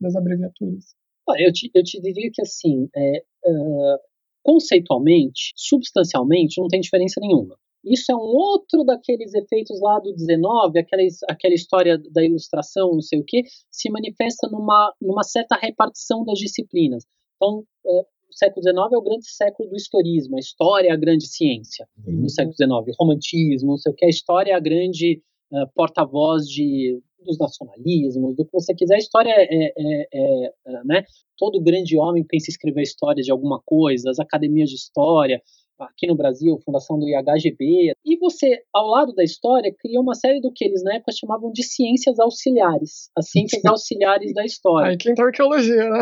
das 0.00 0.16
abreviaturas? 0.16 0.94
Olha, 1.26 1.46
Eu 1.46 1.52
te, 1.52 1.70
eu 1.74 1.82
te 1.84 2.00
diria 2.00 2.30
que, 2.32 2.42
assim, 2.42 2.88
é, 2.96 3.22
ah, 3.46 3.98
conceitualmente, 4.42 5.52
substancialmente, 5.56 6.60
não 6.60 6.68
tem 6.68 6.80
diferença 6.80 7.20
nenhuma. 7.20 7.56
Isso 7.84 8.10
é 8.10 8.16
um 8.16 8.18
outro 8.18 8.84
daqueles 8.84 9.34
efeitos 9.34 9.80
lá 9.80 10.00
do 10.00 10.12
19, 10.12 10.78
aquela, 10.78 11.02
aquela 11.28 11.54
história 11.54 11.98
da 12.10 12.24
ilustração, 12.24 12.92
não 12.92 13.00
sei 13.00 13.20
o 13.20 13.24
quê, 13.24 13.42
se 13.70 13.90
manifesta 13.90 14.48
numa, 14.50 14.92
numa 15.00 15.22
certa 15.22 15.56
repartição 15.56 16.24
das 16.24 16.38
disciplinas. 16.38 17.04
Então, 17.36 17.64
é, 17.86 18.06
o 18.30 18.34
século 18.34 18.62
XIX 18.62 18.92
é 18.92 18.96
o 18.96 19.02
grande 19.02 19.30
século 19.30 19.68
do 19.70 19.76
historismo, 19.76 20.36
a 20.36 20.40
história 20.40 20.88
é 20.88 20.92
a 20.92 20.96
grande 20.96 21.26
ciência 21.26 21.86
do 22.22 22.28
século 22.28 22.54
XIX, 22.54 22.96
romantismo, 22.98 23.70
não 23.70 23.76
sei 23.78 23.92
o 23.92 23.94
que, 23.94 24.04
a 24.04 24.08
história 24.08 24.52
é 24.52 24.54
a 24.54 24.60
grande 24.60 25.22
ah, 25.52 25.66
porta-voz 25.74 26.46
de 26.46 27.00
dos 27.24 27.36
nacionalismos, 27.36 28.36
do 28.36 28.44
que 28.44 28.52
você 28.52 28.72
quiser, 28.74 28.94
a 28.94 28.98
história 28.98 29.30
é, 29.30 29.42
é- 29.50 29.72
é- 29.76 30.08
é, 30.14 30.52
ah, 30.68 30.82
né, 30.84 31.02
todo 31.36 31.60
grande 31.60 31.96
homem 31.96 32.24
pensa 32.24 32.48
em 32.48 32.52
escrever 32.52 32.80
a 32.80 32.84
história 32.84 33.22
de 33.22 33.30
alguma 33.32 33.60
coisa, 33.64 34.08
as 34.10 34.18
academias 34.20 34.70
de 34.70 34.76
história, 34.76 35.42
aqui 35.78 36.06
no 36.06 36.16
Brasil, 36.16 36.58
fundação 36.64 36.98
do 36.98 37.08
IHGB, 37.08 37.92
e 38.04 38.16
você, 38.18 38.62
ao 38.72 38.86
lado 38.86 39.12
da 39.14 39.22
história, 39.22 39.72
cria 39.78 40.00
uma 40.00 40.14
série 40.14 40.40
do 40.40 40.52
que 40.52 40.64
eles 40.64 40.82
na 40.82 40.94
época 40.94 41.12
chamavam 41.12 41.50
de 41.52 41.62
ciências 41.62 42.18
auxiliares, 42.18 43.10
as 43.16 43.30
ciências 43.30 43.62
auxiliares 43.66 44.32
da 44.32 44.44
história. 44.44 44.90
Aí 44.90 44.96
que 44.96 45.10
entra 45.10 45.24
a 45.24 45.28
arqueologia, 45.28 45.88
né? 45.90 46.00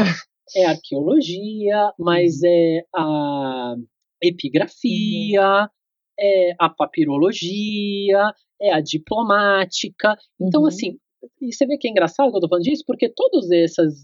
É 0.55 0.65
arqueologia, 0.67 1.93
mas 1.99 2.43
é 2.45 2.83
a 2.95 3.75
epigrafia, 4.23 5.69
é 6.19 6.53
a 6.59 6.69
papirologia, 6.71 8.33
é 8.61 8.73
a 8.73 8.81
diplomática. 8.81 10.17
Então, 10.41 10.63
Uhum. 10.63 10.69
assim, 10.69 10.99
e 11.41 11.53
você 11.53 11.67
vê 11.67 11.77
que 11.79 11.89
é 11.89 11.91
engraçado 11.91 12.31
que 12.31 12.37
eu 12.37 12.41
tô 12.41 12.49
falando 12.49 12.65
disso, 12.65 12.85
porque 12.87 13.09
todas 13.15 13.51
essas 13.51 13.95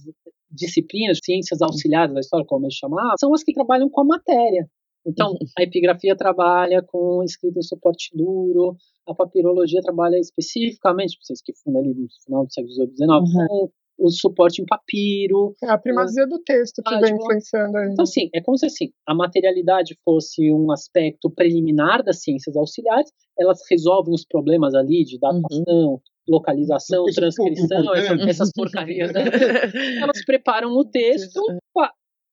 disciplinas, 0.50 1.18
ciências 1.24 1.62
auxiliares 1.62 2.12
da 2.14 2.20
história, 2.20 2.46
como 2.46 2.66
eles 2.66 2.74
chamavam, 2.74 3.14
são 3.18 3.32
as 3.34 3.42
que 3.42 3.52
trabalham 3.54 3.88
com 3.88 4.02
a 4.02 4.04
matéria. 4.04 4.68
Então, 5.06 5.34
a 5.58 5.62
epigrafia 5.62 6.14
trabalha 6.16 6.82
com 6.82 7.22
escrita 7.24 7.58
em 7.58 7.62
suporte 7.62 8.10
duro, 8.16 8.76
a 9.08 9.14
papirologia 9.14 9.80
trabalha 9.80 10.16
especificamente, 10.18 11.18
vocês 11.20 11.40
que 11.42 11.52
fundam 11.56 11.82
ali 11.82 11.94
no 11.94 12.06
final 12.24 12.46
do 12.46 12.52
século 12.52 12.72
XIX, 12.72 13.00
Uhum. 13.10 13.46
com 13.48 13.70
o 14.04 14.10
suporte 14.10 14.60
em 14.60 14.66
papiro, 14.66 15.54
É 15.62 15.70
a 15.70 15.78
primazia 15.78 16.26
do 16.26 16.38
texto 16.40 16.82
que 16.82 16.94
Ah, 16.94 16.98
vem 17.00 17.12
tipo, 17.12 17.22
influenciando 17.22 17.76
aí. 17.78 17.88
então, 17.92 18.02
assim, 18.02 18.28
é 18.34 18.40
como 18.40 18.58
se 18.58 18.66
assim, 18.66 18.90
a 19.06 19.14
materialidade 19.14 19.96
fosse 20.04 20.50
um 20.52 20.70
aspecto 20.72 21.30
preliminar 21.30 22.02
das 22.02 22.20
ciências 22.22 22.56
auxiliares, 22.56 23.10
elas 23.38 23.60
resolvem 23.70 24.12
os 24.14 24.24
problemas 24.26 24.74
ali 24.74 25.04
de 25.04 25.18
datação, 25.18 26.00
localização, 26.28 27.04
Coisas 27.04 27.34
pouco 27.36 27.50
transcrição, 27.52 27.80
importantes. 27.80 28.26
essas 28.28 28.52
porcarias, 28.52 29.12
né? 29.12 29.22
Elas 30.02 30.24
preparam 30.24 30.70
o 30.72 30.84
texto, 30.84 31.40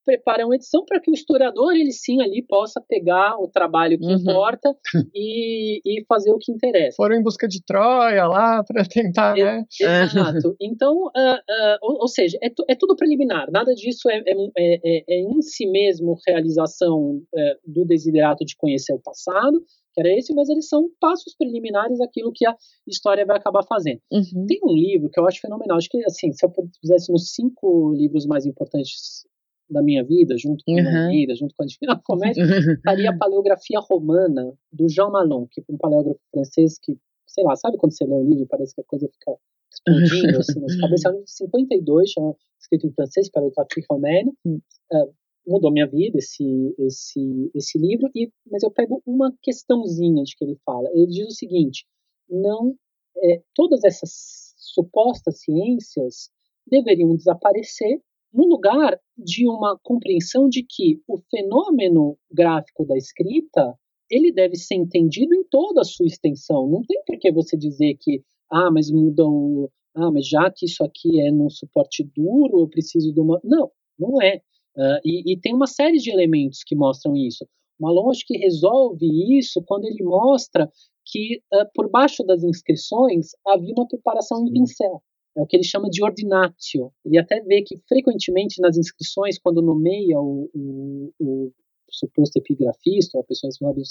prepara 0.09 0.43
uma 0.43 0.55
edição 0.55 0.83
para 0.85 0.99
que 0.99 1.11
o 1.11 1.13
historiador, 1.13 1.73
ele 1.75 1.91
sim, 1.91 2.19
ali 2.19 2.43
possa 2.47 2.81
pegar 2.81 3.37
o 3.39 3.47
trabalho 3.47 3.97
que 3.99 4.05
Uhum. 4.05 4.15
importa 4.15 4.75
e, 5.13 5.79
e 5.85 6.03
fazer 6.07 6.31
o 6.31 6.39
que 6.39 6.51
interessa. 6.51 6.95
Foram 6.95 7.15
em 7.15 7.21
busca 7.21 7.47
de 7.47 7.63
Troia 7.63 8.25
lá 8.25 8.63
para 8.63 8.83
tentar, 8.85 9.35
né? 9.35 9.63
Exato. 9.79 10.55
Então, 10.59 11.09
ah, 11.15 11.39
ah, 11.49 11.77
ou, 11.81 12.01
ou 12.01 12.07
seja, 12.07 12.37
é, 12.41 12.47
é 12.69 12.75
tudo 12.75 12.95
preliminar. 12.95 13.51
Nada 13.51 13.73
disso 13.75 14.09
é, 14.09 14.17
é, 14.17 14.33
é- 14.57 14.79
é- 14.83 15.03
é 15.07 15.19
em 15.21 15.41
si 15.41 15.67
mesmo 15.67 16.15
realização 16.27 17.21
é, 17.35 17.53
do 17.65 17.85
desiderato 17.85 18.43
de 18.45 18.55
conhecer 18.55 18.93
o 18.93 18.99
passado, 18.99 19.59
que 19.93 19.99
era 20.01 20.09
esse, 20.17 20.33
mas 20.33 20.49
eles 20.49 20.67
são 20.67 20.89
passos 20.99 21.35
preliminares 21.35 21.99
daquilo 21.99 22.31
que 22.33 22.45
a 22.47 22.55
história 22.87 23.25
vai 23.25 23.37
acabar 23.37 23.63
fazendo. 23.63 23.99
Uhum. 24.11 24.45
Tem 24.47 24.59
um 24.63 24.73
livro 24.73 25.09
que 25.09 25.19
eu 25.19 25.27
acho 25.27 25.39
fenomenal. 25.41 25.77
Acho 25.77 25.89
que, 25.89 26.03
assim, 26.05 26.31
se 26.31 26.45
eu 26.45 26.51
fizesse 26.81 27.11
nos 27.11 27.31
cinco 27.33 27.93
livros 27.95 28.25
mais 28.25 28.45
importantes 28.45 29.25
da 29.69 29.81
minha 29.83 30.03
vida, 30.03 30.35
junto 30.37 30.63
com 30.65 30.73
Uhum. 30.73 30.87
a 30.87 31.07
vida, 31.09 31.35
junto 31.35 31.53
com 31.55 31.63
a 31.63 31.65
Divina 31.65 32.01
Comédia, 32.03 32.41
estaria 32.83 33.09
a 33.11 33.17
paleografia 33.17 33.79
romana 33.79 34.53
do 34.71 34.89
Jean 34.89 35.09
Malon, 35.09 35.45
que 35.51 35.61
foi 35.61 35.75
um 35.75 35.77
paleógrafo 35.77 36.19
francês 36.31 36.77
que, 36.79 36.97
sei 37.27 37.43
lá, 37.43 37.55
sabe 37.55 37.77
quando 37.77 37.93
você 37.95 38.05
lê 38.05 38.13
um 38.13 38.29
livro 38.29 38.47
parece 38.47 38.73
que 38.75 38.81
a 38.81 38.85
coisa 38.85 39.07
fica 39.07 39.35
explodindo 39.71 40.37
assim 40.39 40.59
na 40.59 40.69
sua 40.69 40.81
cabeça? 40.81 41.07
É 41.07 41.11
um 41.11 41.13
livro 41.13 41.25
de 41.25 41.31
52, 41.31 42.09
chama, 42.11 42.35
escrito 42.59 42.87
em 42.87 42.91
francês, 42.93 43.29
Paleografie 43.29 43.83
romaine. 43.89 44.31
Hum. 44.45 44.59
É, 44.91 45.07
mudou 45.47 45.71
minha 45.71 45.87
vida 45.87 46.17
esse, 46.19 46.75
esse, 46.79 47.51
esse 47.55 47.77
livro, 47.79 48.09
e, 48.15 48.29
mas 48.51 48.61
eu 48.63 48.69
pego 48.71 49.01
uma 49.05 49.33
questãozinha 49.41 50.23
de 50.23 50.35
que 50.35 50.45
ele 50.45 50.57
fala. 50.65 50.89
Ele 50.93 51.07
diz 51.07 51.27
o 51.27 51.31
seguinte: 51.35 51.85
não, 52.29 52.75
é, 53.17 53.41
todas 53.55 53.83
essas 53.83 54.53
supostas 54.57 55.41
ciências 55.41 56.29
deveriam 56.67 57.15
desaparecer 57.15 57.99
no 58.33 58.45
lugar 58.45 58.99
de 59.17 59.47
uma 59.47 59.77
compreensão 59.81 60.47
de 60.47 60.63
que 60.63 61.01
o 61.07 61.17
fenômeno 61.29 62.17
gráfico 62.31 62.85
da 62.85 62.95
escrita 62.95 63.75
ele 64.09 64.31
deve 64.31 64.55
ser 64.55 64.75
entendido 64.75 65.33
em 65.35 65.43
toda 65.49 65.81
a 65.81 65.85
sua 65.85 66.07
extensão. 66.07 66.67
Não 66.67 66.81
tem 66.81 67.01
por 67.05 67.17
que 67.19 67.31
você 67.31 67.55
dizer 67.55 67.95
que 67.99 68.23
ah, 68.51 68.71
mas 68.71 68.89
mudam, 68.89 69.69
ah, 69.95 70.11
mas 70.11 70.27
já 70.27 70.51
que 70.51 70.65
isso 70.65 70.83
aqui 70.83 71.21
é 71.21 71.31
num 71.31 71.49
suporte 71.49 72.03
duro, 72.15 72.61
eu 72.61 72.67
preciso 72.67 73.13
de 73.13 73.19
uma. 73.19 73.39
Não, 73.43 73.69
não 73.97 74.21
é. 74.21 74.41
Uh, 74.75 74.99
e, 75.03 75.33
e, 75.33 75.39
tem 75.39 75.53
uma 75.53 75.67
série 75.67 75.97
de 75.97 76.11
elementos 76.11 76.63
que 76.65 76.75
mostram 76.75 77.15
isso. 77.15 77.45
Malon 77.79 78.09
acho 78.09 78.25
que 78.25 78.37
resolve 78.37 79.05
isso 79.37 79.61
quando 79.65 79.85
ele 79.85 80.03
mostra 80.03 80.69
que 81.05 81.41
uh, 81.53 81.65
por 81.73 81.89
baixo 81.89 82.23
das 82.23 82.43
inscrições 82.43 83.29
havia 83.45 83.73
uma 83.75 83.87
preparação 83.87 84.45
em 84.47 84.53
pincel. 84.53 85.01
É 85.37 85.41
o 85.41 85.45
que 85.45 85.55
ele 85.55 85.63
chama 85.63 85.89
de 85.89 86.03
ordinatio. 86.03 86.91
Ele 87.05 87.17
até 87.17 87.39
vê 87.41 87.61
que 87.61 87.79
frequentemente 87.87 88.61
nas 88.61 88.77
inscrições, 88.77 89.37
quando 89.37 89.61
nomeia 89.61 90.19
o, 90.19 90.49
o, 90.53 91.13
o 91.19 91.53
suposto 91.91 92.37
epigrafista, 92.37 93.17
ou 93.17 93.21
a 93.21 93.25
pessoa 93.25 93.49
em 93.49 93.51
cima 93.51 93.73
da 93.73 93.81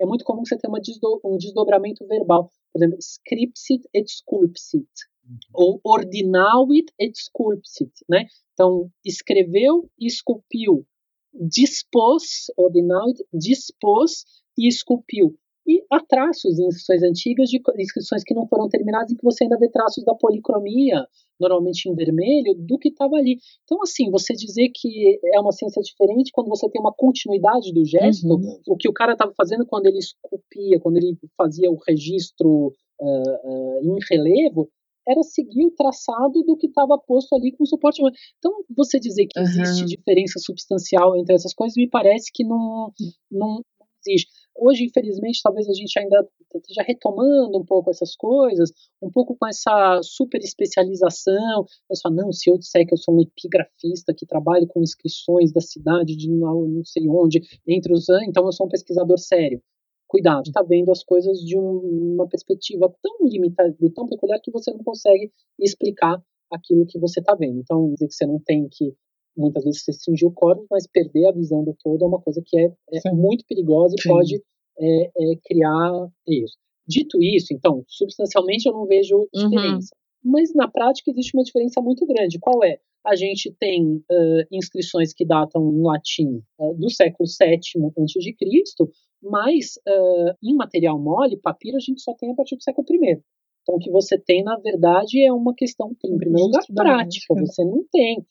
é 0.00 0.06
muito 0.06 0.24
comum 0.24 0.44
você 0.44 0.56
ter 0.56 0.68
uma 0.68 0.80
desdo 0.80 1.20
um 1.24 1.36
desdobramento 1.36 2.06
verbal. 2.06 2.50
Por 2.72 2.78
exemplo, 2.78 2.98
scripsit 3.00 3.88
et 3.92 4.08
sculpsit, 4.10 4.88
uhum. 5.28 5.38
ou 5.52 5.80
ordinavit 5.84 6.92
et 6.98 7.16
sculpsit, 7.16 7.92
né? 8.08 8.26
Então, 8.52 8.90
escreveu 9.04 9.88
e 9.98 10.06
esculpiu, 10.06 10.86
dispôs, 11.32 12.46
ordinavit, 12.56 13.24
dispôs 13.32 14.24
e 14.56 14.68
esculpiu. 14.68 15.36
E 15.66 15.82
há 15.90 15.98
traços 16.00 16.58
em 16.58 16.66
inscrições 16.66 17.02
antigas, 17.02 17.48
de 17.48 17.60
inscrições 17.78 18.22
que 18.22 18.34
não 18.34 18.46
foram 18.46 18.68
terminadas, 18.68 19.10
em 19.10 19.16
que 19.16 19.24
você 19.24 19.44
ainda 19.44 19.58
vê 19.58 19.68
traços 19.68 20.04
da 20.04 20.14
policromia, 20.14 21.06
normalmente 21.40 21.88
em 21.88 21.94
vermelho, 21.94 22.54
do 22.54 22.78
que 22.78 22.88
estava 22.88 23.16
ali. 23.16 23.38
Então, 23.64 23.82
assim, 23.82 24.10
você 24.10 24.34
dizer 24.34 24.70
que 24.74 25.18
é 25.32 25.40
uma 25.40 25.52
ciência 25.52 25.80
diferente 25.82 26.30
quando 26.32 26.48
você 26.48 26.68
tem 26.68 26.80
uma 26.80 26.92
continuidade 26.92 27.72
do 27.72 27.84
gesto, 27.84 28.26
uhum. 28.26 28.60
o 28.68 28.76
que 28.76 28.88
o 28.88 28.92
cara 28.92 29.12
estava 29.12 29.32
fazendo 29.36 29.66
quando 29.66 29.86
ele 29.86 29.98
esculpia, 29.98 30.78
quando 30.80 30.98
ele 30.98 31.16
fazia 31.36 31.70
o 31.70 31.78
registro 31.86 32.72
uh, 33.00 33.48
uh, 33.48 33.80
em 33.82 33.98
relevo, 34.10 34.68
era 35.06 35.22
seguir 35.22 35.66
o 35.66 35.70
traçado 35.70 36.42
do 36.42 36.56
que 36.56 36.66
estava 36.66 36.98
posto 36.98 37.34
ali 37.34 37.52
com 37.52 37.64
suporte. 37.66 38.02
Então, 38.38 38.52
você 38.74 38.98
dizer 38.98 39.26
que 39.26 39.38
existe 39.38 39.82
uhum. 39.82 39.86
diferença 39.86 40.38
substancial 40.38 41.16
entre 41.16 41.34
essas 41.34 41.52
coisas, 41.52 41.76
me 41.76 41.88
parece 41.88 42.30
que 42.32 42.44
não, 42.44 42.92
não 43.30 43.62
existe. 44.06 44.30
Hoje, 44.56 44.84
infelizmente, 44.84 45.40
talvez 45.42 45.68
a 45.68 45.72
gente 45.72 45.98
ainda 45.98 46.26
esteja 46.54 46.82
retomando 46.82 47.58
um 47.58 47.64
pouco 47.64 47.90
essas 47.90 48.14
coisas, 48.14 48.70
um 49.02 49.10
pouco 49.10 49.36
com 49.36 49.46
essa 49.46 50.00
super 50.02 50.38
especialização. 50.38 51.66
Você 51.88 52.00
fala, 52.02 52.14
não, 52.14 52.32
se 52.32 52.48
eu 52.48 52.56
disser 52.56 52.86
que 52.86 52.94
eu 52.94 52.98
sou 52.98 53.16
um 53.16 53.22
epigrafista 53.22 54.14
que 54.16 54.24
trabalha 54.24 54.66
com 54.66 54.80
inscrições 54.80 55.52
da 55.52 55.60
cidade 55.60 56.16
de 56.16 56.30
não, 56.30 56.82
sei 56.84 57.08
onde, 57.08 57.40
entre 57.66 57.92
os 57.92 58.08
anos, 58.08 58.28
então 58.28 58.46
eu 58.46 58.52
sou 58.52 58.66
um 58.66 58.70
pesquisador 58.70 59.18
sério. 59.18 59.60
Cuidado, 60.06 60.46
está 60.46 60.62
vendo 60.62 60.92
as 60.92 61.02
coisas 61.02 61.40
de 61.40 61.58
um, 61.58 62.14
uma 62.14 62.28
perspectiva 62.28 62.92
tão 63.02 63.26
limitada 63.26 63.74
tão 63.94 64.06
peculiar 64.06 64.38
que 64.40 64.52
você 64.52 64.70
não 64.70 64.84
consegue 64.84 65.32
explicar 65.58 66.22
aquilo 66.52 66.86
que 66.86 66.98
você 67.00 67.18
está 67.20 67.34
vendo. 67.34 67.58
Então, 67.58 67.92
dizer 67.94 68.06
que 68.06 68.14
você 68.14 68.26
não 68.26 68.38
tem 68.38 68.68
que 68.70 68.94
muitas 69.36 69.64
vezes 69.64 69.82
restringir 69.86 70.28
o 70.28 70.32
corpo, 70.32 70.66
mas 70.70 70.86
perder 70.86 71.26
a 71.26 71.32
visão 71.32 71.64
do 71.64 71.76
todo 71.82 72.04
é 72.04 72.08
uma 72.08 72.20
coisa 72.20 72.42
que 72.44 72.58
é, 72.58 72.72
é 73.04 73.12
muito 73.12 73.44
perigosa 73.46 73.94
e 73.98 74.02
Sim. 74.02 74.08
pode 74.08 74.42
é, 74.78 75.04
é, 75.04 75.36
criar 75.44 76.08
isso. 76.26 76.56
Dito 76.86 77.22
isso, 77.22 77.52
então, 77.52 77.82
substancialmente 77.88 78.66
eu 78.66 78.72
não 78.72 78.86
vejo 78.86 79.28
diferença. 79.32 79.94
Uhum. 80.24 80.32
Mas 80.32 80.54
na 80.54 80.68
prática 80.68 81.10
existe 81.10 81.36
uma 81.36 81.44
diferença 81.44 81.80
muito 81.80 82.06
grande. 82.06 82.38
Qual 82.38 82.62
é? 82.64 82.78
A 83.04 83.14
gente 83.14 83.54
tem 83.60 83.96
uh, 83.96 84.46
inscrições 84.50 85.12
que 85.12 85.26
datam 85.26 85.70
em 85.70 85.82
latim 85.82 86.42
uh, 86.58 86.74
do 86.74 86.90
século 86.90 87.28
VII 87.28 87.86
a.C., 87.98 88.84
mas 89.22 89.74
uh, 89.88 90.34
em 90.42 90.54
material 90.54 90.98
mole, 90.98 91.38
papiro, 91.38 91.76
a 91.76 91.80
gente 91.80 92.00
só 92.02 92.14
tem 92.14 92.30
a 92.30 92.34
partir 92.34 92.56
do 92.56 92.62
século 92.62 92.86
I. 92.90 93.20
Então, 93.62 93.76
o 93.76 93.78
que 93.78 93.90
você 93.90 94.18
tem, 94.18 94.42
na 94.42 94.56
verdade, 94.58 95.22
é 95.22 95.32
uma 95.32 95.54
questão, 95.54 95.90
em 96.04 96.18
primeiro 96.18 96.46
lugar, 96.46 96.62
prática. 96.74 97.34
Você 97.34 97.64
não 97.64 97.84
tem 97.90 98.24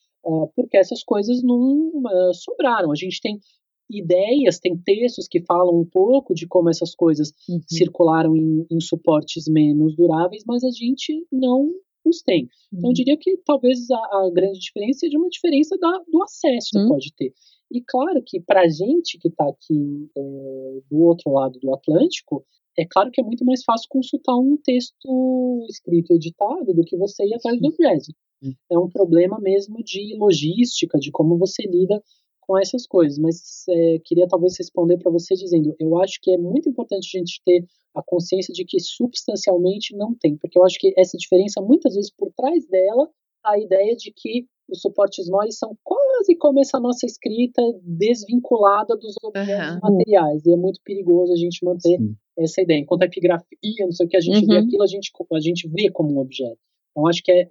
porque 0.55 0.77
essas 0.77 1.03
coisas 1.03 1.43
não 1.43 1.89
uh, 1.89 2.33
sobraram. 2.33 2.91
A 2.91 2.95
gente 2.95 3.19
tem 3.21 3.39
ideias, 3.89 4.59
tem 4.59 4.77
textos 4.77 5.27
que 5.27 5.41
falam 5.41 5.79
um 5.79 5.85
pouco 5.85 6.33
de 6.33 6.47
como 6.47 6.69
essas 6.69 6.95
coisas 6.95 7.31
uhum. 7.47 7.59
circularam 7.67 8.35
em, 8.35 8.65
em, 8.71 8.79
suportes 8.79 9.45
menos 9.47 9.95
duráveis, 9.95 10.43
mas 10.47 10.63
a 10.63 10.71
gente 10.71 11.25
não 11.31 11.69
os 12.05 12.21
tem. 12.21 12.43
Uhum. 12.43 12.79
Então, 12.79 12.89
eu 12.89 12.93
diria 12.93 13.17
que 13.17 13.37
talvez 13.45 13.89
a, 13.91 13.95
a, 13.95 14.31
grande 14.33 14.59
diferença 14.59 14.99
seja 14.99 15.17
uma 15.17 15.29
diferença 15.29 15.77
da, 15.77 16.01
do 16.07 16.23
acesso 16.23 16.69
que 16.71 16.77
Hum. 16.77 16.81
uhum. 16.83 16.89
pode 16.89 17.13
ter. 17.15 17.33
E 17.71 17.81
claro 17.81 18.21
que 18.25 18.39
para 18.39 18.61
a 18.61 18.67
gente 18.67 19.17
que 19.17 19.29
está 19.29 19.47
aqui 19.47 20.09
é, 20.15 20.79
do 20.91 20.97
outro 20.99 21.31
lado 21.31 21.57
do 21.59 21.73
Atlântico, 21.73 22.45
é 22.77 22.85
claro 22.85 23.09
que 23.11 23.21
é 23.21 23.23
muito 23.23 23.45
mais 23.45 23.63
fácil 23.63 23.87
consultar 23.89 24.35
um 24.35 24.57
texto 24.57 25.65
escrito 25.69 26.13
e 26.13 26.15
editado 26.15 26.73
do 26.73 26.83
que 26.83 26.97
você 26.97 27.25
ir 27.25 27.33
atrás 27.33 27.59
do 27.59 27.71
Brasil 27.75 28.13
é 28.71 28.77
um 28.77 28.89
problema 28.89 29.39
mesmo 29.39 29.83
de 29.83 30.15
logística, 30.17 30.97
de 30.97 31.11
como 31.11 31.37
você 31.37 31.63
lida 31.63 32.01
com 32.41 32.57
essas 32.57 32.85
coisas. 32.85 33.17
Mas 33.17 33.63
é, 33.69 33.99
queria 34.03 34.27
talvez 34.27 34.57
responder 34.57 34.97
para 34.97 35.11
você 35.11 35.35
dizendo, 35.35 35.75
eu 35.79 35.97
acho 36.01 36.19
que 36.21 36.31
é 36.31 36.37
muito 36.37 36.69
importante 36.69 37.15
a 37.15 37.19
gente 37.19 37.41
ter 37.45 37.65
a 37.95 38.01
consciência 38.03 38.53
de 38.53 38.65
que 38.65 38.79
substancialmente 38.79 39.95
não 39.95 40.15
tem, 40.15 40.35
porque 40.37 40.57
eu 40.57 40.65
acho 40.65 40.77
que 40.79 40.93
essa 40.97 41.15
diferença 41.17 41.61
muitas 41.61 41.93
vezes 41.93 42.11
por 42.11 42.31
trás 42.35 42.65
dela 42.67 43.07
a 43.45 43.59
ideia 43.59 43.95
de 43.95 44.11
que 44.11 44.45
os 44.69 44.81
suportes 44.81 45.27
moles 45.29 45.57
são 45.57 45.77
quase 45.83 46.35
como 46.37 46.59
essa 46.59 46.79
nossa 46.79 47.05
escrita 47.05 47.61
desvinculada 47.83 48.95
dos 48.95 49.15
objetos 49.21 49.75
uhum. 49.75 49.79
materiais, 49.81 50.45
e 50.45 50.53
é 50.53 50.57
muito 50.57 50.79
perigoso 50.83 51.33
a 51.33 51.35
gente 51.35 51.63
manter 51.63 51.97
Sim. 51.97 52.15
essa 52.37 52.61
ideia. 52.61 52.79
Enquanto 52.79 53.03
a 53.03 53.05
epigrafia, 53.05 53.85
não 53.85 53.91
sei 53.91 54.05
o 54.05 54.09
que, 54.09 54.17
a 54.17 54.21
gente 54.21 54.41
uhum. 54.41 54.47
vê 54.47 54.57
aquilo, 54.57 54.83
a 54.83 54.87
gente, 54.87 55.11
a 55.31 55.39
gente 55.39 55.67
vê 55.67 55.91
como 55.91 56.15
um 56.15 56.19
objeto. 56.19 56.57
Então, 56.93 57.07
acho 57.07 57.23
que 57.23 57.31
é, 57.31 57.41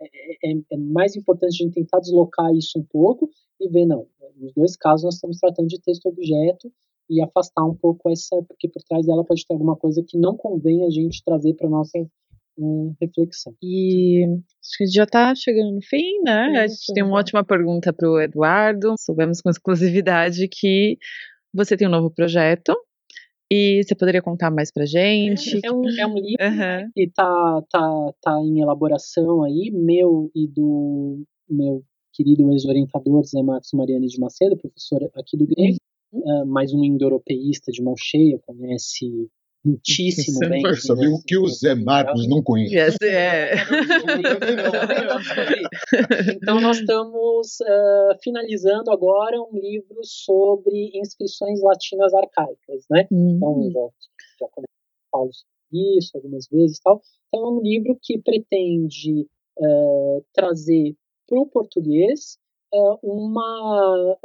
é, 0.44 0.52
é, 0.72 0.76
mais 0.76 1.16
importante 1.16 1.54
a 1.54 1.64
gente 1.64 1.74
tentar 1.74 1.98
deslocar 1.98 2.54
isso 2.54 2.78
um 2.78 2.84
pouco 2.84 3.28
e 3.60 3.68
ver, 3.68 3.84
não, 3.86 4.06
nos 4.36 4.52
dois 4.54 4.76
casos 4.76 5.04
nós 5.04 5.14
estamos 5.14 5.38
tratando 5.38 5.66
de 5.66 5.80
texto-objeto 5.80 6.72
e 7.10 7.20
afastar 7.20 7.64
um 7.64 7.74
pouco 7.74 8.08
essa, 8.08 8.40
porque 8.48 8.68
por 8.68 8.82
trás 8.82 9.04
dela 9.04 9.24
pode 9.24 9.44
ter 9.44 9.52
alguma 9.52 9.76
coisa 9.76 10.02
que 10.06 10.16
não 10.16 10.36
convém 10.36 10.86
a 10.86 10.90
gente 10.90 11.22
trazer 11.24 11.54
para 11.54 11.68
nossa 11.68 11.98
hum, 12.56 12.94
reflexão. 13.00 13.52
E 13.60 14.24
acho 14.24 14.78
que 14.78 14.86
já 14.86 15.04
está 15.04 15.34
chegando 15.34 15.72
no 15.74 15.82
fim, 15.82 16.20
né? 16.24 16.60
a 16.60 16.66
gente 16.68 16.94
tem 16.94 17.02
uma 17.02 17.18
ótima 17.18 17.44
pergunta 17.44 17.92
para 17.92 18.08
o 18.08 18.20
Eduardo. 18.20 18.94
Soubemos 18.96 19.40
com 19.40 19.50
exclusividade 19.50 20.48
que 20.48 20.96
você 21.52 21.76
tem 21.76 21.88
um 21.88 21.90
novo 21.90 22.10
projeto, 22.10 22.74
e 23.52 23.82
você 23.82 23.94
poderia 23.94 24.22
contar 24.22 24.50
mais 24.50 24.72
pra 24.72 24.86
gente? 24.86 25.60
É 25.62 25.70
um, 25.70 25.82
é 25.98 26.06
um 26.06 26.14
livro 26.14 26.42
uhum. 26.42 26.90
que 26.94 27.10
tá, 27.14 27.62
tá, 27.70 28.12
tá 28.22 28.40
em 28.40 28.60
elaboração 28.60 29.42
aí, 29.42 29.70
meu 29.70 30.30
e 30.34 30.48
do 30.48 31.22
meu 31.48 31.84
querido 32.14 32.50
ex-orientador 32.50 33.24
Zé 33.26 33.42
Marcos 33.42 33.70
Mariani 33.74 34.06
de 34.06 34.18
Macedo, 34.18 34.56
professor 34.56 35.02
aqui 35.14 35.36
do 35.36 35.46
grego, 35.46 35.76
uhum. 36.12 36.42
uh, 36.42 36.46
mais 36.46 36.72
um 36.72 36.82
indo-europeísta 36.82 37.70
de 37.70 37.82
mão 37.82 37.94
cheia, 37.96 38.38
conhece 38.46 39.28
muitíssimo 39.64 40.38
Sim, 40.38 40.48
bem. 40.48 40.74
Sabia 40.76 41.10
o 41.10 41.22
que 41.22 41.38
o 41.38 41.46
Zé 41.48 41.74
Marcos 41.74 42.26
não 42.28 42.42
conhece. 42.42 42.74
Yes, 42.74 42.96
é. 43.02 43.52
Então, 46.36 46.60
nós 46.60 46.78
estamos 46.78 47.60
uh, 47.60 48.18
finalizando 48.22 48.90
agora 48.90 49.40
um 49.40 49.58
livro 49.58 50.00
sobre 50.02 50.90
inscrições 50.94 51.60
latinas 51.62 52.12
arcaicas, 52.14 52.84
né? 52.90 53.06
Então, 53.10 53.52
Hum. 53.52 53.64
eu 53.66 53.70
já, 53.70 53.88
já 54.40 54.46
falo 55.10 55.30
sobre 55.32 55.98
isso 55.98 56.16
algumas 56.16 56.46
vezes 56.50 56.78
e 56.78 56.82
tal. 56.82 57.00
Então, 57.28 57.44
é 57.44 57.48
um 57.50 57.60
livro 57.62 57.98
que 58.02 58.18
pretende 58.18 59.26
uh, 59.58 60.24
trazer 60.32 60.96
para 61.26 61.38
o 61.38 61.46
português 61.46 62.38
uh, 62.74 62.98
uma 63.02 64.16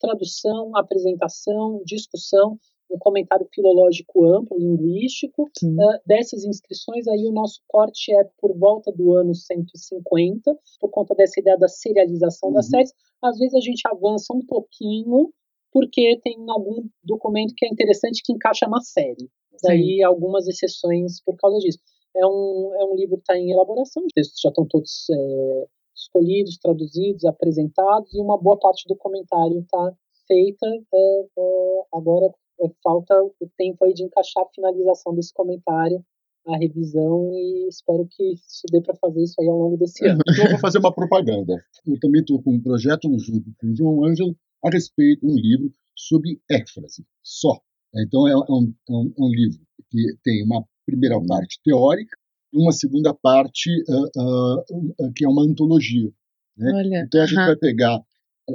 tradução, 0.00 0.76
apresentação, 0.76 1.82
discussão 1.84 2.58
um 2.90 2.98
comentário 2.98 3.46
filológico 3.52 4.24
amplo, 4.24 4.58
linguístico, 4.58 5.44
uh, 5.44 6.00
dessas 6.06 6.44
inscrições, 6.44 7.06
aí 7.08 7.26
o 7.26 7.32
nosso 7.32 7.60
corte 7.66 8.14
é 8.14 8.24
por 8.38 8.56
volta 8.56 8.92
do 8.92 9.14
ano 9.14 9.34
150, 9.34 10.56
por 10.80 10.90
conta 10.90 11.14
dessa 11.14 11.40
ideia 11.40 11.56
da 11.58 11.68
serialização 11.68 12.50
uhum. 12.50 12.54
das 12.54 12.68
séries. 12.68 12.92
Às 13.22 13.38
vezes 13.38 13.54
a 13.54 13.60
gente 13.60 13.82
avança 13.86 14.32
um 14.32 14.44
pouquinho, 14.46 15.32
porque 15.72 16.18
tem 16.22 16.36
algum 16.48 16.88
documento 17.02 17.54
que 17.56 17.66
é 17.66 17.68
interessante 17.68 18.22
que 18.24 18.32
encaixa 18.32 18.66
na 18.68 18.80
série. 18.80 19.28
Daí 19.62 20.02
algumas 20.02 20.46
exceções 20.46 21.20
por 21.22 21.36
causa 21.36 21.58
disso. 21.58 21.78
É 22.14 22.26
um, 22.26 22.72
é 22.74 22.84
um 22.84 22.94
livro 22.94 23.16
que 23.16 23.22
está 23.22 23.36
em 23.36 23.50
elaboração, 23.50 24.04
os 24.04 24.12
textos 24.12 24.40
já 24.40 24.48
estão 24.48 24.66
todos 24.66 25.06
é, 25.10 25.66
escolhidos, 25.94 26.58
traduzidos, 26.58 27.24
apresentados, 27.24 28.14
e 28.14 28.20
uma 28.20 28.38
boa 28.38 28.58
parte 28.58 28.86
do 28.88 28.96
comentário 28.96 29.60
está 29.60 29.92
feita. 30.26 30.66
É, 30.66 31.20
é, 31.38 31.82
agora 31.92 32.32
falta 32.82 33.14
o 33.22 33.50
tempo 33.56 33.84
aí 33.84 33.94
de 33.94 34.04
encaixar 34.04 34.44
a 34.44 34.54
finalização 34.54 35.14
desse 35.14 35.32
comentário, 35.32 36.04
a 36.46 36.56
revisão, 36.56 37.32
e 37.34 37.68
espero 37.68 38.06
que 38.08 38.34
isso 38.34 38.62
dê 38.70 38.80
para 38.80 38.94
fazer 38.96 39.22
isso 39.22 39.34
aí 39.40 39.48
ao 39.48 39.58
longo 39.58 39.76
desse 39.76 40.06
ano. 40.06 40.20
Então 40.30 40.44
eu 40.44 40.50
vou 40.52 40.60
fazer 40.60 40.78
uma 40.78 40.94
propaganda. 40.94 41.54
Eu 41.86 41.98
também 42.00 42.20
estou 42.20 42.42
com 42.42 42.54
um 42.54 42.60
projeto 42.60 43.08
junto 43.18 43.52
com 43.58 43.66
o 43.68 43.76
João 43.76 44.04
Ângelo 44.04 44.36
a 44.64 44.70
respeito 44.70 45.26
de 45.26 45.32
um 45.32 45.36
livro 45.36 45.72
sobre 45.96 46.40
éfrase, 46.50 47.04
só. 47.22 47.60
Então 47.94 48.28
é 48.28 48.36
um, 48.36 48.42
é 48.88 48.92
um, 48.92 49.12
é 49.18 49.22
um 49.22 49.28
livro 49.28 49.60
que 49.90 50.16
tem 50.22 50.44
uma 50.44 50.64
primeira 50.84 51.20
parte 51.26 51.60
teórica 51.64 52.16
e 52.52 52.58
uma 52.58 52.72
segunda 52.72 53.12
parte 53.14 53.70
uh, 53.88 55.02
uh, 55.02 55.12
que 55.14 55.24
é 55.24 55.28
uma 55.28 55.42
antologia. 55.42 56.10
Né? 56.56 56.72
Olha, 56.74 57.04
então 57.06 57.22
a 57.22 57.26
gente 57.26 57.38
uh 57.38 57.42
-huh. 57.42 57.46
vai 57.46 57.56
pegar, 57.56 58.00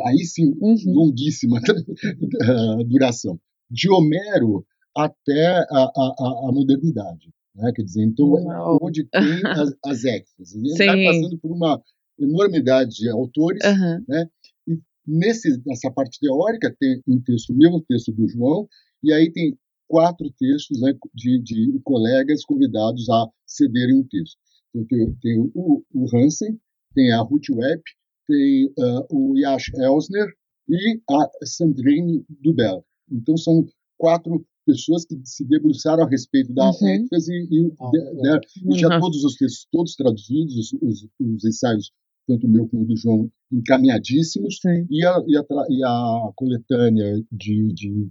aí 0.06 0.26
sim, 0.26 0.54
Uhum. 0.60 0.76
longuíssima 0.88 1.60
duração, 2.88 3.40
de 3.72 3.90
Homero 3.90 4.66
até 4.96 5.48
a, 5.70 5.92
a, 5.96 6.48
a 6.50 6.52
modernidade. 6.52 7.32
Né? 7.56 7.72
Quer 7.74 7.84
dizer, 7.84 8.04
então, 8.04 8.28
Uau. 8.28 8.80
onde 8.82 9.06
tem 9.06 9.22
as, 9.46 9.74
as. 9.86 10.04
Ele 10.04 10.68
está 10.68 10.94
passando 10.94 11.38
por 11.40 11.52
uma 11.52 11.82
enormidade 12.20 12.92
de 12.92 13.10
autores, 13.10 13.64
Aham. 13.64 14.04
né? 14.08 14.28
E 14.68 14.80
nesse, 15.08 15.62
nessa 15.66 15.90
parte 15.92 16.20
teórica 16.20 16.76
tem 16.80 17.02
um 17.08 17.22
texto 17.22 17.54
meu, 17.54 17.72
um 17.72 17.82
texto 17.82 18.12
do 18.12 18.28
João, 18.28 18.68
e 19.04 19.12
aí 19.14 19.32
tem 19.32 19.58
quatro 19.88 20.32
textos 20.40 20.80
né, 20.80 20.94
de, 21.14 21.42
de 21.42 21.80
colegas 21.84 22.46
convidados 22.46 23.10
a 23.10 23.28
cederem 23.46 24.00
um 24.00 24.08
texto. 24.08 24.38
Então, 24.74 24.86
tem, 24.88 25.16
tem 25.22 25.52
o, 25.54 25.84
o 25.94 26.16
Hansen, 26.16 26.58
tem 26.94 27.12
a 27.12 27.22
Ruth 27.22 27.50
Webb, 27.50 27.82
tem 28.28 28.68
uh, 28.78 29.06
o 29.10 29.38
Yash 29.38 29.72
Elsner 29.76 30.28
e 30.70 31.02
a 31.10 31.46
Sandrine 31.46 32.24
Dubel. 32.30 32.86
Então, 33.12 33.36
são 33.38 33.66
quatro 33.98 34.46
pessoas 34.66 35.06
que 35.06 35.20
se 35.26 35.44
debruçaram 35.46 36.04
a 36.04 36.08
respeito 36.10 36.54
da 36.54 36.70
Uhum. 36.70 36.88
ênfase 36.88 37.34
e, 37.52 37.74
Ah, 37.80 37.90
de, 37.92 37.98
legal. 38.00 38.40
de, 38.40 38.74
e 38.74 38.80
já 38.80 38.90
Uhum. 38.94 39.00
todos 39.02 39.24
os 39.24 39.36
textos, 39.36 39.68
todos 39.72 39.96
traduzidos, 39.96 40.56
os, 40.56 40.74
os, 40.82 41.08
os 41.20 41.46
ensaios, 41.46 41.92
tanto 42.28 42.46
o 42.46 42.50
meu 42.50 42.68
como 42.68 42.84
o 42.84 42.86
do 42.86 42.96
João, 42.96 43.30
encaminhadíssimos, 43.52 44.60
Sim. 44.62 44.86
e 44.90 45.06
a, 45.06 45.24
e 45.28 45.36
a, 45.38 45.44
e 45.70 45.84
a 45.84 46.32
coletânea 46.36 47.16
de, 47.32 47.74
de, 47.74 48.10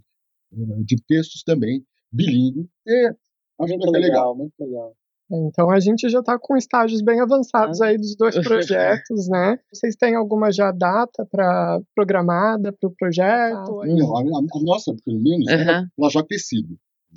eh, 0.53 0.83
de 0.85 0.97
textos 1.07 1.43
também, 1.45 1.85
bilíngue. 2.13 2.69
E 2.87 3.07
acho 3.07 3.17
que 3.59 3.69
Muito 3.79 3.93
vai 3.93 4.01
ser 4.01 4.07
legal. 4.09 4.35
legal, 4.35 4.37
muito 4.37 4.55
legal. 4.61 4.97
Então 5.31 5.71
a 5.71 5.79
gente 5.79 6.09
já 6.09 6.21
está 6.21 6.39
com 6.39 6.57
estágios 6.57 7.03
bem 7.03 7.21
avançados 7.21 7.81
aí 7.81 7.97
dos 7.97 8.17
dois 8.17 8.35
projetos, 8.43 9.29
né? 9.29 9.59
Vocês 9.73 9.95
têm 9.95 10.15
alguma 10.17 10.51
já 10.51 10.73
data 10.73 11.27
para 11.31 11.81
programada 11.95 12.73
para 12.73 12.89
o 12.89 12.95
projeto? 12.97 13.85
Não, 13.85 14.17
a, 14.17 14.21
a- 14.21 14.63
nossa, 14.63 14.95
pelo 15.05 15.21
menos, 15.23 15.47
ela, 15.49 15.63
Aham. 15.63 15.89
ela 15.99 16.11
já 16.11 16.23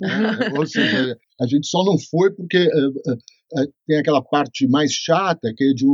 Ou 0.58 0.66
seja, 0.66 1.16
a 1.40 1.46
gente 1.46 1.66
só 1.66 1.84
não 1.84 1.96
foi 2.10 2.32
porque 2.32 2.56
eh, 2.56 2.68
eh, 2.68 3.62
eh, 3.62 3.66
tem 3.86 3.98
aquela 3.98 4.22
parte 4.22 4.66
mais 4.68 4.92
chata, 4.92 5.52
que 5.56 5.64
é 5.64 5.72
de, 5.72 5.86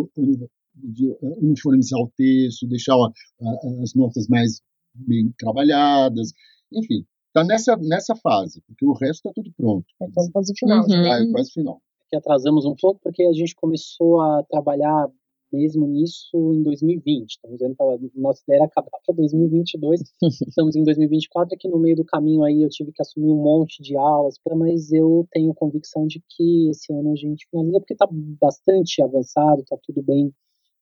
de 0.74 1.16
uniformizar 1.42 1.98
o 2.00 2.10
texto, 2.16 2.66
deixar 2.68 2.94
a- 2.94 2.96
a- 3.06 3.82
as 3.82 3.94
notas 3.94 4.26
mais 4.28 4.60
bem 4.94 5.32
trabalhadas, 5.38 6.32
enfim. 6.72 7.04
Está 7.28 7.44
nessa, 7.44 7.76
nessa 7.76 8.16
fase, 8.16 8.60
porque 8.66 8.84
o 8.84 8.92
resto 8.92 9.28
está 9.28 9.30
tudo 9.34 9.52
pronto. 9.56 9.86
Então, 10.02 10.30
fase 10.32 10.52
final. 10.58 10.82
Uhum. 10.82 10.88
já. 10.88 11.14
Ah, 11.14 11.22
é 11.22 11.30
quase 11.30 11.52
final. 11.52 11.80
Que 12.10 12.16
atrasamos 12.16 12.66
um 12.66 12.74
pouco 12.74 13.00
porque 13.02 13.22
a 13.22 13.32
gente 13.32 13.54
começou 13.54 14.20
a 14.20 14.42
trabalhar 14.42 15.08
mesmo 15.52 15.86
nisso 15.86 16.36
em 16.54 16.62
2020. 16.62 17.30
Estamos 17.30 17.58
vendo 17.60 17.76
que 18.10 18.20
nossa 18.20 18.42
ideia 18.42 18.58
era 18.58 18.66
acabar 18.66 18.90
para 19.04 19.14
2022. 19.14 20.00
Estamos 20.48 20.76
em 20.76 20.84
2024 20.84 21.54
aqui 21.54 21.68
no 21.68 21.78
meio 21.78 21.96
do 21.96 22.04
caminho 22.04 22.44
aí 22.44 22.62
eu 22.62 22.68
tive 22.68 22.92
que 22.92 23.02
assumir 23.02 23.30
um 23.30 23.42
monte 23.42 23.82
de 23.82 23.96
aulas, 23.96 24.36
mas 24.56 24.92
eu 24.92 25.26
tenho 25.32 25.54
convicção 25.54 26.06
de 26.06 26.22
que 26.28 26.70
esse 26.70 26.92
ano 26.92 27.12
a 27.12 27.16
gente 27.16 27.48
finaliza 27.50 27.80
porque 27.80 27.94
está 27.94 28.08
bastante 28.10 29.02
avançado, 29.02 29.62
está 29.62 29.76
tudo 29.82 30.02
bem 30.02 30.32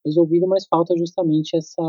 resolvido, 0.05 0.46
mas 0.46 0.66
falta 0.66 0.96
justamente 0.96 1.56
essa 1.56 1.82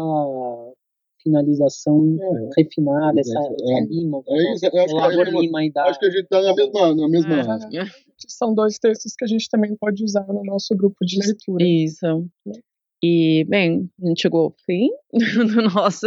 finalização 1.23 2.17
É. 2.21 2.61
refinada, 2.61 3.19
essa, 3.19 3.37
É. 3.37 3.41
essa 3.41 3.85
lima, 3.89 4.21
É 4.27 4.53
isso, 4.53 4.65
eu 4.65 4.81
acho 4.81 4.95
que 4.95 5.21
a 5.21 5.25
gente- 5.25 5.41
lima 5.41 5.59
aí 5.59 5.71
da... 5.71 5.83
Acho 5.85 5.99
que 5.99 6.05
a 6.05 6.09
gente 6.09 6.23
está 6.23 6.41
na 6.41 6.55
mesma. 6.55 6.95
Na 6.95 7.09
mesma 7.09 7.59
É. 7.73 7.85
São 8.27 8.53
dois 8.53 8.77
textos 8.79 9.13
que 9.17 9.23
a 9.25 9.27
gente 9.27 9.47
também 9.49 9.75
pode 9.79 10.03
usar 10.03 10.25
no 10.27 10.43
nosso 10.43 10.75
grupo 10.75 10.97
de 11.05 11.17
leitura. 11.19 11.63
Isso. 11.63 12.27
E, 13.01 13.45
bem, 13.47 13.89
a 14.03 14.07
gente 14.09 14.21
chegou 14.21 14.41
ao 14.41 14.55
fim 14.65 14.89
do 15.61 15.61
nosso 15.73 16.05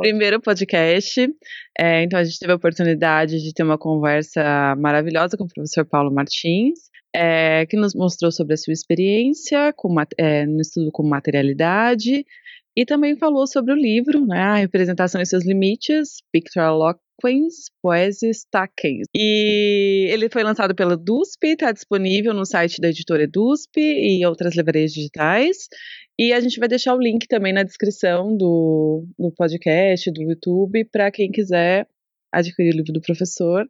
primeiro 0.00 0.40
podcast. 0.40 1.20
É, 1.78 2.02
então, 2.02 2.18
a 2.18 2.24
gente 2.24 2.38
teve 2.40 2.52
a 2.52 2.56
oportunidade 2.56 3.40
de 3.40 3.54
ter 3.54 3.62
uma 3.62 3.78
conversa 3.78 4.74
maravilhosa 4.76 5.36
com 5.36 5.44
o 5.44 5.48
professor 5.48 5.84
Paulo 5.86 6.12
Martins, 6.12 6.80
é, 7.14 7.64
que 7.66 7.76
nos 7.76 7.94
mostrou 7.94 8.32
sobre 8.32 8.54
a 8.54 8.56
sua 8.56 8.72
experiência 8.72 9.72
com, 9.76 9.94
é, 10.18 10.44
no 10.44 10.60
estudo 10.60 10.90
com 10.90 11.04
materialidade 11.04 12.24
e 12.76 12.84
também 12.86 13.16
falou 13.16 13.46
sobre 13.46 13.72
o 13.72 13.76
livro, 13.76 14.26
né, 14.26 14.40
a 14.40 14.56
representação 14.56 15.20
e 15.20 15.26
seus 15.26 15.44
limites, 15.44 16.22
Pictorial 16.32 16.74
Eloquence, 16.74 17.70
Poesies 17.82 18.46
Taquens. 18.50 19.06
E 19.14 20.08
ele 20.10 20.28
foi 20.30 20.42
lançado 20.42 20.74
pela 20.74 20.96
DUSP, 20.96 21.48
está 21.48 21.70
disponível 21.70 22.32
no 22.32 22.46
site 22.46 22.80
da 22.80 22.88
editora 22.88 23.28
DUSP 23.28 23.78
e 23.78 24.24
outras 24.26 24.56
livrarias 24.56 24.92
digitais. 24.92 25.68
E 26.18 26.32
a 26.32 26.40
gente 26.40 26.58
vai 26.58 26.68
deixar 26.68 26.94
o 26.94 27.00
link 27.00 27.26
também 27.26 27.52
na 27.52 27.62
descrição 27.62 28.36
do, 28.36 29.06
do 29.18 29.30
podcast, 29.32 30.10
do 30.10 30.22
YouTube, 30.22 30.84
para 30.86 31.10
quem 31.10 31.30
quiser 31.30 31.86
adquirir 32.32 32.72
o 32.72 32.76
livro 32.78 32.92
do 32.92 33.00
professor. 33.00 33.66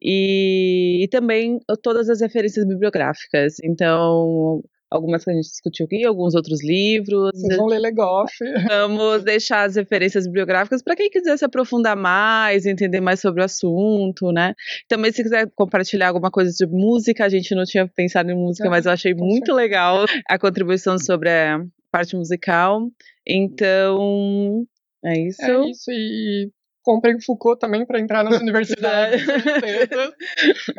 E, 0.00 1.04
e 1.04 1.08
também 1.08 1.58
todas 1.82 2.10
as 2.10 2.20
referências 2.20 2.66
bibliográficas. 2.66 3.56
Então, 3.62 4.62
algumas 4.92 5.24
que 5.24 5.30
a 5.30 5.34
gente 5.34 5.48
discutiu 5.48 5.86
aqui, 5.86 6.04
alguns 6.04 6.34
outros 6.34 6.62
livros. 6.62 7.30
Vocês 7.34 7.56
vão 7.56 7.66
ler 7.66 7.78
Legoff. 7.78 8.32
Vamos 8.68 9.24
deixar 9.24 9.64
as 9.64 9.76
referências 9.76 10.26
bibliográficas 10.26 10.82
para 10.82 10.94
quem 10.94 11.10
quiser 11.10 11.36
se 11.36 11.44
aprofundar 11.44 11.96
mais, 11.96 12.66
entender 12.66 13.00
mais 13.00 13.20
sobre 13.20 13.40
o 13.40 13.44
assunto, 13.44 14.30
né? 14.30 14.54
Também, 14.86 15.10
se 15.10 15.22
quiser 15.22 15.50
compartilhar 15.54 16.08
alguma 16.08 16.30
coisa 16.30 16.52
de 16.52 16.66
música, 16.66 17.24
a 17.24 17.28
gente 17.28 17.54
não 17.54 17.64
tinha 17.64 17.88
pensado 17.88 18.30
em 18.30 18.34
música, 18.34 18.68
Ah, 18.68 18.70
mas 18.70 18.86
eu 18.86 18.92
achei 18.92 19.14
com 19.14 19.24
muito 19.24 19.52
legal 19.54 20.04
a 20.28 20.38
contribuição 20.38 20.98
sobre 20.98 21.30
a 21.30 21.64
parte 21.90 22.14
musical. 22.14 22.88
Então, 23.26 24.64
é 25.04 25.18
isso. 25.18 25.42
É 25.42 25.70
isso. 25.70 25.90
E 25.90 26.50
comprem 26.82 27.20
Foucault 27.20 27.58
também 27.60 27.86
para 27.86 28.00
entrar 28.00 28.22
nas 28.24 28.40
universidades. 28.42 29.22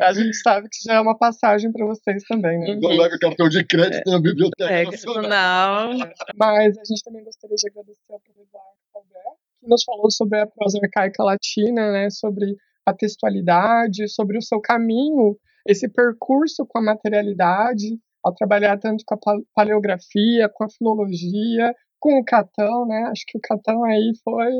a 0.00 0.12
gente 0.12 0.34
sabe 0.36 0.68
que 0.68 0.78
já 0.84 0.94
é 0.94 1.00
uma 1.00 1.16
passagem 1.16 1.72
para 1.72 1.86
vocês 1.86 2.22
também, 2.24 2.58
né? 2.58 2.76
Não 2.80 2.90
leva 2.90 3.18
cartão 3.18 3.48
de 3.48 3.64
crédito 3.64 4.10
na 4.10 4.20
biblioteca 4.20 4.72
É, 4.72 4.84
nacional. 4.84 5.94
não. 5.94 5.98
Mas 6.36 6.76
a 6.78 6.84
gente 6.84 7.02
também 7.04 7.24
gostaria 7.24 7.56
de 7.56 7.68
agradecer 7.68 8.12
ao 8.12 8.20
professor 8.20 8.60
Calder, 8.92 9.22
que 9.60 9.68
nos 9.68 9.84
falou 9.84 10.10
sobre 10.10 10.40
a 10.40 10.46
prosa 10.46 10.78
arcaica 10.82 11.22
latina, 11.24 11.92
né, 11.92 12.10
sobre 12.10 12.54
a 12.86 12.92
textualidade, 12.92 14.08
sobre 14.08 14.36
o 14.38 14.42
seu 14.42 14.60
caminho, 14.60 15.36
esse 15.66 15.88
percurso 15.88 16.66
com 16.66 16.78
a 16.78 16.82
materialidade, 16.82 17.98
ao 18.22 18.34
trabalhar 18.34 18.78
tanto 18.78 19.02
com 19.06 19.14
a 19.14 19.18
pa- 19.18 19.40
paleografia, 19.54 20.48
com 20.52 20.64
a 20.64 20.68
filologia, 20.68 21.74
com 21.98 22.18
o 22.18 22.24
Catão, 22.24 22.86
né? 22.86 23.04
Acho 23.10 23.22
que 23.26 23.38
o 23.38 23.40
Catão 23.40 23.82
aí 23.84 24.12
foi 24.22 24.50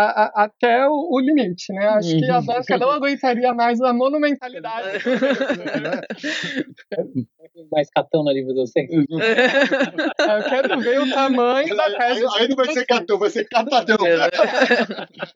a, 0.00 0.24
a, 0.24 0.44
até 0.44 0.88
o, 0.88 1.08
o, 1.10 1.20
limite, 1.20 1.70
né? 1.72 1.88
Acho 1.88 2.16
que 2.16 2.30
a 2.30 2.40
Danca 2.40 2.78
não 2.78 2.90
aguentaria 2.90 3.52
mais 3.52 3.78
a 3.80 3.92
monumentalidade. 3.92 5.04
mais 7.70 7.90
catão 7.90 8.24
na 8.24 8.32
livro 8.32 8.54
docente. 8.54 8.94
Eu 8.94 9.04
quero 10.48 10.80
ver 10.80 11.00
o 11.00 11.10
tamanho 11.10 11.76
da 11.76 11.90
peça. 11.90 12.26
Aí, 12.36 12.42
aí 12.42 12.48
não 12.48 12.56
vai 12.56 12.72
ser 12.72 12.86
catão, 12.86 13.18
vai 13.18 13.28
ser 13.30 13.46
catadão. 13.48 13.98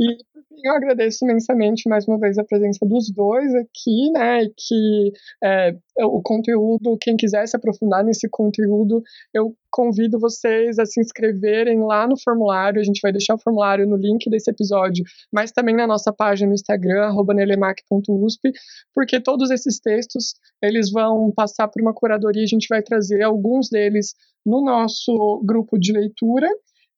e 0.01 0.17
eu 0.65 0.73
agradeço 0.73 1.25
imensamente 1.25 1.89
mais 1.89 2.09
uma 2.09 2.19
vez 2.19 2.39
a 2.39 2.45
presença 2.45 2.87
dos 2.87 3.13
dois 3.13 3.55
aqui, 3.55 4.11
né? 4.13 4.45
E 4.45 4.53
que 4.57 5.13
é, 5.43 5.77
o 6.03 6.23
conteúdo, 6.23 6.97
quem 7.01 7.17
quiser 7.17 7.47
se 7.47 7.57
aprofundar 7.57 8.05
nesse 8.05 8.29
conteúdo, 8.29 9.03
eu 9.33 9.55
convido 9.75 10.21
vocês 10.21 10.79
a 10.79 10.87
se 10.87 11.01
inscreverem 11.01 11.81
lá 11.81 12.07
no 12.07 12.17
formulário. 12.17 12.81
A 12.81 12.85
gente 12.85 13.01
vai 13.03 13.11
deixar 13.11 13.35
o 13.35 13.39
formulário 13.39 13.89
no 13.89 13.97
link 13.97 14.31
desse 14.31 14.49
episódio, 14.49 15.05
mas 15.33 15.51
também 15.51 15.75
na 15.75 15.85
nossa 15.85 16.13
página 16.13 16.47
no 16.49 16.55
Instagram, 16.55 17.13
nelemac.usp, 17.35 18.53
porque 18.95 19.21
todos 19.21 19.51
esses 19.51 19.81
textos 19.81 20.35
eles 20.63 20.93
vão 20.93 21.33
passar 21.35 21.67
por 21.67 21.83
uma 21.83 21.93
curadoria. 21.93 22.45
A 22.45 22.47
gente 22.47 22.69
vai 22.71 22.83
trazer 22.83 23.23
alguns 23.23 23.69
deles 23.69 24.15
no 24.47 24.65
nosso 24.65 25.43
grupo 25.45 25.77
de 25.77 25.93
leitura. 25.93 26.47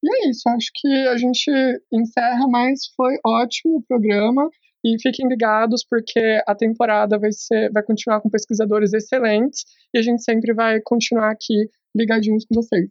E 0.03 0.27
é 0.27 0.29
isso, 0.29 0.47
acho 0.49 0.69
que 0.75 0.87
a 1.07 1.17
gente 1.17 1.49
encerra, 1.91 2.47
mas 2.47 2.81
foi 2.95 3.15
ótimo 3.25 3.77
o 3.77 3.83
programa. 3.87 4.47
E 4.85 5.01
fiquem 5.01 5.27
ligados, 5.27 5.83
porque 5.83 6.39
a 6.47 6.53
temporada 6.53 7.17
vai, 7.17 7.31
ser, 7.31 7.71
vai 7.71 7.81
continuar 7.81 8.21
com 8.21 8.29
pesquisadores 8.29 8.93
excelentes 8.93 9.65
e 9.91 9.97
a 9.97 10.01
gente 10.03 10.23
sempre 10.23 10.53
vai 10.53 10.79
continuar 10.81 11.31
aqui 11.31 11.67
ligadinhos 11.97 12.45
com 12.45 12.55
vocês. 12.55 12.89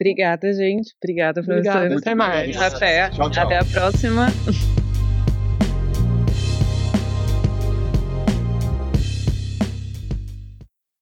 Obrigada, 0.00 0.52
gente. 0.52 0.94
Obrigada, 1.02 1.42
professor. 1.42 1.76
Obrigada, 1.76 1.98
até 1.98 2.14
mais. 2.14 2.56
Até, 2.56 3.10
tchau, 3.10 3.30
tchau. 3.30 3.44
até 3.44 3.58
a 3.58 3.64
próxima. 3.64 4.26